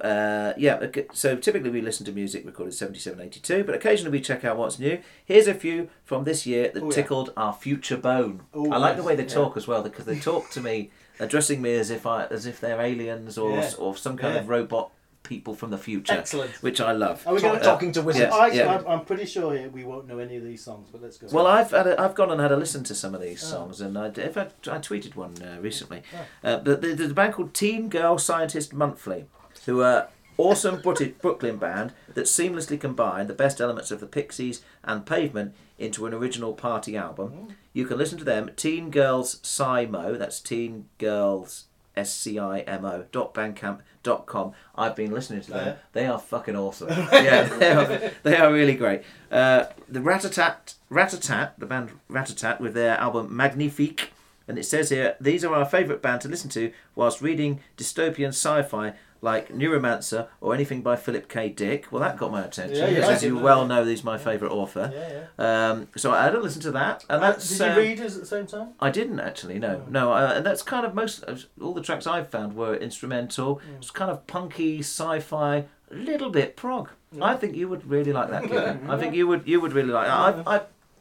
uh, 0.00 0.52
yeah, 0.56 0.76
okay, 0.82 1.06
so 1.12 1.36
typically 1.36 1.70
we 1.70 1.80
listen 1.80 2.06
to 2.06 2.12
music 2.12 2.44
recorded 2.46 2.74
seventy 2.74 3.00
seven 3.00 3.20
eighty 3.20 3.40
two, 3.40 3.64
but 3.64 3.74
occasionally 3.74 4.12
we 4.16 4.20
check 4.20 4.44
out 4.44 4.56
what's 4.56 4.78
new. 4.78 5.00
Here's 5.24 5.48
a 5.48 5.54
few 5.54 5.88
from 6.04 6.22
this 6.24 6.46
year 6.46 6.70
that 6.74 6.82
Oh, 6.82 6.86
yeah. 6.86 6.92
tickled 6.92 7.32
our 7.36 7.52
future 7.52 7.96
bone. 7.96 8.42
Oh, 8.54 8.70
I 8.70 8.76
like 8.76 8.96
the 8.96 9.02
way 9.02 9.16
they 9.16 9.22
yeah. 9.24 9.28
talk 9.40 9.56
as 9.56 9.66
well 9.66 9.82
because 9.82 10.04
they 10.04 10.18
talk 10.20 10.50
to 10.50 10.60
me, 10.60 10.90
addressing 11.18 11.60
me 11.60 11.74
as 11.74 11.90
if 11.90 12.06
I 12.06 12.26
as 12.26 12.46
if 12.46 12.60
they're 12.60 12.80
aliens 12.80 13.36
or 13.38 13.50
Yeah. 13.56 13.70
or 13.78 13.96
some 13.96 14.16
kind 14.16 14.34
Yeah. 14.34 14.40
of 14.42 14.48
robot 14.48 14.90
people 15.24 15.54
from 15.56 15.70
the 15.70 15.78
future. 15.78 16.12
Excellent. 16.12 16.50
which 16.62 16.80
I 16.80 16.92
love. 16.92 17.26
Are 17.26 17.34
we 17.34 17.40
gonna, 17.40 17.58
talking 17.60 17.90
to 17.92 18.02
wizards. 18.02 18.30
Yeah, 18.32 18.36
I, 18.36 18.46
yeah. 18.48 18.76
I'm, 18.76 18.86
I'm 18.86 19.04
pretty 19.04 19.26
sure 19.26 19.52
here 19.56 19.68
we 19.68 19.82
won't 19.82 20.06
know 20.06 20.18
any 20.20 20.36
of 20.36 20.44
these 20.44 20.62
songs, 20.62 20.88
but 20.92 21.02
let's 21.02 21.16
go. 21.16 21.26
Well, 21.32 21.46
I've 21.48 21.72
had 21.72 21.88
a, 21.88 22.00
I've 22.00 22.14
gone 22.14 22.30
and 22.30 22.40
had 22.40 22.52
a 22.52 22.56
listen 22.56 22.84
to 22.84 22.94
some 22.94 23.14
of 23.14 23.20
these 23.20 23.42
Oh. 23.42 23.46
songs, 23.48 23.80
and 23.80 23.98
I, 23.98 24.06
in 24.06 24.32
fact, 24.32 24.68
I 24.68 24.78
tweeted 24.78 25.16
one 25.16 25.34
uh, 25.42 25.58
recently. 25.60 26.02
Oh. 26.44 26.48
Uh, 26.48 26.58
but 26.60 26.80
there's 26.82 27.10
a 27.10 27.14
band 27.14 27.34
called 27.34 27.52
Teen 27.54 27.88
Girl 27.88 28.18
Scientist 28.18 28.72
Monthly, 28.72 29.24
who 29.66 29.82
are 29.82 30.08
awesome 30.36 30.80
Brooklyn- 30.80 31.14
Brooklyn 31.22 31.56
band 31.56 31.92
that 32.14 32.26
seamlessly 32.26 32.78
combine 32.80 33.26
the 33.26 33.34
best 33.34 33.60
elements 33.60 33.90
of 33.90 34.00
the 34.00 34.06
Pixies 34.06 34.62
and 34.84 35.04
Pavement 35.06 35.54
into 35.78 36.06
an 36.06 36.14
original 36.14 36.52
party 36.52 36.96
album. 36.96 37.30
Mm. 37.30 37.50
You 37.72 37.86
can 37.86 37.98
listen 37.98 38.18
to 38.18 38.24
them, 38.24 38.50
Teen 38.54 38.90
Girls 38.90 39.36
Simo, 39.42 40.16
that's 40.16 40.38
Teen 40.38 40.86
Girls 40.98 41.64
S 41.96 42.12
C 42.12 42.38
I 42.38 42.60
M 42.60 42.84
O 42.84 43.04
dot 43.12 43.34
bandcamp 43.34 43.80
dot 44.02 44.26
com. 44.26 44.52
I've 44.74 44.96
been 44.96 45.12
listening 45.12 45.40
to 45.42 45.50
them. 45.50 45.66
Yeah? 45.66 45.74
They 45.92 46.06
are 46.06 46.18
fucking 46.18 46.56
awesome. 46.56 46.88
yeah, 47.12 47.44
they 47.44 47.72
are, 47.72 48.10
they 48.22 48.36
are 48.36 48.52
really 48.52 48.74
great. 48.74 49.02
Uh, 49.30 49.66
the 49.88 50.00
Ratatat, 50.00 50.74
Ratatat, 50.90 51.52
the 51.58 51.66
band 51.66 51.92
Ratatat, 52.10 52.60
with 52.60 52.74
their 52.74 52.96
album 52.98 53.34
Magnifique. 53.34 54.10
And 54.46 54.58
it 54.58 54.64
says 54.64 54.90
here, 54.90 55.16
these 55.18 55.42
are 55.42 55.54
our 55.54 55.64
favourite 55.64 56.02
band 56.02 56.20
to 56.20 56.28
listen 56.28 56.50
to 56.50 56.70
whilst 56.94 57.22
reading 57.22 57.60
dystopian 57.78 58.28
sci-fi 58.28 58.92
like 59.24 59.48
Neuromancer 59.48 60.28
or 60.40 60.54
anything 60.54 60.82
by 60.82 60.96
Philip 60.96 61.28
K. 61.28 61.48
Dick. 61.48 61.86
Well, 61.90 62.02
that 62.02 62.16
got 62.18 62.30
my 62.30 62.44
attention, 62.44 62.76
Yeah, 62.76 62.88
yeah, 63.00 63.08
as 63.08 63.22
you 63.24 63.38
well 63.38 63.66
know, 63.66 63.84
he's 63.84 64.04
my 64.04 64.18
favourite 64.18 64.52
author. 64.52 64.92
Yeah, 64.94 65.70
Um, 65.70 65.88
so 65.96 66.12
I 66.12 66.24
had 66.24 66.34
a 66.34 66.40
listen 66.40 66.60
to 66.62 66.70
that, 66.72 67.04
and 67.08 67.22
Uh, 67.24 67.30
that's. 67.32 67.48
did 67.48 67.58
you 67.60 67.64
um, 67.72 67.76
read 67.78 68.00
us 68.00 68.14
at 68.16 68.20
the 68.20 68.26
same 68.26 68.46
time? 68.46 68.68
I 68.80 68.90
didn't 68.90 69.20
actually. 69.20 69.58
No, 69.58 69.82
no, 69.88 70.12
uh, 70.12 70.34
and 70.36 70.44
that's 70.46 70.62
kind 70.62 70.84
of 70.84 70.94
most 70.94 71.24
of 71.24 71.46
all 71.60 71.72
the 71.72 71.80
tracks 71.80 72.06
I've 72.06 72.28
found 72.28 72.54
were 72.54 72.76
instrumental. 72.76 73.56
Mm. 73.56 73.76
It's 73.78 73.90
kind 73.90 74.10
of 74.10 74.26
punky, 74.26 74.80
sci-fi, 74.80 75.64
a 75.90 75.94
little 75.94 76.30
bit 76.30 76.54
prog. 76.56 76.90
I 77.22 77.34
think 77.36 77.54
you 77.56 77.68
would 77.68 77.88
really 77.88 78.12
like 78.12 78.28
that. 78.30 78.42
Kid. 78.44 78.78
I 78.88 78.98
think 78.98 79.14
you 79.14 79.26
would. 79.28 79.42
You 79.46 79.60
would 79.60 79.72
really 79.72 79.92
like. 79.92 80.08
I, 80.08 80.42
I, 80.56 80.60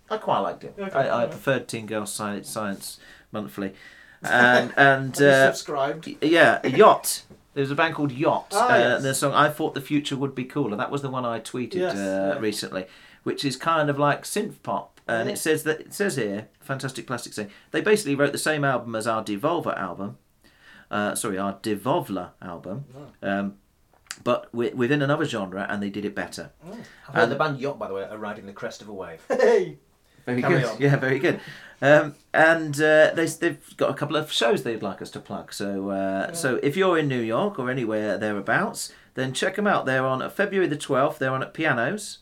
I 0.10 0.18
quite 0.18 0.40
liked 0.40 0.64
it. 0.64 0.76
Okay, 0.80 0.98
I, 0.98 1.24
I 1.24 1.26
preferred 1.26 1.68
Teen 1.68 1.88
Girl 1.88 2.06
Science, 2.06 2.50
Science 2.50 3.00
Monthly, 3.32 3.74
and 4.22 4.72
and 4.78 5.20
uh, 5.22 5.52
subscribed? 5.52 6.08
yeah, 6.22 6.66
Yacht. 6.66 7.24
There's 7.54 7.72
a 7.72 7.76
band 7.76 7.94
called 7.96 8.12
Yacht, 8.12 8.48
Ah, 8.54 8.66
uh, 8.74 8.78
yes. 8.78 8.96
and 8.98 9.06
the 9.06 9.14
song 9.14 9.34
"I 9.34 9.50
Thought 9.50 9.74
the 9.76 9.82
Future 9.82 10.16
Would 10.18 10.34
Be 10.36 10.44
Cooler." 10.44 10.76
That 10.76 10.90
was 10.92 11.02
the 11.02 11.10
one 11.10 11.24
I 11.26 11.40
tweeted 11.40 11.76
Yes, 11.76 11.96
uh, 11.96 12.34
yeah. 12.36 12.40
recently, 12.40 12.86
which 13.24 13.46
is 13.46 13.56
kind 13.56 13.90
of 13.90 14.00
like 14.00 14.24
synth 14.24 14.62
pop, 14.64 15.00
and 15.08 15.28
Yeah. 15.28 15.34
it 15.34 15.38
says 15.38 15.64
that 15.64 15.80
it 15.82 15.94
says 15.94 16.16
here, 16.16 16.48
Fantastic 16.62 17.06
Plastic 17.08 17.34
say 17.34 17.48
they 17.72 17.82
basically 17.82 18.16
wrote 18.16 18.32
the 18.32 18.38
same 18.38 18.64
album 18.64 18.96
as 18.96 19.06
our 19.08 19.24
Devolver 19.24 19.78
album, 19.78 20.18
uh, 20.90 21.14
sorry, 21.16 21.38
our 21.38 21.54
Devolver 21.54 22.30
album, 22.42 22.86
Oh. 22.96 23.30
um, 23.30 23.54
but 24.24 24.52
wi- 24.52 24.74
within 24.76 25.02
another 25.02 25.26
genre, 25.26 25.66
and 25.70 25.82
they 25.82 25.90
did 25.90 26.06
it 26.06 26.16
better. 26.16 26.52
I've 26.66 26.74
heard 27.16 27.24
And- 27.24 27.32
the 27.32 27.36
band 27.36 27.60
Yacht, 27.60 27.78
by 27.80 27.88
the 27.88 27.94
way, 27.94 28.04
are 28.04 28.18
riding 28.18 28.46
the 28.48 28.54
crest 28.54 28.82
of 28.82 28.90
a 28.90 28.94
wave. 28.94 29.22
Hey! 29.30 29.78
Very 30.26 30.42
Carry 30.42 30.62
good. 30.62 30.66
on. 30.70 30.78
Yeah, 30.80 30.96
very 30.96 31.20
good. 31.20 31.42
Um, 31.84 32.16
and 32.34 32.76
uh, 32.82 33.12
they, 33.14 33.26
they've 33.26 33.76
got 33.76 33.90
a 33.90 33.94
couple 33.94 34.16
of 34.16 34.32
shows 34.32 34.64
they'd 34.64 34.82
like 34.82 35.02
us 35.02 35.12
to 35.12 35.20
plug. 35.20 35.52
So, 35.52 35.90
uh, 35.90 36.32
so 36.32 36.58
if 36.64 36.78
you're 36.78 36.98
in 36.98 37.10
New 37.10 37.20
York 37.20 37.60
or 37.60 37.70
anywhere 37.70 38.18
thereabouts, 38.18 38.94
then 39.16 39.34
check 39.34 39.58
them 39.58 39.68
out. 39.68 39.86
They're 39.86 40.06
on 40.06 40.28
February 40.30 40.68
the 40.68 40.78
12th. 40.78 41.18
They're 41.18 41.34
on 41.34 41.44
at 41.44 41.54
Pianos. 41.54 42.20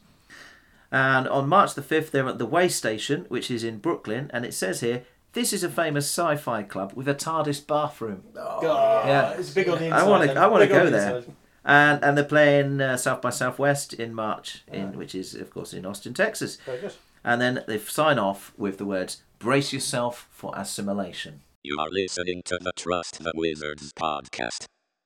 And 0.91 1.27
on 1.27 1.47
March 1.47 1.75
the 1.75 1.83
5th, 1.83 2.09
they're 2.09 2.27
at 2.27 2.39
the 2.39 2.47
Way 2.47 2.69
Station, 2.69 3.25
which 3.29 3.51
is 3.51 3.63
in 3.63 3.77
Brooklyn. 3.77 4.31
And 4.33 4.45
it 4.45 4.55
says 4.55 4.79
here, 4.79 5.03
this 5.33 5.53
is 5.53 5.63
a 5.63 5.69
famous 5.69 6.05
sci-fi 6.07 6.63
club 6.63 6.93
with 6.95 7.07
a 7.07 7.13
TARDIS 7.13 7.65
bathroom. 7.67 8.23
God, 8.33 9.07
yeah, 9.07 9.31
it's 9.33 9.51
big 9.51 9.69
on 9.69 9.77
the 9.77 9.91
I 9.91 9.99
inside, 9.99 10.09
want 10.09 10.23
to. 10.31 10.39
I 10.39 10.47
want 10.47 10.63
to 10.63 10.67
go 10.67 10.85
the 10.85 10.91
there. 10.91 11.23
And 11.63 12.03
and 12.03 12.17
they're 12.17 12.25
playing 12.25 12.81
uh, 12.81 12.97
South 12.97 13.21
by 13.21 13.29
Southwest 13.29 13.93
in 13.93 14.13
March, 14.13 14.63
in 14.67 14.97
which 14.97 15.15
is 15.15 15.35
of 15.35 15.51
course 15.51 15.71
in 15.71 15.85
Austin, 15.85 16.13
Texas. 16.13 16.57
Very 16.65 16.81
good. 16.81 16.93
And 17.23 17.39
then 17.39 17.63
they 17.67 17.77
sign 17.77 18.19
off 18.19 18.51
with 18.57 18.77
the 18.77 18.85
words 18.85 19.21
"Brace 19.41 19.73
yourself 19.73 20.27
for 20.31 20.53
assimilation." 20.55 21.41
You 21.63 21.77
are 21.80 21.89
listening 21.89 22.41
to 22.45 22.57
the 22.61 22.72
Trust 22.76 23.23
the 23.23 23.34
Wizards 23.35 23.91
podcast. 23.93 24.65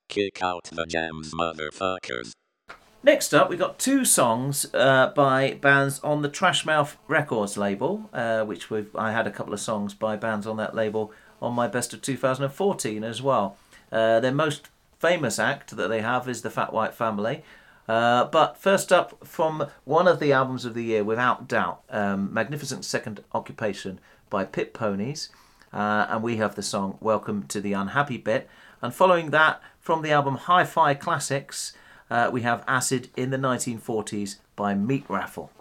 Kick 0.10 0.44
out 0.44 0.66
the 0.72 0.86
jams, 0.86 1.34
motherfuckers. 1.34 2.32
Next 3.04 3.34
up, 3.34 3.50
we 3.50 3.56
got 3.56 3.78
two 3.78 4.04
songs 4.04 4.66
uh, 4.74 5.14
by 5.16 5.54
bands 5.54 6.00
on 6.00 6.22
the 6.22 6.30
Trashmouth 6.30 6.96
Records 7.08 7.56
label, 7.56 8.10
uh, 8.12 8.44
which 8.44 8.70
we've, 8.70 8.94
I 8.96 9.12
had 9.12 9.28
a 9.28 9.32
couple 9.32 9.54
of 9.54 9.60
songs 9.60 9.94
by 9.94 10.16
bands 10.16 10.48
on 10.48 10.58
that 10.58 10.76
label 10.76 11.12
on 11.42 11.54
my 11.54 11.68
best 11.68 11.94
of 11.94 12.02
2014 12.02 13.04
as 13.04 13.22
well. 13.22 13.58
Uh, 13.92 14.20
their 14.20 14.34
most 14.34 14.70
famous 15.00 15.38
act 15.40 15.76
that 15.78 15.88
they 15.88 16.02
have 16.02 16.28
is 16.28 16.42
the 16.42 16.50
Fat 16.50 16.74
White 16.74 16.94
Family. 16.94 17.44
Uh, 17.88 18.26
but 18.26 18.58
first 18.58 18.92
up, 18.92 19.26
from 19.26 19.68
one 19.84 20.08
of 20.08 20.20
the 20.20 20.34
albums 20.34 20.66
of 20.66 20.74
the 20.74 20.84
year, 20.84 21.04
without 21.04 21.48
doubt, 21.48 21.84
um, 21.92 22.34
Magnificent 22.34 22.84
Second 22.84 23.24
Occupation 23.34 24.00
by 24.30 24.46
Pit 24.46 24.74
Ponies. 24.74 25.30
Uh, 25.74 26.08
and 26.10 26.24
we 26.24 26.38
have 26.38 26.56
the 26.56 26.62
song 26.62 26.98
Welcome 27.02 27.44
to 27.48 27.60
the 27.60 27.74
Unhappy 27.74 28.18
Bit. 28.18 28.50
And 28.82 28.94
following 28.94 29.32
that, 29.32 29.62
from 29.80 30.02
the 30.02 30.12
album 30.12 30.36
Hi 30.36 30.64
Fi 30.64 30.94
Classics, 30.94 31.74
uh, 32.10 32.30
we 32.32 32.42
have 32.42 32.64
Acid 32.68 33.10
in 33.16 33.30
the 33.30 33.38
1940s 33.38 34.38
by 34.56 34.74
Meat 34.74 35.06
Raffle. 35.10 35.52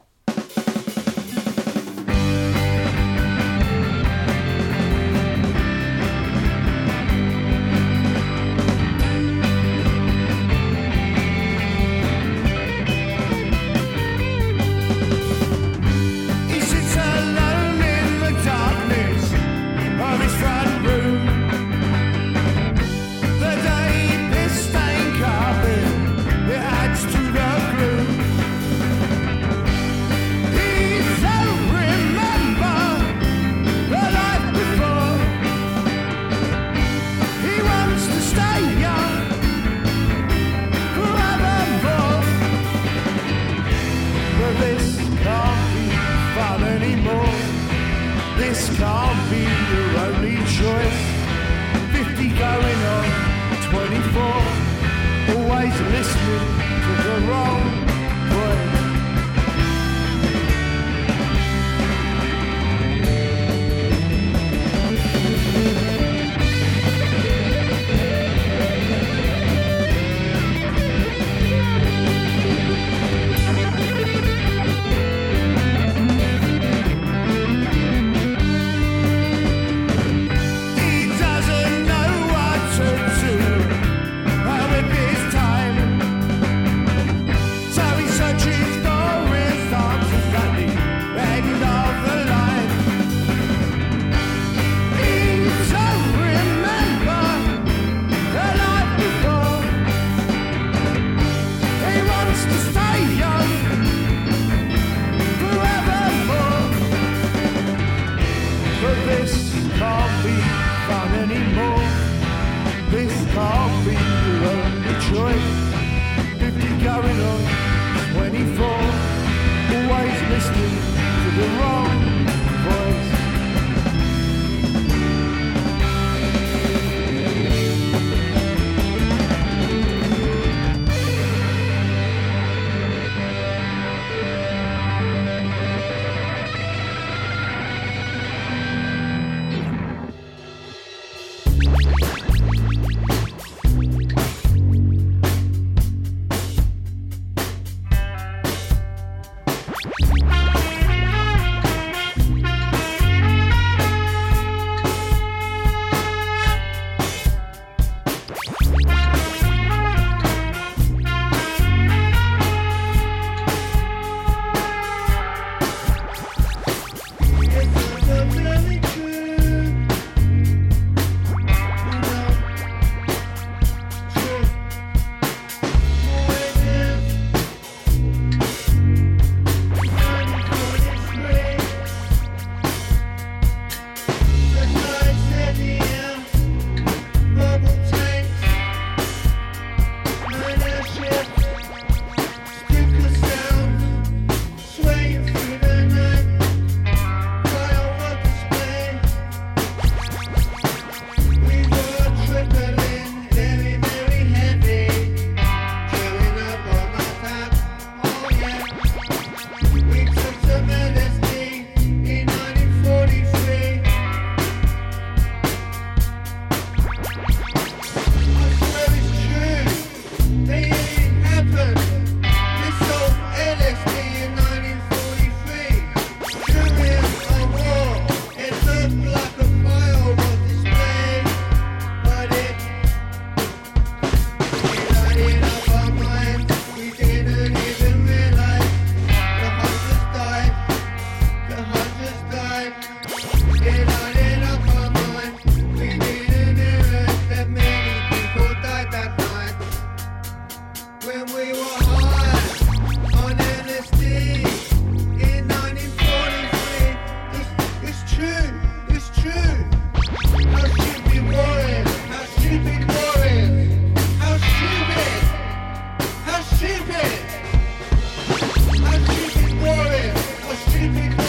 How 270.93 271.24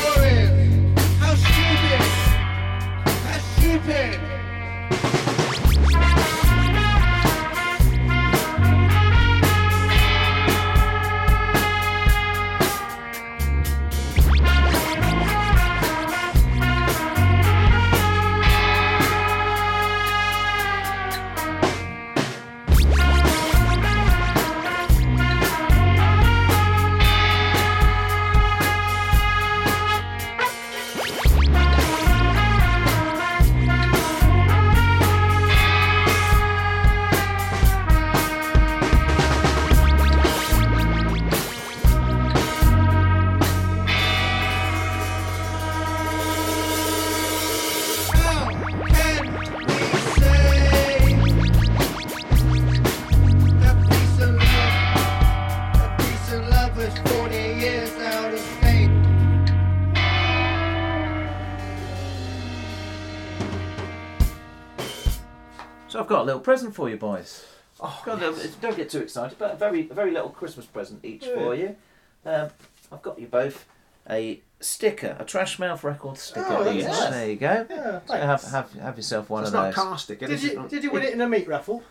present 66.45 66.75
for 66.75 66.87
you, 66.89 66.95
boys. 66.95 67.43
Oh, 67.81 68.01
got 68.05 68.21
a 68.21 68.29
little, 68.29 68.51
don't 68.61 68.77
get 68.77 68.89
too 68.89 69.01
excited, 69.01 69.37
but 69.39 69.53
a 69.53 69.55
very, 69.55 69.89
a 69.89 69.93
very 69.93 70.11
little 70.11 70.29
Christmas 70.29 70.67
present 70.67 71.03
each 71.03 71.25
for 71.25 71.55
you. 71.55 71.75
Um, 72.23 72.49
I've 72.91 73.01
got 73.01 73.19
you 73.19 73.25
both 73.25 73.65
a 74.07 74.41
sticker, 74.59 75.17
a 75.19 75.25
Trash 75.25 75.57
Mouth 75.57 75.83
record 75.83 76.19
sticker. 76.19 76.45
Oh, 76.47 76.71
each. 76.71 76.85
nice. 76.85 77.09
There 77.09 77.29
you 77.29 77.35
go. 77.35 77.65
Yeah, 77.67 77.99
so 78.05 78.13
have, 78.15 78.43
have, 78.43 78.71
have 78.73 78.95
yourself 78.95 79.29
one 79.29 79.41
It's 79.41 79.49
of 79.49 79.55
not 79.55 79.65
those. 79.65 79.75
car 79.75 79.97
sticker. 79.97 80.27
Did 80.27 80.43
you, 80.43 80.67
did 80.69 80.83
you 80.83 80.91
win 80.91 81.01
it 81.01 81.13
in 81.13 81.21
a 81.21 81.27
meat 81.27 81.47
raffle? 81.47 81.83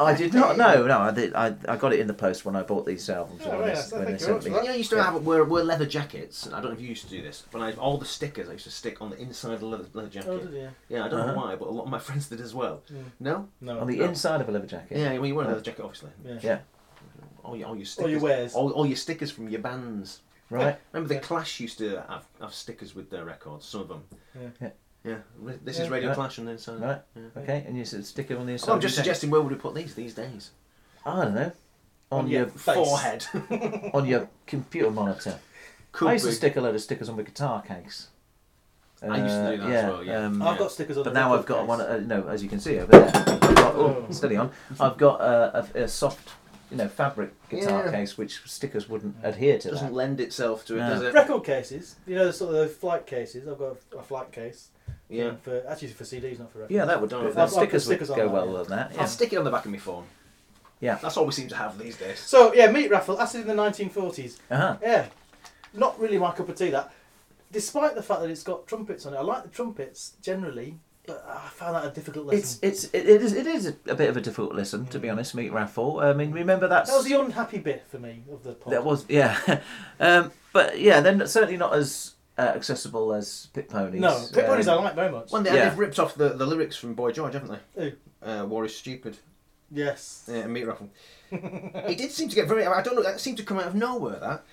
I 0.00 0.14
did 0.14 0.32
not. 0.32 0.56
know. 0.56 0.86
no. 0.86 0.98
I 0.98 1.10
did. 1.10 1.34
I, 1.34 1.54
I 1.68 1.76
got 1.76 1.92
it 1.92 1.98
in 2.00 2.06
the 2.06 2.14
post 2.14 2.44
when 2.44 2.54
I 2.54 2.62
bought 2.62 2.86
these 2.86 3.08
albums. 3.10 3.42
Oh, 3.44 3.58
when 3.58 3.68
yeah, 3.68 3.74
they- 3.74 3.80
when 3.80 3.88
thank 3.90 4.06
they 4.06 4.12
you 4.12 4.18
sent 4.18 4.44
me. 4.44 4.50
You 4.50 4.56
know, 4.62 4.72
I 4.72 4.74
used 4.76 4.90
to 4.90 5.02
have 5.02 5.24
wear, 5.24 5.44
wear 5.44 5.64
leather 5.64 5.86
jackets. 5.86 6.46
and 6.46 6.54
I 6.54 6.60
don't 6.60 6.70
know 6.70 6.76
if 6.76 6.80
you 6.80 6.88
used 6.88 7.04
to 7.04 7.10
do 7.10 7.20
this, 7.22 7.44
but 7.50 7.60
I, 7.60 7.72
all 7.72 7.98
the 7.98 8.04
stickers 8.04 8.48
I 8.48 8.52
used 8.52 8.64
to 8.64 8.70
stick 8.70 9.02
on 9.02 9.10
the 9.10 9.18
inside 9.18 9.54
of 9.54 9.60
the 9.60 9.66
leather, 9.66 9.86
leather 9.94 10.08
jacket. 10.08 10.28
Oh, 10.30 10.38
did 10.38 10.52
you? 10.52 10.68
Yeah, 10.88 11.04
I 11.04 11.08
don't 11.08 11.20
Uh-huh. 11.20 11.32
know 11.32 11.36
why, 11.38 11.56
but 11.56 11.68
a 11.68 11.70
lot 11.72 11.84
of 11.84 11.90
my 11.90 11.98
friends 12.06 12.28
did 12.28 12.40
as 12.40 12.54
well. 12.54 12.82
Mm. 12.92 13.04
No, 13.20 13.48
No. 13.60 13.80
On 13.80 13.86
the 13.88 13.96
No. 13.98 14.04
inside 14.04 14.40
of 14.40 14.48
a 14.48 14.52
leather 14.52 14.66
jacket. 14.66 14.98
Yeah, 14.98 15.14
well, 15.14 15.26
you 15.26 15.34
wear 15.34 15.44
a 15.44 15.48
Oh. 15.48 15.52
leather 15.52 15.64
jacket, 15.64 15.82
obviously. 15.82 16.10
Yeah. 16.24 16.38
Yeah. 16.42 16.58
All 17.42 17.56
your, 17.56 17.68
all 17.68 17.76
your 17.76 17.86
stickers. 17.86 18.04
All 18.04 18.08
stickers. 18.08 18.12
your 18.12 18.22
wares. 18.22 18.54
All, 18.54 18.70
all 18.72 18.86
your 18.86 18.96
stickers 18.96 19.30
from 19.30 19.48
your 19.48 19.60
bands. 19.60 20.20
Right. 20.50 20.78
Remember 20.92 21.12
the 21.12 21.20
Clash 21.20 21.60
used 21.60 21.78
to 21.78 22.02
have, 22.08 22.24
have 22.40 22.54
stickers 22.54 22.94
with 22.94 23.10
their 23.10 23.24
records. 23.24 23.66
Some 23.66 23.82
of 23.82 23.88
them. 23.88 24.04
Yeah. 24.34 24.48
Yeah. 24.60 24.70
Yeah. 25.04 25.16
Re- 25.38 25.58
This 25.64 25.78
Yeah. 25.78 25.84
is 25.84 25.90
Radio 25.90 26.08
Right. 26.08 26.14
Clash 26.16 26.38
on 26.38 26.44
the 26.46 26.52
inside. 26.52 26.80
Right. 26.80 27.00
Yeah. 27.14 27.42
Okay. 27.42 27.64
And 27.66 27.76
you 27.78 27.84
said 27.84 28.04
stick 28.04 28.30
it 28.30 28.36
on 28.36 28.46
the 28.46 28.52
inside. 28.52 28.66
Well, 28.66 28.74
I'm 28.74 28.78
of 28.78 28.82
just 28.82 28.96
jacket. 28.96 29.04
suggesting 29.06 29.30
where 29.30 29.40
would 29.40 29.52
we 29.52 29.58
put 29.58 29.74
these 29.74 29.94
these 29.94 30.14
days? 30.14 30.50
I 31.06 31.24
don't 31.24 31.34
know. 31.34 31.52
On, 32.10 32.20
On 32.20 32.28
your 32.28 32.40
your 32.42 32.48
face. 32.50 32.74
Forehead. 32.74 33.26
on 33.94 34.06
your 34.06 34.28
computer 34.46 34.90
monitor. 34.90 35.38
Could 35.92 36.08
I 36.08 36.12
used 36.14 36.24
be. 36.24 36.30
to 36.30 36.36
stick 36.36 36.56
a 36.56 36.60
load 36.60 36.74
of 36.74 36.80
stickers 36.80 37.08
on 37.08 37.16
my 37.16 37.22
guitar 37.22 37.62
case. 37.62 38.08
I 39.00 39.18
used 39.22 39.28
to 39.34 39.50
do 39.52 39.56
that 39.58 39.66
as 39.66 39.70
yeah, 39.70 39.88
well, 39.88 40.02
yeah. 40.04 40.24
um, 40.26 40.42
I've 40.42 40.58
got 40.58 40.72
stickers 40.72 40.96
on 40.98 41.04
But 41.04 41.14
the 41.14 41.20
now 41.20 41.30
record 41.36 41.38
I've 41.40 41.46
got 41.46 41.58
case. 41.60 41.68
one. 41.68 41.80
Uh, 41.80 41.96
no, 42.04 42.28
as 42.28 42.42
you 42.42 42.48
can 42.48 42.58
see 42.58 42.78
over 42.80 42.90
there, 42.90 43.06
I've 43.14 43.54
got, 43.54 43.74
oh, 43.76 44.04
Oh. 44.08 44.10
steady 44.12 44.34
on. 44.36 44.50
I've 44.80 44.96
got 44.96 45.20
a, 45.20 45.68
a, 45.78 45.82
a 45.84 45.88
soft, 45.88 46.30
you 46.70 46.76
know, 46.78 46.88
fabric 46.88 47.32
guitar 47.48 47.84
Yeah. 47.84 47.92
case 47.92 48.18
which 48.18 48.42
stickers 48.46 48.88
wouldn't 48.88 49.14
adhere 49.22 49.56
to. 49.60 49.68
It 49.68 49.70
doesn't 49.70 49.88
that. 49.88 49.94
lend 49.94 50.20
itself 50.20 50.64
to 50.66 50.74
it, 50.74 50.78
No. 50.80 50.88
does 50.90 51.02
it? 51.02 51.14
Record 51.14 51.44
cases, 51.44 51.94
you 52.08 52.16
know, 52.16 52.26
the 52.26 52.32
sort 52.32 52.48
of 52.50 52.56
those 52.56 52.74
flight 52.74 53.06
cases. 53.06 53.46
I've 53.46 53.58
got 53.58 53.76
a, 53.94 53.98
a 53.98 54.02
flight 54.02 54.32
case. 54.32 54.70
Yeah. 55.08 55.36
For 55.42 55.64
actually 55.68 55.88
for 55.88 56.04
CDs, 56.04 56.38
not 56.38 56.52
for 56.52 56.58
records. 56.60 56.74
Yeah, 56.74 56.84
that 56.84 57.00
would. 57.00 57.10
Don't 57.10 57.20
The 57.20 57.24
know 57.24 57.30
I've 57.30 57.50
got 57.50 57.50
stickers, 57.50 57.84
stickers 57.84 58.08
would 58.10 58.18
on 58.18 58.26
go 58.26 58.28
that, 58.28 58.34
well 58.34 58.46
yeah. 58.52 58.58
with 58.60 58.68
that. 58.68 58.92
Yeah. 58.94 59.00
I'll 59.00 59.06
stick 59.06 59.32
it 59.32 59.36
on 59.36 59.44
the 59.44 59.50
back 59.50 59.64
of 59.64 59.70
my 59.70 59.78
phone. 59.78 60.04
Yeah. 60.80 60.98
That's 61.02 61.16
all 61.16 61.24
we 61.26 61.32
seem 61.32 61.48
to 61.48 61.56
have 61.56 61.78
these 61.78 61.96
days. 61.96 62.18
So 62.20 62.52
yeah, 62.54 62.70
meat 62.70 62.90
raffle. 62.90 63.16
That's 63.16 63.34
in 63.34 63.46
the 63.46 63.54
1940s. 63.54 64.38
Uh-huh. 64.50 64.76
Yeah, 64.82 65.06
not 65.74 65.98
really 65.98 66.18
my 66.18 66.32
cup 66.32 66.48
of 66.48 66.56
tea. 66.56 66.70
That, 66.70 66.92
despite 67.50 67.94
the 67.94 68.02
fact 68.02 68.20
that 68.20 68.30
it's 68.30 68.42
got 68.42 68.66
trumpets 68.66 69.06
on 69.06 69.14
it, 69.14 69.16
I 69.16 69.22
like 69.22 69.42
the 69.42 69.48
trumpets 69.48 70.12
generally, 70.22 70.78
but 71.06 71.24
I 71.26 71.48
found 71.48 71.74
that 71.74 71.86
a 71.86 71.90
difficult 71.90 72.26
lesson. 72.26 72.58
It's 72.62 72.84
it's 72.84 72.94
it, 72.94 73.08
it 73.08 73.22
is 73.22 73.32
it 73.32 73.46
is 73.46 73.66
a, 73.66 73.74
a 73.88 73.94
bit 73.94 74.08
of 74.10 74.16
a 74.16 74.20
difficult 74.20 74.54
listen 74.54 74.86
to 74.86 74.98
be 74.98 75.08
honest. 75.08 75.34
Meat 75.34 75.52
raffle. 75.52 76.00
I 76.00 76.12
mean, 76.12 76.30
remember 76.32 76.68
that's 76.68 76.90
that 76.90 76.96
was 76.96 77.06
the 77.06 77.18
unhappy 77.18 77.58
bit 77.58 77.84
for 77.88 77.98
me 77.98 78.22
of 78.30 78.42
the 78.44 78.52
pod. 78.52 78.72
that 78.72 78.84
was 78.84 79.04
yeah, 79.08 79.60
um, 80.00 80.30
but 80.52 80.78
yeah, 80.78 81.00
then 81.00 81.26
certainly 81.26 81.56
not 81.56 81.74
as 81.74 82.14
uh, 82.38 82.42
accessible 82.42 83.12
as 83.12 83.48
Pit 83.52 83.68
Ponies. 83.68 84.00
No, 84.00 84.24
Pit 84.32 84.46
Ponies 84.46 84.68
I 84.68 84.74
like 84.74 84.94
very 84.94 85.10
much. 85.10 85.30
Well, 85.32 85.42
they, 85.42 85.54
Yeah. 85.54 85.68
they've 85.68 85.78
ripped 85.78 85.98
off 85.98 86.14
the, 86.14 86.30
the 86.30 86.46
lyrics 86.46 86.76
from 86.76 86.94
Boy 86.94 87.12
George, 87.12 87.34
haven't 87.34 87.58
they? 87.74 87.90
Who? 87.90 87.92
Uh, 88.26 88.46
War 88.46 88.64
is 88.64 88.76
stupid. 88.76 89.16
Yes. 89.70 90.24
Yeah, 90.28 90.38
and 90.38 90.52
meat 90.52 90.64
raffle. 90.66 90.90
it 91.30 91.98
did 91.98 92.10
seem 92.12 92.28
to 92.28 92.34
get 92.34 92.48
very. 92.48 92.64
I 92.66 92.82
don't 92.82 92.94
know. 92.96 93.02
That 93.02 93.20
seemed 93.20 93.36
to 93.38 93.42
come 93.44 93.58
out 93.58 93.66
of 93.66 93.74
nowhere. 93.74 94.18
That 94.18 94.44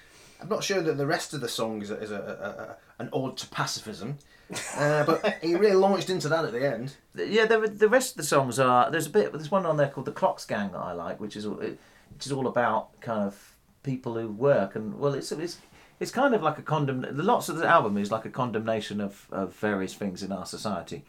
I'm 0.42 0.50
not 0.50 0.64
sure 0.64 0.82
that 0.82 0.98
the 0.98 1.08
rest 1.08 1.34
of 1.34 1.40
the 1.42 1.48
song 1.48 1.82
is 1.82 1.90
a, 1.92 1.96
is 2.02 2.12
a, 2.12 2.16
a, 2.16 2.62
a, 2.62 2.78
an 3.04 3.10
ode 3.14 3.38
to 3.38 3.48
pacifism, 3.48 4.18
uh, 4.78 5.06
but 5.06 5.36
he 5.42 5.56
really 5.56 5.76
launched 5.76 6.10
into 6.10 6.28
that 6.28 6.44
at 6.44 6.52
the 6.52 6.70
end. 6.70 6.96
Yeah, 7.16 7.46
the 7.46 7.60
the 7.62 7.88
rest 7.88 8.12
of 8.12 8.18
the 8.18 8.24
songs 8.24 8.60
are 8.60 8.92
there's 8.92 9.08
a 9.08 9.10
bit 9.10 9.32
there's 9.32 9.50
one 9.52 9.66
on 9.66 9.78
there 9.78 9.88
called 9.88 10.06
the 10.06 10.12
Clocks 10.12 10.46
Gang 10.46 10.74
that 10.74 10.80
I 10.80 10.92
like, 10.92 11.20
which 11.22 11.38
is 11.38 11.46
all- 11.46 11.60
it- 11.62 11.80
which 12.14 12.26
is 12.26 12.32
all 12.34 12.48
about 12.48 13.00
kind 13.02 13.26
of 13.26 13.56
people 13.84 14.14
who 14.16 14.28
work 14.30 14.76
and 14.76 15.00
well, 15.00 15.14
it's 15.14 15.32
it's 15.32 15.58
it's 16.00 16.12
kind 16.12 16.34
of 16.36 16.42
like 16.44 16.58
a 16.58 16.62
condemn. 16.62 17.02
The 17.02 17.24
lots 17.24 17.50
of 17.50 17.58
the 17.58 17.68
album 17.68 17.98
is 17.98 18.12
like 18.12 18.26
a 18.26 18.30
condemnation 18.30 19.00
of, 19.02 19.28
of 19.32 19.54
various 19.56 19.94
things 19.94 20.24
in 20.24 20.32
our 20.32 20.46
society, 20.46 21.04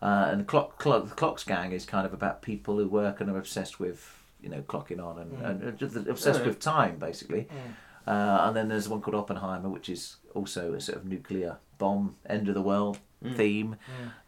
uh, 0.00 0.28
and 0.30 0.40
the 0.40 0.44
clock, 0.44 0.78
clock 0.78 1.08
the 1.08 1.14
Clocks 1.14 1.44
Gang 1.44 1.72
is 1.72 1.84
kind 1.86 2.06
of 2.06 2.12
about 2.12 2.42
people 2.42 2.76
who 2.78 2.88
work 2.88 3.20
and 3.20 3.30
are 3.30 3.38
obsessed 3.38 3.78
with 3.80 4.22
you 4.40 4.48
know 4.48 4.62
clocking 4.62 5.00
on 5.04 5.18
and, 5.20 5.32
Mm. 5.32 5.68
and, 5.68 5.78
just 5.78 5.96
obsessed 5.96 6.40
Yeah. 6.40 6.46
with 6.46 6.58
time 6.60 6.96
basically. 6.98 7.42
Mm. 7.42 7.74
Uh, 8.04 8.46
and 8.48 8.56
then 8.56 8.68
there's 8.68 8.88
one 8.88 9.00
called 9.00 9.14
Oppenheimer, 9.14 9.68
which 9.68 9.88
is 9.88 10.16
also 10.34 10.74
a 10.74 10.80
sort 10.80 10.98
of 10.98 11.04
nuclear 11.06 11.58
bomb, 11.78 12.16
end 12.28 12.48
of 12.48 12.54
the 12.54 12.62
world 12.62 12.98
Mm. 13.24 13.36
theme. 13.36 13.76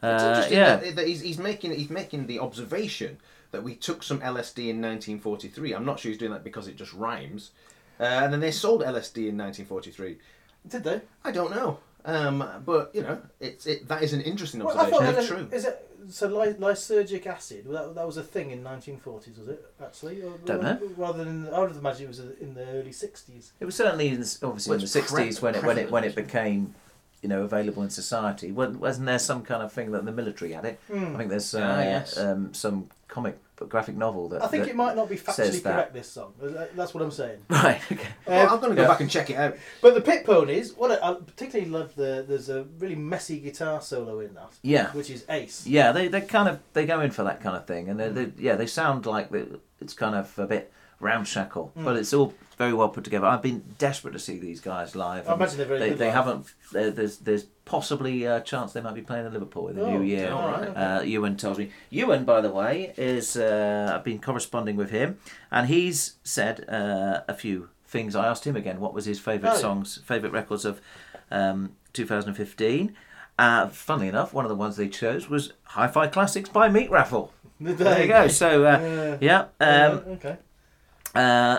It's 0.01 0.05
Uh, 0.05 0.29
interesting 0.29 0.59
yeah, 0.59 0.77
that, 0.77 0.95
that 0.97 1.09
he's, 1.09 1.21
he's 1.23 1.39
making 1.39 1.73
he's 1.73 1.91
making 1.91 2.29
the 2.29 2.39
observation 2.39 3.19
that 3.51 3.65
we 3.65 3.75
took 3.75 4.05
some 4.05 4.21
LSD 4.21 4.69
in 4.69 4.81
1943. 4.81 5.73
I'm 5.75 5.85
not 5.85 5.99
sure 5.99 6.11
he's 6.11 6.19
doing 6.19 6.31
that 6.33 6.45
because 6.45 6.69
it 6.69 6.77
just 6.77 6.93
rhymes. 6.93 7.51
Uh, 8.01 8.05
and 8.05 8.33
then 8.33 8.41
they 8.41 8.51
sold 8.51 8.81
LSD 8.83 9.29
in 9.29 9.39
1943. 9.39 10.17
Did 10.69 10.85
they? 10.85 11.01
I 11.25 11.31
don't 11.31 11.51
know. 11.55 11.79
Um, 12.07 12.47
but 12.67 12.91
you 12.95 13.03
know, 13.03 13.19
it's 13.41 13.67
it 13.67 13.89
that 13.89 14.03
is 14.03 14.13
an 14.13 14.21
interesting 14.21 14.63
Well, 14.63 14.77
I 14.79 14.83
observation. 14.91 15.15
thought 15.15 15.23
if 15.23 15.29
true. 15.29 15.49
Is 15.53 15.65
it 15.65 15.91
so? 16.11 16.29
Ly- 16.29 16.53
lysergic 16.53 17.27
acid. 17.27 17.65
That, 17.67 17.95
that 17.95 18.07
was 18.07 18.19
a 18.19 18.23
thing 18.23 18.51
in 18.51 18.63
1940s, 18.63 19.39
was 19.39 19.49
it? 19.49 19.65
Actually, 19.83 20.21
or, 20.23 20.37
Don't 20.45 20.63
know. 20.63 20.79
Rather 20.99 21.25
than 21.25 21.49
I 21.49 21.61
would 21.61 21.71
have 21.71 21.79
imagined 21.79 22.05
it 22.05 22.09
was 22.09 22.19
in 22.21 22.53
the 22.55 22.67
early 22.67 22.91
60s. 22.91 23.53
It 23.59 23.65
was 23.65 23.75
certainly 23.75 24.09
in, 24.09 24.21
the- 24.21 24.39
obviously 24.43 24.71
Well, 24.71 24.75
in 24.75 24.81
the 24.81 24.85
it's 24.85 24.93
sixties 24.93 25.39
pre- 25.39 25.47
when 25.53 25.55
it 25.55 25.65
when 25.65 25.79
it 25.79 25.91
when 25.91 26.05
it 26.05 26.13
prevalent. 26.15 26.27
became, 26.29 26.75
you 27.23 27.29
know, 27.31 27.43
available 27.43 27.83
in 27.83 27.89
society. 27.89 28.53
Wasn't 28.53 28.81
wasn't 28.81 29.07
there 29.07 29.19
some 29.19 29.43
kind 29.43 29.63
of 29.63 29.73
thing 29.73 29.93
that 29.93 30.05
the 30.05 30.13
military 30.13 30.53
had 30.53 30.67
it? 30.67 30.81
Hmm. 30.89 31.15
I 31.15 31.19
think 31.19 31.31
there's 31.31 31.55
uh, 31.55 31.61
Ah, 31.63 31.81
yes. 31.81 32.19
um, 32.19 32.53
some 32.53 32.91
comic 33.09 33.39
graphic 33.57 33.97
novel 33.97 34.29
that. 34.31 34.43
I 34.43 34.49
think 34.49 34.65
that 34.65 34.71
it 34.71 34.77
might 34.77 34.97
not 34.97 35.09
be 35.09 35.17
says 35.17 35.37
factually 35.37 35.63
that. 35.63 35.73
correct. 35.75 35.95
This 35.95 36.11
song. 36.11 36.33
That's 36.75 36.93
what 36.93 37.03
I'm 37.03 37.11
saying. 37.11 37.39
Right. 37.49 37.81
Okay. 37.93 38.09
Well, 38.27 38.53
I'm 38.55 38.61
gonna 38.61 38.75
go 38.75 38.83
Yeah. 38.83 38.89
back 38.89 39.01
and 39.01 39.11
check 39.11 39.31
it 39.31 39.37
out. 39.37 39.57
But 39.81 39.95
the 39.95 40.01
Pit 40.01 40.25
Ponies, 40.27 40.75
what 40.77 40.91
I, 41.03 41.11
I 41.11 41.15
particularly 41.15 41.71
love 41.71 41.95
the 41.95 42.25
there's 42.29 42.49
a 42.49 42.65
really 42.79 42.97
messy 42.97 43.39
guitar 43.41 43.81
solo 43.81 44.19
in 44.21 44.35
that. 44.35 44.53
Yeah. 44.63 44.91
Which 44.93 45.11
is 45.11 45.25
ace. 45.29 45.67
Yeah, 45.67 45.93
they 45.93 46.09
they 46.09 46.21
kind 46.23 46.49
of 46.49 46.59
they 46.73 46.85
go 46.87 47.01
in 47.01 47.11
for 47.13 47.23
that 47.25 47.41
kind 47.41 47.57
of 47.57 47.67
thing, 47.67 47.89
and 47.89 48.01
they, 48.01 48.09
Mm. 48.09 48.15
they 48.37 48.43
yeah 48.43 48.57
they 48.57 48.67
sound 48.67 49.07
like 49.07 49.31
they, 49.31 49.45
it's 49.81 49.95
kind 49.95 50.15
of 50.17 50.37
a 50.39 50.47
bit 50.47 50.73
ramshackle, 51.05 51.73
Mm. 51.77 51.85
but 51.85 51.97
it's 51.97 52.13
all 52.13 52.33
very 52.59 52.73
well 52.73 52.89
put 52.89 53.05
together. 53.05 53.27
I've 53.27 53.43
been 53.43 53.63
desperate 53.79 54.13
to 54.13 54.19
see 54.19 54.39
these 54.39 54.61
guys 54.61 54.95
live. 54.97 55.29
I 55.29 55.35
imagine 55.35 55.57
they're 55.59 55.67
very 55.67 55.81
they, 55.81 55.89
good 55.91 55.99
They 55.99 56.07
live. 56.07 56.15
haven't. 56.15 56.47
There's 56.73 57.19
there's 57.19 57.45
possibly 57.65 58.25
a 58.25 58.41
chance 58.41 58.73
they 58.73 58.81
might 58.81 58.95
be 58.95 59.03
playing 59.03 59.27
in 59.27 59.33
Liverpool 59.33 59.69
in 59.69 59.77
the 59.77 59.83
Oh, 59.85 59.91
new 59.99 60.03
year. 60.03 60.31
all 60.33 60.49
right, 60.51 60.69
okay. 60.69 60.81
uh, 60.81 61.01
Ewan 61.03 61.37
tells 61.37 61.59
me. 61.59 61.71
Ewan, 61.91 62.25
by 62.25 62.41
the 62.41 62.51
way, 62.51 62.93
is 62.97 63.37
uh, 63.37 63.93
I've 63.95 64.05
been 64.05 64.21
corresponding 64.21 64.77
with 64.77 64.91
him, 64.91 65.19
and 65.51 65.67
he's 65.69 66.15
said 66.25 66.65
uh, 66.69 67.21
a 67.29 67.35
few 67.35 67.69
things. 67.87 68.15
I 68.17 68.27
asked 68.27 68.45
him 68.47 68.57
again 68.57 68.79
what 68.81 68.95
was 68.95 69.05
his 69.07 69.19
favourite 69.21 69.55
Oh, 69.57 69.59
songs, 69.67 69.99
favourite 70.05 70.33
records 70.33 70.65
of 70.65 70.81
um, 71.31 71.77
2015. 71.93 72.95
Uh, 73.37 73.67
funnily 73.69 74.07
enough, 74.09 74.33
one 74.33 74.45
of 74.45 74.49
the 74.49 74.55
ones 74.55 74.77
they 74.77 74.89
chose 74.89 75.29
was 75.29 75.53
Hi-Fi 75.65 76.07
Classics 76.09 76.49
by 76.49 76.69
Meat 76.69 76.91
Raffle. 76.91 77.33
There 77.61 78.03
you 78.03 78.09
go. 78.09 78.29
So 78.29 78.65
uh, 78.65 79.17
yeah, 79.21 79.47
um, 79.61 80.03
okay. 80.19 80.37
Uh, 81.15 81.59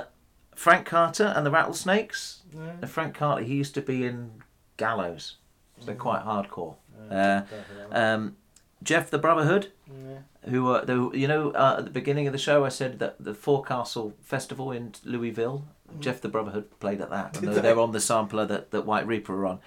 Frank 0.55 0.85
Carter 0.85 1.33
and 1.35 1.45
the 1.45 1.51
Rattlesnakes. 1.51 2.41
Yeah. 2.53 2.73
Uh, 2.83 2.87
Frank 2.87 3.15
Carter, 3.15 3.43
he 3.43 3.55
used 3.55 3.73
to 3.75 3.81
be 3.81 4.05
in 4.05 4.31
Gallows, 4.77 5.37
so 5.79 5.85
they're 5.87 5.95
quite 5.95 6.23
hardcore. 6.23 6.75
Yeah, 7.11 7.37
Uh, 7.37 7.39
don't 7.39 7.49
know 7.51 7.89
that 7.89 8.13
um, 8.13 8.35
Jeff 8.83 9.09
the 9.09 9.17
Brotherhood, 9.17 9.71
Yeah. 9.87 10.49
who 10.49 10.69
uh, 10.71 10.85
the, 10.85 11.11
you 11.13 11.27
know 11.27 11.51
uh, 11.51 11.75
at 11.79 11.85
the 11.85 11.91
beginning 11.91 12.27
of 12.27 12.33
the 12.33 12.39
show 12.39 12.63
I 12.65 12.69
said 12.69 12.99
that 12.99 13.15
the 13.19 13.33
Forecastle 13.33 14.13
Festival 14.21 14.71
in 14.71 14.93
Louisville, 15.03 15.65
Mm. 15.85 15.99
Jeff 15.99 16.19
the 16.19 16.29
Brotherhood 16.29 16.79
played 16.79 16.99
at 16.99 17.11
that, 17.11 17.33
they? 17.41 17.61
they're 17.61 17.79
on 17.79 17.91
the 17.91 17.99
sampler 17.99 18.43
that, 18.47 18.71
that 18.71 18.87
White 18.87 19.05
Reaper 19.05 19.45
are 19.45 19.45
on. 19.45 19.59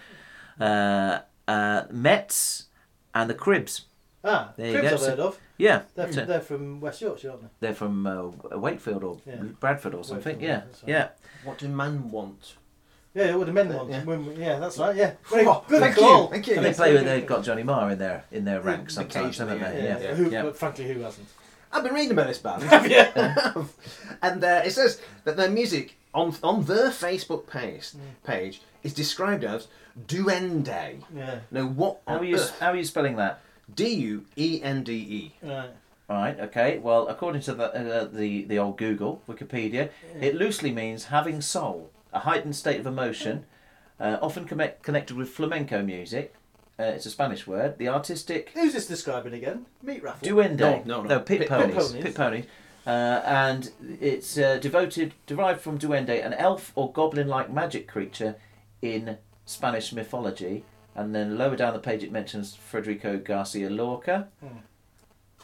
Uh, 0.60 1.20
uh, 1.46 1.84
Mets 1.92 2.64
and 3.14 3.30
the 3.30 3.34
Cribs. 3.34 3.82
Ah, 4.24 4.52
There 4.56 4.66
you 4.66 4.78
Cribs. 4.80 4.92
I've 4.94 5.00
So- 5.00 5.10
heard 5.10 5.20
of. 5.20 5.38
Yeah, 5.58 5.82
They're, 5.96 6.12
so- 6.12 6.24
they're 6.24 6.40
from 6.40 6.80
West 6.80 7.00
Yorkshire, 7.02 7.30
aren't 7.30 7.42
they? 7.42 7.48
they're 7.60 7.74
from 7.74 8.06
uh, 8.06 8.28
Wakefield 8.56 9.02
or 9.04 9.18
Yeah. 9.26 9.42
Bradford 9.58 9.94
or 9.94 10.04
something. 10.04 10.36
Wakefield, 10.38 10.42
yeah, 10.42 10.48
yeah, 10.48 10.64
that's 10.66 10.82
right. 10.82 10.88
yeah. 10.88 11.08
What 11.44 11.58
do 11.58 11.68
man 11.68 12.10
want? 12.10 12.54
Yeah, 13.14 13.34
what 13.34 13.46
the 13.46 13.52
men 13.52 13.74
want. 13.74 13.90
Yeah. 13.90 14.04
When 14.04 14.36
yeah, 14.36 14.58
that's 14.60 14.78
right. 14.78 14.94
Yeah. 14.94 15.14
Very 15.28 15.46
Oh, 15.46 15.64
good 15.66 15.80
thank 15.80 15.96
call. 15.96 16.24
you, 16.24 16.30
thank 16.30 16.46
you. 16.46 16.54
And 16.54 16.64
they 16.64 16.68
Yes, 16.68 16.76
play 16.76 16.92
very 16.92 16.98
with 16.98 17.06
they've 17.06 17.26
got 17.26 17.42
Johnny 17.42 17.64
Marr 17.64 17.90
in 17.90 17.98
their 17.98 18.24
in 18.30 18.44
their 18.44 18.60
ranks 18.60 18.94
sometimes, 18.94 19.38
haven't 19.38 19.56
Occasionally, 19.56 19.80
they? 19.82 19.88
Yeah, 19.88 19.98
Yeah, 19.98 20.14
Who, 20.14 20.30
yeah. 20.30 20.42
But 20.42 20.56
frankly, 20.56 20.86
who 20.86 21.00
hasn't? 21.00 21.26
I've 21.72 21.82
been 21.82 21.94
reading 21.94 22.12
about 22.12 22.28
this 22.28 22.38
band. 22.38 22.62
yeah. 22.90 23.64
and 24.22 24.44
uh, 24.44 24.62
it 24.64 24.70
says 24.70 25.00
that 25.24 25.36
their 25.36 25.50
music 25.50 25.96
on 26.14 26.34
on 26.44 26.64
their 26.66 26.90
Facebook 26.90 27.46
page 27.48 27.90
page 28.24 28.62
is 28.84 28.94
described 28.94 29.42
as 29.42 29.66
duende. 30.06 31.02
Yeah. 31.14 31.40
Now 31.50 31.66
what? 31.66 32.00
How 32.06 32.14
on 32.16 32.20
are 32.20 32.24
you 32.24 32.36
earth? 32.36 32.58
how 32.60 32.70
are 32.70 32.76
you 32.76 32.84
spelling 32.84 33.16
that? 33.16 33.40
D 33.74 33.88
U 33.94 34.24
E 34.36 34.60
N 34.62 34.82
D 34.82 34.92
E. 34.92 35.34
Right. 35.46 35.70
Right. 36.08 36.40
Okay. 36.40 36.78
Well, 36.78 37.06
according 37.08 37.42
to 37.42 37.54
the 37.54 37.64
uh, 37.74 38.04
the 38.06 38.44
the 38.44 38.58
old 38.58 38.78
Google 38.78 39.22
Wikipedia, 39.28 39.90
it 40.20 40.34
loosely 40.34 40.72
means 40.72 41.04
having 41.06 41.40
soul, 41.40 41.90
a 42.12 42.20
heightened 42.20 42.56
state 42.56 42.80
of 42.80 42.86
emotion, 42.86 43.44
uh, 44.00 44.16
often 44.22 44.44
connect, 44.46 44.82
connected 44.82 45.16
with 45.16 45.28
flamenco 45.28 45.82
music. 45.82 46.34
Uh, 46.80 46.84
it's 46.84 47.06
a 47.06 47.10
Spanish 47.10 47.46
word. 47.46 47.76
The 47.78 47.88
artistic 47.88 48.50
Who's 48.54 48.72
this 48.72 48.86
describing 48.86 49.34
again? 49.34 49.66
Meat 49.82 50.02
raffle. 50.02 50.26
duende. 50.28 50.58
No, 50.60 50.82
no, 50.86 51.02
no. 51.02 51.20
pit, 51.20 51.40
Pit- 51.40 51.48
ponies. 51.48 51.74
pit 51.74 51.82
ponies. 51.84 52.04
Pit 52.04 52.14
ponies. 52.14 52.44
Uh, 52.86 53.20
and 53.26 53.70
it's 54.00 54.38
uh, 54.38 54.56
devoted, 54.58 55.12
derived 55.26 55.60
from 55.60 55.78
duende, 55.78 56.24
an 56.24 56.32
elf 56.34 56.72
or 56.74 56.90
goblin-like 56.92 57.52
magic 57.52 57.86
creature 57.86 58.36
in 58.80 59.18
Spanish 59.44 59.92
mythology. 59.92 60.64
And 60.98 61.14
then 61.14 61.38
lower 61.38 61.54
down 61.54 61.74
the 61.74 61.78
page, 61.78 62.02
it 62.02 62.10
mentions 62.10 62.56
Federico 62.56 63.18
Garcia 63.18 63.70
Lorca. 63.70 64.26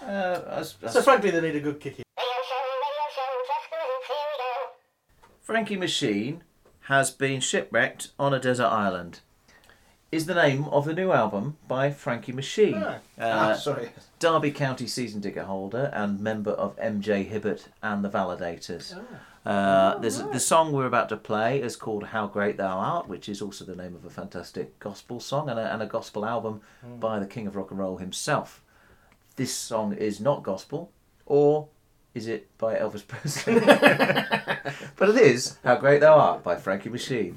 Uh, 0.02 0.04
that's- 0.06 0.74
So 0.92 1.00
frankly, 1.00 1.30
they 1.30 1.40
need 1.40 1.54
a 1.54 1.60
good 1.60 1.78
kick. 1.78 2.02
Frankie 5.40 5.76
Machine 5.76 6.42
has 6.88 7.12
been 7.12 7.40
shipwrecked 7.40 8.08
on 8.18 8.34
a 8.34 8.40
desert 8.40 8.66
island. 8.66 9.20
Is 10.10 10.26
the 10.26 10.34
name 10.34 10.64
of 10.64 10.86
the 10.86 10.94
new 10.94 11.12
album 11.12 11.56
by 11.68 11.92
Frankie 11.92 12.32
Machine, 12.32 12.74
Ah. 12.82 12.94
uh, 13.18 13.50
ah, 13.52 13.54
sorry. 13.54 13.90
Derby 14.18 14.50
County 14.50 14.88
season 14.88 15.20
ticket 15.20 15.44
holder 15.44 15.90
and 15.94 16.18
member 16.20 16.50
of 16.52 16.76
MJ 16.78 17.22
Hibbert 17.28 17.68
and 17.80 18.04
the 18.04 18.10
Validators. 18.10 18.98
Uh, 19.44 19.98
there's 19.98 20.18
the 20.18 20.40
song 20.40 20.72
we're 20.72 20.86
about 20.86 21.10
to 21.10 21.16
play 21.16 21.60
is 21.60 21.76
called 21.76 22.04
"How 22.04 22.26
Great 22.26 22.56
Thou 22.56 22.78
Art," 22.78 23.08
which 23.08 23.28
is 23.28 23.42
also 23.42 23.64
the 23.64 23.76
name 23.76 23.94
of 23.94 24.04
a 24.04 24.10
fantastic 24.10 24.78
gospel 24.78 25.20
song 25.20 25.50
and 25.50 25.58
a, 25.58 25.72
and 25.72 25.82
a 25.82 25.86
gospel 25.86 26.24
album 26.24 26.62
by 26.98 27.18
the 27.18 27.26
King 27.26 27.46
of 27.46 27.54
Rock 27.54 27.70
and 27.70 27.78
Roll 27.78 27.98
himself. 27.98 28.62
This 29.36 29.52
song 29.52 29.92
is 29.92 30.18
not 30.18 30.42
gospel, 30.42 30.92
or 31.26 31.68
is 32.14 32.26
it 32.26 32.56
by 32.56 32.76
Elvis 32.76 33.06
Presley? 33.06 33.54
but 34.96 35.10
it 35.10 35.16
is 35.16 35.58
"How 35.62 35.76
Great 35.76 36.00
Thou 36.00 36.14
Art" 36.14 36.42
by 36.42 36.56
Frankie 36.56 36.88
Machine. 36.88 37.36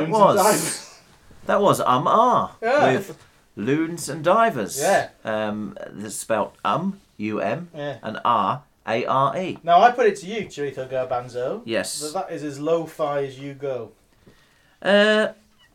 That 0.00 0.10
Loons 0.10 0.12
was. 0.12 1.00
That 1.46 1.60
was 1.60 1.80
um 1.80 2.06
ah 2.06 2.56
Yeah. 2.62 2.92
with 2.92 3.18
loons 3.56 4.08
and 4.08 4.22
divers. 4.24 4.80
Yeah. 4.80 5.08
Um. 5.24 5.76
That's 5.90 6.14
spelled 6.14 6.52
um 6.64 7.00
u 7.16 7.40
m 7.40 7.68
Yeah. 7.74 7.96
and 8.02 8.18
r 8.24 8.62
a 8.86 9.04
r 9.04 9.36
e. 9.36 9.58
Now 9.62 9.80
I 9.82 9.90
put 9.90 10.06
it 10.06 10.16
to 10.20 10.26
you, 10.26 10.46
Chorizo 10.46 10.88
Garbanzo. 10.88 11.62
Yes. 11.64 12.00
That 12.00 12.12
that 12.14 12.32
is 12.32 12.42
as 12.44 12.58
lo-fi 12.60 13.24
as 13.24 13.38
you 13.38 13.54
go. 13.54 13.92
Uh, 14.82 15.28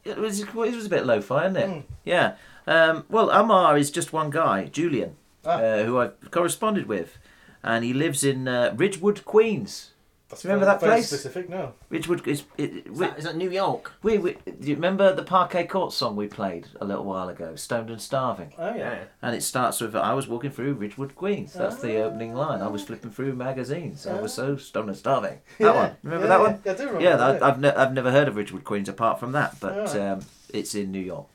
it 0.04 0.18
was 0.18 0.40
it 0.42 0.54
was 0.54 0.86
a 0.86 0.90
bit 0.90 1.06
lo-fi, 1.06 1.46
isn't 1.46 1.58
it? 1.58 1.70
Mm. 1.70 1.84
Yeah. 2.04 2.34
Um, 2.68 3.06
well, 3.10 3.30
Amar 3.30 3.78
is 3.78 3.92
just 3.92 4.12
one 4.14 4.30
guy, 4.32 4.66
Julian, 4.66 5.16
Ah. 5.46 5.60
uh, 5.60 5.84
who 5.84 6.00
I've 6.00 6.32
corresponded 6.32 6.88
with, 6.88 7.18
and 7.64 7.84
he 7.86 7.94
lives 7.94 8.24
in 8.24 8.48
uh, 8.48 8.74
Ridgewood, 8.76 9.24
Queens. 9.26 9.92
That's 10.36 10.42
Do 10.42 10.48
you 10.50 10.54
remember 10.54 10.66
that 10.74 10.80
very 10.82 10.92
place? 10.98 11.08
specific, 11.08 11.50
no. 11.50 11.72
Ridgewood 11.90 12.28
is. 12.28 12.44
It, 12.58 12.88
Is 12.88 13.00
that, 13.00 13.18
is 13.18 13.24
that 13.24 13.38
New 13.38 13.50
York? 13.50 13.94
we, 14.04 14.18
we, 14.18 14.34
do 14.34 14.68
you 14.68 14.76
remember 14.76 15.16
the 15.16 15.24
Parquet 15.24 15.66
Court 15.66 15.94
song 15.94 16.18
we 16.18 16.28
played 16.28 16.68
a 16.82 16.86
little 16.86 17.06
while 17.06 17.30
ago, 17.30 17.56
"Stoned 17.56 17.90
and 17.90 18.02
Starving"? 18.02 18.52
Oh 18.58 18.76
yeah. 18.76 19.06
And 19.22 19.34
it 19.34 19.44
starts 19.44 19.80
with 19.80 19.96
I 19.96 20.14
was 20.14 20.28
walking 20.28 20.52
through 20.52 20.74
Ridgewood, 20.74 21.16
Queens. 21.16 21.54
That's 21.54 21.78
the 21.78 22.02
opening 22.02 22.34
line. 22.34 22.62
I 22.62 22.68
was 22.68 22.84
flipping 22.84 23.12
through 23.12 23.34
magazines. 23.36 24.06
I 24.06 24.20
was 24.20 24.34
so 24.34 24.58
stoned 24.58 24.90
and 24.90 24.98
starving. 24.98 25.40
That 25.60 25.64
Yeah. 25.74 25.74
one. 25.74 25.96
Remember 26.04 26.26
Yeah, 26.26 26.30
that 26.30 26.40
one? 26.42 26.62
Yeah, 26.66 26.72
I 26.72 26.76
do 26.76 26.84
remember 26.84 27.02
Yeah, 27.04 27.16
that, 27.16 27.44
I, 27.44 27.48
I've, 27.48 27.60
ne- 27.62 27.74
I've 27.74 27.94
never 27.94 28.12
heard 28.12 28.28
of 28.28 28.36
Ridgewood, 28.36 28.66
Queens 28.66 28.90
apart 28.90 29.20
from 29.22 29.32
that, 29.32 29.58
but 29.62 29.72
Alright. 29.74 29.96
um, 29.96 30.20
it's 30.54 30.76
in 30.76 30.92
New 30.92 31.00
York. 31.00 31.28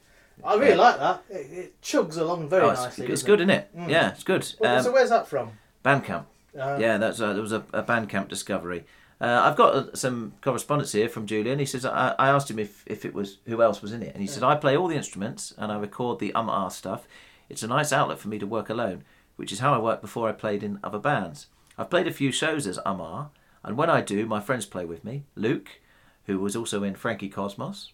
I 0.45 0.57
really 0.57 0.77
like 0.77 0.99
that. 0.99 1.23
It, 1.31 1.47
it 1.53 1.81
chugs 1.83 2.19
along 2.19 2.49
very 2.51 2.65
Oh, 2.65 2.71
it's, 2.71 2.83
nicely. 2.83 3.07
it's 3.07 3.23
good, 3.23 3.41
isn't 3.41 3.51
it? 3.51 3.75
Mm. 3.77 3.89
Yeah, 3.89 4.11
it's 4.11 4.25
good. 4.25 4.47
Well, 4.59 4.77
Um, 4.79 4.83
so 4.85 4.93
where's 4.93 5.09
that 5.11 5.27
from? 5.27 5.53
Bandcamp. 5.85 6.25
Uh, 6.59 6.77
yeah, 6.81 6.99
that's 6.99 7.21
uh, 7.21 7.33
there 7.33 7.43
was 7.43 7.53
a, 7.53 7.65
a 7.73 7.83
Bandcamp 7.83 8.29
discovery. 8.29 8.85
Uh, 9.21 9.43
I've 9.45 9.57
got 9.57 9.75
uh, 9.75 9.95
some 9.95 10.33
correspondence 10.41 10.93
here 10.93 11.09
from 11.09 11.27
Julian. 11.27 11.59
He 11.59 11.67
says 11.67 11.85
I, 11.85 12.15
I 12.19 12.29
asked 12.29 12.51
him 12.51 12.59
if, 12.59 12.85
if 12.87 13.05
it 13.05 13.15
was 13.15 13.39
who 13.47 13.63
else 13.63 13.83
was 13.83 13.93
in 13.93 14.03
it, 14.03 14.15
and 14.15 14.23
he 14.23 14.27
said 14.27 14.43
I 14.43 14.57
play 14.57 14.77
all 14.77 14.89
the 14.89 14.97
instruments 14.97 15.53
and 15.59 15.71
I 15.71 15.79
record 15.79 16.19
the 16.19 16.33
um 16.35 16.49
ah 16.49 16.69
stuff. 16.69 17.07
It's 17.49 17.63
a 17.63 17.69
nice 17.69 17.93
outlet 17.93 18.19
for 18.19 18.29
me 18.29 18.39
to 18.39 18.47
work 18.47 18.71
alone, 18.71 19.05
which 19.37 19.53
is 19.53 19.59
how 19.59 19.75
I 19.75 19.79
worked 19.79 20.03
before 20.03 20.29
I 20.29 20.33
played 20.33 20.63
in 20.63 20.79
other 20.83 20.99
bands. 20.99 21.47
I've 21.77 21.91
played 21.91 22.07
a 22.07 22.13
few 22.13 22.33
shows 22.33 22.67
as 22.67 22.79
um 22.85 23.01
ah, 23.01 23.29
and 23.63 23.77
when 23.77 23.91
I 23.91 24.01
do, 24.01 24.27
my 24.27 24.41
friends 24.41 24.67
play 24.67 24.85
with 24.85 25.05
me. 25.05 25.25
Luke, 25.35 25.81
who 26.25 26.39
was 26.39 26.57
also 26.57 26.83
in 26.83 26.95
Frankie 26.95 27.29
Cosmos, 27.29 27.93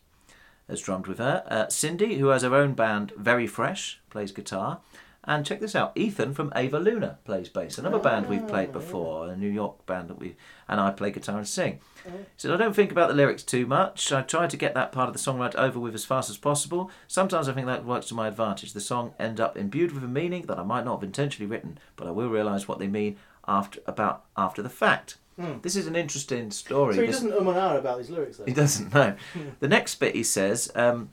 has 0.69 0.81
drummed 0.81 1.07
with 1.07 1.19
her. 1.19 1.45
Uh, 1.47 1.69
Cindy, 1.69 2.19
who 2.19 2.29
has 2.29 2.43
her 2.43 2.55
own 2.55 2.75
band, 2.75 3.13
Very 3.17 3.47
Fresh, 3.47 4.01
plays 4.11 4.33
guitar. 4.33 4.81
And 5.27 5.45
check 5.45 5.61
this 5.61 5.75
out, 5.75 5.91
Ethan 5.97 6.35
from 6.35 6.53
Ava 6.55 6.79
Luna 6.79 7.19
plays 7.25 7.49
bass. 7.49 7.79
Another 7.79 7.99
band 7.99 8.29
we've 8.29 8.47
played 8.47 8.73
before, 8.73 9.29
a 9.29 9.37
New 9.37 9.49
York 9.51 9.85
band 9.85 10.09
that 10.09 10.21
we, 10.21 10.37
and 10.69 10.81
I 10.81 10.93
play 10.93 11.11
guitar 11.11 11.39
and 11.39 11.49
sing. 11.49 11.81
He 12.05 12.11
said, 12.37 12.53
I 12.53 12.57
don't 12.57 12.77
think 12.77 12.93
about 12.93 13.09
the 13.09 13.15
lyrics 13.15 13.43
too 13.43 13.67
much. 13.67 14.13
I 14.13 14.23
try 14.23 14.47
to 14.47 14.57
get 14.57 14.75
that 14.75 14.93
part 14.93 15.09
of 15.09 15.15
the 15.15 15.19
songwriter 15.19 15.57
over 15.57 15.81
with 15.81 15.97
as 15.97 16.05
fast 16.05 16.31
as 16.31 16.37
possible. 16.37 16.93
Sometimes 17.09 17.49
I 17.49 17.53
think 17.55 17.67
that 17.67 17.85
works 17.85 18.07
to 18.07 18.15
my 18.15 18.29
advantage. 18.29 18.73
The 18.73 18.81
song 18.81 19.15
end 19.19 19.41
up 19.41 19.57
imbued 19.57 19.91
with 19.93 20.05
a 20.05 20.09
meaning 20.09 20.43
that 20.47 20.61
I 20.61 20.63
might 20.63 20.85
not 20.85 20.99
have 20.99 21.03
intentionally 21.05 21.51
written, 21.51 21.79
but 21.97 22.07
I 22.07 22.13
will 22.13 22.29
realise 22.29 22.69
what 22.69 22.79
they 22.79 22.87
mean 22.87 23.17
after 23.49 23.81
about 23.87 24.25
after 24.37 24.63
the 24.63 24.71
fact. 24.71 25.17
Hmm. 25.41 25.59
This 25.63 25.75
is 25.75 25.89
an 25.89 25.97
interesting 25.97 26.53
story. 26.53 26.95
So 26.95 27.01
he 27.01 27.07
This- 27.09 27.17
doesn't 27.17 27.33
um 27.37 27.49
and 27.49 27.59
ah 27.59 27.77
about 27.77 27.99
these 27.99 28.11
lyrics, 28.11 28.37
though. 28.39 28.45
he 28.45 28.53
doesn't 28.53 28.95
know. 28.95 29.17
the 29.59 29.69
next 29.69 29.97
bit 29.97 30.15
he 30.15 30.23
says 30.23 30.71
um, 30.77 31.11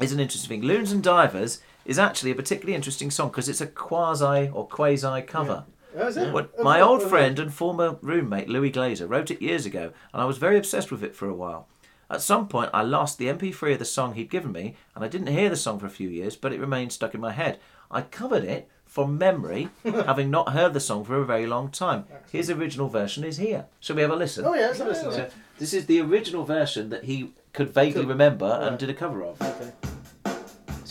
is 0.00 0.12
an 0.12 0.20
interesting 0.20 0.48
thing. 0.48 0.62
Loons 0.68 0.92
and 0.92 1.02
Divers 1.02 1.60
is 1.84 1.98
actually 1.98 2.30
a 2.30 2.34
particularly 2.34 2.74
interesting 2.74 3.10
song 3.10 3.28
because 3.28 3.48
it's 3.48 3.60
a 3.60 3.66
quasi 3.66 4.48
or 4.52 4.66
quasi 4.66 5.22
cover. 5.22 5.64
Oh, 5.96 6.06
is? 6.06 6.16
What, 6.32 6.58
my 6.62 6.80
old 6.80 7.02
friend 7.02 7.38
and 7.38 7.52
former 7.52 7.98
roommate 8.00 8.48
Louis 8.48 8.70
Glazer 8.70 9.08
wrote 9.08 9.30
it 9.30 9.42
years 9.42 9.66
ago, 9.66 9.92
and 10.12 10.22
I 10.22 10.24
was 10.24 10.38
very 10.38 10.56
obsessed 10.56 10.90
with 10.90 11.04
it 11.04 11.14
for 11.14 11.28
a 11.28 11.34
while. 11.34 11.68
At 12.10 12.22
some 12.22 12.48
point, 12.48 12.70
I 12.74 12.82
lost 12.82 13.18
the 13.18 13.28
MP3 13.28 13.74
of 13.74 13.78
the 13.78 13.84
song 13.84 14.14
he'd 14.14 14.30
given 14.30 14.52
me, 14.52 14.76
and 14.94 15.04
I 15.04 15.08
didn't 15.08 15.28
hear 15.28 15.48
the 15.48 15.56
song 15.56 15.78
for 15.78 15.86
a 15.86 15.90
few 15.90 16.08
years, 16.08 16.36
but 16.36 16.52
it 16.52 16.60
remained 16.60 16.92
stuck 16.92 17.14
in 17.14 17.20
my 17.20 17.32
head. 17.32 17.58
I 17.90 18.02
covered 18.02 18.44
it 18.44 18.68
from 18.84 19.16
memory, 19.16 19.70
having 19.84 20.30
not 20.30 20.52
heard 20.52 20.74
the 20.74 20.80
song 20.80 21.04
for 21.04 21.16
a 21.16 21.24
very 21.24 21.46
long 21.46 21.70
time. 21.70 22.04
His 22.30 22.50
original 22.50 22.88
version 22.88 23.24
is 23.24 23.38
here. 23.38 23.66
Shall 23.80 23.96
we 23.96 24.02
have 24.02 24.10
a 24.10 24.16
listen? 24.16 24.44
Oh, 24.44 24.54
yeah, 24.54 24.66
let's 24.66 24.78
have 24.78 24.88
a 24.88 24.90
listen. 24.90 25.12
So, 25.12 25.30
this 25.58 25.72
is 25.72 25.86
the 25.86 26.00
original 26.00 26.44
version 26.44 26.90
that 26.90 27.04
he 27.04 27.32
could 27.54 27.72
vaguely 27.72 28.04
remember 28.04 28.58
and 28.60 28.78
did 28.78 28.90
a 28.90 28.94
cover 28.94 29.24
of. 29.24 29.40
Okay. 29.40 29.72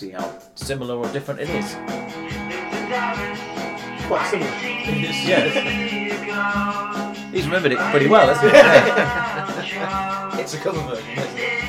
See 0.02 0.10
how 0.10 0.34
similar 0.56 0.96
or 0.96 1.08
different 1.14 1.42
it 1.42 1.50
is. 1.52 1.76
Quite 4.08 4.28
similar. 4.32 4.50
Yeah. 5.30 7.14
He's 7.32 7.46
remembered 7.46 7.74
it 7.74 7.78
pretty 7.92 8.08
well, 8.08 8.34
hasn't 8.34 8.52
he? 8.52 8.58
Yeah. 9.78 10.38
It's 10.40 10.56
a 10.56 10.58
cover 10.58 10.82
version. 10.90 11.08
isn't 11.12 11.38
it? 11.38 11.64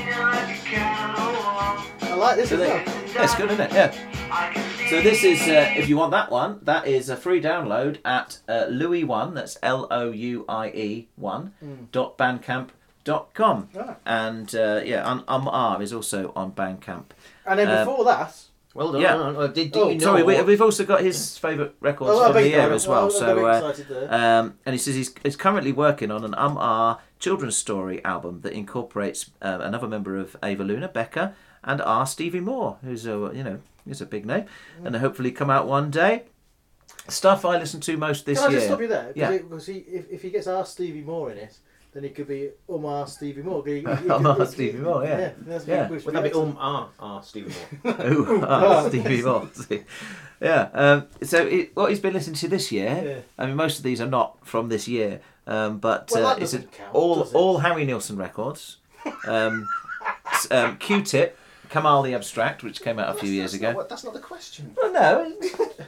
I 2.04 2.14
like 2.16 2.36
this 2.36 2.48
So 2.48 2.54
as 2.54 2.60
they- 2.62 2.68
well. 2.68 2.82
yeah, 3.14 3.22
it's 3.24 3.34
good, 3.34 3.50
isn't 3.50 3.60
it? 3.66 3.72
Yeah. 3.74 4.88
So 4.88 5.02
this 5.02 5.22
is, 5.24 5.42
uh, 5.42 5.74
if 5.76 5.90
you 5.90 5.98
want 5.98 6.12
that 6.12 6.30
one, 6.30 6.60
that 6.62 6.86
is 6.86 7.10
a 7.10 7.16
free 7.18 7.42
download 7.42 7.98
at 8.02 8.38
uh, 8.48 8.64
Louis 8.70 9.04
One. 9.04 9.34
That's 9.34 9.58
L 9.62 9.86
O 9.90 10.10
U 10.10 10.46
I 10.48 10.68
E 10.68 11.08
One 11.16 11.52
Mm. 11.62 11.90
dot 11.92 12.16
bandcamp 12.16 12.68
dot 13.04 13.34
com. 13.34 13.68
Ah. 13.78 13.96
And 14.06 14.54
uh, 14.54 14.80
yeah, 14.84 15.04
um, 15.04 15.22
um 15.28 15.48
R 15.48 15.82
is 15.82 15.92
also 15.92 16.32
on 16.34 16.52
Bandcamp. 16.52 17.06
And 17.46 17.58
then 17.58 17.68
Um, 17.68 17.86
before 17.86 18.04
that, 18.04 18.34
Well 18.74 18.92
done. 18.92 19.02
Yeah. 19.02 19.16
well. 19.16 19.40
Uh, 19.42 19.46
did, 19.48 19.72
did 19.72 19.76
Oh, 19.82 19.88
you 19.90 19.94
know 19.98 20.04
sorry, 20.04 20.22
we, 20.22 20.34
what- 20.34 20.46
we've 20.46 20.62
also 20.62 20.84
got 20.84 21.00
his 21.02 21.36
favourite 21.38 21.74
records 21.80 22.10
Oh, 22.12 22.20
I 22.22 22.26
from 22.26 22.32
beg 22.34 22.44
the 22.44 22.48
your 22.48 22.50
year 22.50 22.60
pardon. 22.60 22.76
as 22.76 22.88
well. 22.88 22.96
Well, 22.96 23.04
I'm 23.06 23.10
so, 23.12 23.46
uh, 23.46 23.56
excited 23.68 23.88
there. 23.88 24.14
um, 24.14 24.58
and 24.64 24.72
he 24.74 24.78
says 24.78 24.94
he's, 24.94 25.14
he's 25.22 25.36
currently 25.36 25.72
working 25.72 26.10
on 26.10 26.24
an 26.24 26.34
Um 26.38 26.56
R 26.56 26.98
children's 27.18 27.56
story 27.56 28.02
album 28.04 28.40
that 28.42 28.52
incorporates 28.52 29.30
uh, 29.42 29.58
another 29.60 29.86
member 29.88 30.16
of 30.16 30.36
Ava 30.42 30.64
Luna, 30.64 30.88
Becca, 30.88 31.34
and 31.64 31.80
R 31.82 32.06
Stevie 32.06 32.40
Moore, 32.40 32.78
who's 32.82 33.06
a 33.06 33.30
you 33.34 33.44
know 33.44 33.58
is 33.86 34.00
a 34.00 34.06
big 34.06 34.24
name, 34.24 34.44
Mm. 34.80 34.86
and 34.86 34.96
hopefully 34.96 35.32
come 35.32 35.50
out 35.50 35.66
one 35.66 35.90
day. 35.90 36.24
Stuff 37.08 37.44
I 37.44 37.58
listen 37.58 37.80
to 37.80 37.96
most 37.96 38.26
this 38.26 38.38
Can 38.38 38.48
I 38.48 38.50
year. 38.52 38.58
just 38.60 38.66
stop 38.68 38.80
you 38.80 38.86
there? 38.88 39.10
Because 39.12 39.16
Yeah. 39.16 39.30
it- 39.32 39.48
because 39.50 39.66
he, 39.66 39.74
if, 39.78 40.10
if 40.10 40.22
he 40.22 40.30
gets 40.30 40.46
our 40.46 40.64
Stevie 40.64 41.02
Moore 41.02 41.30
in 41.32 41.38
it, 41.38 41.58
then 41.94 42.04
it 42.04 42.14
could 42.14 42.28
be 42.28 42.50
Umar 42.70 43.06
Stevie 43.06 43.42
Moore. 43.42 43.62
He- 43.66 43.80
he- 43.80 43.80
he 44.04 44.10
Um 44.10 44.26
R 44.26 44.46
Stevie 44.46 44.78
Moore, 44.78 45.04
yeah. 45.04 45.32
that's 45.46 45.66
Yeah. 45.66 45.88
which 45.88 46.04
Would 46.04 46.14
that 46.14 46.22
be 46.22 46.28
excellent. 46.28 46.56
um 46.56 46.58
ah 46.60 46.88
ah 46.98 47.20
Stevie 47.20 47.52
Moore? 47.84 48.06
Ooh, 48.12 48.44
ah, 48.48 48.88
Stevie 48.88 49.22
Moore. 49.22 49.48
yeah. 50.40 50.68
Um, 50.72 51.06
so 51.22 51.46
it, 51.46 51.76
what 51.76 51.90
he's 51.90 52.00
been 52.00 52.14
listening 52.14 52.36
to 52.36 52.48
this 52.48 52.72
year. 52.72 53.02
Yeah. 53.04 53.18
I 53.42 53.46
mean, 53.46 53.56
most 53.56 53.78
of 53.78 53.84
these 53.84 54.00
are 54.00 54.06
not 54.08 54.38
from 54.46 54.68
this 54.68 54.88
year, 54.88 55.20
um, 55.46 55.78
but 55.78 56.10
Well, 56.12 56.26
uh, 56.26 56.34
that 56.34 56.42
it's 56.42 56.52
count, 56.52 56.94
all 56.94 57.22
it? 57.22 57.34
all 57.34 57.58
Harry 57.58 57.84
Nilsson 57.84 58.16
records. 58.16 58.78
Um, 59.26 59.68
um, 60.50 60.76
Q-Tip, 60.78 61.36
Kamaal 61.70 62.04
the 62.04 62.14
Abstract, 62.14 62.62
which 62.62 62.82
came 62.82 62.98
out 62.98 63.14
a 63.14 63.18
few 63.18 63.30
years 63.30 63.52
not 63.52 63.58
ago. 63.70 63.76
what- 63.78 63.88
that's 63.88 64.04
not 64.04 64.14
the 64.14 64.20
question. 64.20 64.74
Well, 64.76 64.92
no, 64.92 65.32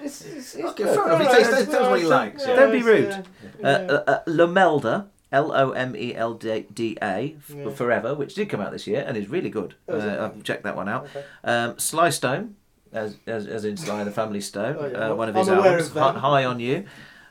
it's, 0.02 0.24
it's, 0.24 0.54
it's 0.54 0.56
Okay, 0.56 0.84
good. 0.84 0.94
fair 0.94 1.06
enough. 1.06 1.20
He 1.20 1.26
All 1.26 1.52
right, 1.52 1.68
tells 1.70 1.88
what 1.90 2.00
he 2.00 2.06
likes, 2.06 2.46
yeah. 2.46 2.56
Don't 2.56 2.72
be 2.72 2.82
rude. 2.82 3.24
yeah. 3.60 3.66
Uh, 3.68 3.68
uh, 3.68 4.04
uh, 4.10 4.18
Lomelda, 4.26 5.06
L 5.34 5.52
O 5.52 5.72
M 5.72 5.94
E 5.96 6.14
L 6.14 6.34
D 6.34 6.96
A, 7.02 7.36
Yeah. 7.54 7.70
Forever, 7.70 8.14
which 8.14 8.34
did 8.34 8.48
come 8.48 8.60
out 8.60 8.72
this 8.72 8.86
year 8.86 9.04
and 9.06 9.16
is 9.16 9.28
really 9.28 9.50
good. 9.50 9.74
Oh, 9.88 9.96
is? 9.96 10.04
Uh, 10.04 10.30
I've 10.34 10.42
checked 10.44 10.62
that 10.64 10.76
one 10.76 10.88
out. 10.88 11.04
Okay. 11.06 11.24
Um, 11.42 11.78
Sly 11.78 12.10
Stone, 12.10 12.54
as, 12.92 13.16
as, 13.26 13.46
as 13.46 13.64
in 13.64 13.76
Sly 13.76 14.04
the 14.04 14.10
Family 14.12 14.40
Stone, 14.40 14.76
Oh, 14.80 14.86
yeah. 14.86 15.10
uh, 15.10 15.14
one 15.14 15.28
of 15.28 15.34
I'm 15.36 15.40
his 15.40 15.48
aware 15.48 15.78
albums, 15.80 15.96
of. 15.96 16.16
High 16.16 16.44
on 16.44 16.60
You. 16.60 16.84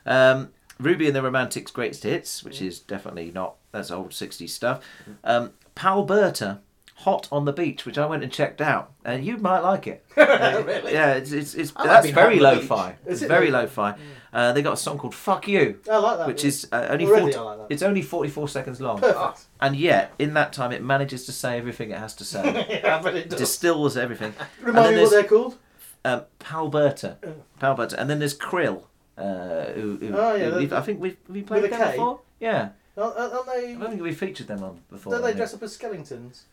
Um, 0.06 0.50
Ruby 0.78 1.06
and 1.06 1.16
the 1.16 1.22
Romantics 1.22 1.70
Greatest 1.70 2.02
Hits, 2.02 2.42
which 2.44 2.60
is 2.60 2.80
definitely 2.80 3.30
not, 3.30 3.54
that's 3.72 3.90
old 3.90 4.10
60s 4.10 4.50
stuff. 4.50 4.84
Um, 5.22 5.52
Palberta, 5.76 6.58
Hot 6.98 7.26
on 7.32 7.44
the 7.44 7.52
Beach, 7.52 7.84
which 7.86 7.98
I 7.98 8.06
went 8.06 8.22
and 8.22 8.30
checked 8.32 8.60
out, 8.60 8.92
and 9.04 9.24
you 9.24 9.36
might 9.38 9.60
like 9.60 9.86
it. 9.86 10.04
Really? 10.16 10.92
Yeah, 10.92 11.14
it's, 11.14 11.32
it's, 11.32 11.54
it's 11.54 11.72
that's 11.72 12.10
very 12.10 12.38
lo-fi. 12.38 12.96
It's 13.06 13.22
it 13.22 13.28
very 13.28 13.50
lo-fi. 13.50 13.96
Uh, 14.34 14.52
they 14.52 14.62
got 14.62 14.72
a 14.72 14.76
song 14.76 14.98
called 14.98 15.14
"Fuck 15.14 15.46
You," 15.46 15.78
I 15.90 15.96
like 15.98 16.18
that. 16.18 16.26
which 16.26 16.42
yeah. 16.42 16.48
is 16.48 16.68
uh, 16.72 16.88
only 16.90 17.06
Already 17.06 17.32
40, 17.32 17.34
I 17.36 17.40
like 17.40 17.58
that. 17.58 17.66
it's 17.72 17.82
only 17.84 18.02
forty-four 18.02 18.48
seconds 18.48 18.80
long, 18.80 18.98
Perfect. 19.00 19.44
and 19.60 19.76
yet 19.76 20.12
in 20.18 20.34
that 20.34 20.52
time 20.52 20.72
it 20.72 20.82
manages 20.82 21.24
to 21.26 21.32
say 21.32 21.56
everything 21.56 21.90
it 21.92 21.98
has 21.98 22.14
to 22.16 22.24
say. 22.24 22.42
yeah, 22.84 23.00
but 23.00 23.14
it 23.14 23.30
does. 23.30 23.38
distills 23.38 23.96
everything. 23.96 24.34
And 24.58 24.66
Remind 24.66 24.86
then 24.86 24.94
me 24.96 25.02
what 25.02 25.10
they're 25.12 25.24
called? 25.24 25.56
Um, 26.04 26.22
Palberta, 26.40 27.16
Palberta, 27.60 27.94
and 27.96 28.10
then 28.10 28.18
there's 28.18 28.36
Krill. 28.36 28.84
Uh, 29.16 29.66
who, 29.72 29.96
who, 29.98 30.12
Oh, 30.16 30.34
yeah, 30.34 30.50
who 30.50 30.66
the- 30.66 30.76
I 30.76 30.80
think 30.80 31.00
we've 31.00 31.16
we 31.28 31.42
played 31.42 31.62
with 31.62 31.72
a 31.72 31.76
them 31.76 31.86
K? 31.86 31.96
before. 31.96 32.20
Yeah, 32.40 32.70
Aren't, 32.96 33.16
aren't 33.16 33.46
they? 33.46 33.72
I 33.72 33.74
don't 33.78 33.90
think 33.90 34.02
we 34.02 34.12
featured 34.12 34.48
them 34.48 34.62
on 34.64 34.80
before. 34.90 35.12
Don't 35.12 35.20
I 35.22 35.26
they 35.26 35.28
think. 35.28 35.36
dress 35.38 35.54
up 35.54 35.62
as 35.62 35.72
skeletons? 35.74 36.44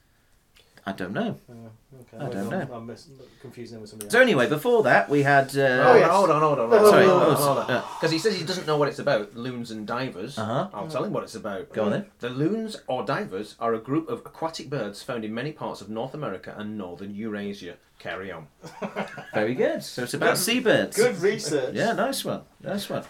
I 0.85 0.93
don't 0.93 1.13
know. 1.13 1.37
Oh, 1.47 1.53
okay. 2.01 2.25
I 2.25 2.29
don't 2.29 2.49
know. 2.49 2.67
I'm 2.73 2.87
mis- 2.87 3.07
confusing 3.39 3.75
him 3.77 3.81
with 3.81 3.91
somebody 3.91 4.07
else. 4.07 4.13
So 4.13 4.19
anyway, 4.21 4.49
before 4.49 4.81
that 4.83 5.09
we 5.09 5.21
had. 5.21 5.55
Uh, 5.55 5.83
Oh, 5.91 5.95
yes. 5.95 6.09
hold 6.09 6.29
on, 6.31 6.41
hold 6.41 6.57
on, 6.59 6.65
Oh, 6.65 6.69
hold 6.69 6.83
on. 6.85 6.89
sorry, 6.91 7.05
hold 7.05 7.21
on, 7.21 7.29
oh, 7.29 7.35
hold 7.35 7.57
on. 7.59 7.69
uh, 7.71 7.83
Because 7.99 8.11
he 8.11 8.17
says 8.17 8.35
he 8.35 8.43
doesn't 8.43 8.65
know 8.65 8.77
what 8.77 8.87
it's 8.87 8.97
about. 8.97 9.35
Loons 9.35 9.69
and 9.69 9.85
divers. 9.85 10.39
Uh-huh. 10.39 10.69
I'll 10.73 10.87
tell 10.87 11.03
him 11.03 11.13
what 11.13 11.23
it's 11.23 11.35
about. 11.35 11.71
Go 11.71 11.83
on 11.85 11.91
then. 11.91 12.05
The 12.19 12.29
loons 12.29 12.77
or 12.87 13.05
divers 13.05 13.55
are 13.59 13.75
a 13.75 13.79
group 13.79 14.09
of 14.09 14.19
aquatic 14.25 14.69
birds 14.71 15.03
found 15.03 15.23
in 15.23 15.33
many 15.35 15.51
parts 15.51 15.81
of 15.81 15.89
North 15.89 16.15
America 16.15 16.55
and 16.57 16.77
northern 16.79 17.13
Eurasia. 17.13 17.75
Carry 17.99 18.31
on. 18.31 18.47
Very 19.35 19.53
good. 19.53 19.83
So 19.83 20.01
it's 20.03 20.15
about 20.15 20.39
seabirds. 20.39 20.97
Good 20.97 21.19
research. 21.21 21.75
Yeah, 21.75 21.93
nice 21.93 22.25
one. 22.25 22.41
Nice 22.63 22.89
one. 22.89 23.03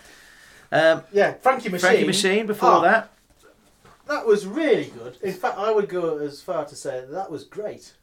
Um, 0.74 1.04
Yeah, 1.14 1.34
Frankie 1.36 1.70
Machine. 1.70 1.80
Frankie 1.90 2.06
Machine 2.06 2.46
before 2.48 2.70
Ah, 2.70 2.82
that. 2.82 3.12
That 4.12 4.26
was 4.26 4.46
really 4.46 4.86
good. 4.98 5.18
In 5.22 5.34
fact, 5.34 5.58
I 5.58 5.72
would 5.72 5.90
go 5.90 6.18
as 6.20 6.42
far 6.42 6.66
to 6.66 6.76
say 6.76 7.00
that, 7.02 7.12
that 7.12 7.32
was 7.32 7.44
great. 7.44 7.94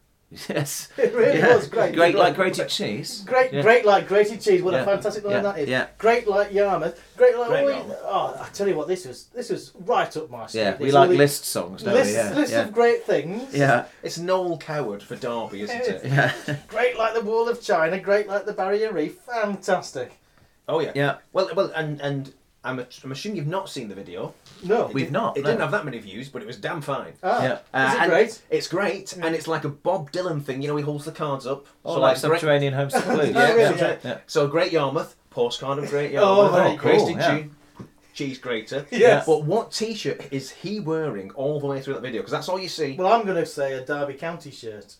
Yes. 0.48 0.89
It 0.98 1.14
really 1.14 1.39
Yeah. 1.39 1.56
was 1.56 1.68
great. 1.68 1.94
Great 1.94 2.12
Great. 2.12 2.14
like 2.16 2.35
grated 2.36 2.68
cheese. 2.68 3.22
Great, 3.26 3.51
Yeah. 3.51 3.62
great 3.62 3.86
like 3.86 4.06
grated 4.09 4.40
cheese. 4.43 4.62
What 4.62 4.74
Yeah. 4.74 4.82
a 4.82 4.85
fantastic 4.85 5.24
line 5.24 5.32
Yeah. 5.36 5.40
that 5.43 5.59
is. 5.59 5.68
Yeah. 5.70 5.86
Great 5.97 6.28
like 6.28 6.52
Yarmouth. 6.52 7.01
Great 7.16 7.36
like. 7.39 7.48
Great 7.48 7.76
oh, 7.78 7.97
oh, 8.05 8.40
I 8.44 8.48
tell 8.52 8.68
you 8.68 8.74
what, 8.74 8.89
this 8.89 9.06
was 9.06 9.24
this 9.35 9.48
was 9.48 9.72
right 9.86 10.14
up 10.18 10.28
my 10.30 10.47
street. 10.47 10.60
Yeah, 10.60 10.76
we 10.78 10.86
This 10.86 10.94
like 10.94 11.10
list 11.10 11.44
songs, 11.47 11.82
don't 11.82 11.94
list, 11.94 12.10
we? 12.10 12.16
Yeah. 12.16 12.35
list 12.35 12.52
yeah. 12.52 12.60
of 12.64 12.72
great 12.74 13.05
things. 13.05 13.55
Yeah. 13.55 13.86
It's 14.02 14.18
Noel 14.18 14.59
Coward 14.59 15.02
for 15.02 15.16
Derby, 15.16 15.62
isn't 15.62 15.80
it? 15.80 16.05
Yeah. 16.05 16.32
Great 16.68 16.98
like 16.98 17.14
the 17.14 17.22
Wall 17.22 17.48
of 17.48 17.62
China. 17.62 17.98
Great 17.98 18.28
like 18.28 18.44
the 18.44 18.52
Barrier 18.52 18.93
Reef. 18.93 19.14
Fantastic. 19.20 20.12
Oh 20.68 20.80
yeah. 20.80 20.93
Yeah. 20.94 21.14
Well, 21.32 21.48
well, 21.56 21.72
and 21.74 22.01
and 22.02 22.35
I'm, 22.69 22.86
I'm 23.05 23.12
assuming 23.12 23.36
you've 23.36 23.47
not 23.47 23.69
seen 23.69 23.89
the 23.89 23.95
video. 23.95 24.35
No. 24.62 24.89
It 24.89 24.95
We've 24.95 25.05
didn't- 25.07 25.12
not, 25.12 25.36
It 25.36 25.43
no. 25.43 25.51
didn't 25.51 25.61
have 25.62 25.70
that 25.73 25.85
many 25.85 25.99
views, 25.99 26.28
but 26.28 26.43
it 26.43 26.47
was 26.47 26.57
damn 26.57 26.81
fine. 26.81 27.15
Ah, 27.23 27.43
Yeah. 27.43 27.53
Is 27.55 27.95
it 27.95 28.01
and 28.03 28.11
great? 28.11 28.43
It's 28.51 28.69
great, 28.69 29.12
and 29.15 29.35
it's 29.35 29.49
like 29.49 29.65
a 29.65 29.69
Bob 29.69 30.12
Dylan 30.12 30.43
thing. 30.43 30.62
You 30.62 30.69
know, 30.69 30.77
he 30.77 30.82
holds 30.85 31.05
the 31.05 31.12
cards 31.12 31.47
up. 31.47 31.66
Oh, 31.85 31.99
like 32.01 32.20
great- 32.20 32.40
Subterranean 32.40 32.74
Homesick 32.74 33.05
Blues. 33.05 33.31
Yeah, 33.35 33.49
Oh, 33.51 33.55
really? 33.55 33.65
Subterranean- 33.69 34.01
Yeah. 34.05 34.19
So 34.27 34.47
Great 34.47 34.73
Yarmouth, 34.73 35.16
postcard 35.31 35.78
of 35.78 35.89
Great 35.90 36.15
Oh, 36.16 36.43
Yarmouth. 36.45 36.53
very 36.53 36.77
cool, 36.77 36.90
Wasted 37.07 37.16
yeah. 37.16 37.39
cheese, 37.39 37.51
cheese 38.15 38.39
grater. 38.39 38.86
Yes. 38.90 39.27
But 39.27 39.45
what 39.45 39.73
T-shirt 39.73 40.32
is 40.32 40.51
he 40.51 40.81
wearing 40.81 41.31
all 41.32 41.61
the 41.61 41.66
way 41.66 41.81
through 41.81 41.95
that 41.95 42.03
video? 42.03 42.20
Because 42.23 42.32
that's 42.32 42.49
all 42.49 42.59
you 42.59 42.69
see. 42.69 42.97
Well, 42.99 43.12
I'm 43.12 43.24
going 43.24 43.36
to 43.36 43.47
say 43.47 43.74
a 43.74 43.85
Derby 43.85 44.15
County 44.15 44.51
shirt. 44.51 44.97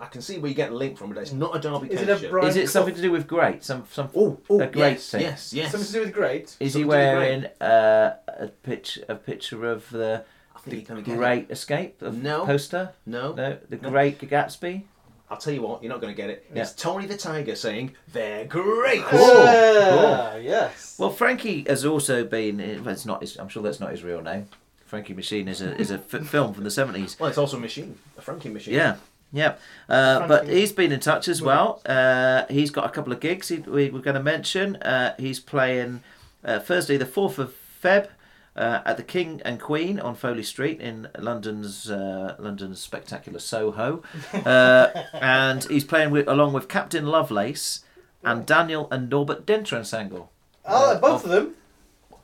I 0.00 0.06
can 0.06 0.22
see 0.22 0.38
where 0.38 0.48
you 0.48 0.54
get 0.54 0.70
the 0.70 0.76
link 0.76 0.96
from, 0.96 1.10
but 1.12 1.20
it's 1.20 1.32
not 1.32 1.54
a 1.54 1.60
Derby 1.60 1.88
Is 1.88 2.00
it 2.02 2.06
County 2.06 2.12
a 2.12 2.18
shirt. 2.18 2.30
Brian 2.30 2.48
Is 2.48 2.56
it 2.56 2.68
something 2.70 2.94
to 2.94 3.00
do 3.02 3.10
with 3.12 3.26
great? 3.26 3.62
Some 3.62 3.84
some 3.92 4.08
Oh, 4.16 4.38
oh, 4.48 4.60
a 4.60 4.66
great 4.66 4.92
yes, 4.92 5.10
thing. 5.10 5.20
yes, 5.22 5.52
yes. 5.52 5.70
Something 5.72 5.86
to 5.86 5.92
do 5.92 6.00
with 6.00 6.12
great. 6.14 6.56
Is 6.60 6.74
he 6.74 6.82
Something 6.82 6.82
to 6.82 6.82
do 6.82 6.86
with 6.88 6.96
wearing 6.96 7.44
uh, 7.60 8.16
a 8.26 8.46
pitch 8.62 8.98
a 9.08 9.14
picture 9.14 9.70
of 9.70 9.88
the 9.90 10.24
I 10.54 10.58
think 10.60 10.76
he's 10.76 10.82
the 10.84 10.88
gonna 10.88 11.02
get 11.02 11.12
it. 11.12 11.16
Great 11.18 11.50
Escape 11.50 12.00
of 12.02 12.22
No. 12.22 12.46
poster? 12.46 12.92
No. 13.04 13.32
No, 13.34 13.58
the 13.68 13.76
No. 13.76 13.90
Great 13.90 14.18
Gatsby. 14.18 14.84
I'll 15.28 15.36
tell 15.36 15.52
you 15.52 15.60
what, 15.62 15.82
you're 15.82 15.90
not 15.92 16.00
going 16.00 16.14
to 16.14 16.16
get 16.16 16.30
it. 16.30 16.46
Yeah. 16.54 16.62
It's 16.62 16.72
Tony 16.72 17.04
the 17.06 17.16
Tiger 17.16 17.56
saying 17.56 17.96
they're 18.12 18.44
great. 18.44 19.02
Ah, 19.12 20.36
yes. 20.36 20.94
Well, 21.00 21.10
Frankie 21.10 21.64
has 21.66 21.84
also 21.84 22.24
been. 22.24 22.58
Well, 22.84 22.92
it's 22.94 23.04
not. 23.04 23.22
His, 23.22 23.36
I'm 23.36 23.48
sure 23.48 23.60
that's 23.62 23.80
not 23.80 23.90
his 23.90 24.04
real 24.04 24.22
name. 24.22 24.46
Frankie 24.84 25.14
Machine 25.14 25.48
is 25.48 25.60
a 25.60 25.76
is 25.80 25.90
a 25.90 25.94
f- 25.94 26.24
film 26.28 26.54
from 26.54 26.62
the 26.62 26.70
seventies. 26.70 27.16
Well, 27.18 27.28
it's 27.28 27.38
also 27.38 27.56
a 27.56 27.60
machine, 27.60 27.98
a 28.16 28.20
Frankie 28.22 28.50
machine. 28.50 28.74
Yeah, 28.74 28.96
yeah. 29.32 29.56
Uh, 29.88 30.26
but 30.26 30.48
he's 30.48 30.72
been 30.72 30.92
in 30.92 31.00
touch 31.00 31.28
as 31.28 31.42
well. 31.42 31.80
Uh, 31.86 32.44
he's 32.48 32.70
got 32.70 32.86
a 32.86 32.90
couple 32.90 33.12
of 33.12 33.20
gigs 33.20 33.48
he, 33.48 33.58
we 33.58 33.90
were 33.90 34.00
going 34.00 34.16
to 34.16 34.22
mention. 34.22 34.76
Uh, 34.76 35.14
he's 35.18 35.40
playing 35.40 36.02
uh, 36.44 36.58
Thursday, 36.60 36.96
the 36.96 37.06
4th 37.06 37.38
of 37.38 37.54
Feb. 37.82 38.08
Uh, 38.54 38.80
at 38.86 38.96
the 38.96 39.02
King 39.02 39.42
and 39.44 39.60
Queen 39.60 40.00
on 40.00 40.14
Foley 40.14 40.42
Street 40.42 40.80
in 40.80 41.08
London's 41.18 41.90
uh, 41.90 42.36
London's 42.38 42.80
spectacular 42.80 43.38
Soho, 43.38 44.02
uh, 44.32 45.02
and 45.12 45.62
he's 45.64 45.84
playing 45.84 46.10
with, 46.10 46.26
along 46.26 46.54
with 46.54 46.66
Captain 46.66 47.04
Lovelace 47.04 47.84
and 48.24 48.46
Daniel 48.46 48.88
and 48.90 49.10
Norbert 49.10 49.44
Dentressangle. 49.44 50.28
Oh, 50.64 50.98
both 50.98 51.24
of 51.24 51.30
them. 51.30 51.54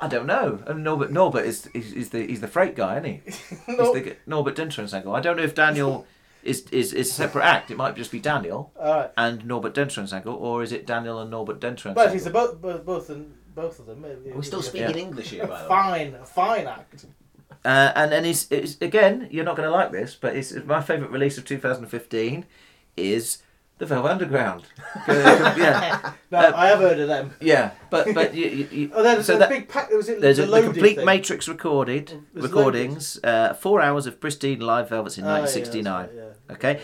I 0.01 0.09
don't 0.09 0.27
know. 0.27 0.63
And 0.67 0.83
Norbert 0.83 1.13
Norbert 1.13 1.45
is 1.45 1.69
is, 1.75 1.93
is 1.93 2.11
the 2.11 2.27
he's 2.27 2.41
the 2.41 2.49
freight 2.49 2.75
guy, 2.75 2.99
isn't 2.99 3.05
he? 3.05 3.73
No. 3.73 3.93
He's 3.95 4.05
the, 4.05 4.17
Norbert 4.27 4.57
Dentressangle. 4.57 5.15
I 5.15 5.21
don't 5.21 5.37
know 5.37 5.45
if 5.45 5.55
Daniel 5.55 6.07
is, 6.43 6.63
is 6.73 6.93
is 6.93 7.11
a 7.11 7.13
separate 7.13 7.45
act. 7.45 7.71
It 7.71 7.77
might 7.77 7.97
just 7.97 8.11
be 8.11 8.19
Daniel 8.21 8.73
All 8.79 8.95
right. 9.01 9.11
and 9.17 9.45
Norbert 9.47 9.75
Dentressangle, 9.75 10.35
or 10.41 10.63
is 10.63 10.73
it 10.73 10.87
Daniel 10.87 11.21
and 11.21 11.31
Norbert 11.31 11.61
Dentressangle? 11.61 11.95
But 11.95 12.13
he's 12.13 12.25
the 12.25 12.31
both 12.31 12.61
both 12.61 12.85
both, 12.85 13.11
and 13.11 13.35
both 13.55 13.79
of 13.79 13.87
them. 13.87 14.05
Are 14.05 14.37
we 14.37 14.43
still 14.43 14.63
speaking 14.63 14.97
English 14.97 15.31
here, 15.31 15.47
by 15.47 15.59
the 15.59 15.65
way? 15.65 15.69
Fine, 15.69 16.15
a 16.15 16.25
fine 16.27 16.67
act. 16.67 17.07
Uh, 17.65 17.93
and 17.95 18.11
then 18.11 18.25
he's, 18.25 18.51
it's, 18.51 18.77
again, 18.81 19.29
you're 19.31 19.45
not 19.45 19.57
going 19.57 19.69
to 19.69 19.73
like 19.73 19.93
this, 19.93 20.17
but 20.21 20.35
it's 20.35 20.53
my 20.65 20.81
favourite 20.81 21.13
release 21.13 21.39
of 21.39 21.45
2015 21.45 22.45
is 22.97 23.39
the 23.79 23.87
Velvet 23.87 24.11
Underground. 24.11 24.65
Yeah, 25.07 26.13
No, 26.31 26.39
Uh, 26.39 26.53
I 26.57 26.67
have 26.69 26.79
heard 26.81 26.99
of 26.99 27.09
them. 27.09 27.35
yeah, 27.41 27.71
but 27.91 28.13
but 28.15 28.35
you, 28.35 28.47
you, 28.47 28.69
you- 28.73 28.91
Oh, 28.95 29.03
there's 29.03 29.27
so 29.27 29.37
a 29.37 29.39
that- 29.39 29.49
big 29.49 29.69
pack. 29.69 29.91
Was 29.91 30.09
it 30.09 30.21
There's 30.21 30.39
the 30.39 30.45
a 30.45 30.47
the 30.47 30.63
complete 30.63 30.97
thing? 30.97 31.05
Matrix 31.07 31.47
recorded 31.47 32.23
There's 32.33 32.47
recordings, 32.49 33.21
uh, 33.23 33.55
four 33.55 33.81
hours 33.81 34.07
of 34.07 34.19
pristine 34.21 34.61
live 34.61 34.89
velvets 34.89 35.19
in 35.19 35.25
Oh, 35.25 35.29
1969. 35.29 36.09
yeah. 36.17 36.23
Okay. 36.51 36.81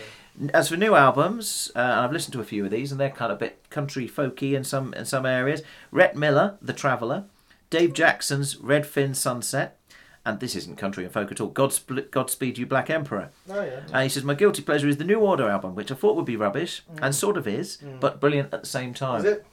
As 0.53 0.69
for 0.69 0.77
new 0.77 0.95
albums, 0.95 1.71
uh, 1.75 1.79
I've 1.79 2.13
listened 2.13 2.33
to 2.33 2.39
a 2.39 2.45
few 2.45 2.63
of 2.65 2.71
these, 2.71 2.91
and 2.91 2.99
they're 2.99 3.09
kind 3.09 3.31
of 3.31 3.37
a 3.37 3.39
bit 3.39 3.69
country 3.69 4.07
folky 4.07 4.53
in 4.55 4.63
some 4.63 4.93
in 4.93 5.05
some 5.05 5.25
areas. 5.25 5.61
Rhett 5.91 6.15
Miller, 6.15 6.57
The 6.61 6.73
Traveller, 6.73 7.25
Dave 7.69 7.93
Jackson's 7.93 8.55
Red 8.57 8.85
Fin 8.87 9.13
Sunset, 9.13 9.77
and 10.25 10.39
this 10.39 10.55
isn't 10.55 10.77
country 10.77 11.03
and 11.03 11.11
folk 11.13 11.31
at 11.31 11.41
all. 11.41 11.51
Godsp- 11.51 12.09
Godspeed 12.09 12.57
You 12.57 12.65
Black 12.65 12.89
Emperor. 12.89 13.31
Oh 13.49 13.61
yeah. 13.63 13.81
And 13.91 14.03
he 14.03 14.09
says, 14.09 14.23
My 14.23 14.33
guilty 14.33 14.61
pleasure 14.61 14.87
is 14.87 14.97
the 14.97 15.03
New 15.03 15.19
Order 15.19 15.49
album, 15.49 15.75
which 15.75 15.91
I 15.91 15.95
thought 15.95 16.15
would 16.15 16.25
be 16.25 16.37
rubbish, 16.37 16.83
and 17.01 17.13
sort 17.13 17.35
of 17.37 17.47
is, 17.47 17.77
but 17.99 18.21
brilliant 18.21 18.53
at 18.53 18.61
the 18.61 18.67
same 18.69 18.93
time. 18.93 19.19
Is 19.19 19.25
it? 19.25 19.45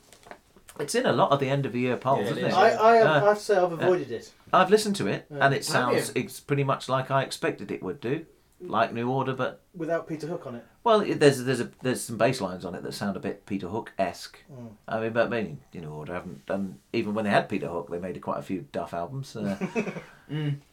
It's 0.78 0.95
in 0.95 1.07
a 1.07 1.12
lot 1.12 1.31
of 1.33 1.41
the 1.41 1.49
end 1.49 1.65
of 1.66 1.73
the 1.73 1.81
year 1.81 1.97
polls, 1.97 2.20
Yeah, 2.27 2.27
it 2.27 2.33
isn't 2.33 2.45
is. 2.45 2.53
it? 2.55 2.57
I 2.59 2.65
I 2.93 2.97
have, 2.97 3.07
Uh, 3.07 3.11
I 3.11 3.28
have 3.28 3.39
to 3.39 3.43
say 3.45 3.57
I've 3.57 3.73
avoided 3.73 4.11
it. 4.12 4.31
I've 4.53 4.70
listened 4.70 4.95
to 4.97 5.07
it, 5.09 5.27
Yeah. 5.31 5.39
and 5.47 5.55
it 5.55 5.65
sounds 5.65 6.12
it's 6.15 6.39
pretty 6.39 6.65
much 6.65 6.89
like 6.89 7.11
I 7.11 7.23
expected 7.23 7.70
it 7.73 7.83
would 7.83 7.99
do, 8.01 8.27
like 8.61 8.93
New 8.93 9.11
Order, 9.11 9.35
but 9.35 9.61
Without 9.74 10.09
Peter 10.09 10.27
Hook 10.27 10.47
on 10.47 10.55
it. 10.57 10.65
well, 10.83 11.01
there's 11.01 11.45
there's 11.45 11.61
a, 11.61 11.70
there's 11.83 12.01
some 12.03 12.16
bass 12.16 12.41
lines 12.41 12.65
on 12.65 12.74
it 12.74 12.83
that 12.83 12.93
sound 12.93 13.16
a 13.16 13.20
bit 13.20 13.45
Peter 13.47 13.69
Hook 13.69 13.93
esque. 13.99 14.39
Mm. 14.53 14.70
I 14.89 15.01
mean, 15.01 15.12
but 15.12 15.27
I 15.27 15.28
mean, 15.28 15.61
you 15.73 15.81
know, 15.83 15.91
Order 15.93 16.15
haven't 16.15 16.47
done 16.47 16.78
even 16.93 17.15
when 17.15 17.24
they 17.24 17.31
had 17.31 17.49
Peter 17.49 17.69
Hook, 17.69 17.91
they 17.91 17.99
made 17.99 18.20
quite 18.20 18.39
a 18.39 18.43
few 18.43 18.66
Duff 18.73 18.95
albums. 18.95 19.37
Uh, 19.37 19.57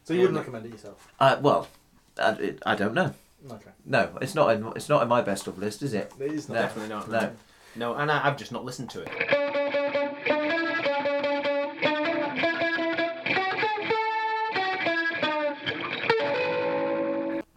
So 0.04 0.14
you 0.14 0.20
wouldn't 0.22 0.38
recommend 0.38 0.66
it 0.66 0.72
yourself? 0.72 1.12
I, 1.20 1.36
well, 1.36 1.68
I, 2.18 2.30
it, 2.32 2.62
I 2.66 2.74
don't 2.74 2.94
know. 2.94 3.14
Okay. 3.50 3.70
No, 3.84 4.10
it's 4.20 4.34
not 4.34 4.54
in 4.54 4.66
it's 4.74 4.88
not 4.88 5.02
in 5.02 5.08
my 5.08 5.20
best 5.22 5.46
of 5.46 5.58
list, 5.58 5.82
is 5.82 5.94
it? 5.94 6.12
It 6.18 6.32
is 6.32 6.48
No. 6.48 6.54
Definitely 6.54 6.88
not. 6.88 7.10
No. 7.10 7.30
No, 7.76 7.94
and 7.94 8.10
I, 8.10 8.26
I've 8.26 8.36
just 8.38 8.52
not 8.52 8.64
listened 8.64 8.88
to 8.90 9.02
it. 9.02 9.08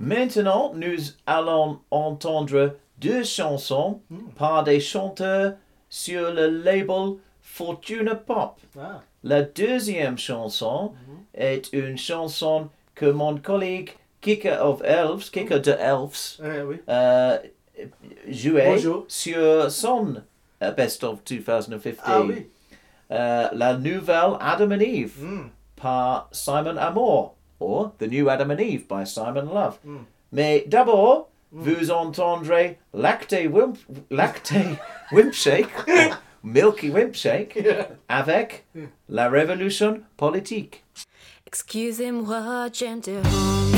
Maintenant, 0.08 0.72
nous 0.76 0.98
allons 1.26 1.80
entendre 1.92 2.76
deux 3.00 3.24
chansons 3.24 4.02
par 4.38 4.64
des 4.64 4.80
chanteurs 4.80 5.54
sur 5.90 6.32
le 6.34 6.48
label 6.48 7.18
Fortuna 7.42 8.16
Pop. 8.16 8.60
Ah. 8.80 9.02
La 9.24 9.42
deuxième 9.42 10.18
chanson 10.18 10.94
est 11.34 11.70
une 11.74 11.98
chanson 11.98 12.70
que 12.96 13.06
mon 13.06 13.38
collègue 13.38 13.92
Kicker 14.22 14.58
of 14.66 14.82
Elves, 14.84 15.30
Kicker 15.32 15.60
de 15.60 15.72
Elves, 15.72 16.40
Eh 16.44 16.62
oui. 16.62 16.76
euh, 16.90 17.38
jouait 18.28 18.72
Bonjour. 18.72 19.06
sur 19.08 19.70
son 19.72 20.16
euh, 20.64 20.72
Best 20.72 21.04
of 21.04 21.24
2015. 21.24 22.00
Ah 22.04 22.22
oui. 22.22 22.48
Euh, 23.12 23.48
la 23.54 23.76
nouvelle 23.76 24.34
Adam 24.40 24.72
and 24.72 24.80
Eve 24.82 25.14
Mm. 25.24 25.50
par 25.76 26.28
Simon 26.32 26.76
Amor, 26.78 27.36
or 27.60 27.92
The 28.00 28.08
New 28.08 28.30
Adam 28.30 28.52
and 28.52 28.60
Eve 28.62 28.88
by 28.88 29.04
Simon 29.06 29.46
Love. 29.54 29.78
Mm. 29.86 30.00
Mais 30.32 30.64
d'abord, 30.68 31.30
vous 31.52 31.92
entendrez 31.92 32.78
Lacté 32.94 33.48
Wimp, 33.48 33.78
Lacté 34.12 34.78
Wimpshake, 35.12 35.70
Milky 36.44 36.90
Wimpshake, 36.90 37.56
Yeah. 37.56 37.88
avec 38.10 38.66
La 39.10 39.30
Révolution 39.30 40.02
Politique. 40.18 40.84
Excusez-moi, 41.46 42.68
gentilhomme. 42.74 43.77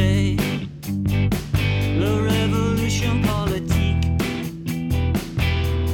C'est 0.00 0.36
La 1.98 2.14
révolution 2.34 3.12
politique. 3.30 4.06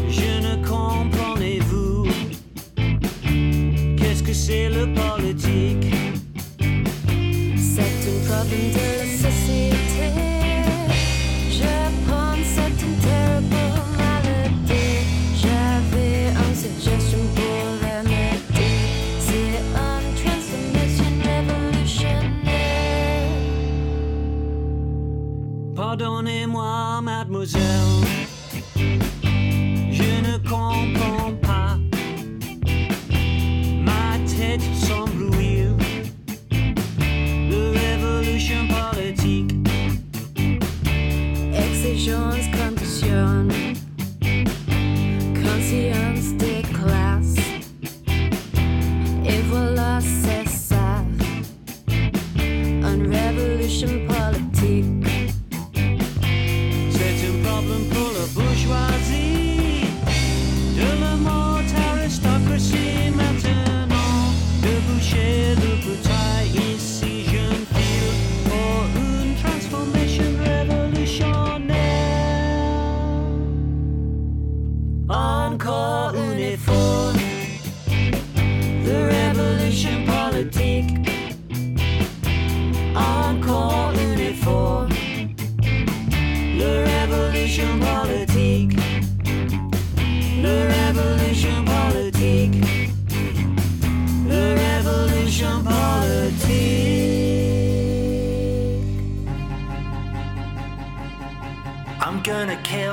Je 0.08 0.32
ne 0.46 0.54
comprenez-vous 0.64 2.06
Qu'est-ce 3.98 4.22
que 4.22 4.32
c'est 4.32 4.68
le 4.68 4.84
politique? 4.92 5.92
C'est 7.56 8.02
un 8.30 8.95
Pardonnez-moi, 25.96 27.00
mademoiselle 27.00 28.25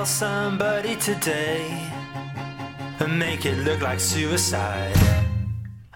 somebody 0.06 0.96
today 0.98 1.90
and 3.00 3.18
make 3.18 3.46
it 3.46 3.58
look 3.64 3.82
like 3.82 4.00
suicide. 4.00 4.98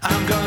I'm 0.01 0.27
gonna 0.27 0.46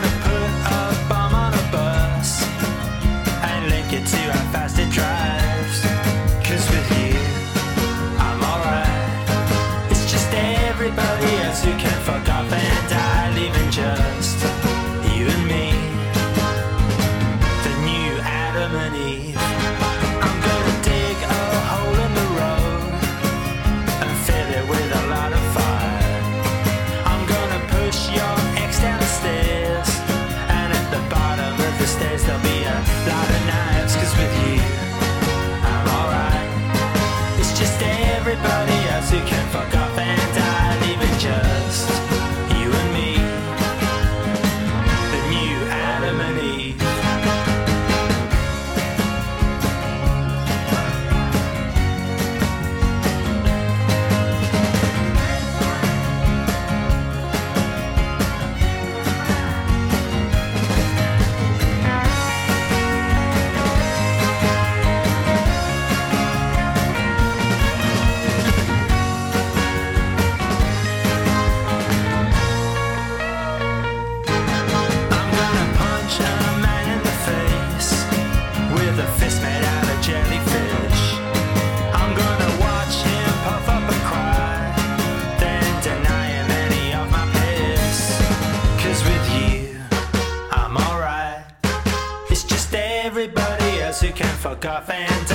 who 94.63 95.30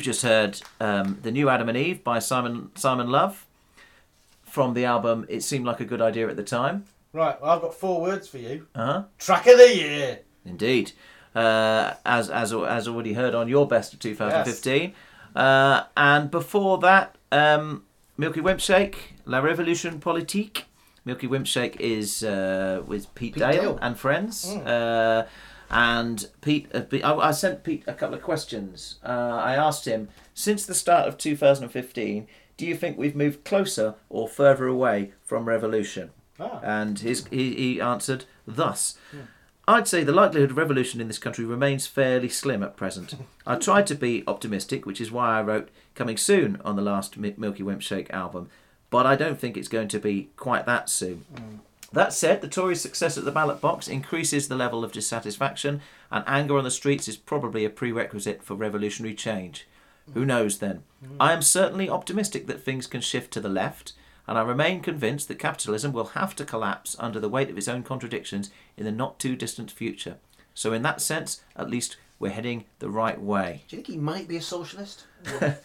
You've 0.00 0.06
just 0.06 0.22
heard 0.22 0.58
um, 0.80 1.18
the 1.22 1.30
new 1.30 1.50
Adam 1.50 1.68
and 1.68 1.76
Eve 1.76 2.02
by 2.02 2.20
Simon 2.20 2.70
Simon 2.74 3.10
Love 3.10 3.44
from 4.44 4.72
the 4.72 4.86
album. 4.86 5.26
It 5.28 5.42
seemed 5.42 5.66
like 5.66 5.78
a 5.78 5.84
good 5.84 6.00
idea 6.00 6.26
at 6.26 6.36
the 6.36 6.42
time. 6.42 6.86
Right, 7.12 7.38
well, 7.38 7.50
I've 7.50 7.60
got 7.60 7.74
four 7.74 8.00
words 8.00 8.26
for 8.26 8.38
you. 8.38 8.66
Uh 8.74 8.86
huh. 8.86 9.02
Track 9.18 9.46
of 9.46 9.58
the 9.58 9.76
year. 9.76 10.20
Indeed. 10.46 10.92
Uh, 11.34 11.96
as 12.06 12.30
as 12.30 12.54
as 12.54 12.88
already 12.88 13.12
heard 13.12 13.34
on 13.34 13.46
your 13.46 13.68
best 13.68 13.92
of 13.92 13.98
2015, 13.98 14.94
uh, 15.36 15.82
and 15.98 16.30
before 16.30 16.78
that, 16.78 17.16
um, 17.30 17.84
Milky 18.16 18.40
Wimpshake, 18.40 18.94
La 19.26 19.42
Révolution 19.42 20.00
Politique. 20.00 20.62
Milky 21.04 21.28
Wimpshake 21.28 21.78
is 21.78 22.24
uh, 22.24 22.82
with 22.86 23.14
Pete, 23.14 23.34
Pete 23.34 23.42
Dale, 23.42 23.62
Dale. 23.62 23.78
and 23.82 23.98
friends. 23.98 24.46
Mm. 24.46 25.26
And 25.70 26.26
Pete, 26.40 26.68
uh, 26.74 26.82
I, 27.04 27.28
I 27.28 27.30
sent 27.30 27.62
Pete 27.62 27.84
a 27.86 27.94
couple 27.94 28.16
of 28.16 28.22
questions. 28.22 28.98
Uh, 29.04 29.08
I 29.42 29.54
asked 29.54 29.84
him, 29.84 30.08
since 30.34 30.66
the 30.66 30.74
start 30.74 31.06
of 31.06 31.16
2015, 31.16 32.26
do 32.56 32.66
you 32.66 32.74
think 32.74 32.98
we've 32.98 33.16
moved 33.16 33.44
closer 33.44 33.94
or 34.08 34.28
further 34.28 34.66
away 34.66 35.12
from 35.22 35.46
revolution? 35.46 36.10
Ah. 36.38 36.60
And 36.62 36.98
his, 36.98 37.26
he, 37.30 37.54
he 37.54 37.80
answered 37.80 38.24
thus. 38.46 38.98
I'd 39.68 39.86
say 39.86 40.02
the 40.02 40.12
likelihood 40.12 40.50
of 40.50 40.56
revolution 40.56 41.00
in 41.00 41.06
this 41.06 41.18
country 41.18 41.44
remains 41.44 41.86
fairly 41.86 42.28
slim 42.28 42.62
at 42.62 42.76
present. 42.76 43.14
I 43.46 43.54
tried 43.56 43.86
to 43.88 43.94
be 43.94 44.24
optimistic, 44.26 44.84
which 44.84 45.00
is 45.00 45.12
why 45.12 45.38
I 45.38 45.42
wrote 45.42 45.68
Coming 45.94 46.16
Soon 46.16 46.60
on 46.64 46.74
the 46.74 46.82
last 46.82 47.16
Mi- 47.16 47.34
Milky 47.36 47.62
Wimpshake 47.62 48.10
album, 48.10 48.50
but 48.90 49.06
I 49.06 49.14
don't 49.14 49.38
think 49.38 49.56
it's 49.56 49.68
going 49.68 49.88
to 49.88 50.00
be 50.00 50.30
quite 50.36 50.66
that 50.66 50.88
soon. 50.88 51.24
That 51.92 52.12
said, 52.12 52.40
the 52.40 52.48
Tories' 52.48 52.80
success 52.80 53.18
at 53.18 53.24
the 53.24 53.32
ballot 53.32 53.60
box 53.60 53.88
increases 53.88 54.46
the 54.46 54.54
level 54.56 54.84
of 54.84 54.92
dissatisfaction, 54.92 55.80
and 56.10 56.24
anger 56.26 56.56
on 56.56 56.64
the 56.64 56.70
streets 56.70 57.08
is 57.08 57.16
probably 57.16 57.64
a 57.64 57.70
prerequisite 57.70 58.42
for 58.44 58.54
revolutionary 58.54 59.14
change. 59.14 59.66
Who 60.14 60.24
knows 60.24 60.58
then? 60.58 60.82
Hmm. 61.04 61.16
I 61.20 61.32
am 61.32 61.42
certainly 61.42 61.88
optimistic 61.88 62.46
that 62.46 62.62
things 62.62 62.86
can 62.86 63.00
shift 63.00 63.32
to 63.32 63.40
the 63.40 63.48
left, 63.48 63.92
and 64.28 64.38
I 64.38 64.42
remain 64.42 64.80
convinced 64.80 65.26
that 65.28 65.40
capitalism 65.40 65.92
will 65.92 66.06
have 66.06 66.36
to 66.36 66.44
collapse 66.44 66.96
under 67.00 67.18
the 67.18 67.28
weight 67.28 67.50
of 67.50 67.58
its 67.58 67.68
own 67.68 67.82
contradictions 67.82 68.50
in 68.76 68.84
the 68.84 68.92
not 68.92 69.18
too 69.18 69.34
distant 69.34 69.70
future. 69.72 70.16
So, 70.54 70.72
in 70.72 70.82
that 70.82 71.00
sense, 71.00 71.42
at 71.56 71.70
least 71.70 71.96
we're 72.20 72.30
heading 72.30 72.66
the 72.78 72.90
right 72.90 73.20
way. 73.20 73.62
Do 73.68 73.76
you 73.76 73.82
think 73.82 73.94
he 73.94 74.00
might 74.00 74.28
be 74.28 74.36
a 74.36 74.42
socialist? 74.42 75.06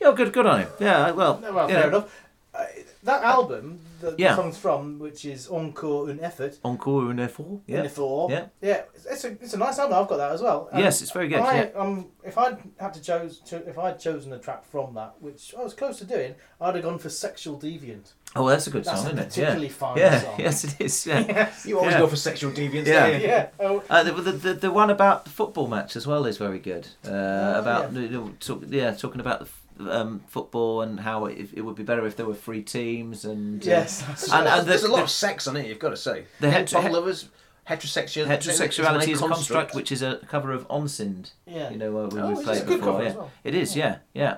Yeah, 0.00 0.12
good, 0.12 0.32
good 0.32 0.46
on 0.46 0.60
him. 0.60 0.68
Yeah, 0.80 1.12
well, 1.12 1.38
No, 1.38 1.52
well, 1.52 1.68
fair 1.68 1.82
know, 1.82 1.98
enough. 1.98 2.23
Uh, 2.54 2.64
that 3.02 3.22
album, 3.24 3.80
that 4.00 4.18
Yeah. 4.18 4.36
the 4.36 4.42
song's 4.42 4.56
from, 4.56 4.98
which 5.00 5.24
is 5.24 5.48
Encore 5.48 6.08
un 6.08 6.20
effort. 6.22 6.56
Encore 6.64 7.10
une 7.10 7.26
fois. 7.28 7.44
Un 7.46 7.60
Yeah. 7.66 7.82
effort. 7.82 8.30
Yeah. 8.30 8.46
Yeah, 8.62 8.70
it's- 8.94 9.06
it's 9.10 9.24
a, 9.24 9.28
it's 9.32 9.54
a 9.54 9.58
nice 9.58 9.78
album. 9.78 9.98
I've 9.98 10.08
got 10.08 10.18
that 10.18 10.30
as 10.32 10.40
well. 10.40 10.68
Yes, 10.74 11.02
it's 11.02 11.10
very 11.10 11.26
good, 11.28 11.40
I, 11.40 11.54
yeah. 11.56 11.68
um, 11.74 12.06
if 12.22 12.38
I'd 12.38 12.58
had 12.78 12.94
to 12.94 13.00
choose, 13.02 13.40
to, 13.46 13.56
if 13.68 13.76
I'd 13.78 13.98
chosen 13.98 14.32
a 14.32 14.38
track 14.38 14.64
from 14.64 14.94
that, 14.94 15.14
which 15.20 15.52
I 15.58 15.62
was 15.64 15.74
close 15.74 15.98
to 15.98 16.04
doing, 16.04 16.36
I'd 16.60 16.76
have 16.76 16.84
gone 16.84 16.98
for 16.98 17.08
Sexual 17.08 17.58
Deviant. 17.58 18.12
Oh, 18.36 18.48
that's 18.48 18.66
a 18.66 18.70
good 18.70 18.84
That's 18.84 18.98
song, 19.00 19.06
a 19.06 19.12
isn't 19.14 19.18
it? 19.20 19.28
particularly 19.28 19.66
yeah. 19.66 19.72
fine 19.72 19.96
yeah. 19.98 20.20
song. 20.20 20.34
Yes, 20.38 20.64
it 20.64 20.80
is. 20.80 21.06
Yeah. 21.06 21.20
Yes. 21.28 21.66
You 21.66 21.78
always 21.78 21.92
Yeah. 21.94 22.00
go 22.00 22.06
for 22.08 22.16
sexual 22.16 22.50
deviance, 22.52 22.86
Yeah. 22.86 23.06
don't 23.10 23.20
you? 23.20 23.26
Yeah. 23.26 23.46
Oh, 23.60 23.82
Uh, 23.90 24.02
the, 24.04 24.12
the, 24.12 24.32
the, 24.32 24.54
the 24.54 24.70
one 24.70 24.90
about 24.90 25.24
the 25.24 25.30
football 25.30 25.66
match 25.68 25.94
as 25.96 26.06
well 26.06 26.24
is 26.26 26.36
very 26.38 26.58
good. 26.60 26.86
Uh, 27.04 27.10
Oh, 27.10 27.58
about 27.60 27.92
yeah. 27.92 28.00
you 28.00 28.08
know, 28.08 28.30
talk, 28.40 28.62
yeah, 28.68 28.92
talking 28.92 29.20
about 29.20 29.40
the 29.40 29.44
f- 29.46 29.60
um, 29.80 30.20
football 30.28 30.82
and 30.82 31.00
how 31.00 31.26
it, 31.26 31.48
it 31.54 31.60
would 31.62 31.74
be 31.76 31.82
better 31.82 32.06
if 32.06 32.16
there 32.16 32.26
were 32.26 32.34
three 32.34 32.62
teams 32.62 33.24
and 33.24 33.62
uh, 33.62 33.70
Yes, 33.70 34.02
that's 34.02 34.32
and, 34.32 34.46
and 34.46 34.66
There's 34.68 34.82
the, 34.82 34.88
a 34.88 34.90
lot 34.90 34.98
the- 34.98 35.02
of 35.04 35.10
sex 35.10 35.46
on 35.46 35.56
it, 35.56 35.66
you've 35.66 35.78
got 35.78 35.90
to 35.90 35.96
say. 35.96 36.24
The 36.40 36.50
Head 36.50 36.70
head- 36.70 36.92
lovers, 36.92 37.28
heterosexual 37.68 38.26
Heterosexuality 38.26 39.08
is 39.08 39.22
a 39.22 39.26
construct, 39.28 39.74
which 39.74 39.90
is 39.90 40.02
a 40.02 40.18
cover 40.28 40.52
of 40.52 40.66
Onsind. 40.68 41.32
Yeah. 41.46 41.70
You 41.70 41.78
know, 41.78 41.96
uh, 41.98 42.08
we, 42.08 42.20
Oh, 42.20 42.34
we 42.34 42.44
played 42.44 42.66
before. 42.66 43.02
yeah. 43.02 43.14
well. 43.14 43.30
It 43.42 43.54
is, 43.54 43.76
yeah, 43.76 43.98
yeah. 44.12 44.36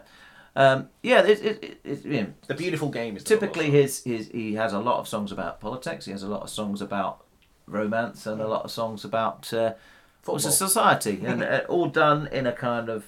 Um, 0.55 0.89
yeah, 1.03 1.21
it, 1.23 1.45
it, 1.45 1.65
it, 1.65 1.81
it, 1.85 2.05
you 2.07 2.21
know, 2.23 2.33
The 2.47 2.55
beautiful 2.55 2.89
game 2.89 3.15
is 3.17 3.23
typically 3.25 3.71
his, 3.71 4.03
his 4.05 4.29
he 4.29 4.55
has 4.55 4.73
a 4.73 4.79
lot 4.79 4.99
of 5.01 5.07
songs 5.07 5.31
about 5.31 5.61
politics. 5.61 6.07
He 6.07 6.13
has 6.13 6.23
a 6.23 6.29
lot 6.29 6.43
of 6.43 6.49
songs 6.49 6.81
about 6.81 7.25
romance 7.67 8.27
and 8.27 8.41
a 8.41 8.49
lot 8.49 8.65
of 8.65 8.71
songs 8.71 9.05
about 9.05 9.53
uh, 9.53 9.75
society, 10.39 11.21
and 11.25 11.43
uh, 11.43 11.61
all 11.69 11.87
done 11.89 12.27
in 12.29 12.47
a 12.47 12.53
kind 12.53 12.89
of. 12.89 13.05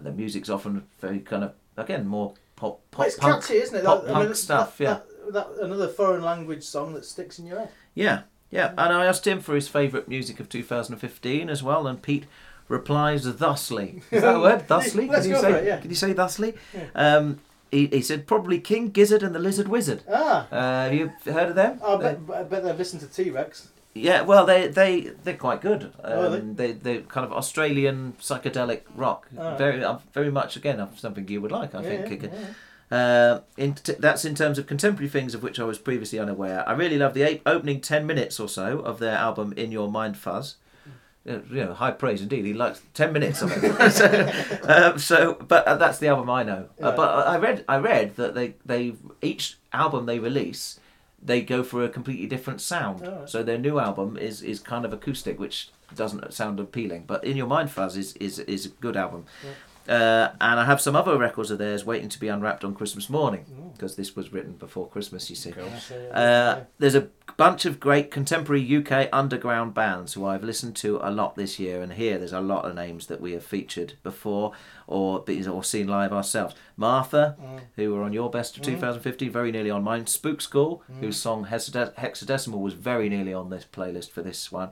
And 0.00 0.06
the 0.06 0.12
music's 0.12 0.48
often 0.48 0.84
very 0.98 1.20
kind 1.20 1.44
of 1.44 1.52
again 1.76 2.06
more 2.06 2.32
pop 2.56 2.80
pop 2.90 3.06
it's 3.06 3.16
punk, 3.16 3.42
catchy, 3.42 3.58
isn't 3.58 3.76
it? 3.76 3.84
pop 3.84 4.02
That- 4.04 4.10
I 4.10 4.14
punk 4.14 4.26
mean, 4.28 4.34
stuff. 4.34 4.78
that- 4.78 4.84
yeah. 4.84 4.98
That, 5.30 5.32
that, 5.58 5.64
another 5.64 5.88
foreign 5.88 6.22
language 6.22 6.64
song 6.64 6.94
that 6.94 7.04
sticks 7.04 7.38
in 7.38 7.46
your 7.46 7.58
head. 7.58 7.68
Yeah, 7.94 8.22
yeah. 8.50 8.68
And 8.70 8.92
I 8.94 9.04
asked 9.04 9.26
him 9.26 9.40
for 9.40 9.54
his 9.54 9.68
favourite 9.68 10.08
music 10.08 10.40
of 10.40 10.48
2015 10.48 11.50
as 11.50 11.62
well, 11.62 11.86
and 11.86 12.00
Pete 12.00 12.24
replies 12.66 13.24
thusly. 13.24 14.02
Is 14.10 14.22
that 14.22 14.36
a 14.36 14.40
word? 14.40 14.62
Thusly? 14.68 15.06
Let's 15.06 15.26
Can 15.26 15.34
you 15.34 15.40
say, 15.40 15.52
it, 15.52 15.64
yeah. 15.66 15.80
Can 15.80 15.90
you 15.90 15.96
say 15.96 16.12
thusly? 16.14 16.54
Yeah. 16.74 16.86
Um, 16.94 17.40
he, 17.70 17.86
he 17.88 18.00
said 18.00 18.26
probably 18.26 18.58
King 18.58 18.88
Gizzard 18.88 19.22
and 19.22 19.34
the 19.34 19.38
Lizard 19.38 19.68
Wizard. 19.68 20.02
Ah. 20.10 20.48
Uh, 20.50 20.84
have 20.84 20.94
you 20.94 21.12
heard 21.26 21.50
of 21.50 21.54
them? 21.54 21.78
I 21.84 21.96
bet, 21.96 22.18
I 22.34 22.42
bet 22.44 22.64
they've 22.64 22.78
listened 22.78 23.02
to 23.02 23.06
T 23.08 23.30
Rex. 23.30 23.68
Yeah, 23.94 24.22
well, 24.22 24.46
they 24.46 24.68
they 24.68 25.00
they're 25.24 25.36
quite 25.36 25.60
good. 25.60 25.82
Um, 26.04 26.12
Oh, 26.12 26.26
are 26.26 26.30
they? 26.38 26.40
they 26.40 26.72
they 26.72 26.98
kind 27.02 27.26
of 27.26 27.32
Australian 27.32 28.14
psychedelic 28.20 28.82
rock. 28.94 29.26
Alright. 29.36 29.58
Very 29.58 29.82
uh, 29.84 29.98
very 30.14 30.30
much 30.30 30.56
again 30.56 30.78
uh, 30.80 30.88
something 30.96 31.26
you 31.28 31.40
would 31.40 31.50
like. 31.52 31.74
I 31.74 31.82
Yeah, 31.82 31.88
think. 32.06 32.22
yeah, 32.22 32.28
yeah. 32.32 32.46
Uh, 32.92 33.40
in 33.56 33.74
t- 33.74 33.94
that's 33.98 34.24
in 34.24 34.34
terms 34.34 34.58
of 34.58 34.66
contemporary 34.66 35.08
things 35.08 35.34
of 35.34 35.42
which 35.42 35.60
I 35.60 35.64
was 35.64 35.78
previously 35.78 36.18
unaware. 36.18 36.68
I 36.68 36.72
really 36.72 36.98
love 36.98 37.14
the 37.14 37.22
eight, 37.22 37.42
opening 37.46 37.80
ten 37.80 38.06
minutes 38.06 38.38
or 38.40 38.48
so 38.48 38.78
of 38.80 38.98
their 38.98 39.16
album 39.16 39.52
"In 39.56 39.70
Your 39.72 39.90
Mind 39.90 40.16
Fuzz." 40.16 40.56
Uh, 41.28 41.38
you 41.50 41.64
know, 41.64 41.74
high 41.74 41.90
praise 41.90 42.22
indeed. 42.22 42.44
He 42.46 42.54
likes 42.54 42.80
ten 42.94 43.12
minutes 43.12 43.42
of 43.42 43.52
it. 43.52 43.90
so, 43.92 44.32
um, 44.64 44.98
so, 44.98 45.34
but 45.34 45.66
uh, 45.66 45.76
that's 45.76 45.98
the 45.98 46.08
album 46.08 46.30
I 46.30 46.42
know. 46.44 46.68
Uh, 46.80 46.92
but 46.96 47.26
I 47.28 47.36
read, 47.38 47.64
I 47.68 47.76
read 47.76 48.16
that 48.16 48.34
they, 48.34 48.54
they 48.64 48.94
each 49.20 49.58
album 49.72 50.06
they 50.06 50.18
release, 50.18 50.80
they 51.22 51.42
go 51.42 51.62
for 51.62 51.84
a 51.84 51.88
completely 51.88 52.26
different 52.26 52.60
sound. 52.60 53.02
Oh, 53.04 53.10
Alright. 53.10 53.28
So 53.28 53.42
their 53.42 53.58
new 53.58 53.78
album 53.78 54.16
is 54.16 54.42
is 54.42 54.60
kind 54.60 54.84
of 54.84 54.92
acoustic, 54.92 55.38
which 55.38 55.70
doesn't 55.94 56.32
sound 56.32 56.60
appealing. 56.60 57.04
But 57.06 57.24
"In 57.24 57.36
Your 57.36 57.46
Mind 57.46 57.70
Fuzz" 57.70 57.96
is 57.96 58.14
is, 58.16 58.38
is 58.40 58.66
a 58.66 58.70
good 58.70 58.96
album. 58.96 59.26
Uh, 59.88 60.28
and 60.40 60.60
I 60.60 60.64
have 60.66 60.80
some 60.80 60.94
other 60.94 61.16
records 61.18 61.50
of 61.50 61.58
theirs 61.58 61.84
waiting 61.84 62.08
to 62.10 62.20
be 62.20 62.28
unwrapped 62.28 62.64
on 62.64 62.74
Christmas 62.74 63.08
morning 63.10 63.72
because 63.72 63.96
this 63.96 64.14
was 64.14 64.32
written 64.32 64.52
before 64.52 64.86
Christmas, 64.88 65.28
you 65.30 65.34
see. 65.36 65.52
Uh, 66.12 66.60
there's 66.78 66.94
a 66.94 67.08
bunch 67.36 67.64
of 67.64 67.80
great 67.80 68.10
contemporary 68.10 68.60
UK 68.76 69.08
underground 69.12 69.72
bands 69.74 70.12
who 70.12 70.26
I've 70.26 70.44
listened 70.44 70.76
to 70.76 71.00
a 71.02 71.10
lot 71.10 71.34
this 71.34 71.58
year, 71.58 71.80
and 71.82 71.94
here 71.94 72.18
there's 72.18 72.32
a 72.34 72.40
lot 72.40 72.66
of 72.66 72.74
names 72.74 73.06
that 73.06 73.20
we 73.20 73.32
have 73.32 73.44
featured 73.44 73.94
before 74.02 74.52
or 74.86 75.24
or 75.48 75.64
seen 75.64 75.88
live 75.88 76.12
ourselves. 76.12 76.54
Martha, 76.76 77.36
Mm. 77.42 77.60
who 77.76 77.94
were 77.94 78.02
on 78.02 78.12
your 78.12 78.30
best 78.30 78.56
of 78.56 78.62
Mm. 78.62 78.66
2015, 78.66 79.30
very 79.32 79.50
nearly 79.50 79.70
on 79.70 79.82
mine. 79.82 80.06
Spook 80.06 80.40
School, 80.40 80.82
Mm. 80.92 81.00
whose 81.00 81.16
song 81.16 81.46
Hexadecimal 81.46 82.60
was 82.60 82.74
very 82.74 83.08
nearly 83.08 83.32
on 83.34 83.50
this 83.50 83.64
playlist 83.64 84.10
for 84.10 84.22
this 84.22 84.52
one. 84.52 84.70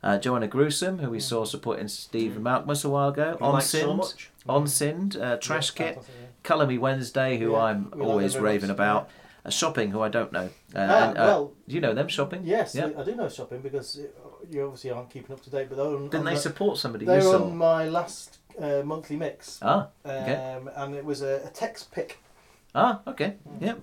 Uh, 0.00 0.16
Joanna 0.16 0.46
Gruesome, 0.46 0.98
who 1.00 1.10
we 1.10 1.18
saw 1.18 1.44
supporting 1.44 1.88
Stephen 1.88 2.44
Malkmus 2.44 2.84
a 2.84 2.88
while 2.88 3.08
ago. 3.08 3.36
You 3.40 3.44
On 3.46 3.54
like 3.54 3.64
so 3.64 4.00
Sind, 4.48 5.14
much? 5.16 5.16
Onsind, 5.16 5.20
uh, 5.22 5.36
Trash 5.38 5.70
Kit. 5.72 5.98
Colour 6.42 6.66
Me 6.66 6.78
Wednesday, 6.78 7.36
who 7.38 7.52
Yeah, 7.52 7.58
I'm 7.58 7.90
we 7.90 8.00
like 8.00 8.08
always 8.08 8.32
them 8.32 8.42
very 8.42 8.54
raving 8.54 8.68
much, 8.68 8.76
about. 8.76 9.10
Uh, 9.44 9.50
shopping, 9.50 9.90
who 9.90 10.00
I 10.00 10.08
don't 10.08 10.32
know. 10.32 10.48
Uh, 10.74 10.78
Ah, 10.78 11.08
and, 11.08 11.18
uh, 11.18 11.22
well- 11.26 11.52
do 11.68 11.74
you 11.74 11.80
know 11.80 11.94
them 11.94 12.08
shopping? 12.08 12.42
Yes, 12.44 12.74
Yeah. 12.74 12.90
I 12.98 13.02
do 13.02 13.14
know 13.14 13.28
shopping 13.28 13.60
because 13.60 13.98
uh, 13.98 14.02
you 14.50 14.64
obviously 14.64 14.90
aren't 14.90 15.10
keeping 15.10 15.32
up 15.34 15.42
to 15.42 15.50
date. 15.50 15.68
But 15.68 15.76
they're 15.76 15.86
on, 15.86 16.04
Didn't 16.04 16.14
on 16.20 16.24
they 16.24 16.34
the- 16.34 16.40
support 16.40 16.78
somebody 16.78 17.04
you 17.04 17.10
They 17.10 17.16
were 17.18 17.22
saw? 17.38 17.44
on 17.44 17.56
my 17.56 17.88
last 17.88 18.38
uh, 18.60 18.82
monthly 18.84 19.16
mix. 19.16 19.58
Ah, 19.62 19.88
okay. 20.06 20.34
Um, 20.56 20.70
and 20.76 20.94
it 20.94 21.04
was 21.04 21.22
a, 21.22 21.42
a 21.44 21.50
text 21.50 21.90
pick. 21.92 22.18
Ah, 22.74 23.00
okay. 23.06 23.36
Yeah. 23.60 23.74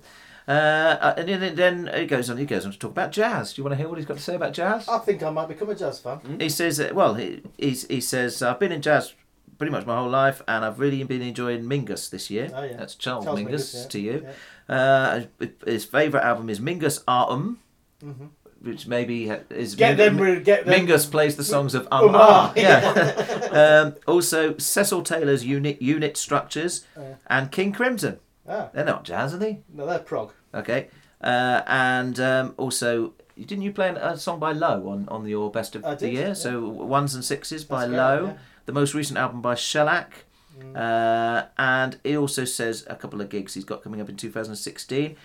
Uh, 0.48 0.52
uh, 0.52 1.14
and 1.18 1.28
then, 1.28 1.56
then 1.56 1.90
he 1.96 2.06
goes 2.06 2.30
on. 2.30 2.38
He 2.38 2.46
goes 2.46 2.66
on 2.66 2.72
to 2.72 2.78
talk 2.80 2.92
about 2.92 3.12
jazz. 3.12 3.54
Do 3.54 3.60
you 3.60 3.64
want 3.64 3.74
to 3.74 3.78
hear 3.78 3.90
what 3.90 3.98
he's 3.98 4.06
got 4.08 4.18
to 4.18 4.24
say 4.24 4.36
about 4.36 4.54
jazz? 4.54 4.88
I 4.88 5.00
think 5.00 5.24
I 5.24 5.30
might 5.32 5.48
become 5.48 5.70
a 5.70 5.76
jazz 5.76 6.00
fan. 6.00 6.20
He 6.40 6.50
says, 6.50 6.80
well, 6.94 7.16
he, 7.16 7.42
he's, 7.58 7.88
he 7.88 8.00
says, 8.00 8.42
I've 8.44 8.60
been 8.60 8.72
in 8.72 8.82
jazz 8.82 9.14
pretty 9.58 9.72
much 9.72 9.86
my 9.86 9.96
whole 9.96 10.10
life, 10.10 10.42
and 10.48 10.64
I've 10.66 10.80
really 10.80 11.04
been 11.04 11.22
enjoying 11.22 11.64
Mingus 11.64 12.10
this 12.10 12.30
year. 12.30 12.50
Oh, 12.54 12.64
yeah. 12.64 12.78
That's 12.78 12.96
Charles, 12.96 13.26
Charles 13.26 13.40
Mingus, 13.40 13.50
Mingus, 13.50 13.84
yeah, 13.84 13.88
to 13.90 14.00
you. 14.00 14.28
Uh, 14.68 15.22
his 15.66 15.86
favourite 15.86 16.24
album 16.26 16.50
is 16.50 16.60
Mingus 16.60 17.04
Autumn. 17.08 17.60
Mhm. 18.04 18.30
Which 18.62 18.88
maybe 18.88 19.30
is 19.52 19.76
Get 19.76 19.98
them 19.98 20.18
get 20.44 20.66
them- 20.66 20.74
Mingus 20.88 21.10
plays 21.10 21.36
the 21.36 21.44
songs 21.44 21.76
of 21.76 21.88
Um, 21.92 22.10
Um 22.10 22.16
ah, 22.16 22.50
Ah. 22.50 22.54
Yeah. 22.56 23.82
um, 23.86 23.96
also, 24.08 24.58
Cecil 24.58 25.04
Taylor's 25.04 25.46
unit 25.46 25.82
unit 25.84 26.18
structures 26.18 26.84
Oh, 26.98 27.02
yeah. 27.02 27.16
and 27.28 27.52
King 27.52 27.72
Crimson. 27.74 28.18
Ah. 28.50 28.70
They're 28.74 28.84
not 28.86 29.04
jazz, 29.04 29.34
are 29.36 29.38
they? 29.38 29.60
No, 29.72 29.86
they're 29.86 30.00
prog. 30.00 30.32
Okay. 30.54 30.88
Uh, 31.22 31.62
and 31.68 32.20
um, 32.20 32.54
also, 32.58 33.14
didn't 33.38 33.62
you 33.64 33.72
play 33.72 33.90
a 33.90 34.18
song 34.18 34.40
by 34.40 34.52
Low 34.52 34.90
on, 34.90 35.08
on 35.10 35.28
your 35.28 35.52
best 35.52 35.76
of 35.76 35.86
I 35.86 35.94
the 35.96 36.10
year? 36.10 36.28
yeah. 36.30 36.34
So 36.34 36.68
Ones 36.68 37.14
and 37.14 37.24
Sixes 37.24 37.64
by 37.64 37.86
Low. 37.86 38.36
Yeah. 38.66 38.72
The 38.74 38.74
most 38.74 38.94
recent 38.94 39.18
album 39.18 39.42
by 39.42 39.56
Shellac. 39.56 40.26
Mm. 40.60 40.76
Uh, 40.78 41.48
and 41.58 42.00
he 42.04 42.16
also 42.16 42.46
says 42.46 42.86
a 42.90 42.96
couple 42.96 43.20
of 43.22 43.30
gigs 43.30 43.54
he's 43.56 43.66
got 43.66 43.84
coming 43.84 44.00
up 44.00 44.08
in 44.10 44.16
2016. 44.16 45.16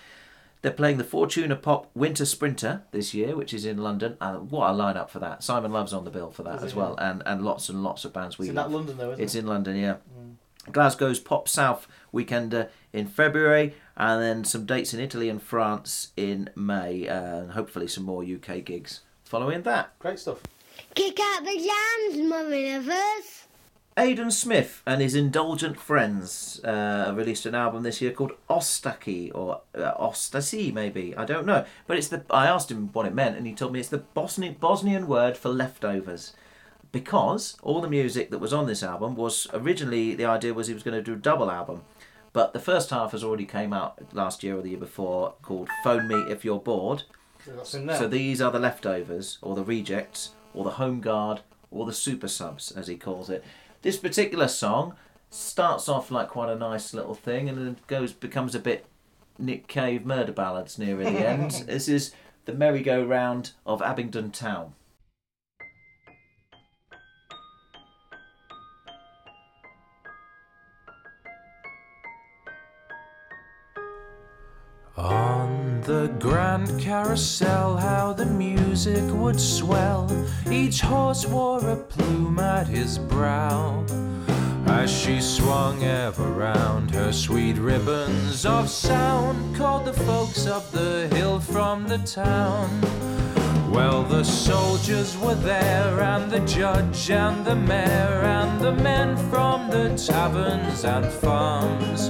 They're 0.61 0.71
playing 0.71 0.97
the 0.97 1.03
Fortuna 1.03 1.55
Pop 1.55 1.89
Winter 1.95 2.25
Sprinter 2.25 2.83
this 2.91 3.13
year, 3.13 3.35
which 3.35 3.53
is 3.53 3.65
in 3.65 3.77
London. 3.77 4.15
Uh, 4.21 4.35
what 4.35 4.69
a 4.69 4.73
lineup 4.73 5.09
for 5.09 5.17
that! 5.19 5.41
Simon 5.41 5.71
Love's 5.71 5.91
on 5.93 6.03
the 6.03 6.11
bill 6.11 6.29
for 6.29 6.43
that 6.43 6.57
Is 6.57 6.63
as 6.65 6.75
well, 6.75 6.95
and 6.97 7.23
and 7.25 7.43
lots 7.43 7.67
and 7.69 7.81
lots 7.81 8.05
of 8.05 8.13
bands 8.13 8.37
we 8.37 8.45
It's 8.45 8.49
in 8.49 8.55
love. 8.55 8.69
that 8.69 8.77
London 8.77 8.97
though, 8.97 9.11
isn't 9.13 9.23
it's 9.23 9.33
it? 9.33 9.39
in 9.39 9.47
London, 9.47 9.75
yeah. 9.75 9.95
Mm. 10.19 10.35
Glasgow's 10.71 11.19
Pop 11.19 11.47
South 11.47 11.87
Weekender 12.13 12.69
in 12.93 13.07
February, 13.07 13.73
and 13.97 14.21
then 14.21 14.43
some 14.43 14.67
dates 14.67 14.93
in 14.93 14.99
Italy 14.99 15.29
and 15.29 15.41
France 15.41 16.09
in 16.15 16.49
May, 16.55 17.07
uh, 17.07 17.15
and 17.37 17.51
hopefully 17.53 17.87
some 17.87 18.03
more 18.03 18.23
UK 18.23 18.63
gigs 18.63 18.99
following 19.23 19.63
that. 19.63 19.97
Great 19.97 20.19
stuff. 20.19 20.41
Kick 20.93 21.19
out 21.21 21.43
the 21.45 21.55
jams, 21.55 22.27
mummy 22.27 22.77
lovers. 22.77 23.47
Aidan 23.97 24.31
Smith 24.31 24.81
and 24.85 25.01
his 25.01 25.15
Indulgent 25.15 25.79
Friends 25.79 26.61
uh, 26.63 27.11
released 27.15 27.45
an 27.45 27.55
album 27.55 27.83
this 27.83 28.01
year 28.01 28.11
called 28.11 28.31
Ostaki 28.49 29.31
or 29.35 29.61
uh, 29.75 29.93
Ostasi 29.95 30.73
maybe 30.73 31.15
I 31.15 31.25
don't 31.25 31.45
know, 31.45 31.65
but 31.87 31.97
it's 31.97 32.07
the 32.07 32.23
I 32.29 32.47
asked 32.47 32.71
him 32.71 32.89
what 32.93 33.05
it 33.05 33.13
meant 33.13 33.37
and 33.37 33.45
he 33.45 33.53
told 33.53 33.73
me 33.73 33.79
it's 33.79 33.89
the 33.89 33.99
Bosnian 33.99 34.55
Bosnian 34.59 35.07
word 35.07 35.37
for 35.37 35.49
leftovers. 35.49 36.33
Because 36.91 37.57
all 37.63 37.79
the 37.79 37.89
music 37.89 38.31
that 38.31 38.39
was 38.39 38.51
on 38.53 38.65
this 38.65 38.83
album 38.83 39.15
was 39.15 39.47
originally 39.53 40.13
the 40.15 40.25
idea 40.25 40.53
was 40.53 40.67
he 40.67 40.73
was 40.73 40.83
going 40.83 40.97
to 40.97 41.03
do 41.03 41.13
a 41.13 41.17
double 41.17 41.49
album, 41.51 41.83
but 42.33 42.53
the 42.53 42.59
first 42.59 42.89
half 42.89 43.11
has 43.11 43.23
already 43.23 43.45
came 43.45 43.71
out 43.71 44.13
last 44.13 44.43
year 44.43 44.57
or 44.57 44.61
the 44.61 44.69
year 44.69 44.77
before 44.77 45.35
called 45.41 45.69
Phone 45.83 46.07
Me 46.07 46.15
If 46.29 46.43
You're 46.43 46.59
Bored. 46.59 47.03
So 47.45 47.51
that's 47.53 47.73
in 47.73 47.87
there. 47.87 47.97
So 47.97 48.07
these 48.07 48.41
are 48.41 48.51
the 48.51 48.59
leftovers, 48.59 49.37
or 49.41 49.55
the 49.55 49.63
rejects, 49.63 50.31
or 50.53 50.63
the 50.63 50.71
home 50.71 51.01
guard, 51.01 51.41
or 51.69 51.85
the 51.85 51.93
super 51.93 52.27
subs, 52.27 52.71
as 52.71 52.87
he 52.87 52.97
calls 52.97 53.29
it. 53.29 53.43
This 53.81 53.97
particular 53.97 54.47
song 54.47 54.95
starts 55.29 55.87
off 55.87 56.11
like 56.11 56.27
quite 56.27 56.49
a 56.49 56.55
nice 56.55 56.93
little 56.93 57.15
thing, 57.15 57.49
and 57.49 57.57
then 57.57 57.77
goes 57.87 58.13
becomes 58.13 58.53
a 58.55 58.59
bit 58.59 58.85
Nick 59.39 59.67
Cave 59.67 60.05
murder 60.05 60.31
ballads 60.31 60.77
near 60.77 60.95
the 60.95 61.09
end. 61.09 61.51
this 61.67 61.87
is 61.87 62.13
the 62.45 62.53
merry-go-round 62.53 63.51
of 63.65 63.81
Abingdon 63.81 64.31
Town. 64.31 64.73
The 75.83 76.07
grand 76.19 76.79
carousel, 76.79 77.77
how 77.77 78.13
the 78.13 78.25
music 78.25 79.03
would 79.13 79.39
swell. 79.39 80.09
Each 80.49 80.81
horse 80.81 81.25
wore 81.25 81.65
a 81.67 81.75
plume 81.75 82.39
at 82.39 82.67
his 82.67 82.97
brow. 82.97 83.85
As 84.67 84.91
she 84.91 85.19
swung 85.21 85.83
ever 85.83 86.31
round, 86.31 86.91
her 86.91 87.11
sweet 87.11 87.57
ribbons 87.57 88.45
of 88.45 88.69
sound 88.69 89.55
called 89.55 89.85
the 89.85 89.93
folks 89.93 90.47
up 90.47 90.71
the 90.71 91.07
hill 91.13 91.39
from 91.39 91.87
the 91.87 91.99
town. 91.99 92.69
Well, 93.71 94.03
the 94.03 94.23
soldiers 94.23 95.17
were 95.17 95.35
there, 95.35 96.01
and 96.01 96.29
the 96.29 96.41
judge, 96.41 97.09
and 97.09 97.45
the 97.45 97.55
mayor, 97.55 98.21
and 98.21 98.59
the 98.59 98.73
men 98.73 99.15
from 99.29 99.69
the 99.69 99.95
taverns 99.95 100.83
and 100.83 101.05
farms. 101.05 102.09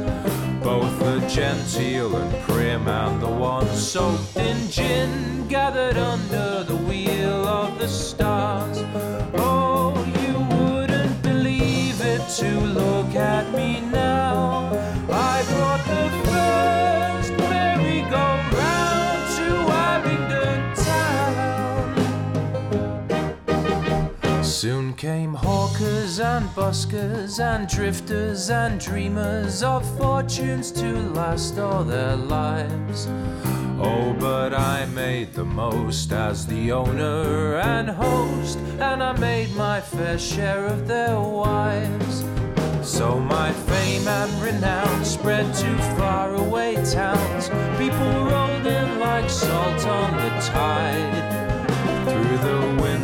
Both 0.63 0.99
the 0.99 1.19
genteel 1.27 2.15
and 2.15 2.43
prim, 2.43 2.87
and 2.87 3.19
the 3.19 3.27
ones 3.27 3.91
soaked 3.91 4.35
in 4.37 4.69
gin, 4.69 5.47
gathered 5.47 5.97
under 5.97 6.63
the 6.63 6.75
wheel 6.75 7.47
of 7.47 7.79
the 7.79 7.87
stars. 7.87 8.83
Oh, 9.33 9.93
you 10.19 10.33
wouldn't 10.55 11.21
believe 11.23 11.99
it 12.01 12.21
to 12.39 12.59
look 12.59 13.15
at 13.15 13.51
me 13.55 13.81
now. 13.81 14.50
And 26.19 26.49
buskers 26.49 27.39
and 27.39 27.67
drifters 27.67 28.49
and 28.49 28.79
dreamers 28.79 29.63
of 29.63 29.83
fortunes 29.97 30.71
to 30.71 30.99
last 31.11 31.57
all 31.57 31.83
their 31.83 32.15
lives. 32.15 33.07
Oh, 33.79 34.15
but 34.19 34.53
I 34.53 34.85
made 34.87 35.33
the 35.33 35.45
most 35.45 36.11
as 36.11 36.45
the 36.45 36.71
owner 36.71 37.55
and 37.55 37.89
host, 37.89 38.57
and 38.79 39.01
I 39.01 39.13
made 39.19 39.55
my 39.55 39.79
fair 39.79 40.19
share 40.19 40.65
of 40.65 40.87
their 40.87 41.19
wives. 41.19 42.25
So 42.81 43.19
my 43.19 43.53
fame 43.53 44.07
and 44.07 44.43
renown 44.43 45.05
spread 45.05 45.53
to 45.53 45.77
faraway 45.97 46.75
towns. 46.91 47.49
People 47.77 48.25
rolled 48.25 48.67
in 48.67 48.99
like 48.99 49.29
salt 49.29 49.85
on 49.85 50.17
the 50.17 50.29
tide. 50.41 51.40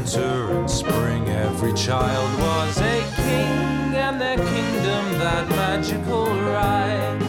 Winter 0.08 0.52
and 0.52 0.72
spring, 0.72 1.28
every 1.28 1.74
child 1.74 2.40
was 2.40 2.78
a 2.78 3.04
king, 3.18 3.94
and 3.94 4.22
their 4.22 4.38
kingdom 4.38 5.20
that 5.20 5.50
magical 5.50 6.28
ride. 6.28 7.27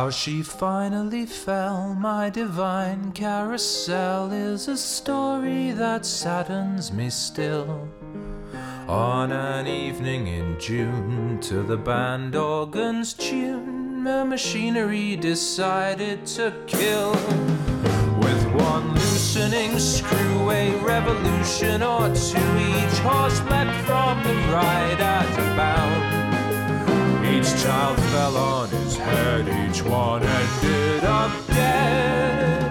How 0.00 0.08
she 0.08 0.40
finally 0.42 1.26
fell, 1.26 1.92
my 1.94 2.30
divine 2.30 3.12
carousel, 3.12 4.32
is 4.32 4.66
a 4.66 4.74
story 4.78 5.72
that 5.72 6.06
saddens 6.06 6.90
me 6.90 7.10
still. 7.10 7.86
On 8.88 9.30
an 9.30 9.66
evening 9.66 10.26
in 10.26 10.58
June, 10.58 11.38
to 11.42 11.62
the 11.62 11.76
band 11.76 12.34
organ's 12.34 13.12
tune, 13.12 14.02
the 14.02 14.24
machinery 14.24 15.16
decided 15.16 16.24
to 16.28 16.54
kill. 16.66 17.12
With 18.24 18.42
one 18.54 18.94
loosening 18.94 19.78
screw, 19.78 20.50
a 20.50 20.76
revolution 20.82 21.82
or 21.82 22.08
two, 22.14 22.50
each 22.72 22.98
horse 23.00 23.38
leapt 23.50 23.76
from 23.86 24.22
the 24.24 24.34
ride 24.50 25.00
at 25.02 25.30
a 25.38 25.56
bound. 25.58 26.19
Each 27.40 27.62
child 27.62 27.98
fell 28.12 28.36
on 28.36 28.68
his 28.68 28.98
head, 28.98 29.48
each 29.48 29.82
one 29.82 30.22
ended 30.22 31.04
up 31.04 31.32
dead. 31.46 32.70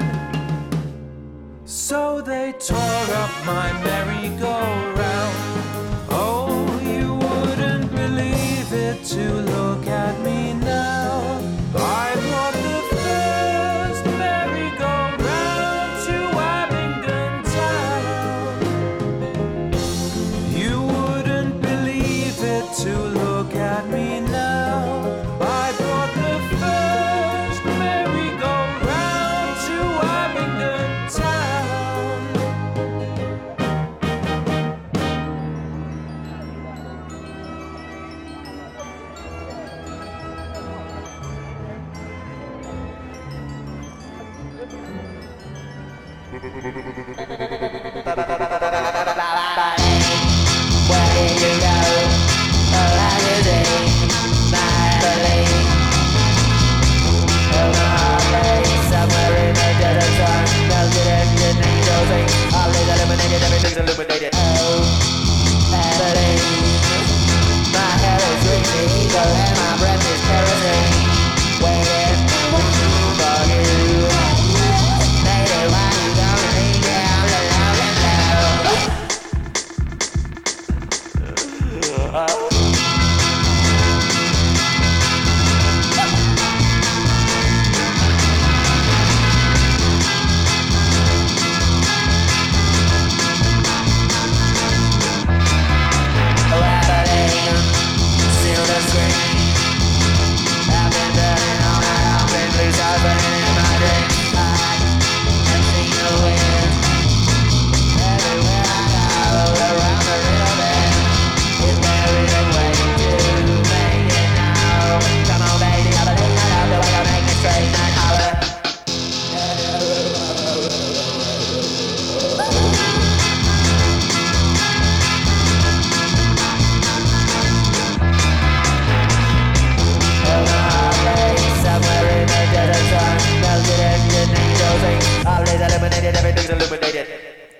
So 1.65 2.21
they 2.21 2.53
tore 2.59 2.77
up 3.23 3.31
my 3.47 3.73
merry-go-round. 3.83 5.37
Oh, 6.11 6.79
you 6.83 7.15
wouldn't 7.15 7.89
believe 7.91 8.71
it 8.71 9.03
to 9.05 9.33
look 9.41 9.87
at 9.87 10.21
me 10.23 10.53
now. 10.53 10.68
Yeah, 63.29 63.35
everything's 63.45 63.77
illuminated. 63.77 64.38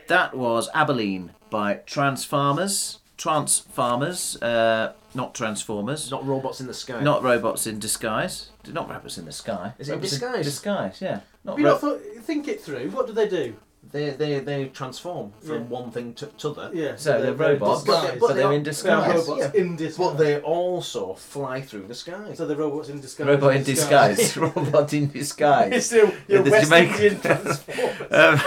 That 0.08 0.34
was 0.36 0.70
Abilene 0.74 1.32
by 1.50 1.76
Transfarmers. 1.86 2.98
Transfarmers, 3.18 4.42
uh, 4.42 4.94
not 5.14 5.36
Transformers. 5.36 6.10
Not 6.10 6.26
robots 6.26 6.62
in 6.62 6.68
the 6.68 6.74
sky. 6.74 7.02
Not 7.02 7.22
robots 7.22 7.68
in 7.68 7.80
disguise. 7.80 8.50
Not 8.68 8.90
robots 8.90 9.18
in 9.18 9.26
the 9.26 9.32
sky. 9.32 9.74
Is 9.78 9.90
it 9.90 9.94
in 9.94 9.98
Robots 9.98 10.12
disguise? 10.12 10.46
disguise, 10.46 11.02
yeah. 11.02 11.20
Not 11.44 11.58
you 11.58 11.66
ro- 11.66 11.72
not 11.72 11.82
thought, 11.82 12.02
think 12.22 12.48
it 12.48 12.62
through? 12.62 12.92
What 12.92 13.08
do 13.08 13.14
they 13.14 13.28
do? 13.28 13.56
They 13.82 14.10
they 14.12 14.40
they 14.40 14.66
transform 14.66 15.32
from 15.42 15.54
Yeah. 15.64 15.78
one 15.80 15.90
thing 15.90 16.14
to 16.16 16.26
t'other. 16.28 16.70
Yeah, 16.74 16.96
So 16.98 17.22
they're 17.22 17.34
robots, 17.34 17.84
disguised. 17.84 18.20
but 18.20 18.36
they're 18.36 18.52
in 18.52 18.62
They're 18.64 18.74
disguise. 18.74 19.28
robots 19.28 19.56
in 19.56 19.76
disguise. 19.78 20.08
But 20.08 20.18
they 20.18 20.40
also 20.42 21.14
fly 21.14 21.62
through 21.62 21.88
the 21.88 21.96
sky. 21.96 22.34
So 22.36 22.46
they're 22.46 22.58
robots 22.58 22.90
in 22.90 23.00
disguise. 23.00 23.28
Robot 23.28 23.56
in 23.56 23.64
disguise. 23.74 24.38
Robot 24.46 24.94
in 24.94 25.10
disguise. 25.10 25.72
It's 25.74 25.86
still 25.88 26.12
your 26.28 26.44
With 26.44 26.46
the 26.46 26.52
West 26.52 26.64
Jamaican- 26.66 26.96
Indian 26.96 27.22
Transformers. 27.22 28.12
um, 28.12 28.42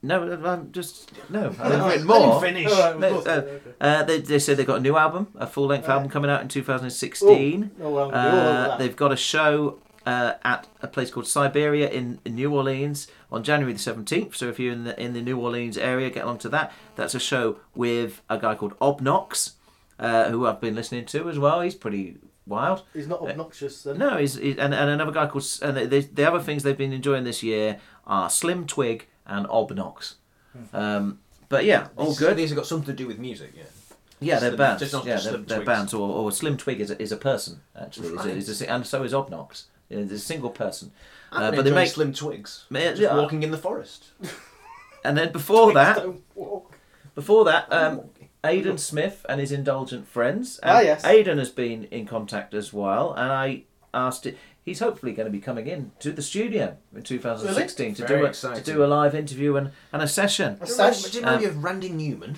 No, 0.04 0.20
I'm 0.44 0.72
just 0.72 1.12
no. 1.30 1.54
I've 1.60 1.86
written 1.86 2.08
more. 2.08 2.40
finish. 2.40 2.66
All 2.72 2.90
right, 2.90 2.98
No, 2.98 3.06
of 3.06 3.12
course, 3.12 3.26
uh, 3.28 3.30
okay. 3.30 3.60
uh, 3.80 4.02
they, 4.02 4.18
they 4.20 4.40
said 4.40 4.56
they've 4.56 4.66
got 4.66 4.78
a 4.78 4.82
new 4.82 4.96
album, 4.96 5.28
a 5.36 5.46
full 5.46 5.66
length 5.66 5.88
album 5.88 6.08
coming 6.10 6.28
out 6.28 6.42
in 6.42 6.48
2016. 6.48 7.70
Oh, 7.80 7.84
oh, 7.86 7.90
well, 7.90 8.04
I'm 8.06 8.10
gonna 8.10 8.28
all 8.28 8.36
over 8.36 8.48
uh, 8.48 8.66
that. 8.68 8.78
they've 8.80 8.96
got 8.96 9.12
a 9.12 9.16
show 9.16 9.78
uh, 10.06 10.34
at 10.44 10.66
a 10.80 10.88
place 10.88 11.10
called 11.10 11.26
Siberia 11.26 11.88
in, 11.88 12.18
in 12.24 12.34
New 12.34 12.54
Orleans 12.54 13.08
on 13.30 13.42
January 13.42 13.72
the 13.72 13.78
17th. 13.78 14.34
So 14.34 14.48
if 14.48 14.58
you're 14.58 14.72
in 14.72 14.84
the 14.84 15.00
in 15.00 15.12
the 15.12 15.22
New 15.22 15.38
Orleans 15.38 15.78
area, 15.78 16.10
get 16.10 16.24
along 16.24 16.38
to 16.38 16.48
that. 16.50 16.72
That's 16.96 17.14
a 17.14 17.20
show 17.20 17.58
with 17.74 18.22
a 18.28 18.38
guy 18.38 18.54
called 18.54 18.78
Obnox, 18.80 19.52
uh, 19.98 20.30
who 20.30 20.46
I've 20.46 20.60
been 20.60 20.74
listening 20.74 21.04
to 21.06 21.28
as 21.28 21.38
well. 21.38 21.60
He's 21.60 21.74
pretty 21.74 22.16
wild. 22.46 22.82
He's 22.92 23.06
not 23.06 23.20
obnoxious 23.22 23.82
then. 23.84 23.98
No, 23.98 24.16
he's, 24.18 24.34
he's 24.34 24.56
and, 24.58 24.74
and 24.74 24.90
another 24.90 25.12
guy 25.12 25.26
called. 25.26 25.46
And 25.62 25.76
the, 25.76 26.00
the 26.00 26.28
other 26.28 26.40
things 26.40 26.62
they've 26.62 26.76
been 26.76 26.92
enjoying 26.92 27.24
this 27.24 27.42
year 27.42 27.78
are 28.06 28.28
Slim 28.28 28.66
Twig 28.66 29.06
and 29.26 29.46
Obnox. 29.46 30.14
Um, 30.72 31.20
but 31.48 31.64
yeah, 31.64 31.88
all 31.96 32.06
These- 32.08 32.18
good. 32.18 32.36
These 32.36 32.50
have 32.50 32.56
got 32.56 32.66
something 32.66 32.86
to 32.86 32.92
do 32.92 33.06
with 33.06 33.18
music, 33.18 33.52
yeah. 33.56 33.62
Yeah, 34.20 34.38
they're 34.38 34.50
Slim- 34.50 34.58
bands. 34.58 34.80
just 34.80 34.92
not 34.92 35.04
yeah, 35.04 35.14
just 35.16 35.30
they're, 35.30 35.38
they're 35.38 35.64
bands. 35.64 35.92
Or, 35.94 36.08
or 36.08 36.30
Slim 36.32 36.56
Twig 36.56 36.80
is 36.80 36.90
a, 36.90 37.00
is 37.02 37.10
a 37.12 37.16
person 37.16 37.60
actually, 37.80 38.08
is 38.08 38.48
a, 38.48 38.52
is 38.52 38.62
a, 38.62 38.70
and 38.70 38.86
so 38.86 39.02
is 39.02 39.12
Obnox. 39.12 39.64
Yeah, 39.93 39.98
It's 40.01 40.12
a 40.12 40.19
single 40.19 40.51
person. 40.51 40.90
I've 41.31 41.52
Uh, 41.55 41.56
but 41.56 41.64
they 41.64 41.70
make 41.70 41.89
Slim 41.90 42.12
Twigs. 42.12 42.64
Yeah, 42.70 42.90
Just 42.90 43.02
yeah. 43.02 43.16
walking 43.16 43.43
in 43.43 43.51
the 43.51 43.59
forest. 43.59 44.10
And 45.05 45.19
then 45.19 45.32
before 45.32 45.73
that, 45.73 45.97
Don't 45.97 46.23
walk. 46.36 46.77
before 47.16 47.44
that, 47.47 47.73
um, 47.73 48.02
Aidan 48.44 48.78
Smith 48.78 49.27
and 49.28 49.40
his 49.40 49.51
indulgent 49.51 50.06
friends. 50.06 50.60
And 50.62 50.70
Ah, 50.70 50.81
yes. 50.81 51.05
Aidan 51.05 51.39
has 51.39 51.51
been 51.51 51.85
in 51.90 52.06
contact 52.06 52.55
as 52.55 52.73
well, 52.73 53.12
and 53.12 53.32
I 53.32 53.64
asked 53.93 54.27
it. 54.27 54.39
He's 54.64 54.78
hopefully 54.78 55.12
going 55.12 55.27
to 55.27 55.32
be 55.32 55.40
coming 55.40 55.66
in 55.66 55.90
to 55.98 56.12
the 56.12 56.23
studio 56.23 56.77
in 56.94 57.02
2016 57.02 57.94
to 57.97 58.06
Very 58.06 58.09
do 58.09 58.14
a, 58.14 58.20
to 58.27 58.31
exciting. 58.31 58.62
do 58.62 58.85
a 58.85 58.86
live 58.86 59.12
interview 59.16 59.56
and, 59.56 59.73
and 59.93 60.02
a 60.02 60.06
session. 60.06 60.55
Do 60.64 60.66
you 60.70 60.77
remind- 60.78 61.02
do 61.02 61.09
you 61.10 61.20
remind 61.24 61.35
Um, 61.36 61.40
me 61.43 61.47
of 61.48 61.64
Randy 61.64 61.89
Newman? 61.89 62.36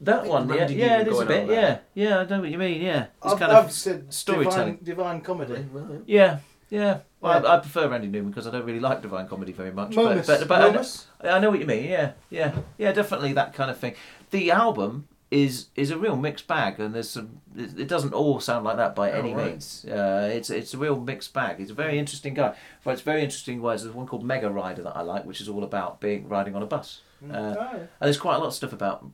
That 0.00 0.26
one, 0.26 0.48
yeah, 0.48 0.54
Randy 0.54 0.74
yeah, 0.74 0.86
Newman 0.88 1.00
it 1.00 1.08
is 1.10 1.20
a 1.20 1.24
going 1.24 1.26
bit, 1.28 1.42
on 1.42 1.48
yeah, 1.48 1.60
there. 1.60 1.80
yeah. 1.94 2.18
I 2.20 2.24
know 2.26 2.40
what 2.40 2.50
you 2.50 2.58
mean, 2.58 2.80
yeah. 2.82 3.06
It's 3.22 3.32
I've, 3.32 3.38
kind 3.38 3.52
I've 3.52 3.64
of 3.66 3.72
said 3.72 4.12
storytelling. 4.14 4.76
Divine, 4.82 5.20
divine 5.20 5.20
comedy. 5.22 5.66
Yeah, 6.06 6.38
yeah. 6.70 6.98
Well, 7.20 7.42
Yeah. 7.42 7.48
I, 7.48 7.56
I 7.56 7.58
prefer 7.60 7.88
Randy 7.88 8.06
Newman 8.08 8.30
because 8.30 8.46
I 8.46 8.50
don't 8.52 8.64
really 8.64 8.78
like 8.80 9.02
Divine 9.02 9.26
Comedy 9.26 9.52
very 9.52 9.72
much. 9.72 9.96
Momus. 9.96 10.26
But, 10.26 10.40
but, 10.40 10.48
but 10.48 10.60
I, 10.60 10.64
know, 10.66 10.72
Momus? 10.72 11.06
I 11.22 11.38
know 11.40 11.50
what 11.50 11.58
you 11.58 11.66
mean. 11.66 11.84
Yeah, 11.90 12.12
yeah, 12.30 12.54
yeah. 12.76 12.92
Definitely 12.92 13.32
that 13.32 13.54
kind 13.54 13.70
of 13.70 13.78
thing. 13.78 13.94
The 14.30 14.52
album 14.52 15.08
is 15.30 15.66
is 15.74 15.90
a 15.90 15.98
real 15.98 16.16
mixed 16.16 16.46
bag, 16.46 16.78
and 16.78 16.94
there's 16.94 17.10
some. 17.10 17.40
It 17.56 17.80
it 17.80 17.88
doesn't 17.88 18.14
all 18.14 18.38
sound 18.38 18.64
like 18.64 18.76
that 18.76 18.94
by 18.94 19.10
Oh, 19.10 19.18
any 19.18 19.34
right. 19.34 19.50
means. 19.52 19.84
Uh, 19.84 20.30
it's 20.32 20.48
it's 20.48 20.74
a 20.74 20.78
real 20.78 21.00
mixed 21.00 21.34
bag. 21.34 21.58
He's 21.58 21.70
a 21.70 21.74
very 21.74 21.98
interesting 21.98 22.34
guy. 22.34 22.54
For 22.82 22.92
it's 22.92 23.02
very 23.02 23.22
interesting 23.22 23.60
ways. 23.60 23.82
There's 23.82 23.94
one 23.96 24.06
called 24.06 24.24
Mega 24.24 24.48
Rider 24.48 24.82
that 24.82 24.96
I 24.96 25.02
like, 25.02 25.24
which 25.24 25.40
is 25.40 25.48
all 25.48 25.64
about 25.64 26.00
being 26.00 26.28
riding 26.28 26.54
on 26.54 26.62
a 26.62 26.66
bus. 26.66 27.00
Uh, 27.24 27.34
Oh, 27.36 27.54
yeah. 27.72 27.72
And 27.78 27.88
there's 28.00 28.16
quite 28.16 28.36
a 28.36 28.38
lot 28.38 28.46
of 28.46 28.54
stuff 28.54 28.72
about 28.72 29.04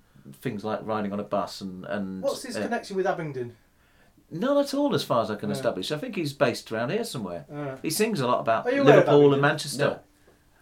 things 0.41 0.65
like 0.65 0.81
riding 0.83 1.13
on 1.13 1.21
a 1.21 1.25
bus 1.25 1.61
and 1.61 1.85
and. 1.87 2.23
What's 2.23 2.43
his 2.43 2.57
uh, 2.57 2.63
connection 2.63 2.97
with 2.97 3.07
Abingdon? 3.07 3.57
None 4.31 4.57
at 4.57 4.75
all, 4.75 4.95
as 4.95 5.05
far 5.05 5.23
as 5.23 5.31
I 5.31 5.37
can 5.37 5.49
Yeah. 5.51 5.55
establish. 5.57 5.93
I 5.93 5.99
think 5.99 6.17
he's 6.17 6.33
based 6.33 6.73
around 6.73 6.91
here 6.91 7.05
somewhere. 7.05 7.45
Yeah. 7.51 7.77
He 7.83 7.91
sings 7.91 8.21
a 8.21 8.27
lot 8.27 8.41
about 8.41 8.67
Are 8.67 8.73
you 8.73 8.83
aware 8.83 8.99
of 9.01 9.07
Liverpool 9.07 9.33
and 9.35 9.43
Manchester. 9.43 9.85
No. 9.85 10.01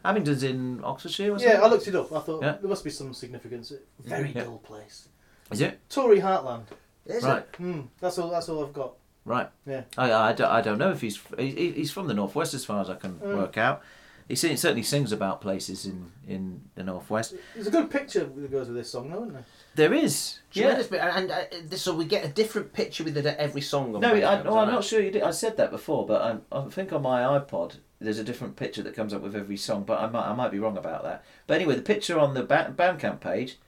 Abingdon's 0.05 0.43
in 0.43 0.83
Oxfordshire, 0.83 1.33
was 1.33 1.43
Yeah, 1.43 1.59
it? 1.59 1.63
I 1.63 1.69
looked 1.69 1.87
it 1.87 1.95
up. 1.95 2.13
I 2.13 2.19
thought 2.21 2.43
Yeah. 2.43 2.57
there 2.61 2.69
must 2.69 2.83
be 2.85 2.91
some 2.91 3.15
significance. 3.15 3.73
Very 4.01 4.33
Yeah. 4.33 4.45
dull 4.45 4.59
place. 4.59 5.09
Is 5.53 5.61
it? 5.61 5.79
Tory 5.89 6.19
Heartland. 6.21 6.65
Is 7.07 7.23
Right. 7.23 7.45
Hmm. 7.57 7.83
That's 8.01 8.19
all. 8.19 8.31
That's 8.31 8.49
all 8.49 8.65
I've 8.65 8.73
got. 8.73 8.95
Right. 9.25 9.49
Yeah. 9.65 9.83
I, 9.97 10.13
I, 10.13 10.33
don't, 10.33 10.51
I 10.51 10.61
don't 10.61 10.79
know 10.79 10.91
if 10.91 11.01
he's 11.01 11.21
he, 11.39 11.71
he's 11.73 11.93
from 11.93 12.09
the 12.09 12.15
northwest 12.15 12.55
as 12.55 12.65
far 12.65 12.81
as 12.81 12.91
I 12.91 12.97
can 12.97 13.15
Mm. 13.21 13.37
work 13.37 13.57
out. 13.57 13.83
He 14.29 14.37
certainly 14.37 14.83
sings 14.83 15.13
about 15.13 15.41
places 15.41 15.85
in, 15.85 16.11
in 16.27 16.63
the 16.75 16.83
northwest. 16.85 17.35
There's 17.55 17.67
a 17.67 17.71
good 17.71 17.91
picture 17.91 18.25
that 18.25 18.51
goes 18.51 18.69
with 18.69 18.77
this 18.77 18.91
song, 18.91 19.11
though, 19.11 19.23
isn't 19.23 19.33
there? 19.35 19.45
There 19.75 19.93
is. 19.95 20.39
Yeah. 20.53 20.63
Tremendous 20.65 20.87
bit, 20.89 21.01
and, 21.01 21.13
and 21.17 21.31
uh, 21.31 21.45
this- 21.69 21.83
so 21.83 21.95
we 21.95 22.05
get 22.05 22.25
a 22.25 22.29
different 22.29 22.73
picture 22.73 23.05
with 23.05 23.17
it 23.17 23.27
at 23.27 23.37
every 23.39 23.61
song. 23.61 23.93
No, 23.93 24.15
I, 24.15 24.23
oh, 24.23 24.37
I'm 24.39 24.47
right? 24.47 24.69
not 24.73 24.85
sure 24.85 25.01
you 25.01 25.11
did. 25.11 25.23
I 25.23 25.31
said 25.33 25.57
that 25.59 25.71
before, 25.71 26.07
but 26.07 26.23
I'm, 26.23 26.43
I 26.53 26.63
think 26.71 26.93
on 26.93 27.03
my 27.03 27.23
iPod 27.39 27.77
there's 28.01 28.19
a 28.19 28.25
different 28.25 28.57
picture 28.57 28.83
that 28.83 28.95
comes 28.97 29.13
up 29.15 29.23
with 29.23 29.37
every 29.37 29.57
song. 29.57 29.85
But 29.85 30.01
I 30.01 30.09
might 30.09 30.27
I 30.27 30.35
might 30.35 30.51
be 30.51 30.59
wrong 30.59 30.77
about 30.79 31.03
that. 31.05 31.25
But 31.47 31.55
anyway, 31.55 31.75
the 31.77 31.83
picture 31.83 32.19
on 32.19 32.35
the 32.35 32.43
ba- 32.43 32.75
Bandcamp 32.77 33.21
page, 33.21 33.59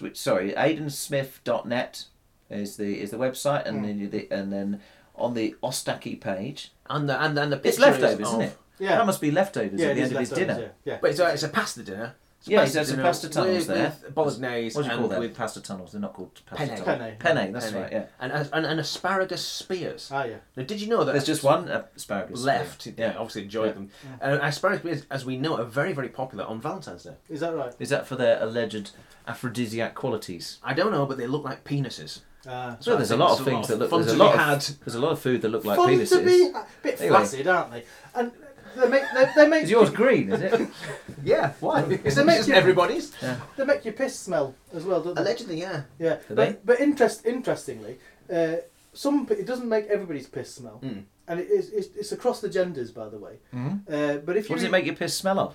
which 0.00 0.16
sorry, 0.16 0.52
AidenSmith.net 0.52 2.04
is 2.50 2.76
the 2.76 3.00
is 3.00 3.10
the 3.10 3.16
website, 3.16 3.66
and 3.66 3.78
Hmm. 3.78 3.82
then 3.84 4.10
the, 4.10 4.28
and 4.30 4.52
then 4.52 4.80
on 5.16 5.34
the 5.34 5.54
Ostaki 5.62 6.20
page, 6.20 6.72
And 6.90 7.08
the 7.08 7.20
and, 7.20 7.38
and 7.38 7.52
the 7.52 7.56
it's 7.62 7.76
picture 7.76 7.82
leftovers, 7.92 8.14
is 8.20 8.20
isn't 8.28 8.42
of- 8.42 8.48
it? 8.50 8.58
Yeah. 8.78 8.96
that 8.96 9.06
must 9.06 9.20
be 9.20 9.30
leftovers 9.30 9.80
Yeah, 9.80 9.86
at 9.86 9.92
it 9.92 9.94
the 9.96 10.00
is 10.02 10.08
end 10.08 10.16
of 10.16 10.20
his 10.20 10.30
leftovers, 10.32 10.56
dinner. 10.56 10.72
Yeah. 10.84 10.92
yeah. 10.94 10.98
But 11.00 11.10
it's 11.10 11.20
a, 11.20 11.32
it's 11.32 11.42
a 11.42 11.48
pasta 11.48 11.82
dinner. 11.82 12.14
It's 12.38 12.48
a 12.48 12.50
Yeah, 12.50 12.58
pasta 12.60 12.74
there's 12.74 12.86
some 12.88 12.96
dinner 12.96 13.08
pasta 13.08 13.28
tunnels 13.30 13.56
with, 13.56 13.66
there. 13.68 13.96
With 14.04 14.14
bolognese 14.14 14.76
What 14.76 14.82
do 14.82 14.86
you 14.86 14.92
and 14.92 15.00
call 15.00 15.08
them? 15.08 15.20
with 15.20 15.34
pasta 15.36 15.60
tunnels. 15.62 15.92
They're 15.92 16.00
not 16.00 16.12
called 16.12 16.40
pasta 16.44 16.66
Penne. 16.66 16.84
tunnels. 16.84 17.12
Penne. 17.18 17.36
Penne. 17.36 17.52
That's 17.52 17.70
penne. 17.70 17.82
right. 17.82 17.92
Yeah. 17.92 18.04
And, 18.20 18.32
and 18.52 18.66
and 18.66 18.80
asparagus 18.80 19.44
spears. 19.44 20.10
Ah, 20.12 20.24
yeah. 20.24 20.36
Now, 20.56 20.64
did 20.64 20.80
you 20.80 20.88
know 20.88 21.04
that 21.04 21.12
There's 21.12 21.24
just 21.24 21.42
one 21.42 21.68
asparagus 21.68 22.42
left? 22.42 22.82
spear. 22.82 22.94
Yeah, 22.98 23.14
obviously 23.16 23.44
enjoyed 23.44 23.68
Yeah. 23.68 23.72
them. 23.72 23.90
And 24.20 24.40
asparagus 24.42 24.80
spears, 24.80 25.06
as 25.10 25.24
we 25.24 25.36
know, 25.38 25.56
are 25.58 25.64
very 25.64 25.92
very 25.94 26.08
popular 26.10 26.44
on 26.44 26.60
Valentine's 26.60 27.04
Day. 27.04 27.14
Is 27.30 27.40
that 27.40 27.54
right? 27.54 27.72
Is 27.78 27.88
that 27.90 28.06
for 28.06 28.16
their 28.16 28.42
alleged 28.42 28.90
aphrodisiac 29.26 29.94
qualities? 29.94 30.58
I 30.62 30.74
don't 30.74 30.92
know, 30.92 31.06
but 31.06 31.16
they 31.18 31.26
look 31.26 31.44
like 31.44 31.64
penises. 31.64 32.20
Ah. 32.46 32.76
So 32.78 32.90
well, 32.90 32.96
I 32.96 32.98
there's 32.98 33.10
a 33.10 33.14
think 33.16 33.20
lot 33.20 33.38
of 33.38 33.38
there's 33.38 33.40
a 33.40 33.44
things 33.44 33.68
lot 33.68 33.68
that 33.68 33.78
look. 33.78 33.90
fun 33.90 34.00
There's 34.00 34.08
a 34.08 34.10
to 34.12 34.16
be 34.16 34.24
lot 34.24 34.38
had. 34.38 34.58
of. 34.58 34.80
There's 34.80 34.94
a 34.94 35.00
lot 35.00 35.12
of 35.12 35.18
food 35.20 35.40
that 35.42 35.48
look 35.48 35.64
like 35.64 35.76
Fun 35.78 35.88
penises. 35.88 36.08
to 36.10 36.24
be 36.24 36.50
a 36.54 36.66
bit 36.82 37.00
Anyway. 37.00 37.08
flaccid, 37.16 37.46
aren't 37.46 37.70
they? 37.72 37.84
And 38.14 38.32
they 38.76 38.88
make 38.88 39.02
they, 39.14 39.30
they 39.36 39.48
make 39.48 39.64
Is 39.64 39.70
yours 39.70 39.90
green? 39.90 40.32
Is 40.32 40.40
it? 40.42 40.68
Yeah, 41.24 41.52
why? 41.60 41.82
It's 42.04 42.16
They 42.16 42.24
make 42.24 42.36
just 42.38 42.48
you- 42.48 42.54
everybody's. 42.54 43.12
Yeah. 43.22 43.36
they 43.56 43.64
make 43.64 43.84
your 43.84 43.94
piss 43.94 44.18
smell 44.18 44.54
as 44.74 44.84
well, 44.84 45.02
don't 45.02 45.14
they? 45.14 45.22
Allegedly, 45.22 45.58
yeah. 45.60 45.82
Yeah, 45.98 46.16
Do 46.28 46.34
they? 46.34 46.46
but 46.52 46.66
but 46.66 46.80
interest 46.80 47.24
interestingly, 47.24 47.98
uh, 48.30 48.56
some 48.92 49.26
p- 49.26 49.34
it 49.34 49.46
doesn't 49.46 49.68
make 49.68 49.86
everybody's 49.86 50.26
piss 50.26 50.54
smell, 50.54 50.80
Mm. 50.84 51.04
and 51.28 51.40
it 51.40 51.48
is 51.50 51.70
it's, 51.70 51.88
it's 51.96 52.12
across 52.12 52.40
the 52.42 52.48
genders, 52.50 52.90
by 52.90 53.08
the 53.08 53.16
way. 53.18 53.38
Mhm. 53.54 53.80
Uh, 53.88 54.18
but 54.18 54.36
if 54.36 54.48
you 54.48 54.54
What 54.54 54.56
does 54.60 54.64
it 54.64 54.70
make 54.70 54.84
your 54.84 54.96
piss 54.96 55.16
smell 55.16 55.38
of? 55.38 55.54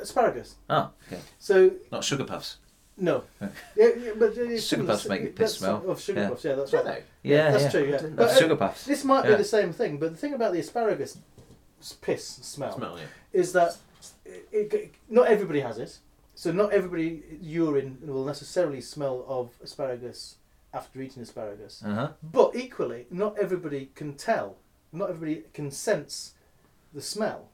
asparagus, 0.00 0.54
Oh, 0.70 0.90
okay. 1.08 1.20
so 1.40 1.72
Not 1.90 2.04
sugar 2.04 2.22
puffs. 2.24 2.58
no, 2.96 3.24
yeah, 3.40 3.48
yeah, 3.76 4.12
but 4.16 4.36
it's 4.36 4.64
Sugar 4.64 4.84
puffs 4.84 5.08
make 5.08 5.22
your 5.22 5.30
piss 5.32 5.58
that's- 5.58 5.80
smell. 5.80 5.90
Of 5.90 6.00
sugar 6.00 6.20
Yeah. 6.20 6.28
puffs, 6.28 6.44
yeah, 6.44 6.54
that's 6.54 6.70
Do 6.70 6.76
right. 6.76 6.86
they? 6.86 7.02
Yeah, 7.30 7.50
that's 7.50 7.64
yeah. 7.64 7.70
true. 7.70 7.84
Yeah, 7.90 7.96
didn't 7.98 8.16
But, 8.16 8.30
uh, 8.30 8.34
sugar 8.38 8.54
puffs. 8.56 8.84
This 8.84 9.02
might 9.04 9.24
Yeah. 9.24 9.32
be 9.32 9.36
the 9.38 9.44
same 9.56 9.72
thing, 9.72 9.98
but 9.98 10.10
the 10.12 10.16
thing 10.16 10.34
about 10.34 10.52
the 10.52 10.60
asparagus 10.60 11.16
s- 11.16 11.22
piss 12.00 12.26
smell, 12.26 12.76
Smell, 12.76 12.98
yeah. 12.98 13.04
is 13.40 13.52
that 13.52 13.76
it, 14.24 14.72
it, 14.72 14.94
not 15.08 15.28
everybody 15.28 15.60
has 15.60 15.78
it. 15.78 15.98
So 16.34 16.52
not 16.52 16.72
everybody 16.72 17.22
urine 17.40 17.98
will 18.02 18.24
necessarily 18.24 18.80
smell 18.80 19.24
of 19.26 19.50
asparagus 19.62 20.36
after 20.72 21.00
eating 21.02 21.22
asparagus. 21.22 21.82
Uh 21.84 21.94
huh. 21.94 22.08
But 22.22 22.54
equally, 22.54 23.06
not 23.10 23.36
everybody 23.38 23.90
can 23.94 24.14
tell. 24.14 24.56
Not 24.92 25.10
everybody 25.10 25.42
can 25.52 25.70
sense 25.70 26.34
the 26.94 27.02
smell. 27.02 27.48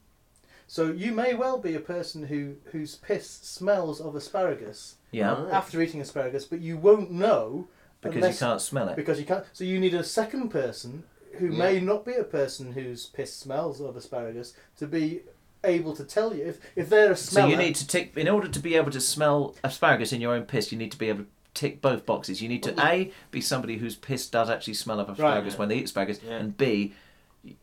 So 0.67 0.91
you 0.93 1.13
may 1.13 1.35
well 1.35 1.59
be 1.59 1.75
a 1.75 1.81
person 1.81 2.25
who 2.27 2.57
whose 2.73 2.97
piss 2.97 3.29
smells 3.31 4.01
of 4.01 4.15
asparagus 4.17 4.97
Yeah. 5.13 5.47
After 5.51 5.81
eating 5.81 6.01
asparagus, 6.01 6.45
but 6.45 6.61
you 6.61 6.77
won't 6.77 7.11
know 7.11 7.69
Because 8.03 8.17
unless- 8.17 8.41
you 8.41 8.47
can't 8.47 8.61
smell 8.61 8.89
it. 8.89 8.97
Because 8.97 9.19
you 9.19 9.27
can't. 9.27 9.45
So 9.53 9.65
you 9.65 9.79
need 9.81 9.95
a 9.95 10.05
second 10.05 10.49
person 10.51 11.05
who 11.39 11.49
Yeah. 11.49 11.59
may 11.59 11.81
not 11.81 12.05
be 12.05 12.15
a 12.15 12.25
person 12.25 12.73
whose 12.73 13.07
piss 13.07 13.33
smells 13.35 13.81
of 13.81 13.97
asparagus 13.97 14.55
to 14.79 14.87
be 14.87 15.23
able 15.63 15.97
to 15.97 16.05
tell 16.05 16.35
you 16.35 16.45
if 16.45 16.59
if 16.77 16.89
they're 16.89 17.13
a 17.13 17.17
smell 17.17 17.47
So 17.47 17.51
you 17.51 17.57
need 17.57 17.75
to 17.77 17.87
tick 17.87 18.17
in 18.17 18.29
order 18.29 18.49
to 18.49 18.59
be 18.61 18.75
able 18.77 18.91
to 18.91 19.01
smell 19.01 19.55
asparagus 19.65 20.13
in 20.13 20.21
your 20.21 20.35
own 20.35 20.45
piss. 20.45 20.71
You 20.73 20.79
need 20.79 20.93
to 20.93 20.99
be 20.99 21.09
able 21.09 21.25
to 21.25 21.31
tick 21.55 21.81
both 21.81 22.05
boxes. 22.05 22.43
You 22.43 22.49
need 22.49 22.63
to 22.65 22.75
a 22.85 23.13
be 23.31 23.41
somebody 23.41 23.79
whose 23.79 23.97
piss 23.97 24.27
does 24.27 24.51
actually 24.51 24.75
smell 24.75 25.01
of 25.01 25.09
asparagus 25.09 25.55
yeah. 25.55 25.59
when 25.59 25.69
they 25.69 25.77
eat 25.77 25.85
asparagus, 25.85 26.21
and 26.29 26.57
b 26.57 26.95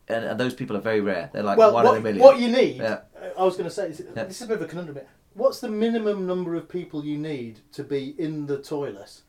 and, 0.07 0.25
and 0.25 0.39
those 0.39 0.53
people 0.53 0.77
are 0.77 0.81
very 0.81 1.01
rare. 1.01 1.29
They're 1.33 1.43
like 1.43 1.57
well, 1.57 1.73
one 1.73 1.85
what, 1.85 1.95
in 1.95 2.01
a 2.01 2.03
million. 2.03 2.23
what 2.23 2.39
you 2.39 2.49
need, 2.49 2.77
Yeah. 2.77 2.99
I 3.37 3.43
was 3.43 3.55
going 3.55 3.69
to 3.69 3.73
say, 3.73 3.89
is- 3.89 4.03
Yeah. 4.15 4.25
this 4.25 4.37
is 4.37 4.43
a 4.43 4.47
bit 4.47 4.57
of 4.57 4.63
a 4.63 4.67
conundrum. 4.67 4.97
here. 4.97 5.07
What's 5.33 5.59
the 5.59 5.69
minimum 5.69 6.27
number 6.27 6.55
of 6.55 6.67
people 6.67 7.05
you 7.05 7.17
need 7.17 7.59
to 7.73 7.83
be 7.83 8.13
in 8.17 8.47
the 8.47 8.57
toilet 8.61 9.21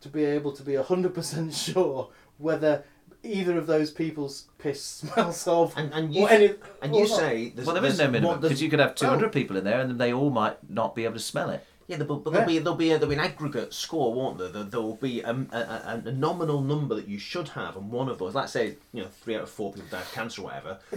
to 0.00 0.08
be 0.08 0.24
able 0.24 0.52
to 0.52 0.62
be 0.62 0.72
100% 0.72 1.54
sure 1.72 2.10
whether 2.38 2.84
either 3.24 3.58
of 3.58 3.66
those 3.66 3.90
people's 3.90 4.44
piss 4.58 4.82
smells 4.84 5.46
of 5.48 5.72
And, 5.76 5.92
and 5.92 6.10
or 6.10 6.12
you, 6.20 6.26
any, 6.26 6.54
and 6.82 6.94
you 6.94 7.02
not? 7.08 7.18
say 7.18 7.52
there's, 7.54 7.66
well, 7.66 7.74
there 7.74 7.84
is 7.84 7.96
there's 7.96 8.08
no 8.08 8.12
minimum 8.12 8.40
because 8.40 8.62
you 8.62 8.68
could 8.70 8.78
have 8.80 8.94
200 8.94 9.26
Oh. 9.26 9.28
people 9.30 9.56
in 9.56 9.64
there 9.64 9.80
and 9.80 9.98
they 10.00 10.12
all 10.12 10.30
might 10.30 10.58
not 10.70 10.94
be 10.94 11.04
able 11.04 11.14
to 11.14 11.20
smell 11.20 11.50
it. 11.50 11.64
Yeah, 11.86 11.98
but, 11.98 12.24
but 12.24 12.32
there'll 12.32 12.46
be 12.46 12.58
there'll 12.58 12.76
be 12.76 12.90
a, 12.92 12.98
there'll 12.98 13.08
be 13.14 13.14
an 13.14 13.20
aggregate 13.20 13.74
score, 13.74 14.14
won't 14.14 14.38
there? 14.38 14.48
There, 14.48 14.80
will 14.80 14.96
be 14.96 15.20
a, 15.20 15.30
a, 15.30 16.02
a, 16.06 16.12
nominal 16.12 16.62
number 16.62 16.94
that 16.94 17.06
you 17.06 17.18
should 17.18 17.48
have, 17.48 17.76
and 17.76 17.90
one 17.90 18.08
of 18.08 18.18
those, 18.18 18.34
let's 18.34 18.52
say, 18.52 18.76
you 18.92 19.02
know, 19.02 19.08
three 19.08 19.36
out 19.36 19.42
of 19.42 19.50
four 19.50 19.72
people 19.72 19.88
die 19.90 20.00
of 20.00 20.12
cancer 20.12 20.40
or 20.40 20.44
whatever. 20.44 20.78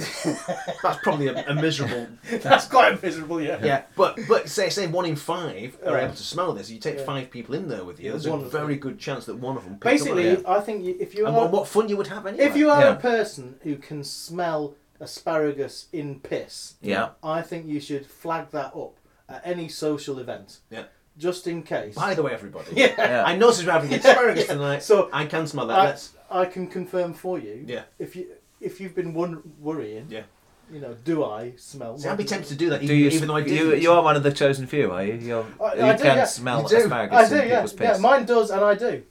that's 0.81 0.99
probably 1.03 1.27
a, 1.27 1.45
a 1.47 1.53
miserable. 1.55 2.07
That's 2.41 2.68
quite 2.68 3.01
miserable, 3.03 3.41
yeah. 3.41 3.64
Yeah, 3.64 3.84
but 3.95 4.18
but 4.27 4.47
say 4.49 4.69
say 4.69 4.88
one 4.88 5.05
in 5.05 5.15
five 5.15 5.77
are 5.85 5.97
Yeah. 5.97 6.05
able 6.05 6.14
to 6.15 6.23
smell 6.23 6.53
this. 6.53 6.69
You 6.69 6.80
take 6.80 6.97
Yeah. 6.99 7.03
five 7.05 7.30
people 7.31 7.55
in 7.55 7.68
there 7.68 7.84
with 7.84 7.99
you. 7.99 8.11
There's 8.11 8.27
One 8.27 8.39
a 8.39 8.43
of 8.45 8.51
them. 8.51 8.61
very 8.61 8.77
good 8.77 8.97
chance 8.99 9.26
that 9.26 9.35
one 9.38 9.57
of 9.57 9.64
them. 9.65 9.77
picks 9.80 10.03
up 10.03 10.09
on 10.11 10.15
Basically. 10.15 10.45
I 10.45 10.59
think 10.61 10.84
you, 10.85 10.95
if 10.99 11.15
you 11.15 11.26
And 11.26 11.35
are 11.35 11.43
what- 11.43 11.51
what 11.51 11.68
fun 11.68 11.89
you 11.89 11.97
would 11.97 12.07
have 12.07 12.26
anyway. 12.26 12.45
If 12.45 12.55
you 12.55 12.69
are 12.69 12.81
Yeah. 12.81 12.93
a 12.93 12.95
person 12.95 13.55
who 13.64 13.76
can 13.76 14.03
smell 14.03 14.76
asparagus 14.99 15.88
in 15.93 16.19
piss, 16.19 16.76
Yeah. 16.81 17.09
I 17.23 17.41
think 17.41 17.65
you 17.68 17.80
should 17.80 18.05
flag 18.05 18.49
that 18.51 18.73
up 18.76 18.96
at 19.29 19.41
any 19.45 19.67
social 19.67 20.19
event. 20.19 20.59
Yeah. 20.69 20.83
Just 21.17 21.47
in 21.47 21.63
case. 21.63 21.95
By 21.95 22.13
the 22.13 22.21
way, 22.23 22.33
everybody, 22.33 22.71
Yeah. 22.75 23.23
I 23.25 23.35
noticed 23.35 23.65
we're 23.65 23.71
having 23.71 23.93
asparagus 23.99 24.47
tonight. 24.47 24.83
So 24.83 25.09
I 25.11 25.25
can 25.25 25.47
smell 25.47 25.67
that. 25.67 25.79
I, 25.79 25.85
Let's- 25.85 26.13
I 26.29 26.45
can 26.45 26.67
confirm 26.67 27.13
for 27.13 27.39
you. 27.39 27.63
Yeah. 27.67 27.83
If 27.99 28.15
you 28.15 28.27
if 28.59 28.79
you've 28.81 28.95
been 28.95 29.13
won- 29.13 29.41
worrying. 29.59 30.07
Yeah. 30.09 30.23
You 30.71 30.81
know, 30.81 30.95
do 31.05 31.23
I 31.23 31.53
smell? 31.55 31.97
See, 31.97 32.09
I'd 32.09 32.17
be 32.17 32.25
tempted 32.25 32.49
to 32.49 32.55
do 32.55 32.69
that, 32.71 32.79
Do 32.81 32.85
even, 32.87 32.97
you, 32.97 33.07
even 33.11 33.27
though 33.29 33.37
I 33.37 33.45
you, 33.45 33.73
you 33.75 33.89
are 33.93 34.03
one 34.03 34.17
of 34.17 34.23
the 34.23 34.33
chosen 34.33 34.67
few, 34.67 34.91
are 34.91 35.01
you? 35.01 35.13
You're, 35.13 35.45
I, 35.63 35.75
you 35.75 35.81
I 35.83 35.95
do, 35.95 36.03
can 36.03 36.17
yeah. 36.17 36.25
smell 36.25 36.63
You 36.63 36.67
do. 36.67 36.75
asparagus 36.77 37.17
I 37.17 37.29
do, 37.29 37.35
in 37.35 37.47
yeah. 37.47 37.55
people's 37.55 37.73
piss. 37.73 37.87
Yeah, 37.95 37.97
mine 37.99 38.25
does, 38.25 38.51
and 38.51 38.61
I 38.61 38.75
do. 38.75 39.03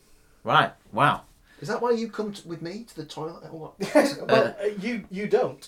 Right. 0.44 0.72
Wow. 0.93 1.22
Is 1.62 1.68
that 1.68 1.80
why 1.80 1.93
you 1.93 2.10
come 2.10 2.34
to, 2.34 2.47
with 2.47 2.60
me 2.60 2.84
to 2.84 2.94
the 2.97 3.06
toilet 3.06 3.44
or 3.51 3.59
what? 3.59 3.74
But 4.28 4.60
uh, 4.62 4.66
you 4.82 5.05
you 5.10 5.28
don't, 5.28 5.66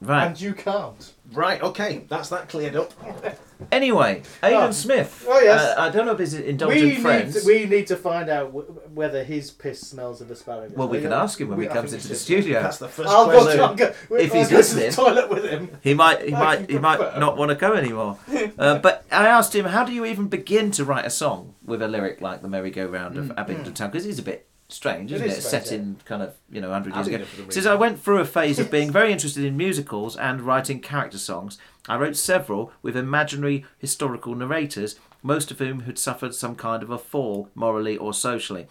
Right. 0.00 0.26
and 0.28 0.40
you 0.40 0.54
can't. 0.54 1.12
Right. 1.32 1.60
Okay. 1.62 2.04
That's 2.08 2.28
that 2.30 2.48
cleared 2.48 2.76
up. 2.76 2.92
Anyway, 3.72 4.22
Aidan 4.40 4.68
Oh. 4.68 4.70
Smith. 4.70 5.26
Oh, 5.28 5.40
yes. 5.40 5.76
Uh, 5.76 5.80
I 5.80 5.90
don't 5.90 6.06
know 6.06 6.12
if 6.12 6.20
he's 6.20 6.32
indulgent 6.32 6.80
we 6.80 6.94
friends. 6.94 7.34
Need 7.34 7.40
to, 7.40 7.46
we 7.46 7.64
need 7.66 7.86
to 7.88 7.96
find 7.96 8.30
out 8.30 8.46
w- 8.54 8.64
whether 8.94 9.24
his 9.24 9.50
piss 9.50 9.80
smells 9.80 10.20
of 10.20 10.30
asparagus. 10.30 10.76
Well, 10.76 10.86
we 10.88 11.00
can 11.00 11.12
ask 11.12 11.40
him 11.40 11.48
when 11.48 11.58
we- 11.58 11.64
he 11.64 11.70
I 11.70 11.74
comes 11.74 11.90
think 11.90 12.02
into 12.02 12.08
we 12.10 12.14
the 12.14 12.18
should. 12.20 12.24
studio. 12.24 12.62
That's 12.62 12.78
the 12.78 12.86
first 12.86 13.08
I'll 13.08 13.26
go, 13.26 13.42
question. 13.42 13.60
I'll 13.60 13.74
go, 13.74 13.84
if 13.86 13.96
I'll 14.10 14.18
he's 14.18 14.30
go 14.30 14.42
to 14.42 14.48
the 14.48 14.56
listening, 14.58 14.90
toilet 14.92 15.28
with 15.28 15.44
him. 15.44 15.70
he 15.82 15.92
might 15.92 16.22
he 16.22 16.32
I 16.32 16.38
might 16.38 16.56
can 16.58 16.68
he 16.68 16.78
might 16.78 16.98
confirm. 16.98 17.18
not 17.20 17.36
want 17.36 17.48
to 17.50 17.56
go 17.56 17.72
anymore. 17.74 18.16
Uh, 18.58 18.78
but 18.78 19.04
I 19.10 19.26
asked 19.26 19.56
him, 19.56 19.64
how 19.64 19.82
do 19.84 19.92
you 19.92 20.04
even 20.04 20.28
begin 20.28 20.70
to 20.72 20.84
write 20.84 21.04
a 21.04 21.10
song 21.10 21.54
with 21.64 21.82
a 21.82 21.88
lyric 21.88 22.20
like 22.20 22.42
"The 22.42 22.48
Merry-Go-Round 22.48 23.16
of 23.18 23.32
Abingdon 23.36 23.74
Town"? 23.74 23.90
Because 23.90 24.06
it's 24.06 24.18
a 24.20 24.22
bit 24.22 24.46
strange, 24.68 25.12
isn't 25.12 25.26
it? 25.26 25.38
Is 25.38 25.46
strange, 25.46 25.64
Set 25.66 25.74
in 25.74 25.96
kind 26.04 26.22
of 26.22 26.34
you 26.50 26.60
know 26.60 26.70
hundred 26.70 26.94
years 26.94 27.06
ago. 27.06 27.16
it 27.16 27.26
for 27.26 27.36
the 27.36 27.44
He 27.44 27.50
Says. 27.52 27.66
I 27.66 27.74
went 27.74 28.00
through 28.00 28.20
a 28.20 28.24
phase 28.24 28.58
of 28.58 28.70
being 28.76 28.90
very 28.90 29.12
interested 29.12 29.44
in 29.44 29.56
musicals 29.56 30.16
and 30.16 30.42
writing 30.42 30.80
character 30.80 31.18
songs. 31.18 31.58
I 31.88 31.96
wrote 31.96 32.16
several 32.16 32.72
with 32.82 32.96
imaginary 32.96 33.64
historical 33.78 34.34
narrators, 34.34 34.96
most 35.22 35.50
of 35.50 35.58
whom 35.58 35.80
had 35.80 35.98
suffered 35.98 36.34
some 36.34 36.54
kind 36.54 36.82
of 36.82 36.90
a 36.90 36.98
fall 36.98 37.48
morally 37.54 37.96
or 37.96 38.12
socially. 38.12 38.66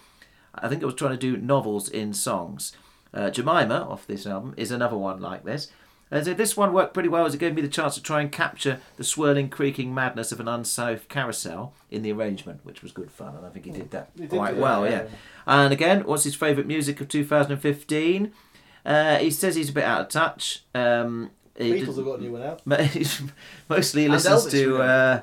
I 0.54 0.68
think 0.68 0.82
I 0.82 0.86
was 0.86 0.96
trying 0.96 1.12
to 1.12 1.18
do 1.18 1.38
novels 1.38 1.90
in 1.90 2.14
songs. 2.14 2.76
Uh, 3.14 3.30
Jemima, 3.30 3.88
off 3.90 4.06
this 4.06 4.28
album, 4.28 4.54
is 4.58 4.72
another 4.72 4.98
one 4.98 5.20
like 5.20 5.44
this. 5.44 5.72
And 6.10 6.26
so 6.26 6.34
this 6.34 6.56
one 6.56 6.72
worked 6.72 6.94
pretty 6.94 7.10
well 7.10 7.26
as 7.26 7.34
it 7.34 7.40
gave 7.40 7.54
me 7.54 7.62
the 7.62 7.68
chance 7.68 7.96
to 7.96 8.02
try 8.02 8.22
and 8.22 8.32
capture 8.32 8.80
the 8.96 9.04
swirling, 9.04 9.50
creaking 9.50 9.94
madness 9.94 10.32
of 10.32 10.40
an 10.40 10.48
unsafe 10.48 11.08
carousel 11.10 11.74
in 11.92 12.02
the 12.02 12.12
arrangement, 12.14 12.62
which 12.64 12.82
was 12.82 12.92
good 12.94 13.12
fun, 13.12 13.36
and 13.36 13.46
I 13.46 13.50
think 13.50 13.66
he 13.66 13.72
did 13.72 13.92
that 13.92 14.10
He 14.18 14.28
quite 14.28 14.54
that, 14.56 14.62
well, 14.62 14.86
yeah, 14.86 14.92
yeah. 14.92 15.02
yeah. 15.04 15.10
And 15.64 15.74
again, 15.74 16.06
what's 16.06 16.24
his 16.24 16.36
favourite 16.36 16.66
music 16.68 17.02
of 17.02 17.10
2015? 17.10 18.32
Uh, 18.86 19.18
he 19.18 19.30
says 19.32 19.56
he's 19.56 19.70
a 19.70 19.74
bit 19.74 19.84
out 19.84 20.02
of 20.02 20.08
touch. 20.10 20.64
Um, 20.74 21.32
Beatles 21.60 21.72
did- 21.74 21.86
have 21.88 22.06
got 22.06 22.20
a 22.20 22.22
new 22.22 22.32
one 22.32 22.42
out. 22.44 22.62
Mostly 23.70 24.04
he 24.04 24.08
listens 24.08 24.46
to 24.48 24.78
uh, 24.82 25.22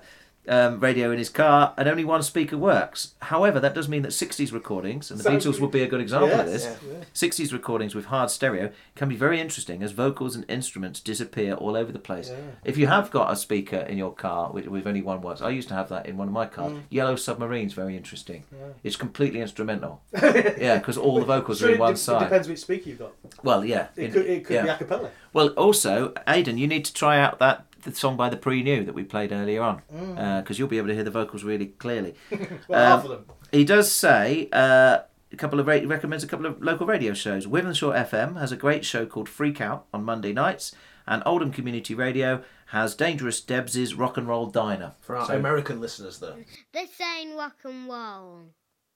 um, 0.49 0.81
radio 0.81 1.11
in 1.11 1.19
his 1.19 1.29
car, 1.31 1.73
and 1.77 1.89
only 1.89 2.05
one 2.05 2.23
speaker 2.23 2.59
works. 2.59 3.15
However, 3.23 3.59
that 3.61 3.75
does 3.75 3.89
mean 3.89 4.03
that 4.03 4.13
60s 4.13 4.53
recordings, 4.53 5.11
and 5.11 5.19
the 5.19 5.25
So- 5.25 5.31
Beatles 5.33 5.61
would 5.61 5.71
be 5.71 5.83
a 5.83 5.87
good 5.89 6.01
example 6.01 6.39
of 6.39 6.47
this, 6.47 6.65
yeah. 6.65 7.05
60s 7.15 7.53
recordings 7.53 7.95
with 7.95 8.07
hard 8.07 8.31
stereo 8.31 8.71
can 8.95 9.09
be 9.09 9.17
very 9.17 9.41
interesting 9.41 9.83
as 9.83 9.93
vocals 9.93 10.37
and 10.37 10.45
instruments 10.49 11.01
disappear 11.01 11.55
all 11.55 11.77
over 11.77 11.91
the 11.93 11.99
place. 11.99 12.29
Yeah. 12.31 12.37
If 12.65 12.77
you 12.77 12.87
have 12.87 13.11
got 13.11 13.33
a 13.33 13.37
speaker 13.37 13.77
in 13.79 13.97
your 13.99 14.13
car 14.13 14.51
with, 14.53 14.67
with 14.67 14.87
only 14.87 15.03
one 15.03 15.21
works, 15.23 15.41
I 15.41 15.51
used 15.51 15.69
to 15.69 15.75
have 15.75 15.89
that 15.89 16.07
in 16.07 16.17
one 16.17 16.29
of 16.29 16.35
my 16.35 16.47
cars. 16.47 16.73
Mm. 16.73 16.81
Yellow 16.91 17.15
Submarine's 17.17 17.73
very 17.73 17.97
interesting. 17.97 18.45
Yeah. 18.53 18.59
It's 18.83 18.97
completely 18.97 19.41
instrumental. 19.41 20.03
yeah, 20.13 20.79
because 20.79 20.99
all 20.99 21.19
the 21.19 21.25
vocals 21.25 21.61
So 21.61 21.69
are 21.69 21.73
in 21.73 21.79
one 21.79 21.93
de- 21.95 21.99
side. 21.99 22.23
It 22.23 22.25
depends 22.27 22.49
which 22.49 22.61
speaker 22.61 22.89
you've 22.91 22.99
got. 22.99 23.13
Well, 23.43 23.65
yeah. 23.65 23.87
It 23.97 24.05
in- 24.07 24.13
could, 24.13 24.27
it 24.27 24.45
could 24.45 24.55
yeah. 24.55 24.63
be 24.65 24.69
a 24.69 24.77
cappella. 24.77 25.11
Well, 25.33 25.49
also, 25.51 26.13
Aidan, 26.29 26.59
you 26.59 26.67
need 26.67 26.85
to 26.85 26.93
try 26.93 27.19
out 27.19 27.39
that 27.41 27.67
the 27.85 27.95
song 27.95 28.17
by 28.17 28.29
the 28.29 28.37
Pre-New 28.37 28.85
that 28.85 28.95
we 28.95 29.05
played 29.05 29.33
earlier 29.33 29.63
on, 29.63 29.83
because 29.89 30.57
Mm. 30.57 30.59
you'll 30.59 30.69
be 30.69 30.79
able 30.79 30.89
to 30.89 30.95
hear 30.95 31.05
the 31.05 31.11
vocals 31.11 31.45
really 31.45 31.67
clearly. 31.67 32.15
Well, 32.69 32.81
Um, 32.95 33.01
half 33.01 33.05
of 33.05 33.11
them. 33.11 33.25
He 33.53 33.65
does 33.65 33.91
say 33.93 34.49
uh, 34.53 34.99
a 35.33 35.37
couple 35.37 35.61
of 35.61 35.67
ra- 35.67 35.81
recommends 35.85 36.25
a 36.25 36.27
couple 36.27 36.47
of 36.47 36.63
local 36.63 36.87
radio 36.87 37.15
shows. 37.15 37.47
Wythenshawe 37.47 37.95
FM 38.09 38.39
has 38.39 38.53
a 38.53 38.57
great 38.57 38.85
show 38.85 39.07
called 39.07 39.29
Freak 39.29 39.61
Out 39.61 39.87
on 39.93 40.05
Monday 40.05 40.33
nights, 40.33 40.75
and 41.07 41.23
Oldham 41.27 41.53
Community 41.53 41.95
Radio 41.95 42.43
has 42.69 42.95
Dangerous 42.95 43.41
Debs's 43.41 43.95
Rock 43.95 44.17
and 44.17 44.27
Roll 44.27 44.47
Diner. 44.47 44.93
For 45.01 45.17
our 45.17 45.27
So- 45.27 45.37
American 45.37 45.81
listeners, 45.81 46.19
though. 46.19 46.37
This 46.73 46.99
ain't 47.01 47.37
rock 47.37 47.57
and 47.65 47.89
roll. 47.89 48.41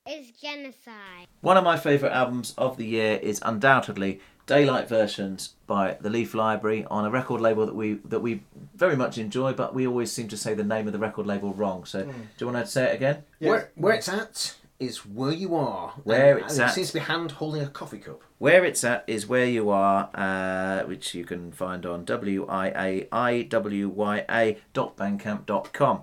It's 0.06 0.40
genocide. 0.40 1.26
One 1.42 1.58
of 1.58 1.64
my 1.64 1.76
favourite 1.76 2.14
albums 2.14 2.54
of 2.56 2.78
the 2.78 2.86
year 2.86 3.18
is 3.22 3.40
undoubtedly 3.44 4.20
Daylight 4.48 4.88
Versions 4.88 5.50
by 5.66 5.98
the 6.00 6.08
Leaf 6.08 6.34
Library 6.34 6.84
on 6.90 7.04
a 7.04 7.10
record 7.10 7.40
label 7.40 7.66
that 7.66 7.74
we 7.74 8.00
that 8.06 8.20
we 8.20 8.42
very 8.74 8.96
much 8.96 9.18
enjoy, 9.18 9.52
but 9.52 9.74
we 9.74 9.86
always 9.86 10.10
seem 10.10 10.26
to 10.28 10.36
say 10.38 10.54
the 10.54 10.64
name 10.64 10.86
of 10.86 10.94
the 10.94 10.98
record 10.98 11.26
label 11.26 11.52
wrong. 11.52 11.84
So 11.84 12.02
do 12.04 12.12
you 12.38 12.46
want 12.50 12.64
to 12.64 12.70
say 12.70 12.84
it 12.90 12.94
again? 12.96 13.24
Where, 13.38 13.70
where 13.76 13.94
it's 13.94 14.08
at 14.08 14.56
is 14.80 15.04
where 15.04 15.32
you 15.32 15.54
are. 15.54 15.92
Where 16.02 16.36
And- 16.36 16.44
it's 16.46 16.54
and 16.54 16.62
at. 16.62 16.70
It 16.70 16.74
seems 16.74 16.88
to 16.88 16.94
be 16.94 17.00
hand 17.00 17.32
holding 17.32 17.62
a 17.62 17.68
coffee 17.68 17.98
cup. 17.98 18.22
Where 18.38 18.64
it's 18.64 18.82
at 18.84 19.04
is 19.06 19.26
where 19.26 19.44
you 19.44 19.68
are, 19.68 20.08
uh, 20.14 20.84
which 20.84 21.14
you 21.14 21.24
can 21.24 21.52
find 21.52 21.84
on 21.84 22.04
w 22.06 22.46
i 22.46 22.68
a 22.68 23.08
i 23.12 23.42
w 23.42 23.88
y 23.90 24.24
a 24.30 24.58
dot 24.72 24.96
bandcamp 24.96 25.44
dot 25.44 25.72
com. 25.74 26.02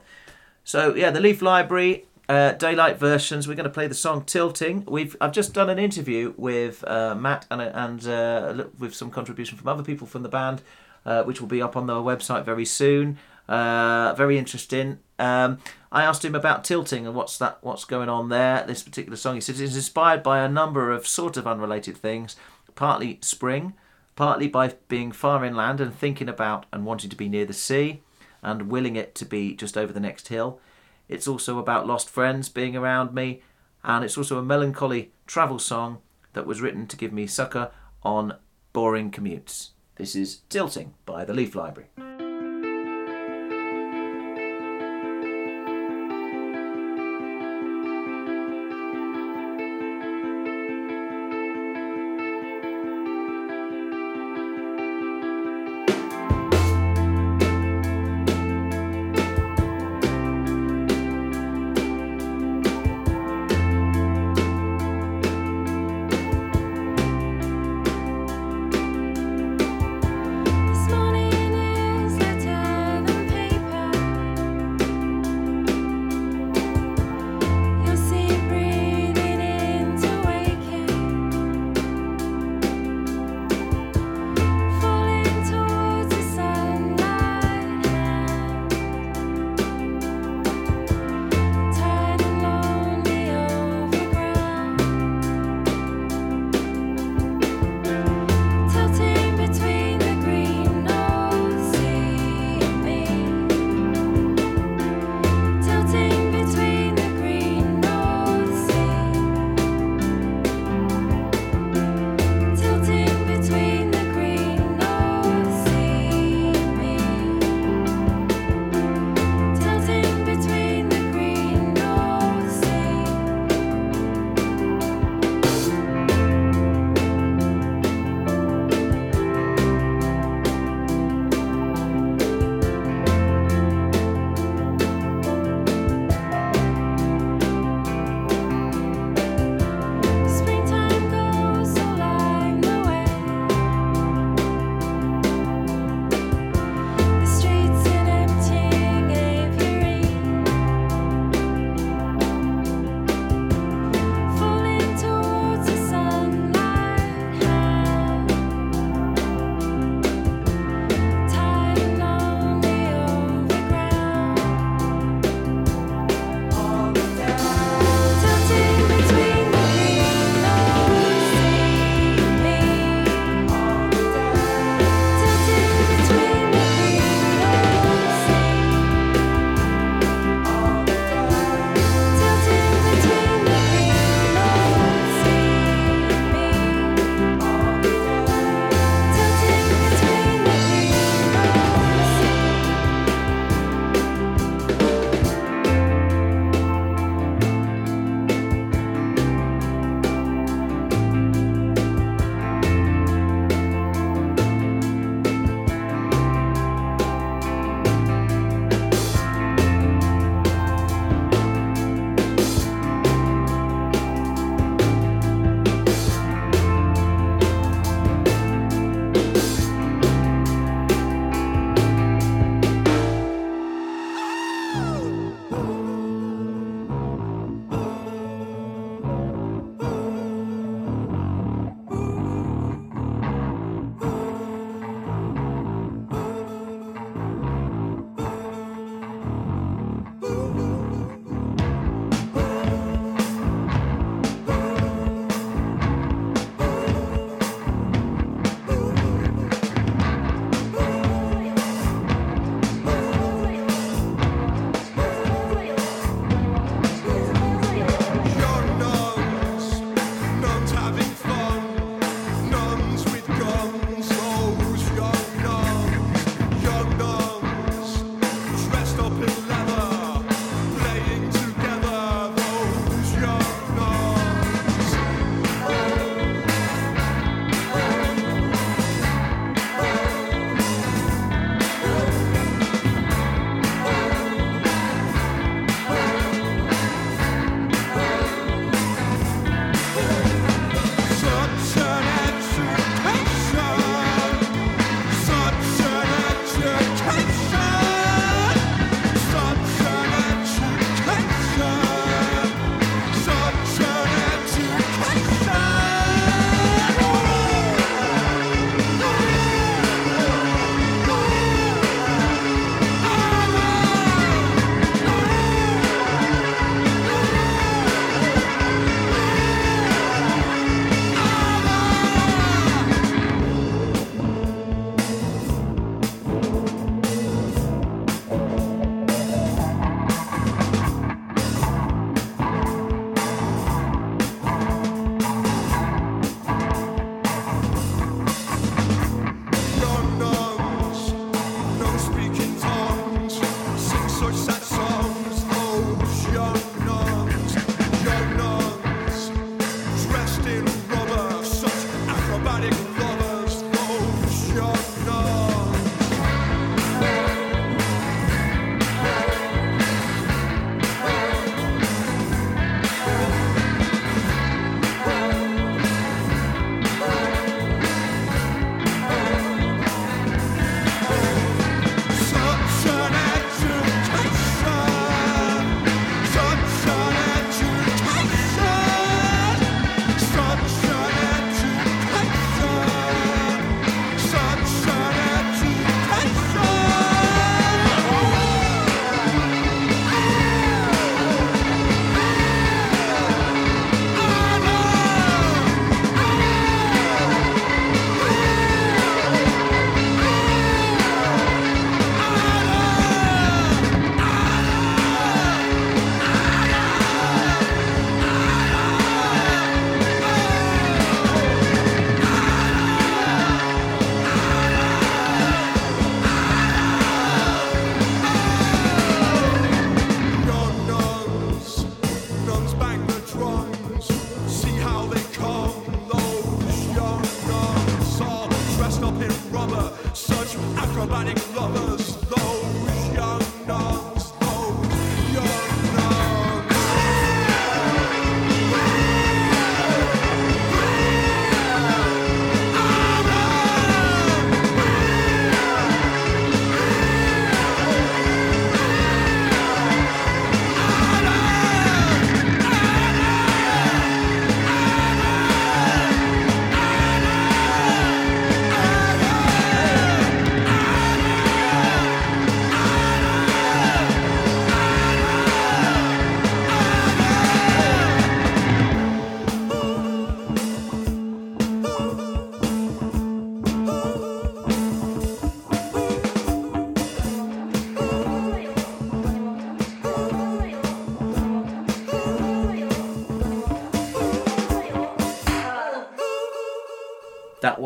So 0.64 0.94
yeah, 0.94 1.10
the 1.10 1.20
Leaf 1.20 1.42
Library 1.42 2.06
uh, 2.28 2.52
daylight 2.54 2.98
versions. 2.98 3.48
We're 3.48 3.56
going 3.56 3.66
to 3.66 3.70
play 3.70 3.88
the 3.88 3.96
song 3.96 4.24
"Tilting." 4.24 4.86
We've 4.86 5.16
I've 5.22 5.32
just 5.32 5.54
done 5.54 5.70
an 5.70 5.80
interview 5.80 6.34
with 6.38 6.84
uh, 6.88 7.16
Matt 7.16 7.46
and 7.50 7.62
and 7.62 8.08
uh, 8.08 8.66
with 8.80 8.94
some 8.96 9.12
contribution 9.12 9.58
from 9.58 9.68
other 9.68 9.84
people 9.84 10.08
from 10.08 10.24
the 10.24 10.30
band, 10.30 10.62
uh, 11.06 11.24
which 11.24 11.40
will 11.40 11.48
be 11.48 11.62
up 11.62 11.76
on 11.76 11.88
the 11.88 11.94
website 11.96 12.46
very 12.46 12.66
soon. 12.66 13.18
Uh, 13.48 14.14
very 14.16 14.38
interesting. 14.38 15.00
Um, 15.20 15.60
I 15.92 16.04
asked 16.04 16.26
him 16.26 16.36
about 16.36 16.64
tilting 16.64 17.06
and 17.06 17.16
what's 17.16 17.38
that, 17.38 17.60
what's 17.62 17.86
going 17.86 18.10
on 18.10 18.30
there. 18.30 18.66
This 18.66 18.84
particular 18.84 19.16
song, 19.16 19.36
he 19.36 19.42
says, 19.42 19.62
is 19.62 19.76
inspired 19.76 20.24
by 20.24 20.40
a 20.40 20.50
number 20.50 20.92
of 20.92 21.08
sort 21.08 21.38
of 21.38 21.48
unrelated 21.48 21.96
things. 21.96 22.36
Partly 22.74 23.20
spring, 23.22 23.74
partly 24.16 24.48
by 24.48 24.74
being 24.88 25.12
far 25.12 25.46
inland 25.46 25.80
and 25.80 25.94
thinking 25.94 26.28
about 26.28 26.66
and 26.74 26.86
wanting 26.86 27.10
to 27.12 27.16
be 27.16 27.30
near 27.30 27.46
the 27.46 27.54
sea, 27.54 28.02
and 28.42 28.70
willing 28.70 28.96
it 28.96 29.16
to 29.16 29.26
be 29.26 29.56
just 29.56 29.78
over 29.78 29.94
the 29.94 30.00
next 30.00 30.28
hill. 30.28 30.60
It's 31.08 31.28
also 31.28 31.60
about 31.60 31.88
lost 31.88 32.10
friends 32.10 32.50
being 32.50 32.76
around 32.76 33.14
me, 33.14 33.42
and 33.84 34.04
it's 34.04 34.18
also 34.18 34.38
a 34.38 34.44
melancholy 34.44 35.12
travel 35.28 35.60
song 35.60 36.00
that 36.34 36.48
was 36.48 36.62
written 36.62 36.88
to 36.88 36.98
give 36.98 37.14
me 37.14 37.28
succour 37.28 37.72
on 38.04 38.36
boring 38.74 39.12
commutes. 39.12 39.70
This 39.96 40.16
is 40.16 40.42
Tilting 40.50 40.94
by 41.06 41.24
the 41.26 41.34
Leaf 41.34 41.56
Library. 41.56 41.90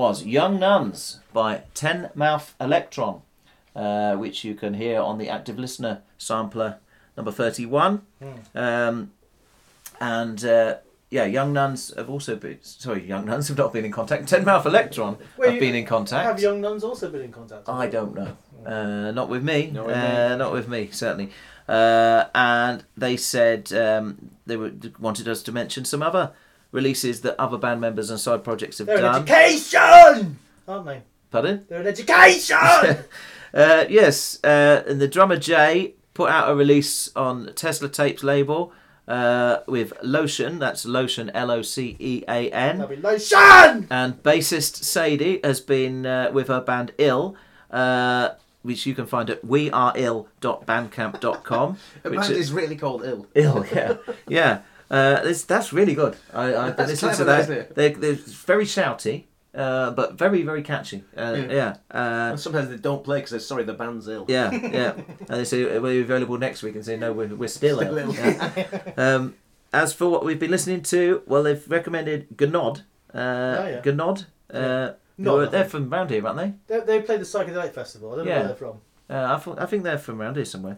Was 0.09 0.25
Young 0.25 0.59
Nuns 0.59 1.19
by 1.33 1.61
Ten 1.75 2.09
Mouth 2.15 2.55
Electron, 2.59 3.21
uh, 3.75 4.15
which 4.15 4.43
you 4.43 4.55
can 4.55 4.73
hear 4.73 4.99
on 4.99 5.19
the 5.19 5.29
active 5.29 5.59
listener 5.59 6.01
sampler 6.17 6.77
number 7.15 7.31
31. 7.31 8.01
Um, 8.55 9.11
and 10.01 10.43
uh, 10.43 10.77
yeah, 11.11 11.25
Young 11.25 11.53
Nuns 11.53 11.93
have 11.95 12.09
also 12.09 12.35
been, 12.37 12.57
sorry, 12.63 13.05
Young 13.07 13.25
Nuns 13.25 13.49
have 13.49 13.57
not 13.59 13.71
been 13.71 13.85
in 13.85 13.91
contact. 13.91 14.27
Ten 14.27 14.43
Mouth 14.43 14.65
Electron 14.65 15.15
Well, 15.37 15.49
have 15.49 15.53
you- 15.53 15.61
been 15.61 15.75
in 15.75 15.85
contact. 15.85 16.25
Have 16.25 16.41
young 16.41 16.59
nuns 16.59 16.83
also 16.83 17.11
been 17.11 17.21
in 17.21 17.31
contact? 17.31 17.69
I 17.69 17.85
don't 17.85 18.15
know. 18.15 18.35
Uh, 18.65 19.11
not 19.11 19.29
with 19.29 19.43
me. 19.43 19.69
Not 19.69 19.85
with 19.85 19.95
uh, 19.95 20.29
me. 20.29 20.35
Not 20.37 20.51
with 20.51 20.67
me, 20.67 20.89
certainly. 20.91 21.31
Uh, 21.67 22.25
and 22.33 22.83
they 22.97 23.15
said 23.15 23.71
um, 23.73 24.31
they 24.47 24.57
were, 24.57 24.71
wanted 24.99 25.27
us 25.27 25.43
to 25.43 25.51
mention 25.51 25.85
some 25.85 26.01
other 26.01 26.31
releases 26.71 27.21
that 27.21 27.39
other 27.39 27.57
band 27.57 27.81
members 27.81 28.09
and 28.09 28.19
side 28.19 28.43
projects 28.43 28.77
have 28.77 28.87
They're 28.87 28.97
an 28.97 29.03
done. 29.03 29.27
education, 29.27 30.39
aren't 30.67 30.85
they? 30.85 31.01
Pardon? 31.31 31.65
They're 31.67 31.81
an 31.81 31.87
education. 31.87 32.57
uh, 33.53 33.85
yes, 33.89 34.43
uh, 34.43 34.83
and 34.87 34.99
the 34.99 35.07
drummer 35.07 35.37
Jay 35.37 35.93
put 36.13 36.29
out 36.29 36.49
a 36.49 36.55
release 36.55 37.09
on 37.15 37.51
Tesla 37.55 37.89
Tapes 37.89 38.23
label 38.23 38.71
uh, 39.07 39.59
with 39.67 39.93
Locean. 40.03 40.59
That's 40.59 40.85
Locean, 40.85 41.29
L 41.31 41.51
O 41.51 41.61
C 41.61 41.95
E 41.99 42.23
A 42.27 42.49
N. 42.51 42.77
That'll 42.77 42.95
be 42.95 43.01
lotion. 43.01 43.87
And 43.89 44.21
bassist 44.23 44.83
Sadie 44.83 45.39
has 45.43 45.59
been 45.59 46.05
uh, 46.05 46.31
with 46.31 46.47
her 46.47 46.61
band 46.61 46.93
Ill, 46.97 47.35
uh, 47.71 48.29
which 48.61 48.85
you 48.85 48.93
can 48.93 49.07
find 49.07 49.29
at 49.29 49.41
weareill.bandcamp.com. 49.43 51.77
The 52.03 52.09
which 52.09 52.19
band 52.19 52.33
is 52.33 52.53
really 52.53 52.75
called 52.75 53.03
Ill. 53.03 53.25
Ill, 53.33 53.65
yeah, 53.73 53.95
yeah. 54.27 54.61
Uh, 54.89 55.21
this, 55.23 55.43
that's 55.43 55.71
really 55.71 55.93
good. 55.93 56.15
I, 56.33 56.45
I 56.55 56.71
That's 56.71 56.89
listened 56.91 57.13
to 57.15 57.23
that. 57.25 57.49
it? 57.49 57.75
They're, 57.75 57.89
they're 57.93 58.13
very 58.13 58.65
shouty, 58.65 59.25
uh, 59.53 59.91
but 59.91 60.13
very 60.13 60.41
very 60.43 60.63
catchy. 60.63 61.03
Uh, 61.15 61.35
Yeah. 61.37 61.51
yeah. 61.91 61.99
Uh, 61.99 62.37
sometimes 62.37 62.69
they 62.69 62.77
don't 62.77 63.03
play 63.03 63.17
because 63.19 63.31
they're 63.31 63.39
sorry 63.39 63.63
the 63.65 63.73
band's 63.73 64.07
ill. 64.07 64.25
yeah, 64.27 64.49
yeah. 64.79 64.93
And 64.93 65.27
they 65.39 65.43
say, 65.45 65.63
we're 65.63 65.81
we 65.81 66.01
available 66.01 66.37
next 66.39 66.63
week?" 66.63 66.75
And 66.75 66.83
say, 66.83 66.97
"No, 66.97 67.13
we're, 67.13 67.27
we're 67.35 67.47
still, 67.47 67.77
Still 67.77 67.97
ill." 67.97 68.13
Yeah. 68.15 68.81
um, 68.97 69.35
as 69.71 69.93
for 69.93 70.09
what 70.09 70.25
we've 70.25 70.39
been 70.39 70.49
listening 70.51 70.81
to, 70.83 71.21
well, 71.27 71.43
they've 71.43 71.63
recommended 71.69 72.27
Gnod. 72.35 72.79
Uh, 73.13 73.17
Oh, 73.59 73.67
yeah. 73.67 73.81
Gnod. 73.83 74.25
Yeah. 74.51 74.59
Uh, 74.59 75.31
are- 75.31 75.45
they're 75.47 75.65
from 75.65 75.93
around 75.93 76.09
here, 76.09 76.25
aren't 76.25 76.37
they? 76.39 76.53
They, 76.79 76.85
they 76.85 77.01
played 77.03 77.19
the 77.19 77.25
Psychedelic 77.25 77.73
Festival. 77.73 78.13
I 78.13 78.15
don't 78.15 78.25
know 78.25 78.31
Yeah. 78.31 78.37
where 78.39 78.47
they're 78.47 78.55
from. 78.55 78.77
Uh, 79.09 79.35
I, 79.35 79.37
thought, 79.37 79.59
I 79.59 79.65
think 79.67 79.83
they're 79.83 79.97
from 79.99 80.19
around 80.21 80.35
here 80.37 80.45
somewhere. 80.45 80.77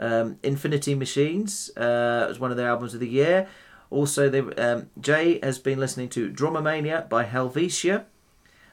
Alright. 0.00 0.20
Um, 0.20 0.38
Infinity 0.42 0.94
Machines 0.94 1.70
uh, 1.76 2.26
was 2.28 2.38
one 2.38 2.50
of 2.50 2.56
their 2.56 2.68
albums 2.68 2.94
of 2.94 3.00
the 3.00 3.08
year. 3.08 3.48
Also, 3.90 4.28
they, 4.28 4.40
um, 4.40 4.90
Jay 5.00 5.38
has 5.42 5.58
been 5.58 5.78
listening 5.80 6.08
to 6.10 6.30
Dromomania 6.30 7.08
by 7.08 7.24
Helvetia. 7.24 8.04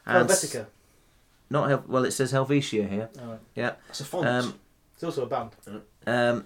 And 0.06 0.30
s- 0.30 0.46
Helvetica. 0.46 0.66
Not 1.50 1.70
Hel- 1.70 1.84
well. 1.88 2.04
It 2.06 2.12
says 2.12 2.32
Helvetia 2.32 2.88
here. 2.88 3.10
Alright. 3.22 3.40
Yeah, 3.56 3.74
It's 3.90 4.02
a 4.02 4.06
font. 4.06 4.28
Um, 4.28 4.60
It's 4.96 5.04
also 5.04 5.24
a 5.24 5.28
band. 5.28 5.52
um, 6.06 6.46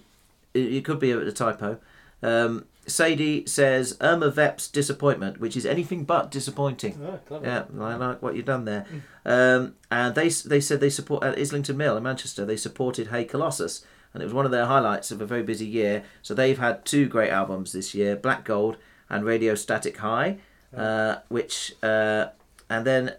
it, 0.53 0.73
it 0.73 0.85
could 0.85 0.99
be 0.99 1.11
a, 1.11 1.19
a 1.19 1.31
typo. 1.31 1.79
Um, 2.21 2.65
Sadie 2.85 3.45
says 3.45 3.95
Irma 4.01 4.29
Vep's 4.31 4.67
disappointment, 4.67 5.39
which 5.39 5.55
is 5.55 5.65
anything 5.65 6.03
but 6.05 6.31
disappointing. 6.31 6.99
Oh, 7.05 7.19
clever. 7.27 7.45
Yeah, 7.45 7.63
I 7.83 7.95
like 7.95 8.21
what 8.21 8.35
you've 8.35 8.45
done 8.45 8.65
there. 8.65 8.85
Um, 9.25 9.75
and 9.91 10.15
they 10.15 10.29
they 10.29 10.59
said 10.59 10.79
they 10.79 10.89
support 10.89 11.23
at 11.23 11.37
Islington 11.37 11.77
Mill 11.77 11.95
in 11.97 12.03
Manchester. 12.03 12.45
They 12.45 12.57
supported 12.57 13.07
Hey 13.07 13.25
Colossus, 13.25 13.85
and 14.13 14.21
it 14.23 14.25
was 14.25 14.33
one 14.33 14.45
of 14.45 14.51
their 14.51 14.65
highlights 14.65 15.11
of 15.11 15.21
a 15.21 15.25
very 15.25 15.43
busy 15.43 15.65
year. 15.65 16.03
So 16.21 16.33
they've 16.33 16.57
had 16.57 16.85
two 16.85 17.07
great 17.07 17.29
albums 17.29 17.71
this 17.71 17.93
year: 17.93 18.15
Black 18.15 18.43
Gold 18.43 18.77
and 19.09 19.25
Radio 19.25 19.55
Static 19.55 19.97
High, 19.97 20.37
uh, 20.75 21.17
which 21.29 21.75
uh, 21.83 22.27
and 22.69 22.85
then 22.85 23.13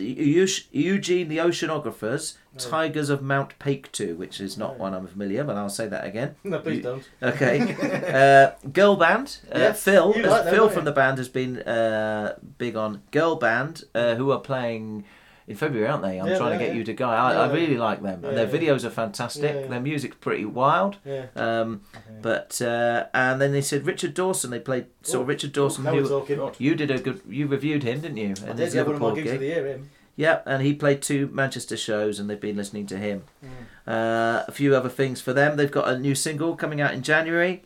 Eugene 0.00 1.28
the 1.28 1.38
Oceanographers, 1.38 2.36
Tigers 2.58 3.10
of 3.10 3.22
Mount 3.22 3.58
Paektu, 3.58 4.16
which 4.16 4.40
is 4.40 4.56
not 4.56 4.78
one 4.78 4.94
I'm 4.94 5.06
familiar, 5.06 5.38
with, 5.38 5.48
but 5.48 5.56
I'll 5.56 5.68
say 5.68 5.86
that 5.88 6.04
again. 6.04 6.36
No, 6.44 6.58
please 6.58 6.82
don't. 6.82 7.08
Okay. 7.22 7.76
uh, 8.62 8.68
girl 8.68 8.96
band. 8.96 9.38
Uh, 9.54 9.58
Yes, 9.58 9.82
Phil. 9.82 10.14
uh, 10.16 10.28
like 10.30 10.44
them, 10.44 10.54
Phil 10.54 10.68
from 10.68 10.84
the 10.84 10.92
band 10.92 11.18
has 11.18 11.28
been 11.28 11.58
uh, 11.62 12.36
big 12.58 12.76
on 12.76 13.02
girl 13.10 13.36
band, 13.36 13.84
uh, 13.94 14.14
who 14.14 14.30
are 14.30 14.40
playing 14.40 15.04
in 15.50 15.56
February, 15.56 15.88
aren't 15.88 16.02
they? 16.04 16.18
I'm 16.20 16.28
Yeah, 16.28 16.38
trying 16.38 16.52
to 16.58 16.64
get 16.64 16.68
yeah. 16.72 16.78
you 16.78 16.84
to 16.84 16.92
go. 16.94 17.06
I, 17.08 17.32
I 17.32 17.46
Yeah. 17.46 17.52
really 17.52 17.76
like 17.76 18.00
them, 18.02 18.24
and 18.24 18.36
their 18.36 18.46
yeah. 18.46 18.52
videos 18.56 18.84
are 18.84 18.90
fantastic. 18.90 19.42
Yeah, 19.54 19.60
yeah. 19.62 19.66
Their 19.66 19.80
music's 19.80 20.16
pretty 20.20 20.44
wild. 20.44 20.96
Yeah. 21.04 21.26
Um, 21.36 21.82
But 22.22 22.60
uh, 22.62 23.06
and 23.12 23.40
then 23.40 23.52
they 23.52 23.60
said 23.62 23.84
Richard 23.86 24.14
Dawson. 24.14 24.50
They 24.50 24.60
played 24.60 24.86
saw 25.02 25.18
Oh, 25.18 25.22
Richard 25.22 25.52
Dawson. 25.52 25.84
now 25.84 25.94
who- 25.94 26.52
You 26.58 26.74
did 26.74 26.90
a 26.90 26.98
good. 26.98 27.20
You 27.28 27.46
reviewed 27.46 27.82
him, 27.82 28.00
didn't 28.00 28.16
you? 28.18 28.34
I 28.44 28.52
did 28.52 28.58
his 28.58 28.74
get 28.74 28.86
one 28.86 28.94
of 28.96 29.00
my 29.02 29.14
gigs 29.14 29.24
gig. 29.24 29.34
of 29.34 29.40
the 29.40 29.46
year, 29.46 29.66
him. 29.66 29.90
Yeah, 30.16 30.40
and 30.44 30.62
he 30.62 30.74
played 30.74 31.00
two 31.02 31.28
Manchester 31.32 31.76
shows, 31.76 32.18
and 32.20 32.28
they've 32.28 32.40
been 32.48 32.56
listening 32.56 32.86
to 32.88 32.96
him. 32.98 33.22
Mm. 33.44 33.48
Uh, 33.92 34.44
a 34.46 34.52
few 34.52 34.76
other 34.76 34.90
things 34.90 35.20
for 35.20 35.32
them. 35.32 35.56
They've 35.56 35.70
got 35.70 35.88
a 35.88 35.98
new 35.98 36.14
single 36.14 36.54
coming 36.56 36.80
out 36.80 36.92
in 36.92 37.02
January. 37.02 37.62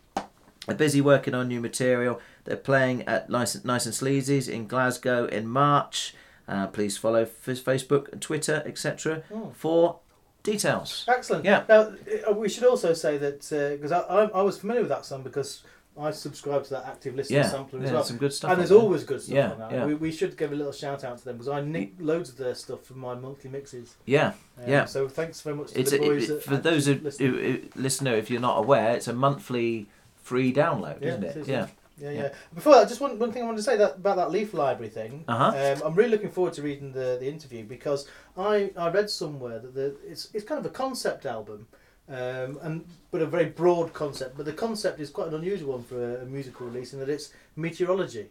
They're 0.67 0.77
busy 0.77 1.01
working 1.01 1.35
on 1.35 1.49
new 1.49 1.61
material. 1.61 2.21
They're 2.45 2.57
playing 2.57 3.03
at 3.09 3.29
Nice, 3.29 3.63
nice 3.65 3.87
and 3.87 3.95
Sleazy's 3.95 4.49
in 4.49 4.67
Glasgow 4.67 5.27
in 5.27 5.47
March. 5.49 6.15
Uh, 6.47 6.67
please 6.67 6.97
follow 6.99 7.23
f- 7.23 7.47
Facebook 7.47 8.13
and 8.13 8.21
Twitter, 8.21 8.63
etc. 8.67 9.23
Mm. 9.33 9.55
for 9.55 10.01
details. 10.43 11.05
Excellent. 11.09 11.45
Yeah. 11.45 11.65
Now 11.69 11.93
uh, 12.29 12.33
we 12.33 12.49
should 12.49 12.65
also 12.65 12.93
say 12.93 13.17
that 13.19 13.41
because 13.79 13.93
I, 13.93 14.01
I 14.01 14.25
I 14.27 14.43
was 14.43 14.59
familiar 14.59 14.83
with 14.83 14.91
that 14.91 15.05
song 15.07 15.23
because 15.23 15.63
I 15.99 16.11
subscribe 16.11 16.65
to 16.65 16.71
that 16.71 16.87
active 16.87 17.15
listener 17.15 17.39
Yeah, 17.39 17.49
sampler 17.49 17.81
as 17.85 17.93
well. 17.93 18.03
some 18.05 18.17
good 18.19 18.33
stuff 18.33 18.51
And 18.51 18.59
there's 18.61 18.71
there. 18.71 18.79
always 18.79 19.05
good 19.05 19.23
stuff 19.23 19.35
Yeah, 19.35 19.53
on 19.53 19.59
that. 19.61 19.73
yeah. 19.73 19.87
We, 19.87 19.95
we 19.95 20.11
should 20.13 20.37
give 20.37 20.51
a 20.53 20.55
little 20.57 20.73
shout 20.73 21.05
out 21.05 21.19
to 21.19 21.25
them 21.25 21.37
because 21.37 21.49
I 21.49 21.61
nick 21.61 21.93
loads 22.01 22.29
of 22.31 22.37
their 22.37 22.55
stuff 22.57 22.83
for 22.85 22.95
my 22.95 23.15
monthly 23.15 23.49
mixes. 23.49 23.95
Yeah, 24.05 24.33
Um, 24.59 24.69
yeah. 24.69 24.85
So 24.87 25.09
thanks 25.09 25.41
very 25.41 25.55
much 25.57 25.71
to 25.71 25.81
It's 25.81 25.93
the 25.93 25.99
a, 26.03 26.07
boys. 26.09 26.29
it- 26.29 26.43
for 26.43 26.57
those 26.57 26.87
who, 26.87 26.95
Listener. 26.97 27.29
who, 27.29 27.39
who 27.39 27.59
listen, 27.77 28.07
if 28.09 28.29
you're 28.29 28.41
not 28.41 28.59
aware, 28.59 28.95
it's 28.97 29.07
a 29.09 29.13
monthly 29.15 29.87
free 30.17 30.53
download, 30.53 31.01
Yeah, 31.01 31.09
isn't 31.11 31.25
it? 31.25 31.37
is, 31.37 31.49
Yeah. 31.49 31.61
Yeah, 31.61 31.67
yeah. 31.99 32.11
Yeah. 32.11 32.29
Before 32.55 32.75
that, 32.75 32.89
just 32.89 33.01
one, 33.01 33.19
one 33.19 33.33
thing 33.33 33.43
I 33.43 33.47
wanted 33.47 33.59
to 33.59 33.63
say 33.63 33.77
that 33.77 33.97
about 33.97 34.17
that 34.17 34.31
Leaf 34.31 34.55
Library 34.55 34.91
thing. 34.91 35.25
Uh-huh. 35.29 35.75
Um, 35.77 35.83
I'm 35.85 35.95
really 35.95 36.11
looking 36.11 36.31
forward 36.31 36.53
to 36.55 36.63
reading 36.63 36.93
the, 36.93 37.19
the 37.21 37.29
interview 37.29 37.65
because 37.65 38.09
I, 38.37 38.71
I 38.77 38.91
read 38.91 39.11
somewhere 39.11 39.59
that 39.59 39.75
the, 39.75 39.97
it's 40.07 40.29
it's 40.35 40.45
kind 40.45 40.59
of 40.59 40.67
a 40.67 40.75
concept 40.75 41.27
album, 41.27 41.67
um, 42.09 42.59
and 42.63 42.85
but 43.11 43.23
a 43.23 43.27
very 43.27 43.47
broad 43.47 43.93
concept. 43.93 44.37
But 44.37 44.47
the 44.47 44.53
concept 44.53 45.01
is 45.01 45.11
quite 45.11 45.29
an 45.29 45.35
unusual 45.35 45.73
one 45.73 45.85
for 45.85 46.19
a, 46.19 46.23
a 46.23 46.27
musical 46.27 46.67
release 46.67 46.93
in 46.93 46.99
that 47.01 47.09
it's 47.09 47.33
meteorology. 47.57 48.29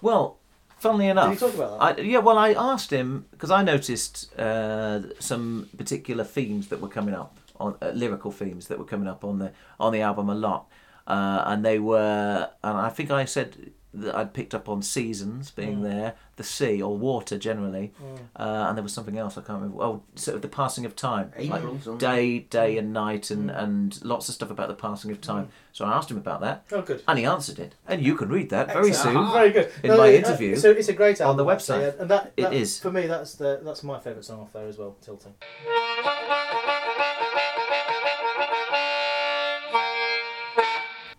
Well, 0.00 0.38
funnily 0.78 1.08
enough, 1.08 1.30
Did 1.30 1.40
you 1.40 1.48
talk 1.48 1.56
about 1.56 1.98
I, 1.98 2.00
yeah. 2.02 2.18
Well, 2.18 2.38
I 2.38 2.52
asked 2.52 2.92
him 2.92 3.26
because 3.30 3.50
I 3.50 3.62
noticed 3.62 4.38
uh, 4.38 5.00
some 5.18 5.68
particular 5.76 6.24
themes 6.24 6.68
that 6.68 6.80
were 6.80 6.88
coming 6.88 7.14
up 7.14 7.36
on 7.60 7.76
uh, 7.80 7.90
lyrical 7.90 8.30
themes 8.32 8.68
that 8.68 8.78
were 8.78 8.84
coming 8.84 9.08
up 9.08 9.24
on 9.24 9.38
the 9.38 9.52
on 9.78 9.92
the 9.92 10.00
album 10.00 10.28
a 10.28 10.34
lot, 10.34 10.66
uh, 11.06 11.42
and 11.46 11.64
they 11.64 11.78
were, 11.78 12.50
and 12.62 12.76
I 12.78 12.88
think 12.88 13.10
I 13.10 13.24
said 13.24 13.72
that 13.96 14.12
I'd 14.16 14.34
picked 14.34 14.56
up 14.56 14.68
on 14.68 14.82
seasons 14.82 15.52
being 15.52 15.78
Mm. 15.78 15.82
there, 15.84 16.14
the 16.34 16.42
sea 16.42 16.82
or 16.82 16.96
water 16.98 17.38
generally, 17.38 17.92
Mm. 18.02 18.18
uh, 18.34 18.66
and 18.68 18.76
there 18.76 18.82
was 18.82 18.92
something 18.92 19.16
else 19.16 19.38
I 19.38 19.42
can't 19.42 19.62
remember. 19.62 19.80
Oh, 19.84 20.02
sort 20.16 20.34
of 20.34 20.42
the 20.42 20.48
passing 20.48 20.84
of 20.84 20.96
time, 20.96 21.30
April, 21.36 21.78
like 21.86 21.98
day, 22.00 22.40
day 22.40 22.76
and 22.76 22.92
night, 22.92 23.30
and 23.30 23.50
Mm. 23.50 23.62
and 23.62 24.04
lots 24.04 24.28
of 24.28 24.34
stuff 24.34 24.50
about 24.50 24.66
the 24.66 24.74
passing 24.74 25.12
of 25.12 25.20
time. 25.20 25.46
So 25.72 25.84
I 25.84 25.92
asked 25.92 26.10
him 26.10 26.16
about 26.16 26.40
that. 26.40 26.64
Oh, 26.72 26.82
good. 26.82 27.04
And 27.06 27.20
he 27.20 27.24
answered 27.24 27.60
it, 27.60 27.76
and 27.86 28.02
you 28.02 28.16
can 28.16 28.30
read 28.30 28.50
that 28.50 28.66
very 28.72 28.88
Excellent. 28.88 29.16
soon. 29.16 29.32
Very 29.32 29.50
good. 29.52 29.70
in 29.84 29.90
No, 29.90 29.98
my 29.98 30.08
it- 30.08 30.24
interview. 30.24 30.56
So 30.56 30.72
it's 30.72 30.88
a 30.88 30.92
great 30.92 31.20
on 31.20 31.36
the 31.36 31.46
actually, 31.46 31.78
website. 31.84 32.00
and 32.00 32.10
that, 32.10 32.32
It 32.36 32.42
that 32.42 32.52
is. 32.52 32.80
for 32.80 32.90
me. 32.90 33.06
That's 33.06 33.34
the 33.36 33.60
that's 33.62 33.84
my 33.84 34.00
favourite 34.00 34.24
song 34.24 34.40
off 34.40 34.52
there 34.52 34.66
as 34.66 34.76
well. 34.76 34.96
Tilting. 35.02 35.34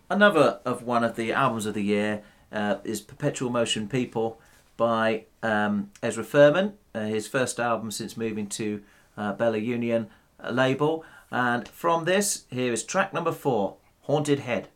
Another 0.10 0.60
of 0.66 0.84
one 0.84 1.04
of 1.04 1.16
the 1.16 1.34
albums 1.34 1.66
of 1.66 1.74
the 1.74 1.82
year 1.82 2.22
uh, 2.52 2.78
is 2.84 3.02
Perpetual 3.02 3.50
Motion 3.50 3.88
People 3.88 4.40
by 4.78 5.26
um, 5.42 5.90
Ezra 6.04 6.24
Furman, 6.24 6.74
uh, 6.94 7.06
his 7.06 7.28
first 7.28 7.60
album 7.60 7.90
since 7.90 8.16
moving 8.16 8.48
to 8.48 8.84
uh, 9.18 9.34
Bella 9.34 9.58
Union 9.58 10.08
uh, 10.40 10.52
label. 10.52 11.04
And 11.32 11.68
from 11.68 12.06
this, 12.06 12.46
here 12.52 12.72
is 12.72 12.84
track 12.84 13.14
number 13.14 13.32
four 13.32 13.78
Haunted 14.02 14.42
Head. 14.42 14.68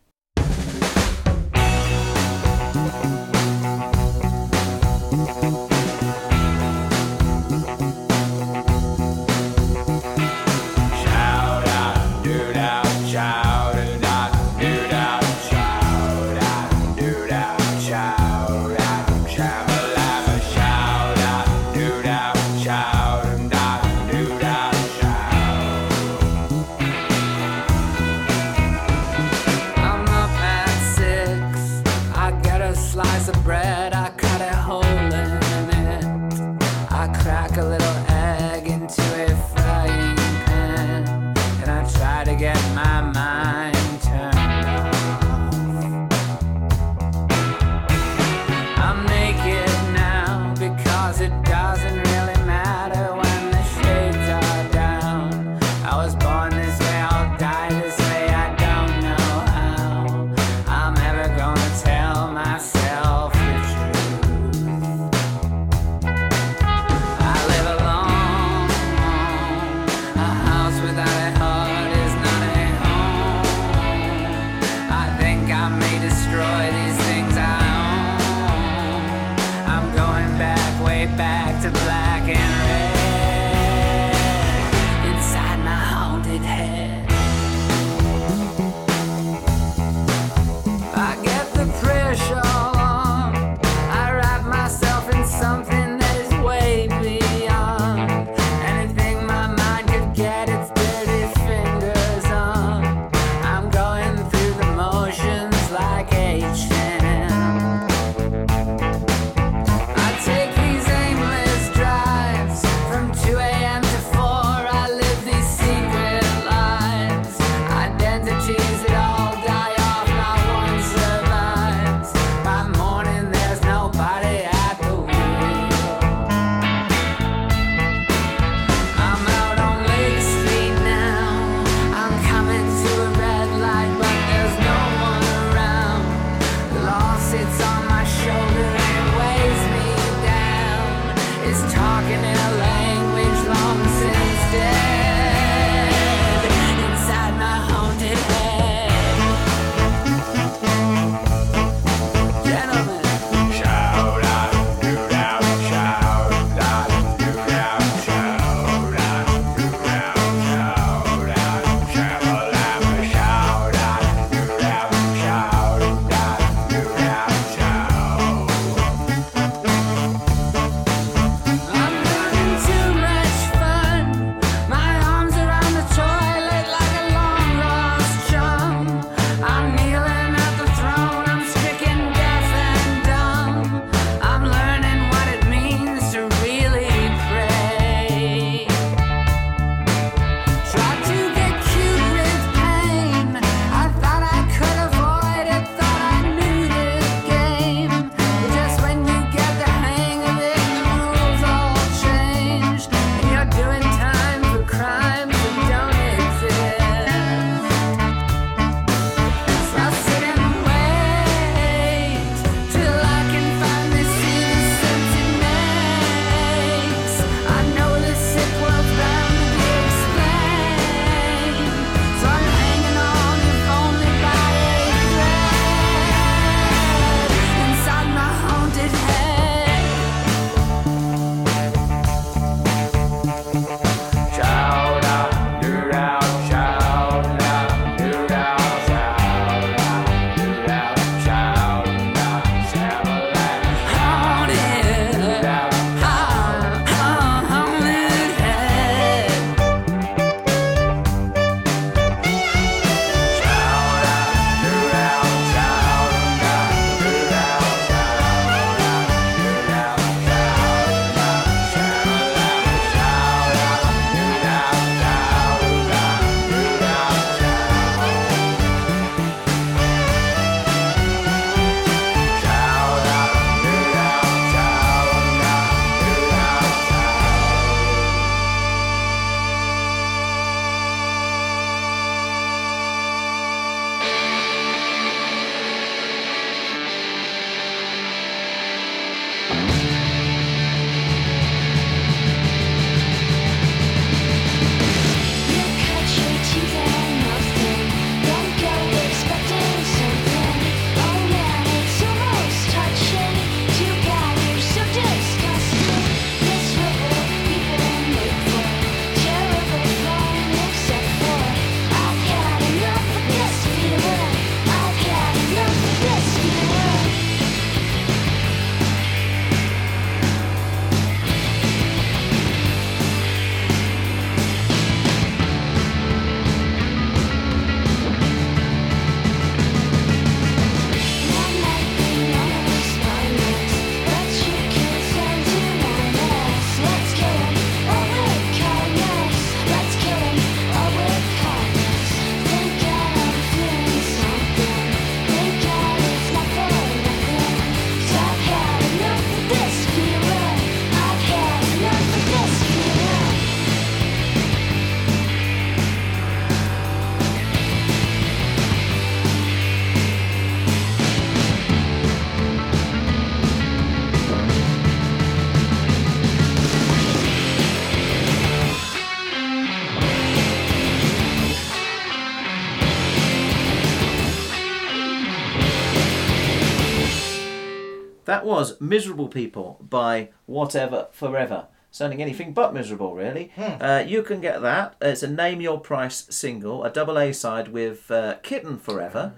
Was 378.50 378.82
Miserable 378.82 379.28
People 379.28 379.78
by 379.80 380.30
Whatever 380.48 381.10
Forever. 381.12 381.68
Sounding 381.92 382.20
anything 382.20 382.52
but 382.52 382.74
miserable, 382.74 383.14
really. 383.14 383.52
Hmm. 383.56 383.80
Uh, 383.80 384.00
you 384.00 384.24
can 384.24 384.42
get 384.42 384.64
that. 384.64 384.96
It's 385.00 385.22
a 385.22 385.28
Name 385.28 385.62
Your 385.62 385.80
Price 385.80 386.26
single, 386.32 386.84
a 386.84 386.90
double 386.90 387.20
A 387.20 387.32
side 387.32 387.68
with 387.68 388.10
uh, 388.10 388.38
Kitten 388.42 388.80
Forever. 388.80 389.34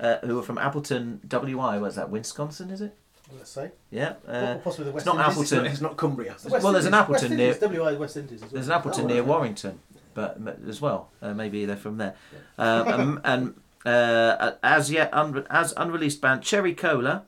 uh, 0.03 0.19
who 0.27 0.39
are 0.39 0.43
from 0.43 0.59
Appleton, 0.59 1.21
WI. 1.27 1.79
Where's 1.79 1.95
that? 1.95 2.11
Wisconsin, 2.11 2.69
is 2.71 2.81
it? 2.83 2.95
Let's 3.35 3.51
say. 3.51 3.71
Yeah. 3.91 4.15
Uh, 4.29 4.57
Possibly 4.63 4.85
the 4.85 4.91
it's 4.91 4.95
West 4.97 5.07
not 5.07 5.15
Indies. 5.17 5.53
Appleton. 5.53 5.73
It's 5.73 5.81
not 5.81 5.97
Cumbria. 5.97 6.37
The 6.43 6.51
well, 6.51 6.73
there's 6.73 6.85
an 6.87 6.93
Appleton 6.93 7.37
near. 7.37 7.53
Indies, 7.55 7.63
WI 7.63 7.93
West 7.95 8.17
Indies 8.19 8.37
as 8.37 8.43
well. 8.43 8.51
There's 8.53 8.67
an 8.67 8.73
Appleton 8.73 9.05
Oh, 9.05 9.09
near 9.09 9.21
okay. 9.23 9.29
Warrington, 9.31 9.81
but 10.13 10.37
m- 10.37 10.65
as 10.69 10.81
well. 10.83 11.09
Uh, 11.23 11.33
maybe 11.33 11.65
they're 11.65 11.77
from 11.77 11.97
there. 11.97 12.15
Um, 12.59 13.21
and 13.25 13.55
and 13.87 13.95
uh, 13.95 14.53
as 14.63 14.91
yet 14.91 15.11
unre- 15.13 15.47
as 15.49 15.73
unreleased 15.79 16.21
band 16.21 16.43
Cherry 16.43 16.75
Cola, 16.75 17.23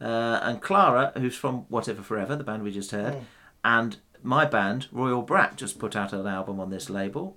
uh, 0.00 0.40
and 0.42 0.62
Clara, 0.62 1.12
who's 1.18 1.36
from 1.36 1.66
Whatever 1.68 2.00
Forever, 2.02 2.36
the 2.36 2.44
band 2.44 2.62
we 2.62 2.70
just 2.70 2.92
heard, 2.92 3.14
Mm. 3.14 3.24
and 3.64 3.96
my 4.22 4.44
band 4.46 4.86
Royal 4.92 5.20
Brat 5.22 5.56
just 5.56 5.78
put 5.78 5.94
out 5.94 6.12
an 6.14 6.26
album 6.26 6.58
on 6.60 6.70
this 6.70 6.88
label. 6.88 7.36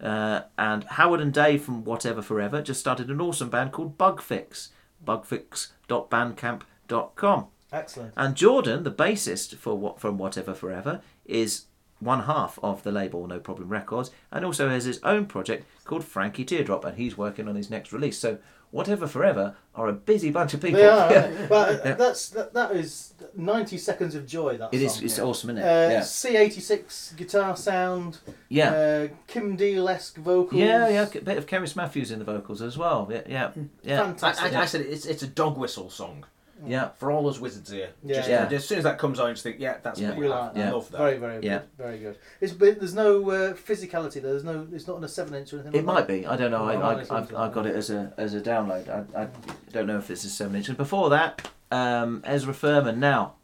Uh, 0.00 0.40
and 0.58 0.84
Howard 0.84 1.20
and 1.20 1.32
Dave 1.32 1.62
from 1.62 1.84
Whatever 1.84 2.22
Forever 2.22 2.62
just 2.62 2.80
started 2.80 3.10
an 3.10 3.20
awesome 3.20 3.50
band 3.50 3.72
called 3.72 3.98
Bugfix. 3.98 4.68
Bugfix.bandcamp.com. 5.04 7.46
Excellent. 7.72 8.14
And 8.16 8.36
Jordan, 8.36 8.84
the 8.84 8.92
bassist 8.92 9.56
for 9.56 9.76
what 9.76 10.00
from 10.00 10.16
Whatever 10.18 10.54
Forever, 10.54 11.00
is 11.24 11.64
one 11.98 12.24
half 12.24 12.58
of 12.62 12.82
the 12.82 12.92
label 12.92 13.26
No 13.26 13.40
Problem 13.40 13.68
Records, 13.68 14.10
and 14.30 14.44
also 14.44 14.68
has 14.68 14.84
his 14.84 15.00
own 15.02 15.26
project 15.26 15.66
called 15.84 16.04
Frankie 16.04 16.44
Teardrop, 16.44 16.84
and 16.84 16.98
he's 16.98 17.16
working 17.16 17.48
on 17.48 17.56
his 17.56 17.70
next 17.70 17.92
release. 17.92 18.18
So 18.18 18.38
Whatever 18.76 19.06
Forever 19.06 19.56
are 19.74 19.88
a 19.88 19.92
busy 19.92 20.30
bunch 20.30 20.54
of 20.54 20.60
people. 20.60 20.78
They 20.80 20.86
are, 20.86 21.10
Yeah. 21.12 21.22
aren't 21.24 21.48
but 21.48 21.80
Yeah. 21.84 21.94
that's 21.94 22.28
that, 22.30 22.52
that 22.54 22.70
is 22.72 23.14
ninety 23.34 23.78
seconds 23.78 24.14
of 24.14 24.26
joy. 24.26 24.56
That 24.56 24.72
It 24.72 24.82
is- 24.82 24.94
song. 24.94 25.04
it's 25.04 25.18
awesome, 25.18 25.50
isn't 25.50 25.62
it? 25.62 25.66
Uh, 25.66 25.90
Yeah. 25.90 26.00
C 26.02 26.36
eighty 26.36 26.60
six 26.60 27.14
guitar 27.16 27.56
sound. 27.56 28.18
Yeah. 28.48 28.70
Uh, 28.72 29.08
Kim 29.26 29.56
Deal 29.56 29.88
esque 29.88 30.16
vocals. 30.16 30.60
Yeah, 30.60 30.88
yeah, 30.88 31.06
a 31.12 31.20
bit 31.20 31.38
of 31.38 31.46
Cerys 31.46 31.74
Matthews 31.76 32.10
in 32.10 32.18
the 32.18 32.24
vocals 32.24 32.62
as 32.62 32.76
well. 32.78 33.08
Yeah, 33.10 33.22
yeah, 33.28 33.50
yeah. 33.82 34.14
I, 34.22 34.28
I, 34.30 34.62
I 34.62 34.64
said 34.66 34.82
it's 34.82 35.06
it's 35.06 35.22
a 35.22 35.28
dog 35.28 35.56
whistle 35.58 35.90
song. 35.90 36.24
Yeah. 36.64 36.88
For 36.98 37.10
all 37.10 37.22
those 37.22 37.38
wizards 37.38 37.70
here. 37.70 37.90
Yeah. 38.04 38.16
Just, 38.16 38.28
Yeah. 38.28 38.48
As 38.50 38.66
soon 38.66 38.78
as 38.78 38.84
that 38.84 38.98
comes 38.98 39.20
on, 39.20 39.28
you 39.28 39.34
just 39.34 39.42
think, 39.42 39.56
yeah, 39.58 39.76
that's 39.82 40.00
Yeah. 40.00 40.12
me. 40.12 40.18
We 40.20 40.26
I, 40.26 40.28
like 40.46 40.56
I 40.56 40.70
love 40.70 40.90
that. 40.90 40.98
Very, 40.98 41.18
very 41.18 41.42
Yeah. 41.42 41.58
good. 41.58 41.68
Very 41.76 41.98
good. 41.98 42.18
It's 42.40 42.52
but 42.52 42.78
there's 42.78 42.94
no 42.94 43.30
uh, 43.30 43.52
physicality. 43.54 44.14
there. 44.22 44.32
There's 44.32 44.44
no. 44.44 44.66
It's 44.72 44.86
not 44.86 44.96
on 44.96 45.04
a 45.04 45.08
seven 45.08 45.34
inch 45.34 45.52
or 45.52 45.56
anything. 45.56 45.74
It 45.74 45.84
like 45.84 45.86
might 45.86 46.06
that. 46.06 46.20
be. 46.22 46.26
I 46.26 46.36
don't 46.36 46.50
know. 46.50 46.62
Oh, 46.62 46.68
I, 46.68 46.74
I, 46.94 47.00
I've, 47.18 47.34
I've 47.34 47.52
got 47.52 47.66
it 47.66 47.76
as 47.76 47.90
a 47.90 48.12
as 48.16 48.34
a 48.34 48.40
download. 48.40 48.88
I, 48.88 49.22
I 49.22 49.28
don't 49.72 49.86
know 49.86 49.98
if 49.98 50.10
it's 50.10 50.24
a 50.24 50.30
seven 50.30 50.56
inch. 50.56 50.68
And 50.68 50.76
before 50.78 51.10
that, 51.10 51.48
um, 51.70 52.22
Ezra 52.24 52.54
Furman. 52.54 52.98
Now, 53.00 53.34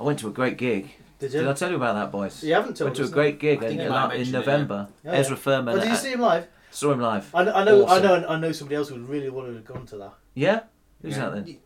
I 0.00 0.04
went 0.04 0.18
to 0.20 0.28
a 0.28 0.32
great 0.32 0.56
gig. 0.56 0.90
Did 1.18 1.32
you? 1.34 1.50
I 1.50 1.52
tell 1.52 1.68
you 1.70 1.76
about 1.76 1.94
that, 1.96 2.10
boys? 2.12 2.42
You 2.44 2.54
haven't 2.54 2.76
told 2.76 2.88
Went 2.90 2.96
to 2.96 3.04
a 3.04 3.08
great 3.08 3.40
gig 3.40 3.62
I 3.62 3.66
in, 3.68 3.80
you 3.80 3.88
might 3.90 4.00
have 4.00 4.10
in 4.12 4.16
mentioned 4.18 4.36
it, 4.36 4.38
November. 4.38 4.88
yeah. 5.04 5.12
Ezra 5.12 5.36
Furman. 5.36 5.74
Oh, 5.76 5.80
did 5.80 5.88
you 5.88 5.96
see 5.96 6.12
him 6.12 6.20
live? 6.20 6.46
Saw 6.70 6.92
him 6.92 7.00
live. 7.00 7.28
I, 7.34 7.40
I 7.42 7.64
know. 7.64 7.84
Awesome. 7.84 8.04
I 8.04 8.06
know. 8.20 8.28
I 8.28 8.38
know 8.38 8.52
somebody 8.52 8.76
else 8.76 8.88
who 8.88 8.98
really 9.00 9.28
wanted 9.30 9.48
to 9.48 9.54
have 9.56 9.64
gone 9.64 9.86
to 9.86 9.96
that. 9.98 10.12
Yeah. 10.34 10.60
Who's 11.02 11.16
Yeah. 11.16 11.30
that 11.30 11.44
then? 11.46 11.56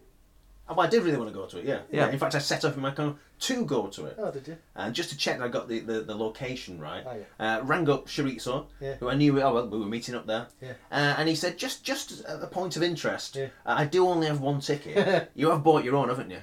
Oh, 0.77 0.81
I 0.81 0.87
did 0.89 1.03
really 1.03 1.17
want 1.17 1.31
to 1.31 1.35
go 1.35 1.47
to 1.47 1.59
it, 1.59 1.65
yeah. 1.65 1.81
Yeah. 1.91 2.09
In 2.11 2.19
fact, 2.19 2.35
I 2.35 2.39
set 2.39 2.65
up 2.65 2.75
in 2.77 2.83
my 2.83 2.91
car 2.91 3.15
to 3.41 3.65
go 3.65 3.87
to 3.89 4.07
it. 4.07 4.17
Oh, 4.19 4.31
did 4.31 4.47
you? 4.49 4.57
And 4.77 4.95
just 4.95 5.11
to 5.11 5.17
check 5.17 5.39
that 5.39 5.45
I 5.45 5.49
got 5.49 5.69
the, 5.69 5.81
the, 5.81 6.01
the 6.01 6.15
location 6.15 6.79
right, 6.81 7.05
Oh, 7.07 7.17
yeah. 7.41 7.57
uh, 7.59 7.63
rang 7.65 7.89
up 7.91 8.07
Chorizo, 8.07 8.67
Yeah. 8.81 8.95
who 8.97 9.09
I 9.09 9.15
knew, 9.15 9.41
oh 9.43 9.55
well, 9.55 9.67
we 9.69 9.79
were 9.79 9.87
meeting 9.87 10.15
up 10.15 10.27
there. 10.27 10.47
Yeah. 10.61 10.73
Uh, 10.91 11.15
and 11.19 11.29
he 11.29 11.35
said, 11.35 11.59
just 11.59 11.85
just 11.85 12.21
a 12.25 12.43
a 12.43 12.47
point 12.47 12.77
of 12.77 12.83
interest, 12.83 13.37
Yeah. 13.37 13.47
uh, 13.67 13.75
I 13.79 13.85
do 13.85 14.07
only 14.09 14.27
have 14.29 14.41
one 14.41 14.61
ticket. 14.61 15.31
you 15.35 15.51
have 15.51 15.63
bought 15.65 15.85
your 15.85 15.97
own, 15.97 16.09
haven't 16.09 16.31
you? 16.31 16.41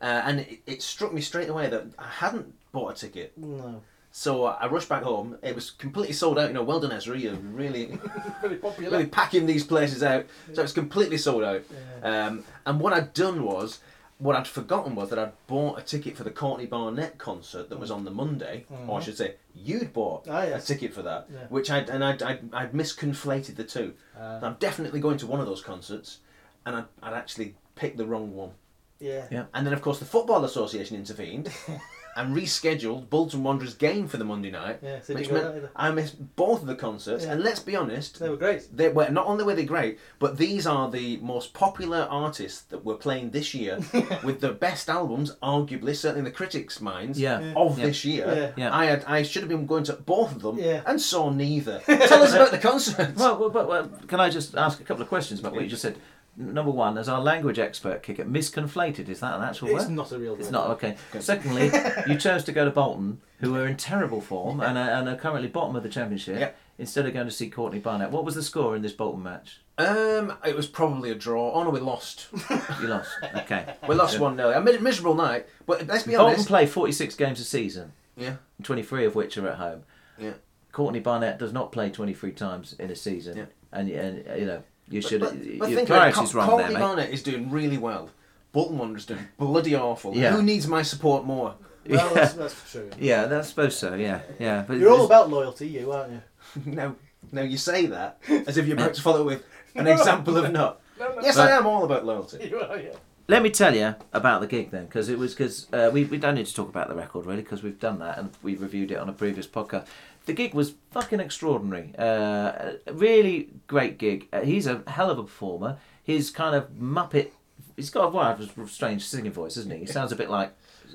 Uh, 0.00 0.22
and 0.24 0.40
it, 0.40 0.60
it 0.66 0.82
struck 0.82 1.12
me 1.12 1.20
straight 1.20 1.48
away 1.48 1.68
that 1.68 1.84
I 1.98 2.06
hadn't 2.08 2.54
bought 2.72 2.92
a 2.92 2.94
ticket. 2.94 3.36
No. 3.36 3.82
So 4.12 4.44
I 4.46 4.66
rushed 4.66 4.88
back 4.88 5.02
home. 5.04 5.38
It 5.42 5.54
was 5.54 5.70
completely 5.70 6.12
sold 6.14 6.38
out. 6.38 6.48
You 6.48 6.54
know, 6.54 6.62
well 6.64 6.80
done, 6.80 6.92
Ezra. 6.92 7.16
You're 7.16 7.34
really, 7.34 7.86
Very 8.42 8.56
popular. 8.56 8.90
really 8.90 9.06
packing 9.06 9.46
these 9.46 9.62
places 9.64 10.02
out. 10.02 10.26
So 10.52 10.62
it's 10.62 10.72
completely 10.72 11.16
sold 11.18 11.44
out. 11.44 11.62
Um, 12.02 12.44
and 12.66 12.80
what 12.80 12.92
I'd 12.92 13.14
done 13.14 13.44
was, 13.44 13.78
what 14.18 14.34
I'd 14.36 14.48
forgotten 14.48 14.94
was 14.96 15.10
that 15.10 15.18
I'd 15.18 15.32
bought 15.46 15.78
a 15.78 15.82
ticket 15.82 16.16
for 16.16 16.24
the 16.24 16.30
Courtney 16.30 16.66
Barnett 16.66 17.18
concert 17.18 17.70
that 17.70 17.78
was 17.78 17.90
on 17.90 18.04
the 18.04 18.10
Monday, 18.10 18.66
or 18.88 18.96
I 18.98 19.00
Mhm. 19.00 19.02
should 19.04 19.16
say, 19.16 19.36
you'd 19.54 19.92
bought 19.92 20.26
Ah, 20.28 20.42
yes. 20.42 20.64
a 20.64 20.74
ticket 20.74 20.92
for 20.92 21.02
that, 21.02 21.28
Yeah. 21.32 21.46
which 21.48 21.70
I'd 21.70 21.88
and 21.88 22.04
I'd, 22.04 22.22
I'd, 22.22 22.52
I'd 22.52 22.72
misconflated 22.72 23.56
the 23.56 23.64
two. 23.64 23.94
And 24.18 24.44
I'm 24.44 24.56
definitely 24.58 25.00
going 25.00 25.16
to 25.18 25.26
one 25.26 25.40
of 25.40 25.46
those 25.46 25.62
concerts, 25.62 26.18
and 26.66 26.76
I'd, 26.76 26.84
I'd 27.02 27.14
actually 27.14 27.54
picked 27.76 27.96
the 27.96 28.06
wrong 28.06 28.34
one. 28.34 28.50
Yeah. 28.98 29.26
Yeah. 29.30 29.44
And 29.54 29.64
then, 29.66 29.72
of 29.72 29.80
course, 29.80 29.98
the 30.00 30.04
Football 30.04 30.44
Association 30.44 30.96
intervened 30.98 31.50
and 32.16 32.34
rescheduled 32.36 33.08
Bolton 33.08 33.42
Wanderers 33.42 33.74
game 33.74 34.08
for 34.08 34.16
the 34.16 34.24
Monday 34.24 34.50
night, 34.50 34.80
Yeah, 34.82 35.00
so 35.00 35.14
which 35.14 35.30
meant. 35.30 35.66
I 35.76 35.90
missed 35.90 36.34
both 36.36 36.60
of 36.60 36.66
the 36.66 36.74
concerts. 36.74 37.24
Yeah. 37.24 37.32
And 37.32 37.42
let's 37.42 37.60
be 37.60 37.76
honest, 37.76 38.18
They 38.18 38.28
were 38.28 38.36
great. 38.36 38.68
they 38.76 38.88
were 38.88 39.08
not 39.10 39.26
only 39.26 39.44
were 39.44 39.54
they 39.54 39.64
great, 39.64 39.98
but 40.18 40.36
these 40.36 40.66
are 40.66 40.90
the 40.90 41.18
most 41.18 41.54
popular 41.54 42.06
artists 42.10 42.62
that 42.62 42.84
were 42.84 42.96
playing 42.96 43.30
this 43.30 43.54
year 43.54 43.78
with 44.24 44.40
the 44.40 44.52
best 44.52 44.88
albums, 44.88 45.36
arguably, 45.42 45.94
certainly 45.94 46.20
in 46.20 46.24
the 46.24 46.30
critics' 46.30 46.80
minds, 46.80 47.18
Yeah. 47.20 47.40
Yeah. 47.40 47.52
of 47.56 47.78
Yeah. 47.78 47.86
this 47.86 48.04
year. 48.04 48.54
Yeah. 48.56 48.74
I 48.74 48.86
had 48.86 49.04
I 49.06 49.22
should 49.22 49.42
have 49.42 49.48
been 49.48 49.66
going 49.66 49.84
to 49.84 49.92
both 49.94 50.34
of 50.34 50.42
them 50.42 50.58
Yeah. 50.58 50.82
and 50.86 51.00
saw 51.00 51.30
neither. 51.30 51.78
Tell 51.86 52.22
us 52.22 52.34
about 52.34 52.50
the 52.50 52.58
concert. 52.58 53.14
Well, 53.16 53.38
well, 53.38 53.50
but 53.50 53.68
well, 53.68 53.88
can 54.08 54.20
I 54.20 54.30
just 54.30 54.56
ask 54.56 54.80
a 54.80 54.84
couple 54.84 55.02
of 55.02 55.08
questions 55.08 55.40
about 55.40 55.52
what 55.52 55.62
you 55.62 55.68
just 55.70 55.82
said? 55.82 55.96
Number 56.36 56.70
one, 56.70 56.96
as 56.96 57.08
our 57.08 57.20
language 57.20 57.58
expert 57.58 58.02
kicker, 58.02 58.24
misconflated, 58.24 59.08
is 59.08 59.20
that 59.20 59.34
an 59.34 59.42
actual 59.42 59.68
It's 59.68 59.74
word? 59.74 59.80
It's 59.82 59.90
not 59.90 60.12
a 60.12 60.18
real 60.18 60.32
word. 60.32 60.40
It's 60.40 60.50
not, 60.50 60.70
okay. 60.70 60.96
Secondly, 61.18 61.70
you 62.08 62.16
chose 62.16 62.44
to 62.44 62.52
go 62.52 62.64
to 62.64 62.70
Bolton, 62.70 63.20
who 63.40 63.54
are 63.56 63.66
in 63.66 63.76
terrible 63.76 64.20
form 64.20 64.60
and 64.60 64.78
are, 64.78 64.90
and 64.90 65.08
are 65.08 65.16
currently 65.16 65.48
bottom 65.48 65.76
of 65.76 65.82
the 65.82 65.88
championship, 65.88 66.38
Yeah. 66.38 66.50
instead 66.78 67.04
of 67.06 67.12
going 67.12 67.26
to 67.26 67.32
see 67.32 67.50
Courtney 67.50 67.80
Barnett. 67.80 68.10
What 68.10 68.24
was 68.24 68.34
the 68.36 68.42
score 68.42 68.74
in 68.76 68.82
this 68.82 68.92
Bolton 68.92 69.22
match? 69.22 69.60
Um, 69.76 70.34
it 70.44 70.54
was 70.56 70.66
probably 70.66 71.10
a 71.10 71.14
draw. 71.14 71.52
Oh 71.52 71.62
no, 71.64 71.70
we 71.70 71.80
lost. 71.80 72.28
You 72.80 72.88
lost. 72.88 73.10
Okay. 73.36 73.74
We 73.88 73.94
lost 73.94 74.14
Good. 74.14 74.20
one 74.22 74.36
0 74.36 74.50
A 74.50 74.60
miserable 74.80 75.14
night, 75.14 75.46
but 75.66 75.86
let's 75.86 76.04
be 76.04 76.12
Bolton 76.12 76.26
honest. 76.26 76.36
Bolton 76.38 76.46
play 76.46 76.66
46 76.66 77.14
games 77.16 77.40
a 77.40 77.44
season, 77.44 77.92
Yeah, 78.16 78.36
23 78.62 79.04
of 79.06 79.14
which 79.14 79.36
are 79.36 79.48
at 79.48 79.56
home. 79.56 79.82
yeah. 80.18 80.32
Courtney 80.72 81.00
Barnett 81.00 81.38
does 81.38 81.52
not 81.52 81.72
play 81.72 81.90
23 81.90 82.30
times 82.32 82.74
in 82.78 82.90
a 82.90 82.96
season. 82.96 83.36
Yeah. 83.36 83.44
And, 83.72 83.90
and, 83.90 84.40
you 84.40 84.46
know, 84.46 84.62
you 84.90 85.00
should. 85.00 85.20
But, 85.20 85.34
but 85.58 85.70
your 85.70 85.78
think 85.78 85.88
about 85.88 86.08
it. 86.08 86.14
priority's 86.14 86.32
Co- 86.32 86.38
wrong 86.38 86.48
Courtney 86.48 86.64
there, 86.68 86.74
mate. 86.74 86.80
Barnett 86.80 87.10
is 87.10 87.22
doing 87.22 87.50
really 87.50 87.78
well. 87.78 88.10
Bolton 88.52 88.78
Wanderers 88.78 89.06
doing 89.06 89.26
bloody 89.38 89.74
awful. 89.76 90.14
Yeah. 90.14 90.32
Who 90.32 90.42
needs 90.42 90.66
my 90.66 90.82
support 90.82 91.24
more? 91.24 91.54
Well, 91.88 92.14
that's, 92.14 92.34
that's 92.34 92.70
true. 92.72 92.90
Yeah, 92.98 93.38
I 93.38 93.42
suppose 93.42 93.76
so. 93.76 93.94
Yeah, 93.94 94.20
yeah. 94.38 94.64
But 94.66 94.78
You're 94.78 94.90
all 94.92 95.06
about 95.06 95.30
loyalty, 95.30 95.66
you 95.68 95.90
aren't 95.92 96.12
you? 96.12 96.22
no, 96.66 96.96
no, 97.32 97.42
you 97.42 97.56
say 97.56 97.86
that 97.86 98.18
as 98.46 98.58
if 98.58 98.66
you're 98.66 98.76
about 98.76 98.94
to 98.94 99.02
follow 99.02 99.24
with 99.24 99.44
an 99.74 99.86
example 99.96 100.36
of 100.36 100.52
not. 100.52 100.80
Yes, 101.22 101.36
But- 101.36 101.50
I 101.50 101.56
am 101.56 101.66
all 101.66 101.84
about 101.84 102.04
loyalty. 102.04 102.48
You 102.50 102.60
are, 102.60 102.78
yeah. 102.78 102.90
Let 103.26 103.42
me 103.42 103.48
tell 103.50 103.74
you 103.74 103.94
about 104.12 104.40
the 104.40 104.46
gig 104.48 104.70
then, 104.72 104.84
because 104.86 105.08
it 105.08 105.16
was 105.18 105.32
because 105.34 105.66
uh, 105.72 105.88
we 105.92 106.04
we 106.04 106.18
don't 106.18 106.34
need 106.34 106.46
to 106.46 106.54
talk 106.54 106.68
about 106.68 106.88
the 106.88 106.94
record 106.96 107.24
really, 107.26 107.42
because 107.42 107.62
we've 107.62 107.78
done 107.78 108.00
that 108.00 108.18
and 108.18 108.30
we 108.42 108.56
reviewed 108.56 108.90
it 108.90 108.96
on 108.98 109.08
a 109.08 109.12
previous 109.12 109.46
podcast. 109.46 109.86
The 110.30 110.36
gig 110.36 110.54
was 110.54 110.74
fucking 110.92 111.18
extraordinary. 111.18 111.92
Uh, 111.98 112.74
really 112.92 113.48
great 113.66 113.98
gig. 113.98 114.28
Uh, 114.32 114.42
he's 114.42 114.68
a 114.68 114.84
hell 114.86 115.10
of 115.10 115.18
a 115.18 115.24
performer. 115.24 115.78
His 116.04 116.30
kind 116.30 116.54
of 116.54 116.70
Muppet. 116.80 117.30
He's 117.74 117.90
got 117.90 118.04
a 118.04 118.08
wild, 118.10 118.48
strange 118.70 119.04
singing 119.04 119.32
voice, 119.32 119.56
isn't 119.56 119.72
he? 119.72 119.78
He 119.80 119.86
sounds 119.86 120.12
a 120.12 120.16
bit 120.16 120.30
like 120.30 120.52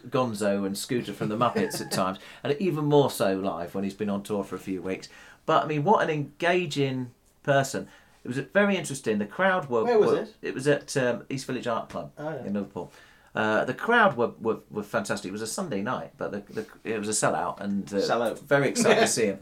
Gonzo 0.07 0.65
and 0.65 0.77
Scooter 0.77 1.11
from 1.11 1.27
the 1.27 1.35
Muppets 1.35 1.81
at 1.81 1.91
times, 1.91 2.17
and 2.43 2.55
even 2.61 2.85
more 2.85 3.11
so 3.11 3.35
live 3.35 3.75
when 3.75 3.83
he's 3.83 3.93
been 3.93 4.09
on 4.09 4.23
tour 4.23 4.45
for 4.45 4.55
a 4.55 4.59
few 4.59 4.81
weeks. 4.81 5.09
But 5.45 5.65
I 5.65 5.67
mean, 5.67 5.83
what 5.83 6.01
an 6.01 6.09
engaging 6.09 7.11
person! 7.43 7.89
It 8.23 8.29
was 8.29 8.37
very 8.37 8.77
interesting. 8.77 9.19
The 9.19 9.25
crowd 9.25 9.69
were. 9.69 9.83
Where 9.83 9.99
was 9.99 10.11
were- 10.11 10.21
it? 10.21 10.35
It 10.41 10.53
was 10.53 10.65
at 10.65 10.95
um, 10.95 11.23
East 11.29 11.45
Village 11.45 11.67
Art 11.67 11.89
Club 11.89 12.13
Oh, 12.17 12.29
yeah. 12.29 12.45
in 12.45 12.53
Liverpool. 12.53 12.89
Uh, 13.35 13.65
the 13.65 13.73
crowd 13.73 14.15
were, 14.15 14.31
were, 14.39 14.59
were 14.71 14.83
fantastic. 14.83 15.27
It 15.29 15.33
was 15.33 15.41
a 15.41 15.47
Sunday 15.47 15.81
night, 15.81 16.13
but 16.17 16.31
the, 16.31 16.53
the, 16.53 16.65
it 16.85 16.97
was 16.97 17.09
a 17.09 17.11
sellout, 17.11 17.59
and 17.59 17.85
uh, 17.93 17.97
Sellout. 17.97 18.39
very 18.39 18.69
excited 18.69 19.01
to 19.01 19.07
see 19.19 19.25
him. 19.25 19.39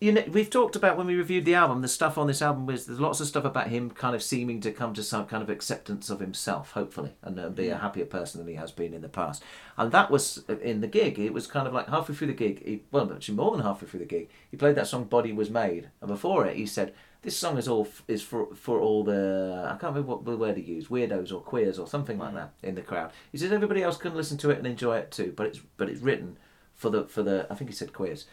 You 0.00 0.12
know, 0.12 0.24
we've 0.28 0.50
talked 0.50 0.74
about 0.74 0.98
when 0.98 1.06
we 1.06 1.14
reviewed 1.14 1.44
the 1.44 1.54
album. 1.54 1.80
The 1.80 1.88
stuff 1.88 2.18
on 2.18 2.26
this 2.26 2.42
album 2.42 2.66
was 2.66 2.84
there's 2.84 3.00
lots 3.00 3.20
of 3.20 3.28
stuff 3.28 3.44
about 3.44 3.68
him 3.68 3.90
kind 3.90 4.14
of 4.14 4.24
seeming 4.24 4.60
to 4.62 4.72
come 4.72 4.92
to 4.94 5.04
some 5.04 5.24
kind 5.26 5.42
of 5.42 5.48
acceptance 5.48 6.10
of 6.10 6.18
himself, 6.18 6.72
hopefully, 6.72 7.12
and 7.22 7.38
uh, 7.38 7.48
be 7.48 7.68
a 7.68 7.78
happier 7.78 8.04
person 8.04 8.40
than 8.40 8.48
he 8.48 8.56
has 8.56 8.72
been 8.72 8.92
in 8.92 9.02
the 9.02 9.08
past. 9.08 9.42
And 9.78 9.92
that 9.92 10.10
was 10.10 10.44
uh, 10.48 10.58
in 10.58 10.80
the 10.80 10.88
gig. 10.88 11.18
It 11.20 11.32
was 11.32 11.46
kind 11.46 11.68
of 11.68 11.72
like 11.72 11.88
halfway 11.88 12.14
through 12.16 12.26
the 12.26 12.32
gig. 12.34 12.62
He, 12.66 12.82
well, 12.90 13.10
actually 13.12 13.36
more 13.36 13.52
than 13.52 13.64
halfway 13.64 13.88
through 13.88 14.00
the 14.00 14.06
gig, 14.06 14.28
he 14.50 14.56
played 14.56 14.74
that 14.74 14.88
song 14.88 15.04
"Body 15.04 15.32
Was 15.32 15.48
Made," 15.48 15.90
and 16.00 16.08
before 16.08 16.44
it, 16.44 16.56
he 16.56 16.66
said, 16.66 16.92
this 17.24 17.36
song 17.36 17.58
is 17.58 17.66
all 17.66 17.86
f- 17.86 18.02
is 18.06 18.22
for 18.22 18.54
for 18.54 18.80
all 18.80 19.02
the 19.02 19.64
I 19.66 19.70
can't 19.78 19.94
remember 19.94 20.12
what 20.14 20.24
the 20.24 20.36
word 20.36 20.56
he 20.56 20.62
used 20.62 20.88
weirdos 20.88 21.32
or 21.32 21.40
queers 21.40 21.78
or 21.78 21.86
something 21.86 22.18
like 22.18 22.34
that 22.34 22.52
in 22.62 22.74
the 22.74 22.82
crowd. 22.82 23.10
He 23.32 23.38
says 23.38 23.50
everybody 23.50 23.82
else 23.82 23.96
can 23.96 24.14
listen 24.14 24.36
to 24.38 24.50
it 24.50 24.58
and 24.58 24.66
enjoy 24.66 24.98
it 24.98 25.10
too, 25.10 25.32
but 25.34 25.46
it's 25.46 25.60
but 25.76 25.88
it's 25.88 26.00
written 26.00 26.36
for 26.74 26.90
the 26.90 27.04
for 27.04 27.22
the 27.22 27.46
I 27.50 27.54
think 27.54 27.70
he 27.70 27.76
said 27.76 27.92
queers, 27.92 28.26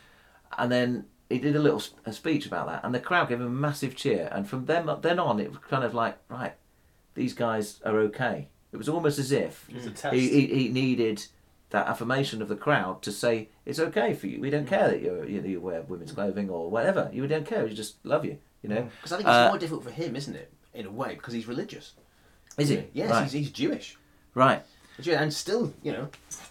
and 0.58 0.72
then 0.72 1.06
he 1.30 1.40
did 1.40 1.56
a 1.56 1.60
little 1.60 1.82
a 2.06 2.12
speech 2.14 2.46
about 2.46 2.68
that, 2.68 2.84
and 2.84 2.94
the 2.94 3.00
crowd 3.00 3.30
gave 3.30 3.40
him 3.40 3.48
a 3.48 3.50
massive 3.50 3.96
cheer, 3.96 4.28
and 4.32 4.48
from 4.48 4.66
then 4.66 4.90
then 5.02 5.20
on 5.20 5.40
it 5.40 5.50
was 5.50 5.60
kind 5.60 5.84
of 5.84 5.94
like 5.94 6.18
right, 6.30 6.54
these 7.16 7.34
guys 7.34 7.80
are 7.86 7.98
okay. 8.00 8.50
It 8.74 8.78
was 8.78 8.90
almost 8.90 9.20
as 9.20 9.32
if 9.32 9.68
he, 10.14 10.30
he 10.30 10.48
he 10.48 10.70
needed 10.70 11.26
that 11.72 11.88
affirmation 11.88 12.42
of 12.42 12.50
the 12.50 12.56
crowd 12.56 13.02
to 13.02 13.12
say 13.12 13.48
it's 13.66 13.80
okay 13.80 14.14
for 14.14 14.28
you. 14.28 14.42
We 14.42 14.50
don't 14.50 14.68
care 14.68 14.90
that 14.90 15.02
you're, 15.02 15.26
you, 15.26 15.42
you 15.42 15.62
wear 15.62 15.82
women's 15.82 16.12
clothing 16.12 16.50
or 16.50 16.70
whatever. 16.70 17.10
You 17.14 17.26
don't 17.28 17.46
care. 17.48 17.64
We 17.64 17.74
just 17.74 18.06
love 18.06 18.26
you. 18.26 18.38
You 18.62 18.70
know. 18.70 18.90
Because 18.98 19.12
I 19.14 19.18
think 19.18 19.28
it's 19.28 19.36
Uh, 19.36 19.48
more 19.50 19.58
difficult 19.58 19.84
for 19.84 19.92
him, 19.92 20.16
isn't 20.16 20.36
it? 20.36 20.52
In 20.74 20.86
a 20.86 20.92
way, 20.92 21.16
because 21.16 21.34
he's 21.34 21.48
religious. 21.48 21.94
Is 22.58 22.70
he? 22.70 22.84
Yes, 22.94 23.12
Right. 23.12 23.24
he's, 23.24 23.32
he's 23.34 23.52
Jewish. 23.52 23.98
Right. 24.34 24.62
And 25.08 25.34
still, 25.34 25.74
you 25.82 25.92
know, 25.94 26.10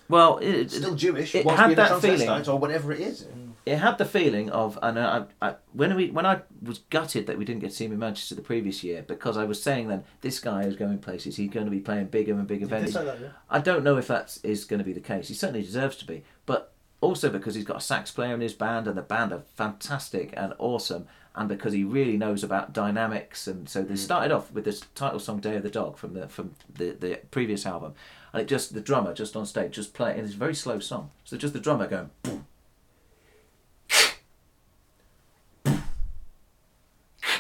Well, 0.08 0.39
it, 0.39 0.72
still 0.72 0.97
Jewish. 0.97 1.34
It 1.36 1.47
had 1.47 1.56
to 1.62 1.66
be 1.68 1.72
a 1.74 1.76
that 1.76 2.00
feeling. 2.00 2.48
or 2.48 2.58
whatever 2.58 2.92
it 2.92 2.98
is. 3.00 3.26
It 3.64 3.76
had 3.76 3.97
the 3.98 4.05
feeling 4.05 4.50
of, 4.50 4.76
and 4.82 4.98
I, 4.98 5.24
I, 5.40 5.55
when 5.72 5.94
we 5.94 6.10
when 6.10 6.26
I 6.26 6.40
was 6.60 6.78
gutted 6.90 7.26
that 7.28 7.39
we 7.39 7.44
didn't 7.44 7.60
get 7.60 7.70
to 7.70 7.76
see 7.76 7.84
him 7.84 7.92
in 7.92 7.98
Manchester 8.00 8.34
the 8.34 8.42
previous 8.42 8.82
year 8.82 9.05
because 9.06 9.36
I 9.36 9.44
was 9.44 9.62
saying 9.62 9.86
then 9.89 10.02
this 10.22 10.40
guy 10.40 10.62
is 10.64 10.74
going 10.74 10.98
places. 10.98 11.36
He's 11.36 11.50
going 11.50 11.66
to 11.66 11.70
be 11.70 11.78
playing 11.78 12.06
bigger 12.06 12.32
and 12.32 12.47
bigger 12.48 12.66
venues. 12.66 12.94
that, 12.94 13.20
yeah. 13.20 13.28
I 13.48 13.60
don't 13.60 13.84
know 13.84 13.97
if 13.98 14.08
that 14.08 14.39
is 14.42 14.64
going 14.64 14.78
to 14.78 14.84
be 14.84 14.94
the 14.94 15.00
case. 15.00 15.28
He 15.28 15.34
certainly 15.34 15.62
deserves 15.62 15.97
to 15.98 16.06
be, 16.06 16.24
but 16.47 16.72
also 17.00 17.30
because 17.30 17.55
he's 17.55 17.64
got 17.64 17.76
a 17.76 17.80
sax 17.80 18.10
player 18.10 18.34
in 18.34 18.40
his 18.40 18.55
band 18.55 18.89
and 18.89 18.97
the 18.97 19.02
band 19.02 19.32
are 19.32 19.42
fantastic 19.55 20.32
and 20.36 20.55
awesome, 20.58 21.06
and 21.34 21.49
because 21.49 21.73
he 21.73 21.84
really 21.84 22.17
knows 22.17 22.42
about 22.42 22.73
dynamics. 22.73 23.47
And 23.47 23.68
so 23.68 23.83
they 23.83 23.97
started 23.97 24.33
off 24.33 24.50
with 24.52 24.65
this 24.65 24.81
title 24.94 25.18
song 25.20 25.39
"Day 25.41 25.57
of 25.57 25.62
the 25.62 25.70
Dog" 25.70 25.97
from 25.97 26.15
the 26.15 26.28
from 26.28 26.55
the, 26.73 26.91
the 26.91 27.20
previous 27.31 27.65
album, 27.67 27.94
and 28.33 28.42
it 28.42 28.47
just 28.49 28.75
the 28.75 28.81
drummer 28.81 29.15
just 29.15 29.36
on 29.36 29.47
stage 29.47 29.73
just 29.73 29.94
playing. 29.94 30.18
And 30.18 30.26
it's 30.26 30.34
a 30.34 30.39
very 30.39 30.55
slow 30.55 30.78
song, 30.81 31.10
so 31.25 31.36
just 31.36 31.52
the 31.55 31.60
drummer 31.60 31.86
going. 31.86 32.10
Boom, 32.23 32.47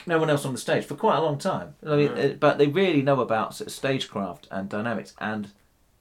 no 0.06 0.18
one 0.18 0.30
else 0.30 0.44
on 0.44 0.52
the 0.52 0.58
stage 0.58 0.84
for 0.84 0.94
quite 0.94 1.16
a 1.18 1.22
long 1.22 1.38
time. 1.38 1.74
I 1.86 1.96
mean, 1.96 2.12
Right. 2.12 2.30
uh, 2.32 2.34
but 2.34 2.58
they 2.58 2.66
really 2.66 3.02
know 3.02 3.20
about 3.20 3.54
sort 3.54 3.68
of 3.68 3.72
stagecraft 3.72 4.48
and 4.50 4.68
dynamics, 4.68 5.14
and 5.18 5.48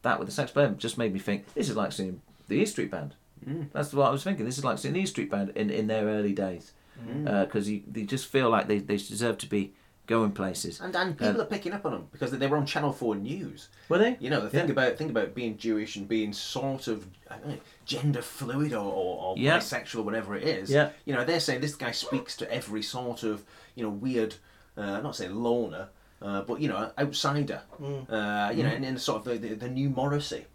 that 0.02 0.20
with 0.20 0.28
the 0.28 0.32
sax 0.34 0.52
player 0.52 0.70
just 0.70 0.98
made 0.98 1.14
me 1.14 1.20
think 1.20 1.54
this 1.54 1.70
is 1.70 1.76
like 1.76 1.92
seeing 1.92 2.22
the 2.48 2.56
E 2.56 2.66
Street 2.66 2.92
Band. 2.92 3.16
Mm. 3.48 3.68
That's 3.72 3.94
what 3.94 4.08
I 4.08 4.12
was 4.12 4.24
thinking. 4.24 4.46
This 4.46 4.58
is 4.58 4.66
like 4.66 4.78
seeing 4.78 4.94
the 4.94 5.02
E 5.02 5.06
Street 5.06 5.30
Band 5.30 5.50
in, 5.56 5.70
in 5.70 5.88
their 5.88 6.06
early 6.06 6.34
days, 6.34 6.72
Mm. 7.08 7.46
because 7.46 7.66
they 7.68 8.04
just 8.04 8.26
feel 8.28 8.50
like 8.50 8.68
they, 8.68 8.80
they 8.80 8.98
deserve 8.98 9.38
to 9.40 9.48
be 9.48 9.74
going 10.08 10.32
places. 10.32 10.82
And 10.82 10.96
and 10.96 11.16
people 11.18 11.40
Uh, 11.40 11.44
are 11.44 11.48
picking 11.48 11.72
up 11.74 11.86
on 11.86 11.92
them 11.92 12.08
because 12.12 12.32
they 12.32 12.48
were 12.48 12.58
on 12.58 12.66
Channel 12.66 12.92
Four 12.92 13.16
News. 13.16 13.70
Were 13.90 14.00
they? 14.00 14.18
You 14.20 14.30
know, 14.32 14.42
the 14.42 14.50
thing 14.50 14.66
Yeah. 14.66 14.72
about 14.72 14.98
think 14.98 15.12
about 15.12 15.36
being 15.36 15.56
Jewish 15.58 15.96
and 15.98 16.08
being 16.08 16.34
sort 16.34 16.88
of 16.88 17.08
I 17.30 17.38
don't 17.38 17.48
know, 17.50 17.58
gender 17.86 18.22
fluid 18.24 18.74
or, 18.74 18.92
or, 19.02 19.24
or 19.24 19.36
Yeah. 19.38 19.60
bisexual, 19.60 20.04
whatever 20.04 20.36
it 20.36 20.48
is. 20.48 20.70
Yeah. 20.72 20.90
You 21.06 21.14
know, 21.16 21.24
they're 21.26 21.40
saying 21.40 21.62
this 21.62 21.76
guy 21.76 21.92
speaks 21.92 22.36
to 22.38 22.52
every 22.52 22.82
sort 22.82 23.22
of 23.24 23.44
you 23.76 23.84
know 23.84 23.90
weird, 23.92 24.36
uh, 24.78 24.82
I'm 24.82 25.04
not 25.04 25.16
saying 25.16 25.36
loner, 25.36 25.90
uh, 26.24 26.42
but 26.42 26.60
you 26.60 26.68
know 26.70 26.92
outsider. 26.98 27.62
Mm. 27.80 28.10
Uh, 28.10 28.52
you 28.52 28.64
know, 28.64 28.70
Mm. 28.72 28.78
in, 28.78 28.84
in 28.84 28.98
sort 28.98 29.18
of 29.20 29.26
the, 29.26 29.38
the, 29.50 29.56
the 29.56 29.70
new 29.70 29.90
Morrissey. 29.92 30.46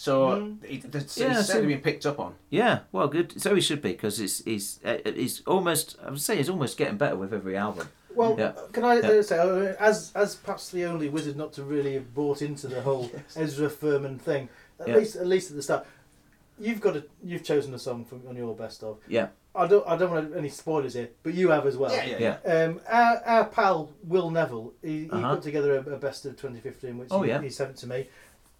So 0.00 0.28
Mm. 0.28 0.62
it, 0.62 0.94
it's, 0.94 1.18
Yeah, 1.18 1.30
it's 1.38 1.46
so- 1.48 1.54
certainly 1.54 1.74
been 1.74 1.82
picked 1.82 2.06
up 2.06 2.20
on. 2.20 2.36
Yeah, 2.50 2.80
well, 2.92 3.08
good. 3.08 3.40
So 3.42 3.52
he 3.56 3.60
should 3.60 3.82
be 3.82 3.90
because 3.92 4.20
it's 4.20 4.44
he's 4.44 4.78
uh, 4.84 4.98
he's 5.04 5.42
almost 5.44 5.96
I 6.04 6.10
would 6.10 6.20
say 6.20 6.36
he's 6.36 6.48
almost 6.48 6.76
getting 6.78 6.96
better 6.96 7.16
with 7.16 7.34
every 7.34 7.56
album. 7.56 7.88
Well, 8.14 8.36
yeah. 8.38 8.52
can 8.72 8.84
I 8.84 9.00
Yeah. 9.00 9.08
uh, 9.08 9.22
say, 9.24 9.38
uh, 9.38 9.74
as 9.80 10.12
as 10.14 10.36
perhaps 10.36 10.70
the 10.70 10.84
only 10.84 11.08
wizard 11.08 11.36
not 11.36 11.52
to 11.54 11.64
really 11.64 11.94
have 11.94 12.14
bought 12.14 12.42
into 12.42 12.68
the 12.68 12.80
whole 12.82 13.10
Ezra 13.36 13.68
Furman 13.68 14.20
thing, 14.20 14.48
at 14.78 14.86
Yeah. 14.86 14.96
least 14.98 15.16
at 15.16 15.26
least 15.26 15.50
at 15.50 15.56
the 15.56 15.62
start, 15.64 15.84
you've 16.60 16.80
got 16.80 16.96
a 16.96 17.02
you've 17.24 17.42
chosen 17.42 17.74
a 17.74 17.78
song 17.80 18.04
from 18.04 18.22
on 18.28 18.36
your 18.36 18.54
best 18.54 18.84
of. 18.84 18.98
Yeah. 19.08 19.28
I 19.52 19.66
don't 19.66 19.84
I 19.88 19.96
don't 19.96 20.12
want 20.12 20.36
any 20.36 20.48
spoilers 20.48 20.94
here, 20.94 21.08
but 21.24 21.34
you 21.34 21.48
have 21.50 21.66
as 21.66 21.76
well. 21.76 21.90
Yeah, 21.90 22.06
yeah, 22.18 22.36
yeah. 22.44 22.52
Um, 22.66 22.80
our, 22.88 23.16
our 23.26 23.44
pal 23.46 23.90
Will 24.04 24.30
Neville, 24.30 24.74
he, 24.80 25.04
he 25.06 25.10
Uh-huh. 25.10 25.34
put 25.34 25.42
together 25.42 25.76
a, 25.76 25.80
a 25.94 25.98
best 25.98 26.24
of 26.24 26.36
2015, 26.36 26.96
which 26.98 27.08
Oh, 27.10 27.22
he, 27.22 27.30
yeah. 27.30 27.42
he 27.42 27.50
sent 27.50 27.76
to 27.78 27.88
me. 27.88 28.06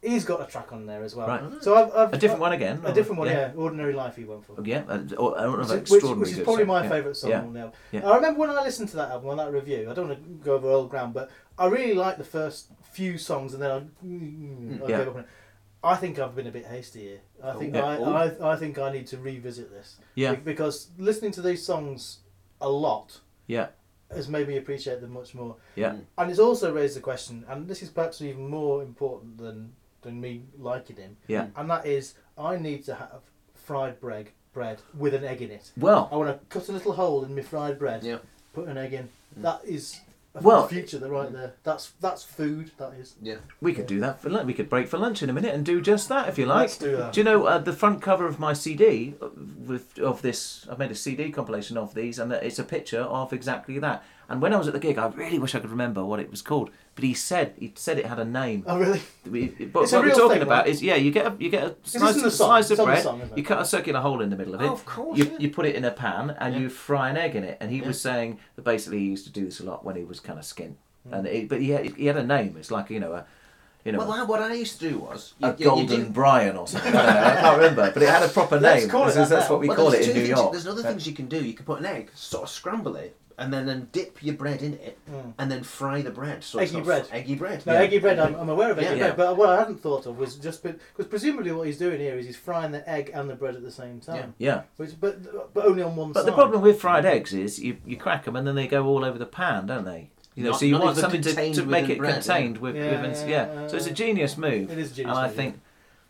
He's 0.00 0.24
got 0.24 0.40
a 0.40 0.44
track 0.46 0.72
on 0.72 0.86
there 0.86 1.02
as 1.02 1.16
well. 1.16 1.26
Right. 1.26 1.42
So 1.60 1.74
I've, 1.74 1.92
I've 1.92 2.12
A 2.12 2.18
different 2.18 2.40
one 2.40 2.52
again, 2.52 2.80
A 2.84 2.90
or- 2.90 2.94
different 2.94 3.18
one, 3.18 3.26
yeah. 3.28 3.48
yeah. 3.52 3.52
Ordinary 3.56 3.92
Life 3.94 4.14
he 4.14 4.24
went 4.24 4.44
for. 4.44 4.54
Yeah, 4.64 4.84
uh, 4.88 5.02
or, 5.16 5.36
I 5.36 5.42
don't 5.42 5.52
know, 5.54 5.58
Which, 5.58 5.68
which, 5.68 5.80
extraordinary 5.80 6.18
which 6.20 6.28
is 6.30 6.36
good 6.36 6.44
probably 6.44 6.62
song. 6.62 6.68
my 6.68 6.82
Yeah. 6.84 6.88
favourite 6.88 7.16
song 7.16 7.30
Yeah. 7.30 7.40
on 7.42 7.52
the. 7.52 7.72
Yeah. 7.90 8.08
I 8.08 8.14
remember 8.16 8.38
when 8.40 8.50
I 8.50 8.62
listened 8.62 8.90
to 8.90 8.96
that 8.96 9.10
album 9.10 9.30
on 9.30 9.36
that 9.38 9.50
review. 9.52 9.88
I 9.90 9.94
don't 9.94 10.08
want 10.08 10.22
to 10.22 10.30
go 10.44 10.54
over 10.54 10.68
old 10.70 10.88
ground, 10.90 11.14
but 11.14 11.30
I 11.58 11.66
really 11.66 11.94
liked 11.94 12.18
the 12.18 12.24
first 12.24 12.68
few 12.92 13.18
songs, 13.18 13.54
and 13.54 13.62
then 13.62 13.70
I, 13.72 13.76
I 13.76 13.80
Mm. 14.06 14.80
Yeah. 14.88 14.98
gave 14.98 15.08
up 15.08 15.14
on 15.16 15.20
it. 15.22 15.26
I 15.82 15.96
think 15.96 16.18
I've 16.20 16.34
been 16.36 16.46
a 16.46 16.52
bit 16.52 16.66
hasty 16.66 17.00
here. 17.00 17.20
I 17.42 17.52
think 17.54 17.74
Yeah. 17.74 17.84
I, 17.84 17.96
Oh. 17.98 18.12
I, 18.12 18.52
I 18.52 18.56
think 18.56 18.78
I 18.78 18.92
need 18.92 19.06
to 19.08 19.16
revisit 19.18 19.70
this. 19.70 19.96
Yeah. 20.14 20.34
Be- 20.36 20.42
Because 20.52 20.90
listening 20.98 21.32
to 21.32 21.42
these 21.42 21.64
songs 21.64 22.18
a 22.60 22.68
lot 22.68 23.18
Yeah. 23.48 23.68
has 24.12 24.28
made 24.28 24.46
me 24.48 24.56
appreciate 24.58 25.00
them 25.00 25.10
much 25.12 25.34
more. 25.34 25.56
Yeah. 25.74 25.96
And 26.16 26.30
it's 26.30 26.40
also 26.40 26.72
raised 26.72 26.96
the 26.96 27.00
question, 27.00 27.44
and 27.48 27.66
this 27.68 27.82
is 27.82 27.90
perhaps 27.90 28.22
even 28.22 28.48
more 28.48 28.82
important 28.82 29.38
than 29.38 29.72
than 30.08 30.20
me 30.20 30.42
liking 30.58 30.96
him. 30.96 31.16
Yeah. 31.26 31.46
And 31.56 31.70
that 31.70 31.86
is, 31.86 32.14
I 32.36 32.56
need 32.56 32.84
to 32.86 32.94
have 32.94 33.20
fried 33.54 34.00
bread 34.00 34.28
bread 34.54 34.80
with 34.96 35.14
an 35.14 35.24
egg 35.24 35.42
in 35.42 35.50
it. 35.50 35.70
Well- 35.76 36.08
I 36.10 36.16
want 36.16 36.30
to 36.30 36.44
cut 36.48 36.68
a 36.68 36.72
little 36.72 36.92
hole 36.94 37.24
in 37.24 37.34
my 37.34 37.42
fried 37.42 37.78
bread. 37.78 38.02
Yeah. 38.02 38.18
Put 38.54 38.66
an 38.68 38.78
egg 38.78 38.92
in. 38.94 39.08
That 39.36 39.60
is 39.64 40.00
a 40.34 40.40
Well- 40.42 40.66
future 40.66 40.98
that 40.98 41.08
right 41.10 41.30
there. 41.30 41.52
That's 41.62 41.92
that's 42.00 42.24
food. 42.24 42.70
That 42.78 42.94
is. 42.94 43.14
Yeah. 43.22 43.36
We 43.60 43.72
could 43.74 43.86
do 43.86 44.00
that 44.00 44.20
for 44.20 44.30
lunch. 44.30 44.46
We 44.46 44.54
could 44.54 44.70
break 44.70 44.88
for 44.88 44.96
lunch 44.98 45.22
in 45.22 45.28
a 45.30 45.32
minute 45.32 45.54
and 45.54 45.64
do 45.64 45.80
just 45.82 46.08
that 46.08 46.28
if 46.28 46.38
you 46.38 46.46
like. 46.46 46.60
Let's 46.68 46.78
do 46.78 46.96
that. 46.96 47.12
Do 47.12 47.20
you 47.20 47.24
know 47.24 47.44
uh, 47.44 47.58
the 47.58 47.72
front 47.74 48.00
cover 48.02 48.26
of 48.26 48.38
my 48.40 48.52
CD 48.54 49.14
uh, 49.20 49.28
with 49.66 49.98
of 49.98 50.22
this? 50.22 50.66
I've 50.70 50.78
made 50.78 50.90
a 50.90 50.94
CD 50.96 51.30
compilation 51.30 51.76
of 51.76 51.94
these, 51.94 52.18
and 52.18 52.32
it's 52.32 52.58
a 52.58 52.64
picture 52.64 53.02
of 53.02 53.32
exactly 53.32 53.78
that. 53.80 54.02
And 54.30 54.42
when 54.42 54.52
I 54.52 54.58
was 54.58 54.66
at 54.66 54.74
the 54.74 54.78
gig, 54.78 54.98
I 54.98 55.06
really 55.08 55.38
wish 55.38 55.54
I 55.54 55.60
could 55.60 55.70
remember 55.70 56.04
what 56.04 56.20
it 56.20 56.30
was 56.30 56.42
called. 56.42 56.68
But 56.94 57.04
he 57.04 57.14
said 57.14 57.54
he 57.58 57.72
said 57.76 57.98
it 57.98 58.04
had 58.06 58.18
a 58.18 58.24
name. 58.24 58.62
Oh 58.66 58.78
really? 58.78 59.00
We- 59.28 59.46
But 59.46 59.84
It's 59.84 59.92
what 59.92 60.04
we're 60.04 60.10
talking 60.10 60.30
thing, 60.32 60.42
about 60.42 60.64
right? 60.64 60.68
is 60.68 60.82
yeah, 60.82 60.96
you 60.96 61.10
get 61.10 61.26
a 61.26 61.34
you 61.38 61.48
get 61.48 61.62
a 61.64 61.76
slice, 61.82 62.16
a 62.16 62.30
slice 62.30 62.70
of 62.70 62.78
bread. 62.84 63.02
song, 63.02 63.22
you 63.34 63.42
cut 63.42 63.60
a 63.60 63.64
circular 63.64 64.00
hole 64.00 64.20
in 64.20 64.28
the 64.28 64.36
middle 64.36 64.54
of 64.54 64.60
it. 64.60 64.66
Oh, 64.66 64.72
of 64.74 64.84
course, 64.84 65.18
You, 65.18 65.24
yeah. 65.24 65.38
you 65.38 65.50
put 65.50 65.64
it 65.64 65.74
in 65.76 65.84
a 65.86 65.90
pan 65.90 66.36
and 66.38 66.54
Yeah. 66.54 66.60
you 66.60 66.68
fry 66.68 67.08
an 67.08 67.16
egg 67.16 67.36
in 67.36 67.44
it. 67.44 67.56
And 67.60 67.70
he 67.70 67.78
Yeah. 67.78 67.86
was 67.86 68.00
saying 68.00 68.38
that 68.56 68.62
basically 68.62 68.98
he 68.98 69.06
used 69.06 69.24
to 69.24 69.32
do 69.32 69.44
this 69.46 69.60
a 69.60 69.64
lot 69.64 69.84
when 69.84 69.96
he 69.96 70.04
was 70.04 70.20
kind 70.20 70.38
of 70.38 70.44
skint. 70.44 70.74
Hmm. 71.08 71.14
And 71.14 71.26
it, 71.26 71.48
but 71.48 71.60
he 71.62 71.70
had, 71.70 71.86
he 71.96 72.06
had 72.06 72.16
a 72.18 72.24
name. 72.26 72.56
It's 72.58 72.70
like 72.70 72.90
you 72.90 73.00
know 73.00 73.14
a 73.14 73.24
you 73.84 73.92
know 73.92 73.98
Well, 74.00 74.12
I, 74.12 74.24
what 74.24 74.42
I 74.42 74.52
used 74.52 74.78
to 74.80 74.88
do 74.90 74.98
was 74.98 75.32
a 75.40 75.46
you- 75.46 75.52
you- 75.52 75.58
you 75.58 75.64
golden 75.70 76.04
do- 76.04 76.10
Brian 76.10 76.56
or 76.58 76.66
something. 76.66 76.94
I, 76.94 77.02
know, 77.02 77.24
I 77.30 77.34
can't 77.40 77.56
remember, 77.56 77.90
but 77.94 78.02
it 78.02 78.10
had 78.10 78.22
a 78.24 78.28
proper 78.28 78.60
Let's 78.60 78.82
name. 78.82 78.90
call 78.90 79.08
it 79.08 79.14
that 79.14 79.28
that's 79.30 79.46
now. 79.48 79.52
what 79.52 79.60
we 79.60 79.68
Well, 79.68 79.76
call 79.76 79.92
it 79.94 80.06
in 80.06 80.14
New 80.14 80.24
York. 80.24 80.52
There's 80.52 80.66
other 80.66 80.82
things 80.82 81.06
you 81.06 81.14
can 81.14 81.28
do. 81.28 81.42
You 81.42 81.54
can 81.54 81.64
put 81.64 81.78
an 81.80 81.86
egg, 81.86 82.10
sort 82.14 82.42
of 82.42 82.50
scramble 82.50 82.96
it, 82.96 83.16
and 83.38 83.52
then, 83.52 83.66
then 83.66 83.88
dip 83.92 84.22
your 84.22 84.34
bread 84.34 84.62
in 84.62 84.74
it, 84.74 84.98
Mm. 85.10 85.32
and 85.38 85.50
then 85.50 85.62
fry 85.62 86.02
the 86.02 86.10
bread. 86.10 86.42
So 86.44 86.58
it's 86.58 86.70
Eggy 86.72 86.78
not 86.78 86.84
bread. 86.86 87.02
f- 87.02 87.14
Eggy 87.14 87.34
bread. 87.36 87.64
No, 87.66 87.72
yeah. 87.72 87.78
eggy 87.80 87.98
bread. 87.98 88.18
I'm, 88.18 88.34
I'm 88.34 88.48
aware 88.48 88.70
of 88.72 88.78
eggy 88.78 88.98
Yeah. 88.98 89.12
bread, 89.12 89.16
but 89.16 89.36
what 89.36 89.48
I 89.50 89.58
hadn't 89.58 89.80
thought 89.80 90.06
of 90.06 90.18
was 90.18 90.34
just 90.36 90.62
because 90.62 91.06
presumably 91.06 91.52
what 91.52 91.66
he's 91.66 91.78
doing 91.78 92.00
here 92.00 92.16
is 92.18 92.26
he's 92.26 92.36
frying 92.36 92.72
the 92.72 92.88
egg 92.90 93.10
and 93.14 93.30
the 93.30 93.34
bread 93.36 93.54
at 93.54 93.62
the 93.62 93.70
same 93.70 94.00
time. 94.00 94.34
Yeah. 94.38 94.62
Which, 94.76 95.00
but 95.00 95.54
but 95.54 95.64
only 95.64 95.82
on 95.82 95.94
one 95.96 96.12
But 96.12 96.20
side. 96.20 96.26
But 96.26 96.30
the 96.32 96.36
problem 96.36 96.62
with 96.62 96.80
fried 96.80 97.06
eggs 97.06 97.32
is 97.32 97.58
you, 97.58 97.76
you 97.86 97.96
crack 97.96 98.24
them 98.24 98.36
and 98.36 98.46
then 98.46 98.54
they 98.56 98.66
go 98.66 98.84
all 98.86 99.04
over 99.04 99.18
the 99.18 99.26
pan, 99.26 99.66
don't 99.66 99.84
they? 99.84 100.10
You 100.34 100.44
know, 100.44 100.50
Not- 100.50 100.60
so 100.60 100.66
you 100.66 100.78
want 100.78 100.96
something 100.96 101.22
to, 101.22 101.54
to 101.54 101.64
make 101.64 101.88
it 101.88 101.98
bread, 101.98 102.14
contained 102.22 102.56
yeah. 102.56 102.62
with, 102.62 102.76
Yeah, 102.76 103.02
with 103.02 103.20
yeah, 103.22 103.26
yeah, 103.28 103.62
yeah, 103.62 103.66
So 103.68 103.76
it's 103.76 103.86
a 103.86 103.92
genius 103.92 104.36
move. 104.38 104.70
It 104.70 104.78
is 104.78 104.92
a 104.92 104.94
genius 104.94 105.16
And 105.16 105.26
I 105.26 105.28
think 105.28 105.60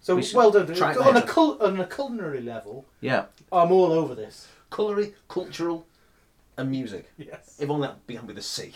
So 0.00 0.16
we 0.16 0.22
should 0.22 0.36
well 0.36 0.50
done. 0.50 0.66
try 0.74 0.94
on 0.94 1.16
a 1.16 1.22
cul- 1.22 1.56
on 1.62 1.78
a 1.80 1.86
culinary 1.86 2.40
level, 2.42 2.84
yeah. 3.00 3.26
I'm 3.50 3.72
all 3.72 3.92
over 3.92 4.14
this. 4.14 4.48
Culinary, 4.70 5.14
cultural, 5.28 5.86
and 6.58 6.70
music. 6.70 7.10
Yes. 7.16 7.56
If 7.58 7.70
only 7.70 7.88
that 7.88 8.06
began 8.06 8.26
with 8.26 8.36
a 8.38 8.42
C. 8.42 8.74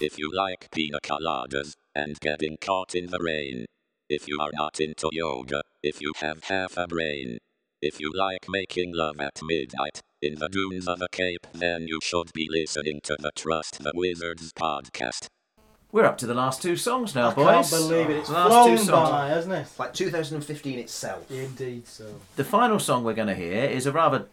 If 0.00 0.18
you 0.18 0.30
like 0.34 0.70
pina 0.70 0.98
coladas 1.02 1.72
and 1.94 2.18
getting 2.20 2.56
caught 2.60 2.94
in 2.94 3.06
the 3.06 3.18
rain. 3.20 3.66
If 4.08 4.28
you 4.28 4.38
are 4.40 4.50
not 4.52 4.80
into 4.80 5.08
yoga. 5.12 5.62
If 5.82 6.00
you 6.00 6.12
have 6.20 6.44
half 6.44 6.76
a 6.76 6.86
brain. 6.86 7.38
If 7.82 7.98
you 7.98 8.12
like 8.14 8.46
making 8.48 8.92
love 8.94 9.20
at 9.20 9.40
midnight 9.42 10.00
in 10.20 10.34
the 10.36 10.48
dunes 10.48 10.86
of 10.86 11.00
a 11.00 11.08
cape, 11.10 11.46
then 11.54 11.88
you 11.88 11.98
should 12.02 12.32
be 12.34 12.46
listening 12.50 13.00
to 13.04 13.16
the 13.18 13.30
Trust 13.34 13.82
the 13.82 13.92
Wizards 13.94 14.52
podcast. 14.52 15.26
We're 15.92 16.04
up 16.04 16.18
to 16.18 16.26
the 16.26 16.34
last 16.34 16.62
two 16.62 16.76
songs 16.76 17.14
now, 17.14 17.30
I 17.30 17.34
boys. 17.34 17.46
can't 17.46 17.70
believe 17.70 18.10
it. 18.10 18.16
It's 18.18 18.30
last 18.30 18.50
flown 18.50 18.76
two 18.76 18.84
songs. 18.84 19.10
by, 19.10 19.28
hasn't 19.28 19.54
it? 19.54 19.66
Like 19.78 19.92
2015 19.94 20.78
itself. 20.78 21.28
Indeed, 21.30 21.88
so. 21.88 22.04
The 22.36 22.44
final 22.44 22.78
song 22.78 23.02
we're 23.02 23.14
going 23.14 23.28
to 23.28 23.34
hear 23.34 23.64
is 23.64 23.86
a 23.86 23.92
rather 23.92 24.26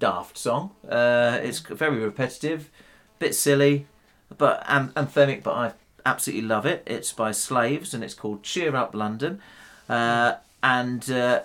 daft 0.00 0.36
song. 0.36 0.72
Uh, 0.88 1.38
it's 1.42 1.60
very 1.60 1.98
repetitive, 2.00 2.68
bit 3.20 3.34
silly, 3.36 3.86
but 4.36 4.64
an- 4.66 4.92
anthemic. 4.96 5.44
But 5.44 5.52
I 5.54 5.72
absolutely 6.04 6.48
love 6.48 6.66
it. 6.66 6.82
It's 6.86 7.12
by 7.12 7.30
Slaves 7.30 7.94
and 7.94 8.02
it's 8.02 8.14
called 8.14 8.42
"Cheer 8.42 8.74
Up 8.74 8.94
London," 8.94 9.40
uh, 9.88 10.34
and 10.62 11.08
uh, 11.10 11.42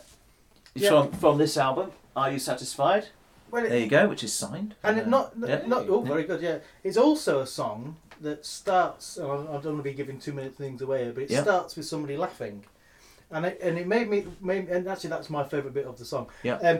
it's 0.73 0.85
Yeah. 0.85 0.89
from 0.89 1.11
from 1.11 1.37
this 1.37 1.57
album. 1.57 1.91
Are 2.15 2.31
you 2.31 2.39
satisfied? 2.39 3.09
Well, 3.51 3.65
it- 3.65 3.69
there 3.69 3.79
you 3.79 3.87
go, 3.87 4.07
which 4.07 4.23
is 4.23 4.33
signed. 4.33 4.73
And 4.83 4.97
it 4.97 5.07
not, 5.07 5.33
yeah. 5.37 5.61
not 5.67 5.87
oh, 5.87 6.01
very 6.01 6.23
good, 6.23 6.41
yeah. 6.41 6.57
It's 6.83 6.97
also 6.97 7.41
a 7.41 7.45
song 7.47 7.97
that 8.21 8.45
starts. 8.45 9.17
and 9.17 9.27
I 9.27 9.31
don't 9.35 9.51
want 9.51 9.77
to 9.77 9.83
be 9.83 9.93
giving 9.93 10.19
too 10.19 10.33
many 10.33 10.49
things 10.49 10.81
away, 10.81 11.11
but 11.11 11.23
it 11.23 11.29
Yeah. 11.29 11.43
starts 11.43 11.75
with 11.75 11.85
somebody 11.85 12.17
laughing, 12.17 12.63
and 13.31 13.45
it 13.45 13.59
and 13.61 13.77
it 13.77 13.87
made 13.87 14.09
me 14.09 14.25
made, 14.41 14.69
and 14.69 14.87
actually 14.87 15.09
that's 15.11 15.29
my 15.29 15.43
favourite 15.43 15.73
bit 15.73 15.85
of 15.85 15.97
the 15.97 16.05
song. 16.05 16.27
Yeah. 16.43 16.55
Um, 16.57 16.79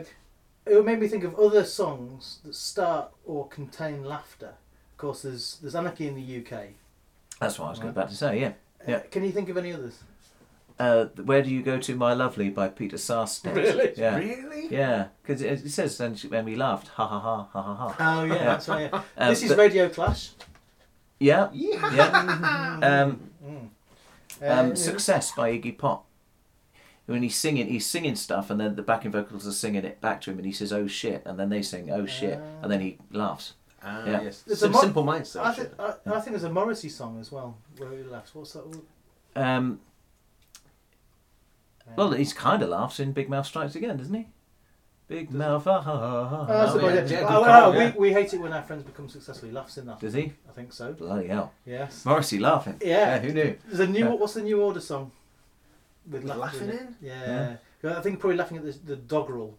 it 0.66 0.84
made 0.84 0.98
me 1.00 1.08
think 1.08 1.24
of 1.24 1.38
other 1.38 1.64
songs 1.64 2.40
that 2.44 2.54
start 2.54 3.10
or 3.24 3.48
contain 3.48 4.04
laughter. 4.04 4.54
Of 4.92 4.98
course, 4.98 5.22
there's 5.22 5.58
there's 5.60 5.74
Anarchy 5.74 6.08
in 6.08 6.14
the 6.14 6.38
UK. 6.40 6.68
That's 7.40 7.58
what 7.58 7.66
I 7.66 7.70
was 7.70 7.80
Right. 7.80 7.90
about 7.90 8.08
to 8.08 8.14
say. 8.16 8.40
Yeah, 8.40 8.52
yeah. 8.88 8.96
Uh, 8.96 9.00
can 9.10 9.24
you 9.24 9.32
think 9.32 9.48
of 9.48 9.56
any 9.56 9.72
others? 9.72 9.98
Uh, 10.78 11.06
Where 11.24 11.42
do 11.42 11.48
you 11.50 11.62
go 11.62 11.78
to, 11.78 11.96
my 11.96 12.12
lovely, 12.12 12.50
by 12.50 12.68
Peter 12.68 12.96
Sarstedt. 12.98 13.54
Really? 13.62 13.92
Yeah. 13.96 14.16
Really? 14.16 14.68
Yeah, 14.70 15.06
because 15.22 15.40
it, 15.40 15.64
it 15.64 15.70
says 15.70 15.96
then 15.98 16.14
she- 16.16 16.28
when 16.28 16.44
we 16.44 16.54
laughed, 16.54 16.88
ha 16.88 17.06
ha 17.06 17.18
ha 17.20 17.48
ha 17.52 17.62
ha 17.62 17.74
ha. 17.88 17.96
Oh 18.20 18.24
yeah, 18.24 18.44
that's 18.44 18.68
right. 18.68 18.90
Yeah. 18.92 19.02
Uh, 19.16 19.28
this 19.30 19.42
is 19.42 19.48
but- 19.50 19.58
Radio 19.58 19.88
Clash. 19.88 20.30
Yeah. 21.18 21.48
Yeah. 21.52 21.94
Yeah. 21.94 22.78
um, 23.04 23.30
Mm. 23.46 23.68
um, 24.42 24.72
Uh, 24.72 24.74
Success 24.74 25.32
by 25.32 25.52
Iggy 25.52 25.76
Pop. 25.78 26.05
When 27.06 27.22
he's 27.22 27.36
singing, 27.36 27.68
he's 27.68 27.86
singing 27.86 28.16
stuff, 28.16 28.50
and 28.50 28.60
then 28.60 28.74
the 28.74 28.82
backing 28.82 29.12
vocals 29.12 29.46
are 29.46 29.52
singing 29.52 29.84
it 29.84 30.00
back 30.00 30.20
to 30.22 30.30
him, 30.32 30.38
and 30.38 30.46
he 30.46 30.52
says, 30.52 30.72
"Oh 30.72 30.88
shit," 30.88 31.22
and 31.24 31.38
then 31.38 31.48
they 31.50 31.62
sing, 31.62 31.90
"Oh 31.90 32.04
shit," 32.04 32.40
and 32.62 32.70
then 32.70 32.80
he 32.80 32.98
laughs. 33.12 33.54
Ah, 33.82 34.04
yeah. 34.04 34.22
yes. 34.22 34.42
There's 34.42 34.58
Sim- 34.58 34.72
Mo- 34.72 34.80
Simple 34.80 35.04
mindset. 35.04 35.44
I, 35.44 35.54
shit. 35.54 35.68
think 35.68 35.80
I, 35.80 36.16
I 36.16 36.20
think 36.20 36.30
there's 36.30 36.44
a 36.44 36.50
Morrissey 36.50 36.88
song 36.88 37.20
as 37.20 37.30
well 37.30 37.56
where 37.78 37.92
he 37.92 38.02
laughs. 38.02 38.34
What's 38.34 38.52
that? 38.54 38.66
one? 38.66 38.82
Um, 39.36 39.80
well, 41.94 42.10
he's 42.10 42.32
kind 42.32 42.62
of 42.62 42.70
laughs 42.70 42.98
in 42.98 43.12
Big 43.12 43.28
Mouth 43.28 43.46
Strikes 43.46 43.76
Again, 43.76 43.96
doesn't 43.96 44.14
he? 44.14 44.26
Big 45.06 45.30
Mouth, 45.30 45.64
ha 45.64 45.80
ha 45.80 45.96
ha 45.96 46.28
ha. 46.28 46.40
Oh, 46.42 46.46
that's 46.46 46.72
ha. 46.72 46.78
the 46.78 46.86
yeah, 46.86 47.20
yeah. 47.20 47.26
Oh, 47.26 47.44
call, 47.44 47.44
oh, 47.44 47.72
yeah. 47.72 47.92
we, 47.92 48.08
we 48.08 48.12
hate 48.12 48.34
it 48.34 48.40
when 48.40 48.52
our 48.52 48.62
friends 48.62 48.82
become 48.82 49.08
successful. 49.08 49.48
He 49.48 49.54
laughs 49.54 49.78
in 49.78 49.86
that. 49.86 50.00
Does 50.00 50.14
he? 50.14 50.32
I 50.48 50.52
think 50.52 50.72
so. 50.72 50.94
Bloody 50.94 51.28
hell. 51.28 51.52
Yes. 51.64 52.04
Morrissey 52.04 52.40
laughing. 52.40 52.80
Yeah. 52.84 53.20
who 53.20 53.32
knew? 53.32 53.56
There's 53.66 53.78
a 53.78 53.86
new. 53.86 54.00
Yeah. 54.00 54.14
What's 54.14 54.34
the 54.34 54.42
new 54.42 54.60
order 54.60 54.80
song? 54.80 55.12
With 56.10 56.22
With 56.24 56.36
laughing 56.36 56.68
it. 56.68 56.80
in? 56.80 56.96
Yeah. 57.02 57.56
I 57.84 58.00
think 58.00 58.18
probably 58.20 58.36
laughing 58.36 58.58
at 58.58 58.64
the 58.64 58.72
the 58.72 58.96
doggerel 58.96 59.56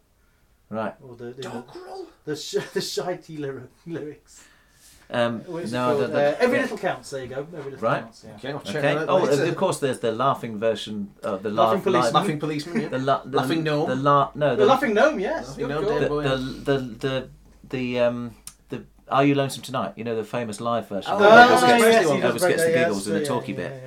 Right. 0.70 0.96
or 1.02 1.16
the 1.16 1.26
the, 1.32 1.42
Doggerel? 1.44 2.06
the, 2.26 2.36
sh- 2.36 2.52
the 2.74 2.80
shitey 2.82 3.40
lyri- 3.40 3.68
lyrics. 3.86 4.44
Um, 5.10 5.40
What 5.46 5.64
is 5.64 5.72
it 5.72 5.76
no, 5.78 5.84
I 5.84 5.88
called? 5.88 6.00
don't- 6.02 6.12
don't- 6.12 6.34
uh, 6.34 6.36
every 6.40 6.58
yeah. 6.58 6.62
little 6.64 6.78
counts. 6.78 7.10
There 7.12 7.22
you 7.24 7.30
go. 7.30 7.48
Every 7.58 7.72
little 7.72 7.88
Right. 7.90 8.02
counts. 8.02 8.26
Yeah. 8.28 8.36
Okay, 8.36 8.52
I'll 8.52 8.60
check 8.60 8.76
Okay. 8.84 8.96
that 8.96 9.08
Oh, 9.10 9.20
later. 9.24 9.46
of 9.46 9.56
course, 9.56 9.80
there's 9.80 10.00
the 10.00 10.12
laughing 10.12 10.60
version 10.60 11.12
of 11.24 11.44
the 11.44 11.50
Laughing 11.50 11.76
laugh, 11.76 11.84
policeman. 11.84 12.02
live- 12.04 12.14
Laughing 12.14 12.40
policeman, 12.40 12.82
yeah. 12.82 12.88
The, 12.90 13.00
la- 13.00 13.24
the 13.24 13.38
Laughing 13.38 13.64
gnome. 13.64 13.88
The 13.90 13.96
la- 13.96 14.32
no, 14.36 14.56
The 14.58 14.66
laughing 14.66 14.94
gnome. 14.94 15.20
Yes. 15.22 15.48
Laughing 15.48 15.68
gnome, 15.70 15.86
call. 15.86 16.22
the, 16.22 16.36
the, 16.66 16.78
the, 16.78 16.80
the, 17.08 17.30
the, 17.70 18.00
um, 18.02 18.36
the 18.68 18.84
Are 19.08 19.24
You 19.24 19.36
Lonesome 19.36 19.64
Tonight? 19.64 19.94
You 19.96 20.04
know 20.04 20.18
the 20.18 20.26
famous 20.26 20.60
live 20.60 20.90
version. 20.90 21.14
Oh, 21.14 21.16
of 21.16 21.22
yeah, 21.22 21.48
Elvis 21.48 21.62
yeah, 21.62 21.78
yes, 21.78 22.08
the- 22.08 22.16
he 22.16 22.22
Elvis 22.22 22.32
gets 22.32 22.42
the 22.42 22.48
that, 22.50 22.58
yes, 22.58 22.74
giggles 22.84 23.08
in 23.08 23.14
the 23.14 23.20
yeah, 23.22 23.26
talky 23.26 23.52
yeah, 23.54 23.58
bit. 23.60 23.84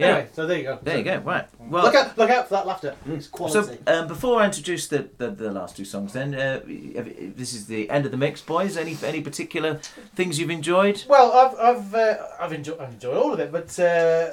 Yeah. 0.00 0.06
Anyway, 0.06 0.28
so 0.32 0.46
there 0.46 0.56
you 0.58 0.62
go. 0.64 0.78
There 0.82 0.98
you 0.98 1.04
go. 1.04 1.18
Right. 1.18 1.46
Well, 1.58 1.84
look 1.84 1.94
out! 1.94 2.18
Look 2.18 2.30
out 2.30 2.48
for 2.48 2.54
that 2.54 2.66
laughter. 2.66 2.96
It's 3.06 3.28
So 3.28 3.76
um, 3.86 4.08
before 4.08 4.40
I 4.40 4.46
introduce 4.46 4.88
the, 4.88 5.08
the, 5.18 5.30
the 5.30 5.50
last 5.50 5.76
two 5.76 5.84
songs, 5.84 6.12
then 6.12 6.34
uh, 6.34 6.60
this 6.66 7.52
is 7.54 7.66
the 7.66 7.88
end 7.90 8.04
of 8.06 8.10
the 8.10 8.16
mix, 8.16 8.40
boys. 8.40 8.76
Any 8.76 8.96
any 9.04 9.20
particular 9.20 9.74
things 10.14 10.38
you've 10.38 10.50
enjoyed? 10.50 11.04
Well, 11.08 11.32
I've 11.32 11.58
I've 11.58 11.94
uh, 11.94 12.16
I've 12.40 12.52
enjoyed 12.52 12.80
I've 12.80 12.92
enjoyed 12.94 13.16
all 13.16 13.32
of 13.32 13.40
it, 13.40 13.52
but 13.52 13.70
uh, 13.78 14.32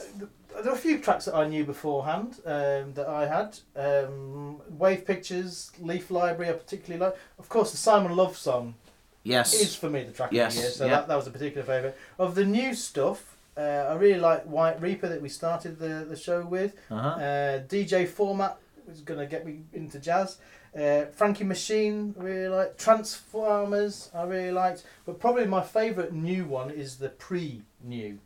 there 0.63 0.71
are 0.71 0.75
a 0.75 0.77
few 0.77 0.99
tracks 0.99 1.25
that 1.25 1.35
I 1.35 1.47
knew 1.47 1.63
beforehand 1.63 2.39
um, 2.45 2.93
that 2.93 3.07
I 3.07 3.27
had. 3.27 3.59
Um, 3.75 4.61
Wave 4.69 5.05
Pictures, 5.05 5.71
Leaf 5.79 6.09
Library, 6.09 6.49
I 6.49 6.53
particularly 6.53 7.05
like. 7.05 7.15
Of 7.37 7.49
course, 7.49 7.71
the 7.71 7.77
Simon 7.77 8.15
Love 8.15 8.37
song 8.37 8.75
Yes. 9.23 9.53
is 9.53 9.75
for 9.75 9.89
me 9.89 10.03
the 10.03 10.11
track 10.13 10.29
Yes, 10.31 10.53
of 10.53 10.55
the 10.55 10.61
year, 10.61 10.71
so 10.71 10.85
yeah. 10.85 10.91
that, 10.91 11.07
that 11.09 11.15
was 11.15 11.27
a 11.27 11.31
particular 11.31 11.63
favourite. 11.65 11.95
Of 12.17 12.35
the 12.35 12.45
new 12.45 12.73
stuff, 12.73 13.36
uh, 13.57 13.87
I 13.89 13.95
really 13.95 14.19
like 14.19 14.43
White 14.43 14.81
Reaper 14.81 15.09
that 15.09 15.21
we 15.21 15.29
started 15.29 15.79
the, 15.79 16.05
the 16.07 16.15
show 16.15 16.45
with. 16.45 16.75
Uh-huh. 16.91 17.07
Uh, 17.07 17.59
DJ 17.63 18.07
Format 18.07 18.57
was 18.87 19.01
going 19.01 19.19
to 19.19 19.25
get 19.25 19.45
me 19.45 19.61
into 19.73 19.99
jazz. 19.99 20.37
Uh, 20.77 21.05
Frankie 21.05 21.43
Machine, 21.43 22.13
I 22.19 22.23
really 22.23 22.47
like. 22.49 22.77
Transfarmers, 22.77 24.13
I 24.15 24.23
really 24.23 24.51
liked. 24.51 24.83
But 25.05 25.19
probably 25.19 25.45
my 25.45 25.63
favourite 25.63 26.13
new 26.13 26.45
one 26.45 26.69
is 26.69 26.97
the 26.97 27.09
pre 27.09 27.63
new. 27.83 28.19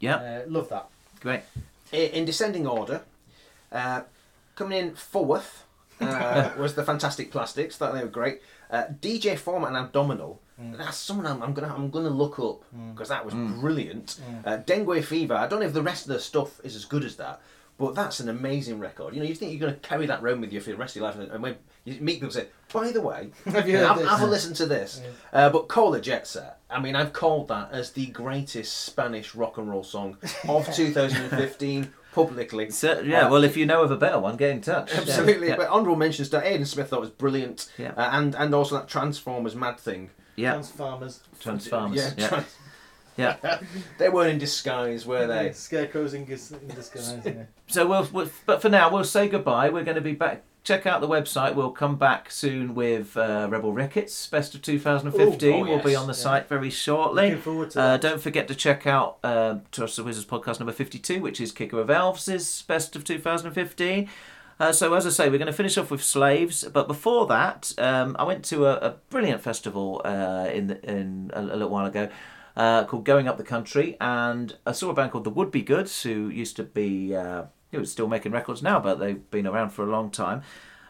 Yeah. 0.00 0.16
Uh, 0.16 0.42
love 0.48 0.68
that. 0.70 0.88
Great. 1.20 1.42
In 1.92 2.24
descending 2.24 2.66
order, 2.66 3.02
uh, 3.72 4.02
coming 4.54 4.78
in 4.78 4.94
fourth 4.94 5.64
uh, 6.00 6.50
was 6.58 6.74
the 6.74 6.84
Fantastic 6.84 7.30
Plastics. 7.30 7.76
Thought 7.76 7.94
they 7.94 8.02
were 8.02 8.08
great. 8.08 8.40
Uh, 8.70 8.84
DJ 9.00 9.36
Format 9.36 9.68
and 9.68 9.76
Abdominal. 9.76 10.40
That's 10.58 10.96
someone 10.96 11.26
I'm, 11.26 11.42
I'm 11.42 11.52
gonna 11.54 11.72
I'm 11.74 11.90
gonna 11.90 12.10
look 12.10 12.38
up 12.38 12.64
because 12.92 13.08
that 13.10 13.24
was 13.24 13.34
brilliant. 13.34 14.20
Uh, 14.44 14.56
Dengue 14.58 15.02
Fever. 15.04 15.34
I 15.34 15.46
don't 15.46 15.60
know 15.60 15.66
if 15.66 15.72
the 15.72 15.82
rest 15.82 16.06
of 16.06 16.12
the 16.12 16.20
stuff 16.20 16.60
is 16.64 16.74
as 16.74 16.84
good 16.84 17.04
as 17.04 17.16
that, 17.16 17.40
but 17.78 17.94
that's 17.94 18.18
an 18.20 18.28
amazing 18.28 18.80
record. 18.80 19.14
You 19.14 19.20
know, 19.20 19.26
you 19.26 19.34
think 19.36 19.52
you're 19.52 19.60
gonna 19.60 19.78
carry 19.80 20.06
that 20.06 20.20
around 20.22 20.40
with 20.40 20.52
you 20.52 20.60
for 20.60 20.70
the 20.70 20.76
rest 20.76 20.96
of 20.96 21.00
your 21.00 21.10
life, 21.10 21.18
and, 21.18 21.30
and 21.30 21.42
when 21.42 21.56
you 21.84 22.00
meet 22.00 22.14
people 22.14 22.30
say, 22.30 22.48
by 22.72 22.90
the 22.90 23.00
way, 23.00 23.30
Have 23.46 23.68
you 23.68 23.78
heard 23.78 23.86
have, 23.86 24.04
have 24.04 24.22
a 24.22 24.26
listen 24.26 24.52
to 24.54 24.66
this. 24.66 25.00
Uh, 25.32 25.48
but 25.48 25.68
Cola 25.68 26.00
Jet 26.00 26.26
Set. 26.26 26.58
I 26.68 26.80
mean, 26.80 26.96
I've 26.96 27.12
called 27.12 27.48
that 27.48 27.70
as 27.72 27.92
the 27.92 28.06
greatest 28.06 28.84
Spanish 28.84 29.34
rock 29.34 29.56
and 29.58 29.70
roll 29.70 29.84
song 29.84 30.16
of 30.48 30.66
2015 30.74 31.92
publicly. 32.12 32.70
So, 32.70 33.00
yeah. 33.00 33.26
Uh, 33.26 33.30
well, 33.30 33.44
if 33.44 33.56
you 33.56 33.64
know 33.64 33.82
of 33.82 33.90
a 33.90 33.96
better 33.96 34.18
one, 34.18 34.36
get 34.36 34.50
in 34.50 34.60
touch. 34.60 34.92
Absolutely, 34.94 35.48
Yeah. 35.48 35.56
but 35.56 35.68
honourable 35.68 35.96
mentions 35.96 36.28
to 36.30 36.44
Aidan 36.46 36.66
Smith 36.66 36.88
thought 36.90 37.00
was 37.00 37.10
brilliant, 37.10 37.70
Yeah. 37.78 37.92
uh, 37.96 38.10
and 38.12 38.34
and 38.34 38.54
also 38.54 38.74
that 38.76 38.88
Transfarmers 38.88 39.54
mad 39.54 39.78
thing. 39.78 40.10
Yeah. 40.38 40.52
Transformers. 40.52 41.20
Transformers. 41.40 41.96
Yeah, 41.98 42.10
Yeah. 42.16 42.28
trans- 42.28 42.56
Yeah. 43.16 43.58
they 43.98 44.08
weren't 44.08 44.30
in 44.30 44.38
disguise, 44.38 45.04
were 45.04 45.26
they? 45.26 45.52
Scarecrows 45.52 46.14
in, 46.14 46.24
dis- 46.24 46.52
in 46.52 46.68
disguise. 46.68 47.18
yeah. 47.24 47.32
So 47.66 47.86
we'll, 47.86 48.08
we'll, 48.12 48.30
but 48.46 48.62
for 48.62 48.68
now, 48.68 48.92
we'll 48.92 49.04
say 49.04 49.28
goodbye. 49.28 49.68
We're 49.70 49.84
going 49.84 49.96
to 49.96 50.00
be 50.00 50.12
back. 50.12 50.42
Check 50.64 50.86
out 50.86 51.00
the 51.00 51.08
website. 51.08 51.54
We'll 51.54 51.70
come 51.70 51.96
back 51.96 52.30
soon 52.30 52.74
with 52.74 53.16
uh, 53.16 53.48
Rebel 53.50 53.72
Rickets, 53.72 54.26
best 54.26 54.54
of 54.54 54.60
2015. 54.62 55.48
Ooh, 55.50 55.56
oh, 55.56 55.62
We'll 55.62 55.82
be 55.82 55.96
on 55.96 56.06
the 56.06 56.12
Yeah. 56.12 56.18
site 56.18 56.48
very 56.48 56.68
shortly. 56.68 57.28
Looking 57.30 57.42
forward 57.42 57.70
to 57.70 57.80
Uh, 57.80 57.86
that. 57.92 58.00
don't 58.02 58.20
forget 58.20 58.48
to 58.48 58.54
check 58.54 58.86
out 58.86 59.16
uh, 59.24 59.56
Trust 59.72 59.96
the 59.96 60.04
Wizards 60.04 60.26
podcast 60.26 60.60
number 60.60 60.72
52, 60.72 61.20
which 61.20 61.40
is 61.40 61.52
Kicker 61.52 61.80
of 61.80 61.88
Elves' 61.90 62.62
best 62.62 62.94
of 62.96 63.04
2015. 63.04 64.08
Uh, 64.60 64.72
so, 64.72 64.92
as 64.94 65.06
I 65.06 65.10
say, 65.10 65.28
we're 65.28 65.38
going 65.38 65.46
to 65.46 65.52
finish 65.52 65.78
off 65.78 65.90
with 65.90 66.02
Slaves, 66.02 66.64
but 66.64 66.88
before 66.88 67.26
that, 67.28 67.72
um, 67.78 68.16
I 68.18 68.24
went 68.24 68.44
to 68.46 68.66
a, 68.66 68.74
a 68.78 68.90
brilliant 69.08 69.40
festival 69.40 70.02
uh, 70.04 70.48
in 70.52 70.66
the, 70.66 70.90
in 70.90 71.30
a, 71.32 71.40
a 71.40 71.42
little 71.42 71.68
while 71.68 71.86
ago 71.86 72.08
uh, 72.56 72.84
called 72.84 73.04
Going 73.04 73.28
Up 73.28 73.36
the 73.36 73.44
Country, 73.44 73.96
and 74.00 74.56
I 74.66 74.72
saw 74.72 74.90
a 74.90 74.94
band 74.94 75.12
called 75.12 75.22
the 75.22 75.30
Would 75.30 75.52
Be 75.52 75.62
Goods, 75.62 76.02
who 76.02 76.28
used 76.28 76.56
to 76.56 76.64
be, 76.64 77.14
uh, 77.14 77.44
who 77.70 77.80
are 77.80 77.86
still 77.86 78.08
making 78.08 78.32
records 78.32 78.60
now, 78.60 78.80
but 78.80 78.98
they've 78.98 79.30
been 79.30 79.46
around 79.46 79.70
for 79.70 79.84
a 79.84 79.90
long 79.90 80.10
time. 80.10 80.42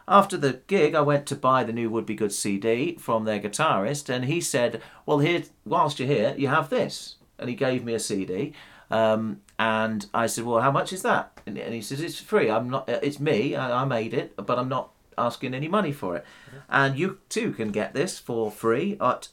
After 0.09 0.39
the 0.39 0.63
gig, 0.67 0.95
I 0.95 1.03
went 1.03 1.27
to 1.27 1.37
buy 1.37 1.63
the 1.63 1.73
new 1.75 1.91
Would 1.91 2.07
Be 2.07 2.15
Good 2.15 2.33
CD 2.33 2.97
from 2.97 3.27
their 3.27 3.39
guitarist, 3.39 4.09
and 4.09 4.25
he 4.25 4.41
said, 4.41 4.81
"Well, 5.05 5.19
here, 5.19 5.43
whilst 5.67 5.99
you're 5.99 6.09
here, 6.09 6.35
you 6.39 6.49
have 6.49 6.71
this." 6.71 7.17
And 7.39 7.51
he 7.51 7.55
gave 7.55 7.85
me 7.85 7.93
a 7.93 8.01
CD, 8.01 8.55
um, 8.91 9.43
and 9.59 10.07
I 10.15 10.27
said, 10.27 10.45
"Well, 10.45 10.61
how 10.61 10.71
much 10.71 10.93
is 10.93 11.03
that?" 11.03 11.41
And, 11.47 11.59
and 11.59 11.75
he 11.75 11.81
says, 11.83 12.01
"It's 12.01 12.21
free. 12.21 12.51
I'm 12.51 12.71
not. 12.71 12.89
uh, 12.89 12.99
It's 13.03 13.19
me. 13.21 13.57
I, 13.57 13.83
I 13.83 13.85
made 13.85 14.15
it, 14.15 14.35
but 14.37 14.59
I'm 14.59 14.69
not 14.69 14.91
asking 15.17 15.55
any 15.55 15.69
money 15.69 15.93
for 15.93 16.17
it." 16.17 16.25
And 16.69 16.99
you 16.99 17.19
too 17.29 17.53
can 17.53 17.71
get 17.73 17.95
this 17.95 18.19
for 18.19 18.51
free 18.51 18.97
at 19.01 19.29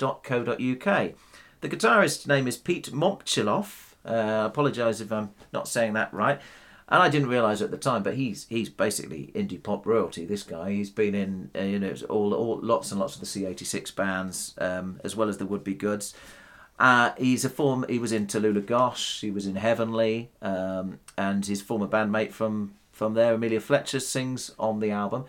tufthunter.co.uk. 0.00 1.12
The 1.60 1.68
guitarist's 1.68 2.26
name 2.26 2.48
is 2.48 2.56
Pete 2.56 2.90
Momtchiloff. 2.92 3.94
Uh, 4.04 4.44
apologise 4.46 5.00
if 5.00 5.12
I'm 5.12 5.30
not 5.52 5.68
saying 5.68 5.92
that 5.94 6.12
right. 6.14 6.40
And 6.88 7.02
I 7.02 7.08
didn't 7.08 7.28
realise 7.28 7.60
at 7.62 7.70
the 7.70 7.76
time, 7.76 8.02
but 8.02 8.14
he's 8.14 8.46
he's 8.48 8.68
basically 8.68 9.30
indie 9.34 9.62
pop 9.62 9.86
royalty. 9.86 10.24
This 10.24 10.42
guy, 10.42 10.72
he's 10.72 10.90
been 10.90 11.14
in 11.14 11.50
uh, 11.54 11.60
you 11.62 11.78
know 11.78 11.94
all 12.08 12.34
all 12.34 12.58
lots 12.62 12.90
and 12.90 12.98
lots 12.98 13.14
of 13.14 13.20
the 13.20 13.26
C86 13.26 13.94
bands, 13.94 14.54
um, 14.58 14.98
as 15.04 15.14
well 15.14 15.28
as 15.28 15.38
the 15.38 15.46
Would 15.46 15.62
Be 15.62 15.74
Goods. 15.74 16.14
Uh, 16.80 17.12
he's 17.18 17.44
a 17.44 17.50
form. 17.50 17.84
He 17.88 17.98
was 17.98 18.10
in 18.10 18.26
Tallulah 18.26 18.64
Gosh. 18.64 19.20
He 19.20 19.30
was 19.30 19.46
in 19.46 19.56
Heavenly, 19.56 20.30
um, 20.40 20.98
and 21.18 21.44
his 21.44 21.60
former 21.60 21.86
bandmate 21.86 22.32
from 22.32 22.74
from 22.90 23.14
there, 23.14 23.34
Amelia 23.34 23.60
Fletcher, 23.60 24.00
sings 24.00 24.52
on 24.58 24.80
the 24.80 24.90
album. 24.90 25.26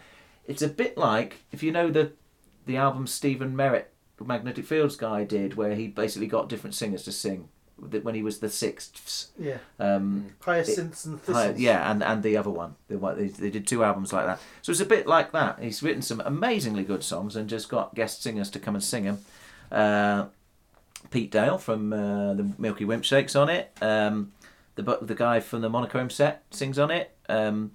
It's 0.48 0.62
a 0.62 0.68
bit 0.70 0.98
like 0.98 1.44
if 1.52 1.62
you 1.62 1.72
know 1.72 1.92
the 1.92 2.14
the 2.66 2.78
album 2.78 3.06
Stephin 3.06 3.54
Merritt 3.56 3.92
Magnetic 4.20 4.66
Fields 4.66 4.96
guy 4.96 5.26
did, 5.26 5.56
where 5.56 5.76
he 5.76 5.88
basically 5.88 6.28
got 6.28 6.48
different 6.48 6.74
singers 6.74 7.04
to 7.04 7.12
sing 7.12 7.50
when 7.78 8.16
he 8.16 8.22
was 8.24 8.40
the 8.40 8.50
sixths. 8.50 9.32
Yeah. 9.38 9.58
Um, 9.80 10.36
Hyacinths 10.42 11.06
and 11.06 11.20
Hi- 11.20 11.26
Thistles. 11.26 11.60
yeah, 11.60 11.92
and, 11.92 12.04
and 12.04 12.22
the 12.24 12.38
other 12.38 12.52
one. 12.52 12.76
The 12.88 12.98
one 12.98 13.18
they, 13.18 13.28
they 13.28 13.50
did 13.50 13.68
two 13.68 13.84
albums 13.84 14.14
like 14.14 14.26
that. 14.26 14.40
So 14.62 14.72
it's 14.72 14.80
a 14.82 14.86
bit 14.86 15.08
like 15.08 15.32
that. 15.32 15.60
He's 15.60 15.82
written 15.84 16.02
some 16.02 16.22
amazingly 16.22 16.84
good 16.84 17.04
songs 17.04 17.36
and 17.36 17.50
just 17.50 17.70
got 17.70 17.96
guest 17.96 18.22
singers 18.24 18.50
to 18.52 18.60
come 18.60 18.76
and 18.76 18.84
sing 18.84 19.04
them. 19.06 19.20
Uh, 19.72 20.26
Pete 21.12 21.30
Dale 21.32 21.58
from 21.58 21.94
uh, 21.94 22.34
the 22.34 22.52
Milky 22.58 22.86
Wimp 22.86 23.04
Shakes 23.04 23.36
on 23.36 23.50
it. 23.50 23.72
Um, 23.82 24.32
the 24.76 24.84
the 25.02 25.16
guy 25.16 25.40
from 25.40 25.62
the 25.62 25.70
Monochrome 25.70 26.10
set 26.10 26.44
sings 26.52 26.80
on 26.80 26.90
it. 26.90 27.16
Um, 27.30 27.72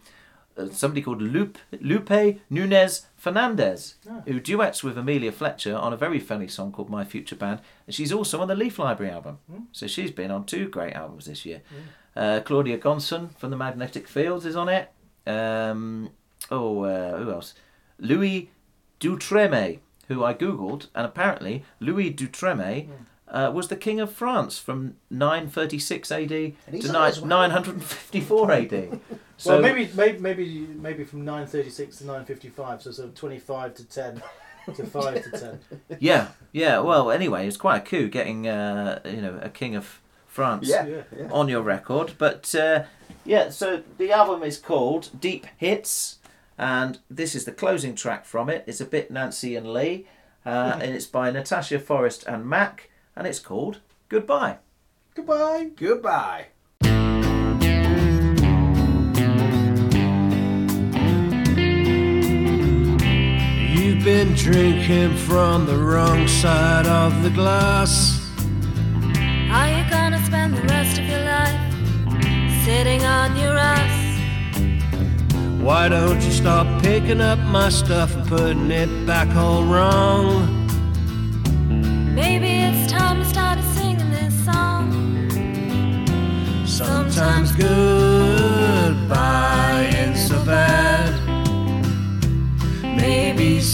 uh, 0.58 0.68
somebody 0.70 1.02
called 1.02 1.20
Lupe, 1.20 1.58
Lupe 1.82 2.40
Nunez 2.48 3.06
Fernandez, 3.14 3.96
Ah. 4.10 4.22
who 4.26 4.40
duets 4.40 4.82
with 4.82 4.96
Amelia 4.96 5.30
Fletcher 5.30 5.76
on 5.76 5.92
a 5.92 5.98
very 5.98 6.18
funny 6.18 6.48
song 6.48 6.72
called 6.72 6.88
My 6.88 7.04
Future 7.04 7.36
Band, 7.36 7.60
and 7.86 7.94
she's 7.94 8.10
also 8.10 8.40
on 8.40 8.48
the 8.48 8.54
Leaf 8.54 8.78
Library 8.78 9.12
album. 9.12 9.38
So 9.72 9.86
she's 9.86 10.10
been 10.10 10.30
on 10.30 10.44
two 10.46 10.68
great 10.68 10.94
albums 10.94 11.26
this 11.26 11.44
year. 11.44 11.60
Uh, 12.16 12.40
Claudia 12.42 12.78
Gonson 12.78 13.36
from 13.36 13.50
the 13.50 13.56
Magnetic 13.58 14.08
Fields 14.08 14.46
is 14.46 14.56
on 14.56 14.70
it. 14.70 14.90
Um, 15.26 16.08
oh, 16.50 16.84
uh, 16.84 17.18
who 17.18 17.30
else? 17.30 17.52
Louis 17.98 18.50
d'Outremer, 19.00 19.80
who 20.08 20.24
I 20.24 20.32
googled, 20.32 20.86
and 20.94 21.04
apparently 21.06 21.64
Louis 21.80 22.08
d'Outremer 22.10 22.86
uh, 23.28 23.50
was 23.54 23.68
the 23.68 23.76
king 23.76 24.00
of 24.00 24.12
France 24.12 24.58
from 24.58 24.96
936 25.10 26.12
AD 26.12 26.28
to 26.28 26.52
he's 26.70 26.90
nine, 26.90 27.12
well. 27.20 27.26
954 27.26 28.52
AD. 28.52 29.00
So 29.38 29.60
well, 29.60 29.60
maybe, 29.60 29.90
maybe, 29.94 30.18
maybe, 30.18 30.66
maybe 30.76 31.04
from 31.04 31.24
nine 31.24 31.46
thirty 31.46 31.68
six 31.68 31.98
to 31.98 32.06
nine 32.06 32.24
fifty 32.24 32.48
five, 32.48 32.80
so 32.80 32.90
sort 32.90 33.08
of 33.08 33.14
twenty 33.14 33.38
five 33.38 33.74
to 33.74 33.84
ten 33.84 34.22
to 34.74 34.86
five 34.86 35.22
to 35.24 35.30
ten. 35.30 35.60
yeah, 36.00 36.28
yeah. 36.52 36.78
Well, 36.78 37.10
anyway, 37.10 37.46
it's 37.46 37.58
quite 37.58 37.76
a 37.82 37.84
coup 37.84 38.08
getting 38.08 38.48
uh, 38.48 39.00
you 39.04 39.20
know 39.20 39.38
a 39.42 39.50
king 39.50 39.76
of 39.76 40.00
France 40.26 40.66
Yeah, 40.68 40.86
yeah, 40.86 41.02
yeah. 41.16 41.28
on 41.30 41.48
your 41.48 41.60
record. 41.60 42.14
But 42.16 42.54
uh, 42.54 42.84
yeah, 43.24 43.50
so 43.50 43.82
the 43.98 44.10
album 44.10 44.42
is 44.42 44.56
called 44.58 45.10
Deep 45.20 45.46
Hits, 45.58 46.18
and 46.56 46.98
this 47.10 47.34
is 47.34 47.44
the 47.44 47.52
closing 47.52 47.94
track 47.94 48.24
from 48.24 48.48
it. 48.48 48.64
It's 48.66 48.80
a 48.80 48.86
bit 48.86 49.10
Nancy 49.10 49.54
and 49.54 49.70
Lee, 49.72 50.06
uh, 50.46 50.78
and 50.80 50.94
it's 50.94 51.06
by 51.06 51.30
Natasha 51.30 51.78
Forrest 51.78 52.24
and 52.26 52.46
Mac, 52.46 52.88
and 53.16 53.26
it's 53.26 53.38
called 53.38 53.80
Goodbye. 54.08 54.58
Goodbye. 55.14 55.70
Goodbye. 55.76 56.46
You've 63.74 64.04
been 64.04 64.34
drinking 64.34 65.16
from 65.16 65.66
the 65.66 65.76
wrong 65.76 66.28
side 66.28 66.86
of 66.86 67.22
the 67.22 67.30
glass. 67.30 68.22
Are 69.50 69.68
you 69.68 69.90
gonna 69.90 70.24
spend 70.24 70.54
the 70.56 70.62
rest 70.62 70.98
of 70.98 71.06
your 71.08 71.24
life 71.24 71.60
sitting 72.64 73.02
on 73.04 73.36
your 73.36 73.56
ass? 73.56 73.96
Why 75.60 75.88
don't 75.88 76.20
you 76.22 76.30
stop 76.30 76.82
picking 76.82 77.20
up 77.20 77.40
my 77.40 77.70
stuff 77.70 78.14
and 78.14 78.28
putting 78.28 78.70
it 78.70 79.06
back 79.06 79.34
all 79.34 79.64
wrong? 79.64 80.52
Maybe 82.14 82.48
it's 82.66 82.75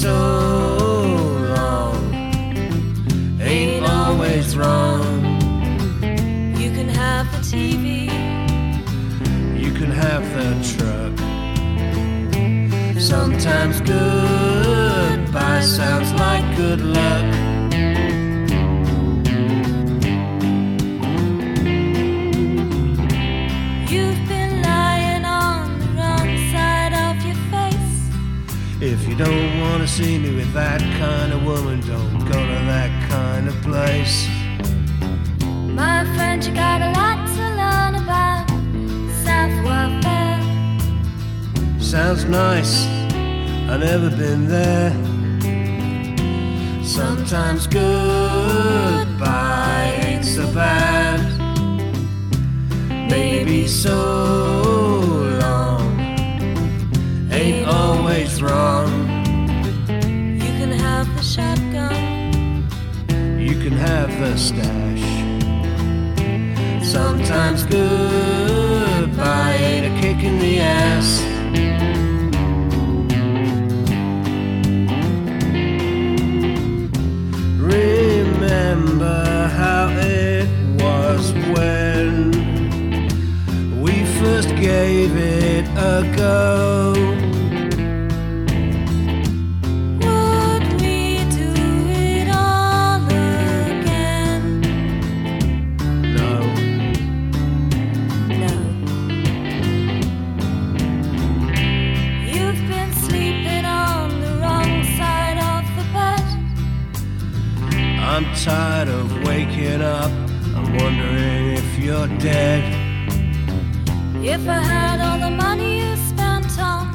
so 0.03 1.05
long 1.55 2.13
ain't 3.41 3.87
always 3.87 4.57
wrong. 4.57 5.23
You 6.61 6.71
can 6.77 6.89
have 6.89 7.31
the 7.31 7.39
TV. 7.39 8.11
You 9.63 9.73
can 9.73 9.93
have 9.93 10.25
the 10.37 10.49
truck. 10.73 11.15
Sometimes 13.01 13.81
goodbye 13.81 14.12
see 29.93 30.19
me 30.19 30.35
with 30.35 30.51
that 30.55 30.81
kind 30.99 31.35
of 31.35 31.45
woman, 31.45 31.79
don't 31.81 32.19
go 32.21 32.33
to 32.33 32.59
that 32.73 33.11
kind 33.11 33.47
of 33.47 33.55
place. 33.61 34.27
My 35.69 36.07
friend, 36.15 36.43
you 36.43 36.55
got 36.55 36.81
a 36.81 36.93
lot 36.99 37.27
to 37.37 37.43
learn 37.61 37.97
about 38.03 38.49
South 39.23 39.55
welfare. 39.67 40.41
Sounds 41.79 42.25
nice, 42.25 42.87
I've 43.69 43.81
never 43.81 44.09
been 44.09 44.49
there. 44.49 44.93
Sometimes 46.83 47.67
goodbye 47.67 49.13
ain't 50.07 50.25
so 50.25 50.51
bad. 50.55 51.21
Maybe 53.11 53.69
so 53.69 53.99
long 55.43 56.01
ain't 57.31 57.69
always 57.69 58.41
wrong. 58.43 59.02
Can 63.63 63.73
have 63.75 64.11
the 64.19 64.37
stash. 64.37 65.05
Sometimes 66.85 67.63
goodbye 67.63 69.55
ain't 69.55 69.87
a 69.87 70.01
kick 70.01 70.25
in 70.25 70.41
the 70.41 70.59
ass. 70.59 71.23
Remember 77.61 79.23
how 79.47 79.91
it 79.91 80.49
was 80.83 81.33
when 81.55 82.33
we 83.81 84.05
first 84.19 84.49
gave 84.57 85.17
it 85.17 85.69
a 85.77 86.13
go. 86.17 86.92
You're 112.09 112.19
dead. 112.19 112.63
If 114.25 114.49
I 114.49 114.61
had 114.61 115.01
all 115.01 115.19
the 115.19 115.31
money 115.31 115.81
you 115.81 115.97
spent 115.97 116.59
on 116.59 116.91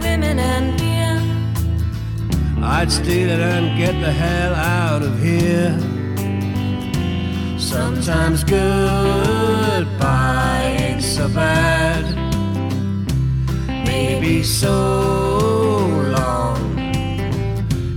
women 0.00 0.38
and 0.38 0.78
beer, 0.78 1.20
I'd 2.62 2.90
steal 2.92 3.30
it 3.30 3.40
and 3.40 3.78
get 3.78 4.00
the 4.00 4.12
hell 4.12 4.54
out 4.54 5.02
of 5.02 5.20
here. 5.20 5.78
Sometimes 7.58 8.44
goodbye 8.44 8.66
ain't 10.80 11.02
so 11.02 11.28
bad. 11.28 12.04
Maybe 13.86 14.42
so 14.42 15.88
long 16.16 16.78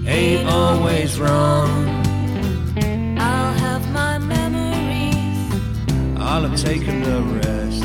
ain't 0.08 0.48
always 0.48 1.20
wrong. 1.20 1.85
Have 6.48 6.62
taken 6.62 7.02
the 7.02 7.22
rest. 7.40 7.82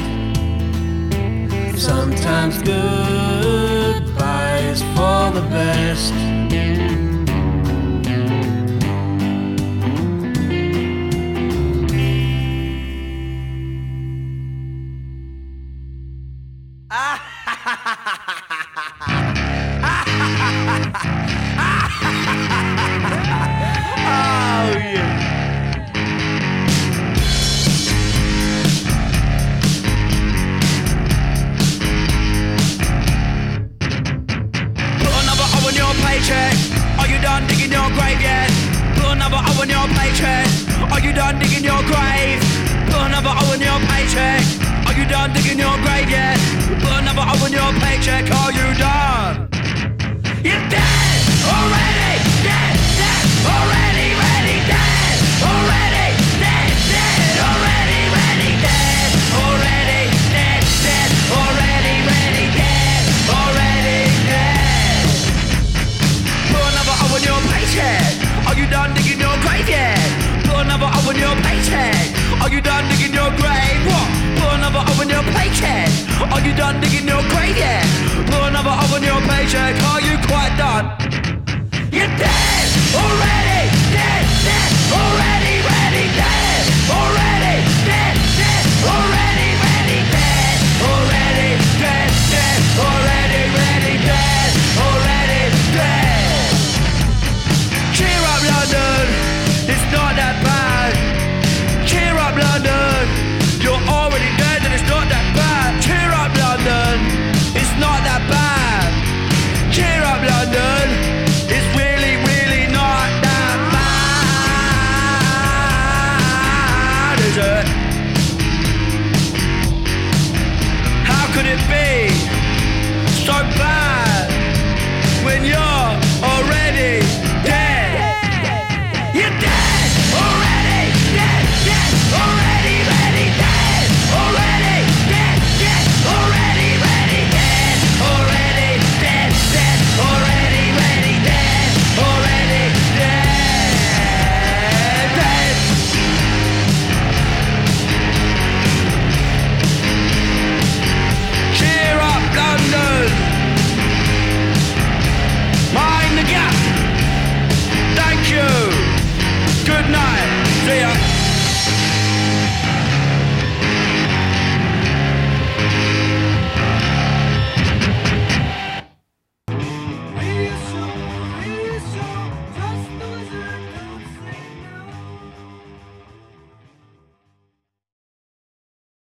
Sometimes 1.81 2.59
goodbye 2.63 4.59
is 4.59 4.83
for 4.83 5.31
the 5.33 5.41
best. 5.49 6.30